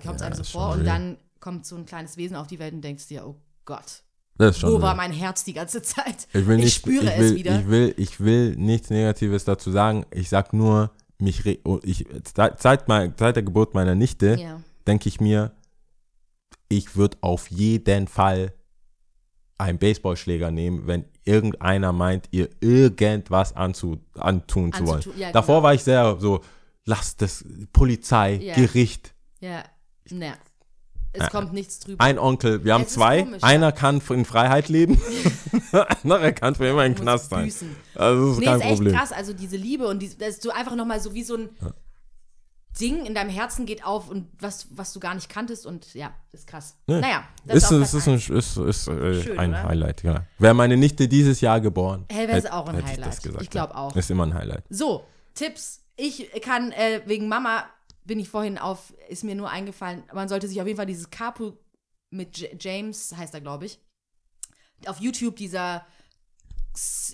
kommt 0.02 0.16
es 0.16 0.20
Ja, 0.22 0.26
einem 0.26 0.34
so 0.36 0.44
vor 0.44 0.72
und 0.72 0.84
dann 0.84 1.18
kommt 1.38 1.66
so 1.66 1.76
ein 1.76 1.86
kleines 1.86 2.16
Wesen 2.16 2.36
auf 2.36 2.48
die 2.48 2.58
Welt 2.58 2.74
und 2.74 2.82
denkst 2.82 3.06
dir, 3.06 3.24
oh 3.26 3.36
Gott, 3.64 4.02
Das 4.38 4.56
ist 4.56 4.60
schon. 4.60 4.72
wo 4.72 4.80
war 4.82 4.94
real. 4.94 4.96
mein 4.96 5.12
Herz 5.12 5.44
die 5.44 5.52
ganze 5.52 5.82
Zeit? 5.82 6.26
Ich 6.32 6.46
will 6.46 6.56
nicht, 6.56 6.74
spüre 6.74 7.04
ich 7.12 7.18
will, 7.18 7.26
es 7.26 7.34
wieder. 7.36 7.60
Ich 7.60 7.68
will, 7.68 7.94
ich 7.96 8.20
will 8.20 8.56
nichts 8.56 8.90
Negatives 8.90 9.44
dazu 9.44 9.70
sagen. 9.70 10.04
Ich 10.10 10.28
sag 10.28 10.52
nur, 10.52 10.90
mich, 11.20 11.44
re- 11.44 11.58
oh, 11.64 11.80
ich, 11.82 12.06
seit, 12.34 12.88
mein, 12.88 13.14
seit 13.18 13.36
der 13.36 13.42
Geburt 13.42 13.74
meiner 13.74 13.94
Nichte 13.94 14.36
ja. 14.38 14.60
denke 14.86 15.08
ich 15.08 15.20
mir, 15.20 15.52
ich 16.68 16.96
würde 16.96 17.18
auf 17.20 17.50
jeden 17.50 18.06
Fall 18.08 18.52
einen 19.58 19.78
Baseballschläger 19.78 20.50
nehmen, 20.50 20.86
wenn 20.86 21.04
irgendeiner 21.24 21.92
meint, 21.92 22.28
ihr 22.30 22.48
irgendwas 22.60 23.54
anzu, 23.54 23.98
antun 24.14 24.72
zu 24.72 24.86
wollen. 24.86 25.02
Ja, 25.16 25.32
Davor 25.32 25.56
genau. 25.56 25.62
war 25.64 25.74
ich 25.74 25.82
sehr 25.84 26.16
so, 26.18 26.40
lasst 26.86 27.20
das, 27.22 27.44
Polizei, 27.72 28.34
Ja. 28.36 28.54
Gericht, 28.54 29.14
Ja, 29.40 29.64
ne. 30.10 30.34
Es 31.12 31.22
Ja. 31.22 31.28
kommt 31.28 31.52
nichts 31.52 31.80
drüber. 31.80 32.02
ein 32.04 32.18
Onkel, 32.18 32.64
wir 32.64 32.72
haben 32.74 32.84
Es 32.84 32.90
zwei, 32.90 33.22
komisch, 33.22 33.42
einer 33.42 33.72
kann 33.72 34.00
in 34.10 34.24
Freiheit 34.24 34.68
leben, 34.68 35.00
anderer 36.02 36.32
kann 36.32 36.54
für 36.54 36.66
immer 36.68 36.84
im 36.86 36.92
Muss 36.92 37.00
Knast 37.00 37.30
sein. 37.30 37.44
büßen. 37.46 37.76
Also 37.94 38.26
das 38.26 38.32
ist 38.34 38.38
Nee, 38.40 38.44
kein 38.46 38.54
ist 38.58 38.64
echt 38.64 38.74
Problem. 38.76 38.94
krass. 38.94 39.12
Also 39.12 39.32
diese 39.32 39.56
Liebe 39.56 39.88
und 39.88 39.98
die, 40.00 40.16
dass 40.16 40.38
du 40.40 40.50
einfach 40.50 40.76
nochmal 40.76 41.00
so 41.00 41.12
wie 41.14 41.24
so 41.24 41.36
ein 41.36 41.48
Ding 42.80 43.04
in 43.04 43.14
deinem 43.14 43.30
Herzen 43.30 43.66
geht 43.66 43.84
auf 43.84 44.08
und 44.08 44.28
was, 44.38 44.68
was 44.70 44.92
du 44.92 45.00
gar 45.00 45.14
nicht 45.16 45.28
kanntest 45.28 45.66
und 45.66 45.92
ja, 45.94 46.14
ist 46.30 46.46
krass. 46.46 46.76
Ne. 46.86 47.00
Naja, 47.00 47.24
das 47.44 47.64
Ist, 47.64 47.70
ist, 47.72 47.94
ist, 47.94 48.06
ein, 48.08 48.36
ist, 48.38 48.56
ist 48.56 48.86
äh, 48.88 49.22
Schön, 49.22 49.38
ein 49.38 49.50
oder? 49.50 49.64
Highlight, 49.64 50.02
ja. 50.04 50.24
Wäre 50.38 50.54
meine 50.54 50.76
Nichte 50.76 51.08
dieses 51.08 51.40
Jahr 51.40 51.60
geboren. 51.60 52.04
Hey, 52.08 52.28
wäre 52.28 52.38
es 52.38 52.46
auch 52.46 52.68
ein 52.68 52.78
ich 52.78 52.84
Highlight. 52.84 53.18
Ich 53.40 53.50
glaub 53.50 53.70
ja. 53.70 53.76
auch. 53.76 53.96
Ist 53.96 54.10
immer 54.12 54.24
ein 54.24 54.34
Highlight. 54.34 54.62
So, 54.70 55.04
Tipps. 55.34 55.80
Ich 55.96 56.30
kann 56.42 56.70
äh, 56.72 57.00
wegen 57.06 57.28
Mama 57.28 57.64
bin 58.04 58.18
ich 58.18 58.28
vorhin 58.28 58.58
auf, 58.58 58.92
ist 59.08 59.24
mir 59.24 59.34
nur 59.34 59.50
eingefallen, 59.50 60.02
man 60.12 60.28
sollte 60.28 60.48
sich 60.48 60.60
auf 60.60 60.66
jeden 60.66 60.76
Fall 60.76 60.86
dieses 60.86 61.10
Carpool 61.10 61.56
mit 62.10 62.38
J 62.38 62.50
James, 62.62 63.14
heißt 63.16 63.34
er, 63.34 63.40
glaube 63.40 63.66
ich, 63.66 63.78
auf 64.86 65.00
YouTube 65.00 65.36
dieser 65.36 65.84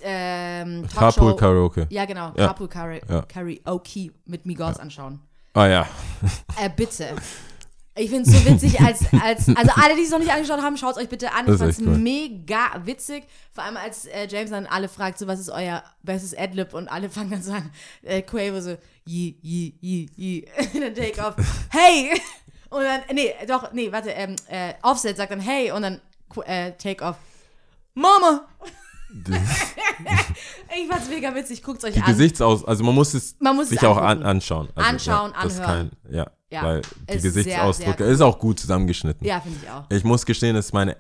ähm, 0.03 0.87
Carpool. 0.93 1.37
Karaoke. 1.37 1.87
Ja, 1.91 2.05
genau, 2.05 2.29
Ja. 2.37 2.47
Carpool 2.47 2.69
Kara 2.69 2.95
Ja. 3.09 3.23
Karaoke 3.23 4.13
mit 4.25 4.47
Migos 4.47 4.79
anschauen. 4.79 5.21
Ah 5.55 5.67
ja. 5.67 5.89
Äh, 6.61 6.71
bitte. 6.75 7.17
Ich 7.99 8.11
finde 8.11 8.29
es 8.31 8.37
so 8.37 8.45
witzig, 8.45 8.79
als, 8.79 9.01
als, 9.23 9.49
also 9.57 9.73
alle, 9.83 9.97
die 9.97 10.03
es 10.03 10.11
noch 10.11 10.19
nicht 10.19 10.31
angeschaut 10.31 10.61
haben, 10.61 10.77
schaut 10.77 10.93
es 10.97 11.03
euch 11.03 11.09
bitte 11.09 11.33
an. 11.33 11.47
Ich 11.47 11.47
Das 11.47 11.55
ist 11.55 11.61
fand 11.61 11.71
es 11.89 11.95
cool. 11.95 11.99
mega 11.99 12.85
witzig. 12.85 13.25
Vor 13.53 13.65
allem, 13.65 13.79
als 13.79 14.05
äh, 14.05 14.29
James 14.29 14.51
dann 14.51 14.67
alle 14.67 14.89
fragt, 14.89 15.19
so, 15.19 15.27
was 15.27 15.41
ist 15.41 15.49
euer 15.49 15.83
bestes 16.03 16.37
Adlib? 16.37 16.75
Und 16.75 16.89
alle 16.89 17.09
fangen 17.09 17.31
dann 17.31 17.43
so 17.43 17.53
an, 17.53 17.71
äh, 18.03 18.21
Quavo 18.21 18.61
so, 18.61 18.77
yi, 19.07 19.79
yi, 19.81 20.11
yi. 20.17 20.47
Und 20.75 20.81
dann 20.83 20.95
Take 20.95 21.21
Off, 21.21 21.35
hey! 21.71 22.21
Und 22.71 22.83
dann, 22.83 23.01
nee, 23.15 23.33
doch, 23.47 23.73
nee, 23.73 23.91
warte, 23.93 24.11
ähm, 24.11 24.37
äh, 24.49 24.75
Offset 24.83 25.17
sagt 25.17 25.31
dann, 25.33 25.41
hey! 25.41 25.71
Und 25.71 25.83
dann 25.83 26.01
äh, 26.45 26.73
Take 26.73 27.05
Off, 27.05 27.17
Mama! 27.95 28.47
Ich 30.79 30.89
fand's 30.91 31.09
mega 31.09 31.35
witzig, 31.35 31.63
guckt's 31.63 31.85
euch 31.85 31.95
Die 31.95 32.01
an. 32.01 32.07
Gesichtsaus, 32.07 32.65
also 32.65 32.85
man 32.85 32.95
muss 32.95 33.15
es 33.15 33.37
Man 33.39 33.57
muss 33.57 33.65
es 33.67 33.71
sich 33.71 33.87
auch 33.87 33.97
an, 33.97 34.23
anschauen. 34.23 34.69
Also, 34.75 34.91
Anschauen, 34.91 35.33
ja, 35.33 35.43
das 35.43 35.53
ist 35.55 35.61
anhören. 35.61 35.91
Kein, 36.03 36.15
ja, 36.15 36.31
Ja, 36.51 36.63
weil 36.65 36.83
die 36.83 37.13
sehr, 37.13 37.21
Gesichtsausdrücke 37.21 38.05
sehr 38.05 38.13
ist 38.13 38.21
auch 38.21 38.39
gut 38.39 38.61
zusammengeschnitten. 38.61 39.27
Ja, 39.27 39.41
finde 39.41 39.59
ich 39.63 39.71
auch. 39.71 39.85
Ich 39.91 40.05
muss 40.05 40.27
gestehen, 40.27 40.57
es 40.57 40.67
ist 40.67 40.73
meine 40.73 40.97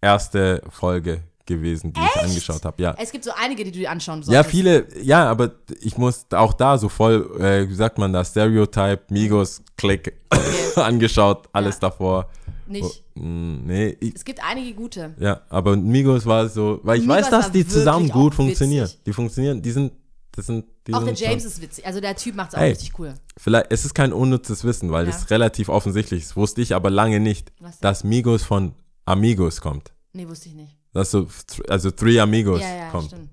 erste 0.00 0.62
Folge 0.70 1.22
gewesen, 1.50 1.92
die 1.92 2.00
ich 2.00 2.22
angeschaut 2.22 2.64
habe. 2.64 2.82
Ja. 2.82 2.94
Es 2.98 3.12
gibt 3.12 3.24
so 3.24 3.30
einige, 3.36 3.64
die 3.64 3.70
du 3.72 3.78
dir 3.80 3.90
anschauen 3.90 4.22
solltest. 4.22 4.32
Ja, 4.32 4.42
viele, 4.44 4.86
ja, 5.02 5.28
aber 5.30 5.52
ich 5.82 5.98
muss 5.98 6.24
auch 6.32 6.52
da 6.54 6.78
so 6.78 6.88
voll, 6.88 7.30
äh, 7.40 7.68
wie 7.68 7.74
sagt 7.74 7.98
man 7.98 8.12
da, 8.12 8.24
Stereotype, 8.24 9.00
Migos, 9.10 9.62
Click 9.76 10.14
angeschaut, 10.76 11.48
alles 11.52 11.76
Ja. 11.76 11.80
davor. 11.88 12.28
Nicht. 12.66 12.84
Oh, 13.16 13.20
mm, 13.20 13.66
nee, 13.66 13.96
ich, 14.00 14.14
Es 14.14 14.24
gibt 14.24 14.40
einige 14.44 14.72
gute. 14.74 15.14
ja, 15.18 15.40
aber 15.48 15.76
Migos 15.76 16.24
war 16.24 16.48
so, 16.48 16.78
weil 16.84 16.98
ich 17.00 17.06
Migos 17.06 17.22
weiß, 17.24 17.30
dass 17.30 17.50
die 17.52 17.66
zusammen 17.66 18.08
gut 18.08 18.34
funktionieren. 18.34 18.84
witzig. 18.86 19.02
Die 19.04 19.12
funktionieren, 19.12 19.60
die 19.60 19.70
sind, 19.72 19.92
das 20.32 20.46
sind, 20.46 20.64
die 20.86 20.94
Auch 20.94 21.02
der 21.02 21.14
James 21.14 21.42
schon, 21.42 21.50
ist 21.50 21.60
witzig. 21.60 21.84
Also 21.84 22.00
der 22.00 22.14
Typ 22.14 22.36
macht's 22.36 22.54
auch 22.54 22.60
Ey. 22.60 22.70
richtig 22.70 22.92
cool. 23.00 23.14
vielleicht, 23.36 23.66
es 23.72 23.84
ist 23.84 23.94
kein 23.94 24.12
unnützes 24.12 24.62
Wissen, 24.62 24.92
weil 24.92 25.04
Ja. 25.06 25.10
das 25.10 25.30
relativ 25.30 25.68
offensichtlich 25.68 26.22
ist, 26.22 26.36
wusste 26.36 26.60
ich 26.62 26.74
aber 26.76 26.90
lange 26.90 27.18
nicht, 27.18 27.52
dass 27.80 28.04
Migos 28.04 28.44
von 28.44 28.74
Amigos 29.04 29.60
kommt. 29.60 29.92
Nee, 30.12 30.28
wusste 30.28 30.48
ich 30.48 30.54
nicht. 30.54 30.76
Dass 30.92 31.10
so, 31.10 31.28
also 31.68 31.90
Three 31.90 32.18
Amigos 32.20 32.60
Ja, 32.60 32.74
ja, 32.74 32.90
kommt. 32.90 33.06
stimmt. 33.12 33.30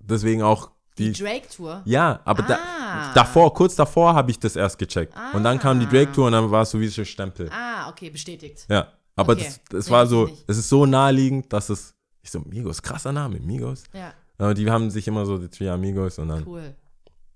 Deswegen 0.00 0.42
auch 0.42 0.70
Die 0.98 1.12
die, 1.12 1.22
Drake-Tour. 1.24 1.82
Ja, 1.86 2.20
aber 2.24 2.44
Ah. 2.44 2.46
da, 2.48 3.12
davor, 3.14 3.54
kurz 3.54 3.74
davor 3.76 4.14
habe 4.14 4.30
ich 4.30 4.38
das 4.38 4.56
erst 4.56 4.78
gecheckt. 4.78 5.14
Und 5.32 5.42
dann 5.44 5.58
kam 5.58 5.80
die 5.80 5.86
Drake-Tour 5.86 6.26
und 6.26 6.32
dann 6.32 6.50
war 6.50 6.62
es 6.62 6.70
so 6.70 6.78
wie 6.80 6.88
so 6.88 7.04
Stempel. 7.04 7.48
Ah, 7.50 7.88
okay, 7.88 8.10
bestätigt. 8.10 8.66
Ja, 8.68 8.88
aber 9.16 9.32
Okay. 9.32 9.44
das, 9.44 9.60
das 9.70 9.86
Nee, 9.86 9.92
war 9.92 10.06
so, 10.06 10.28
es 10.46 10.58
ist 10.58 10.68
so 10.68 10.84
naheliegend, 10.84 11.50
dass 11.52 11.70
es, 11.70 11.94
ich 12.22 12.30
so, 12.30 12.40
Migos, 12.40 12.82
krasser 12.82 13.12
Name, 13.12 13.40
Migos. 13.40 13.84
Ja, 13.94 14.12
Aber 14.38 14.52
die 14.54 14.70
haben 14.70 14.90
sich 14.90 15.06
immer 15.08 15.24
so 15.24 15.38
die 15.38 15.48
Three 15.48 15.68
Amigos 15.70 16.18
und 16.18 16.28
dann, 16.28 16.46
cool. 16.46 16.74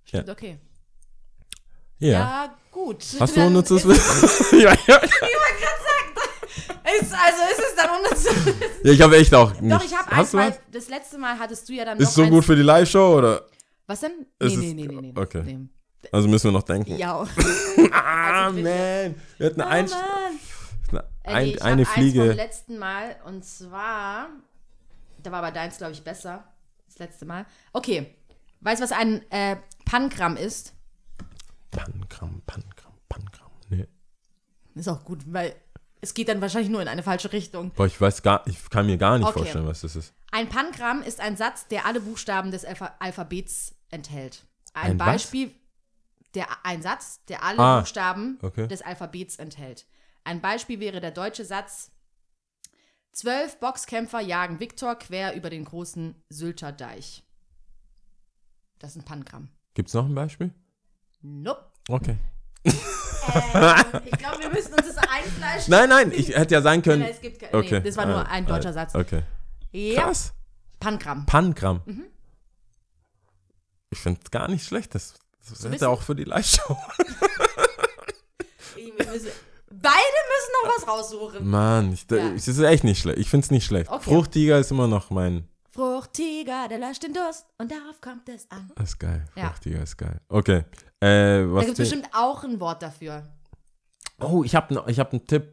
Stimmt, 0.04 0.26
Ja. 0.28 0.32
okay. 0.34 0.58
ja. 1.98 2.08
Ja, 2.10 2.56
gut. 2.70 3.04
Hast 3.18 3.36
du 3.36 3.40
unnützes 3.46 3.86
Wissen? 3.86 4.60
ja, 4.60 4.74
ja. 4.86 5.00
Ist, 7.00 7.12
also 7.12 7.42
ist 7.50 7.58
es 7.68 7.74
dann 7.76 7.90
unnützes 7.98 8.54
ja, 8.84 8.92
ich 8.92 9.00
habe 9.02 9.16
echt 9.16 9.34
auch 9.34 9.60
nicht. 9.60 9.72
Doch, 9.74 9.84
ich 9.84 9.96
habe 9.96 10.08
Hast 10.10 10.18
eins 10.18 10.30
du 10.30 10.36
mal, 10.36 10.50
was? 10.50 10.60
das 10.70 10.88
letzte 10.88 11.18
Mal 11.18 11.38
hattest 11.38 11.68
du 11.68 11.72
ja 11.72 11.84
dann 11.84 11.98
Ist 11.98 12.14
so 12.14 12.22
eins, 12.22 12.30
gut 12.30 12.44
für 12.44 12.54
die 12.56 12.62
Live-Show 12.62 13.18
oder? 13.18 13.46
Was 13.86 14.00
denn? 14.00 14.12
Nee, 14.18 14.26
nee, 14.40 14.46
ist- 14.46 14.56
nee, 14.58 14.74
nee, 14.74 14.86
nee. 14.86 15.12
okay. 15.16 15.42
Nee. 15.42 15.58
Also 16.12 16.28
müssen 16.28 16.44
wir 16.44 16.52
noch 16.52 16.62
denken. 16.62 16.96
Ja. 16.96 17.26
Ah, 17.92 18.46
Also 18.46 18.56
man. 18.60 18.64
Wir 19.38 19.46
hatten 19.46 19.60
Oh, 19.60 19.64
ein, 19.64 19.88
Mann. 19.90 21.02
Äh, 21.24 21.28
ein, 21.32 21.44
nee, 21.44 21.50
ich 21.54 21.62
eine 21.62 21.70
hab 21.72 21.78
Eins 21.78 21.88
vom 21.88 21.94
Fliege. 22.02 22.32
letzten 22.32 22.78
Mal 22.78 23.16
und 23.24 23.44
zwar, 23.44 24.28
da 25.22 25.32
war 25.32 25.38
aber 25.40 25.50
deins, 25.50 25.78
glaube 25.78 25.92
ich, 25.92 26.02
besser. 26.04 26.44
Das 26.86 26.98
letzte 27.00 27.24
Mal. 27.26 27.46
Okay. 27.72 28.14
Weißt 28.60 28.80
du, 28.80 28.84
was 28.84 28.92
ein 28.92 29.28
äh, 29.30 29.56
Pangramm 29.84 30.36
ist? 30.36 30.72
Pangramm, 31.70 32.42
Pangramm, 32.46 32.92
Pangramm. 33.08 33.50
Nee. 33.70 33.86
Ist 34.74 34.88
auch 34.88 35.04
gut, 35.04 35.22
weil 35.26 35.54
es 36.06 36.14
geht 36.14 36.28
dann 36.28 36.40
wahrscheinlich 36.40 36.70
nur 36.70 36.80
in 36.80 36.88
eine 36.88 37.02
falsche 37.02 37.32
Richtung. 37.32 37.70
Boah, 37.72 37.86
ich 37.86 38.00
weiß 38.00 38.22
gar, 38.22 38.46
ich 38.46 38.70
kann 38.70 38.86
mir 38.86 38.96
gar 38.96 39.18
nicht 39.18 39.26
Okay. 39.26 39.40
vorstellen, 39.40 39.66
was 39.66 39.80
das 39.80 39.96
ist. 39.96 40.14
Ein 40.30 40.48
Pangramm 40.48 41.02
ist 41.02 41.20
ein 41.20 41.36
Satz, 41.36 41.66
der 41.66 41.84
alle 41.84 42.00
Buchstaben 42.00 42.50
des 42.52 42.64
Alpha 42.64 42.94
Alphabets 43.00 43.74
enthält. 43.90 44.46
Ein, 44.72 44.92
Ein 44.92 44.98
was? 45.00 45.06
Beispiel, 45.06 45.52
der, 46.34 46.46
ein 46.64 46.80
Satz, 46.82 47.24
der 47.26 47.42
alle 47.42 47.58
Ah, 47.58 47.78
Buchstaben 47.80 48.38
okay. 48.42 48.68
des 48.68 48.82
Alphabets 48.82 49.36
enthält. 49.36 49.86
Ein 50.22 50.40
Beispiel 50.40 50.78
wäre 50.80 51.00
der 51.00 51.10
deutsche 51.10 51.44
Satz: 51.44 51.90
Zwölf 53.12 53.58
Boxkämpfer 53.58 54.20
jagen 54.20 54.60
Viktor 54.60 54.94
quer 54.96 55.34
über 55.34 55.50
den 55.50 55.64
großen 55.64 56.14
Sylter 56.28 56.70
Deich. 56.72 57.24
Das 58.78 58.90
ist 58.90 58.96
ein 58.98 59.04
Pangramm. 59.04 59.48
Gibt's 59.74 59.94
noch 59.94 60.04
ein 60.06 60.14
Beispiel? 60.14 60.52
Nope. 61.22 61.64
Okay. 61.88 62.16
Ähm, 63.54 64.00
ich 64.04 64.18
glaube, 64.18 64.38
wir 64.40 64.50
müssen 64.50 64.72
uns 64.74 64.86
das 64.94 64.96
einfleischen. 64.98 65.70
Nein, 65.70 65.88
nein, 65.88 66.12
ich 66.14 66.28
hätte 66.28 66.54
ja 66.54 66.62
sein 66.62 66.82
können. 66.82 67.02
Nein, 67.02 67.12
es 67.12 67.20
gibt 67.20 67.38
ke- 67.40 67.48
Okay. 67.52 67.80
nee, 67.80 67.80
das 67.80 67.96
war 67.96 68.06
nur 68.06 68.16
Ah, 68.18 68.22
ein 68.30 68.44
ah, 68.46 68.48
deutscher 68.48 68.72
Satz. 68.72 68.94
Okay. 68.94 69.22
Ja, 69.72 70.02
Krass. 70.04 70.32
Pangramm. 70.80 71.26
Pangramm. 71.26 71.80
Mhm. 71.86 72.04
Ich 73.90 73.98
finde 73.98 74.20
es 74.24 74.30
gar 74.30 74.48
nicht 74.48 74.64
schlecht. 74.66 74.94
Das, 74.94 75.14
das 75.40 75.50
bisschen- 75.58 75.72
hätte 75.72 75.88
auch 75.88 76.02
für 76.02 76.14
die 76.14 76.24
Live-Show. 76.24 76.76
Beide 79.78 80.18
müssen 80.32 80.52
noch 80.64 80.76
was 80.76 80.88
raussuchen. 80.88 81.48
Mann, 81.48 81.92
ich, 81.92 82.06
Ja. 82.10 82.32
es 82.34 82.48
ist 82.48 82.58
echt 82.60 82.84
nicht 82.84 83.00
schlecht. 83.00 83.18
Ich 83.18 83.28
finde 83.30 83.44
es 83.44 83.50
nicht 83.50 83.64
schlecht. 83.66 83.90
Okay. 83.90 84.02
Fruchtiger 84.10 84.58
ist 84.58 84.70
immer 84.70 84.86
noch 84.88 85.10
mein. 85.10 85.48
Fruchtiger, 85.76 86.68
der 86.68 86.78
löscht 86.78 87.02
den 87.02 87.12
Durst 87.12 87.46
und 87.58 87.70
darauf 87.70 88.00
kommt 88.00 88.28
es 88.28 88.50
an. 88.50 88.70
Das 88.76 88.88
ist 88.90 88.98
geil. 88.98 89.24
Ja. 89.36 89.48
Fruchtiger 89.50 89.82
ist 89.82 89.96
geil. 89.96 90.20
Okay. 90.28 90.64
Äh, 91.00 91.42
Da 91.46 91.60
gibt 91.60 91.68
es 91.72 91.76
bestimmt 91.76 92.08
auch 92.14 92.42
ein 92.44 92.58
Wort 92.60 92.82
dafür. 92.82 93.22
oh, 94.20 94.42
ich 94.42 94.54
habe 94.54 94.82
ich 94.90 94.98
hab 94.98 95.12
einen 95.12 95.26
Tipp. 95.26 95.52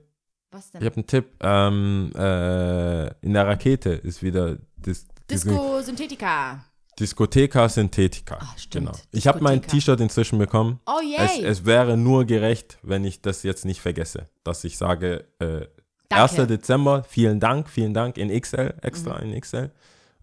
Was 0.52 0.72
denn? 0.72 0.82
Ich 0.82 0.86
habe 0.86 0.95
einen 0.95 1.08
Tipp. 1.08 1.36
Ähm, 1.41 2.12
äh, 2.16 3.08
in 3.26 3.34
der 3.34 3.48
Rakete 3.48 3.90
ist 3.91 4.24
wieder 4.24 4.58
Dis 4.78 5.06
Disco 5.30 5.82
Synthetica. 5.82 6.64
Diskotheka 7.00 7.68
Synthetica. 7.70 8.38
Ah, 8.40 8.54
stimmt. 8.56 8.86
Genau. 8.88 8.98
Ich 9.12 9.28
habe 9.28 9.41
mein. 9.41 9.62
T-Shirt 9.62 10.00
inzwischen 10.00 10.38
bekommen. 10.38 10.80
Oh 10.86 11.00
Es, 11.18 11.38
yay. 11.38 11.45
es 11.45 11.66
wäre 11.66 11.98
nur 11.98 12.24
gerecht, 12.26 12.78
wenn 12.84 13.04
ich 13.04 13.22
das 13.22 13.44
jetzt 13.44 13.66
nicht 13.66 13.82
vergesse, 13.82 14.28
dass 14.44 14.64
ich 14.64 14.78
sage, 14.78 15.26
äh, 15.40 15.68
Danke. 16.10 16.41
1. 16.41 16.48
Dezember, 16.48 17.04
vielen 17.04 17.40
Dank, 17.40 17.68
vielen 17.68 17.95
Dank 17.95 18.18
in 18.18 18.30
XL, 18.30 18.76
extra 18.84 19.18
Mhm. 19.24 19.32
in 19.34 19.41
XL, 19.41 19.72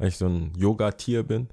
weil 0.01 0.09
ich 0.09 0.17
so 0.17 0.27
ein 0.27 0.53
Yoga-Tier 0.57 1.23
bin. 1.23 1.49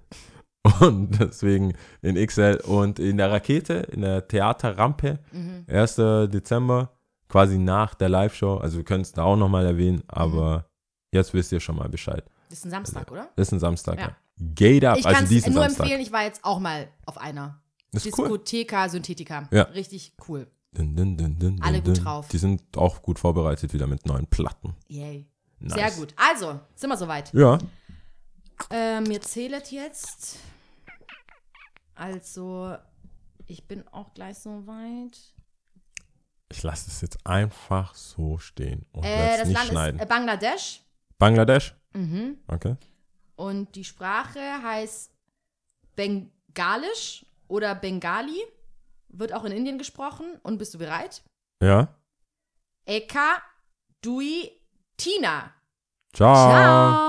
Und 0.82 1.20
deswegen 1.20 1.74
in 2.02 2.16
XL 2.26 2.62
und 2.66 3.00
in 3.00 3.16
der 3.18 3.32
Rakete, 3.32 3.74
in 3.92 4.02
der 4.02 4.28
Theaterrampe, 4.28 5.20
Mhm. 5.32 5.66
1. 5.70 5.96
Dezember, 6.30 6.92
quasi 7.30 7.58
nach 7.58 7.94
der 7.94 8.10
Live-Show. 8.10 8.58
Also 8.58 8.78
wir 8.78 8.84
können 8.84 9.02
es 9.04 9.14
da 9.14 9.24
auch 9.24 9.38
nochmal 9.38 9.66
erwähnen, 9.66 10.04
aber 10.08 10.58
Mhm. 10.58 10.64
jetzt 11.20 11.34
wisst 11.34 11.52
ihr 11.54 11.62
schon 11.62 11.78
mal 11.78 11.88
Bescheid. 11.88 12.26
Das 12.50 12.60
ist 12.60 12.66
ein 12.66 12.72
Samstag, 12.72 13.10
oder? 13.12 13.30
Das 13.38 13.48
ist 13.48 13.54
ein 13.54 13.60
Samstag, 13.60 13.98
ja. 14.00 14.08
Ja. 14.08 14.16
Gate 14.56 14.84
up, 14.86 14.98
Ich 14.98 15.04
kann 15.04 15.14
also 15.14 15.24
es 15.24 15.30
diesen 15.30 15.54
nur 15.54 15.64
Samstag. 15.64 15.84
empfehlen, 15.86 16.02
ich 16.02 16.12
war 16.12 16.24
jetzt 16.24 16.44
auch 16.44 16.60
mal 16.60 16.88
auf 17.06 17.18
einer. 17.18 17.62
Das 17.94 18.06
ist 18.06 18.18
cool. 18.18 18.26
Diskotheka 18.28 18.90
Synthetica. 18.90 19.48
Ja. 19.52 19.64
Richtig 19.64 20.14
cool. 20.28 20.48
Dun, 20.74 20.96
dun, 20.96 21.40
dun, 21.40 21.60
Alle 21.64 21.82
gut 21.82 22.04
drauf. 22.04 22.28
Die 22.28 22.38
sind 22.38 22.62
auch 22.78 23.02
gut 23.02 23.20
vorbereitet 23.20 23.74
wieder 23.74 23.88
mit 23.88 24.06
neuen 24.06 24.28
Platten. 24.28 24.76
Yay. 24.90 25.28
Nice. 25.60 25.74
Sehr 25.74 25.92
gut. 25.92 26.14
Also, 26.18 26.60
sind 26.76 26.90
wir 26.90 26.98
soweit. 26.98 27.34
Ja. 27.34 27.58
Ähm, 28.70 29.06
ihr 29.12 29.22
zählet 29.22 29.72
jetzt. 29.72 30.40
Also, 31.96 32.76
ich 33.46 33.68
bin 33.68 33.88
auch 33.90 34.14
gleich 34.14 34.38
soweit. 34.40 35.18
Ich 36.50 36.64
lasse 36.64 36.90
es 36.90 37.02
jetzt 37.02 37.26
einfach 37.26 37.94
so 37.96 38.38
stehen 38.38 38.86
und 38.92 39.04
Äh, 39.04 39.38
das 39.40 39.48
nicht 39.48 39.58
Land 39.58 39.70
schneiden. 39.70 40.00
ist 40.00 40.04
äh, 40.06 40.08
Bangladesch. 40.08 40.82
Bangladesch? 41.18 41.76
Mhm. 41.94 42.40
Okay. 42.48 42.76
Und 43.36 43.76
die 43.76 43.84
Sprache 43.84 44.40
heißt 44.64 45.12
Bengalisch 45.96 47.26
oder 47.48 47.76
Bengali. 47.76 48.42
Wird 49.10 49.34
auch 49.34 49.46
in 49.46 49.52
Indien 49.52 49.78
gesprochen. 49.78 50.38
Und 50.44 50.58
bist 50.58 50.74
du 50.74 50.78
bereit? 50.78 51.24
Ja. 51.62 51.88
Eka 52.86 53.42
Dui 54.02 54.52
Tina. 54.96 55.54
Ciao. 56.14 56.34
Ciao. 56.36 57.07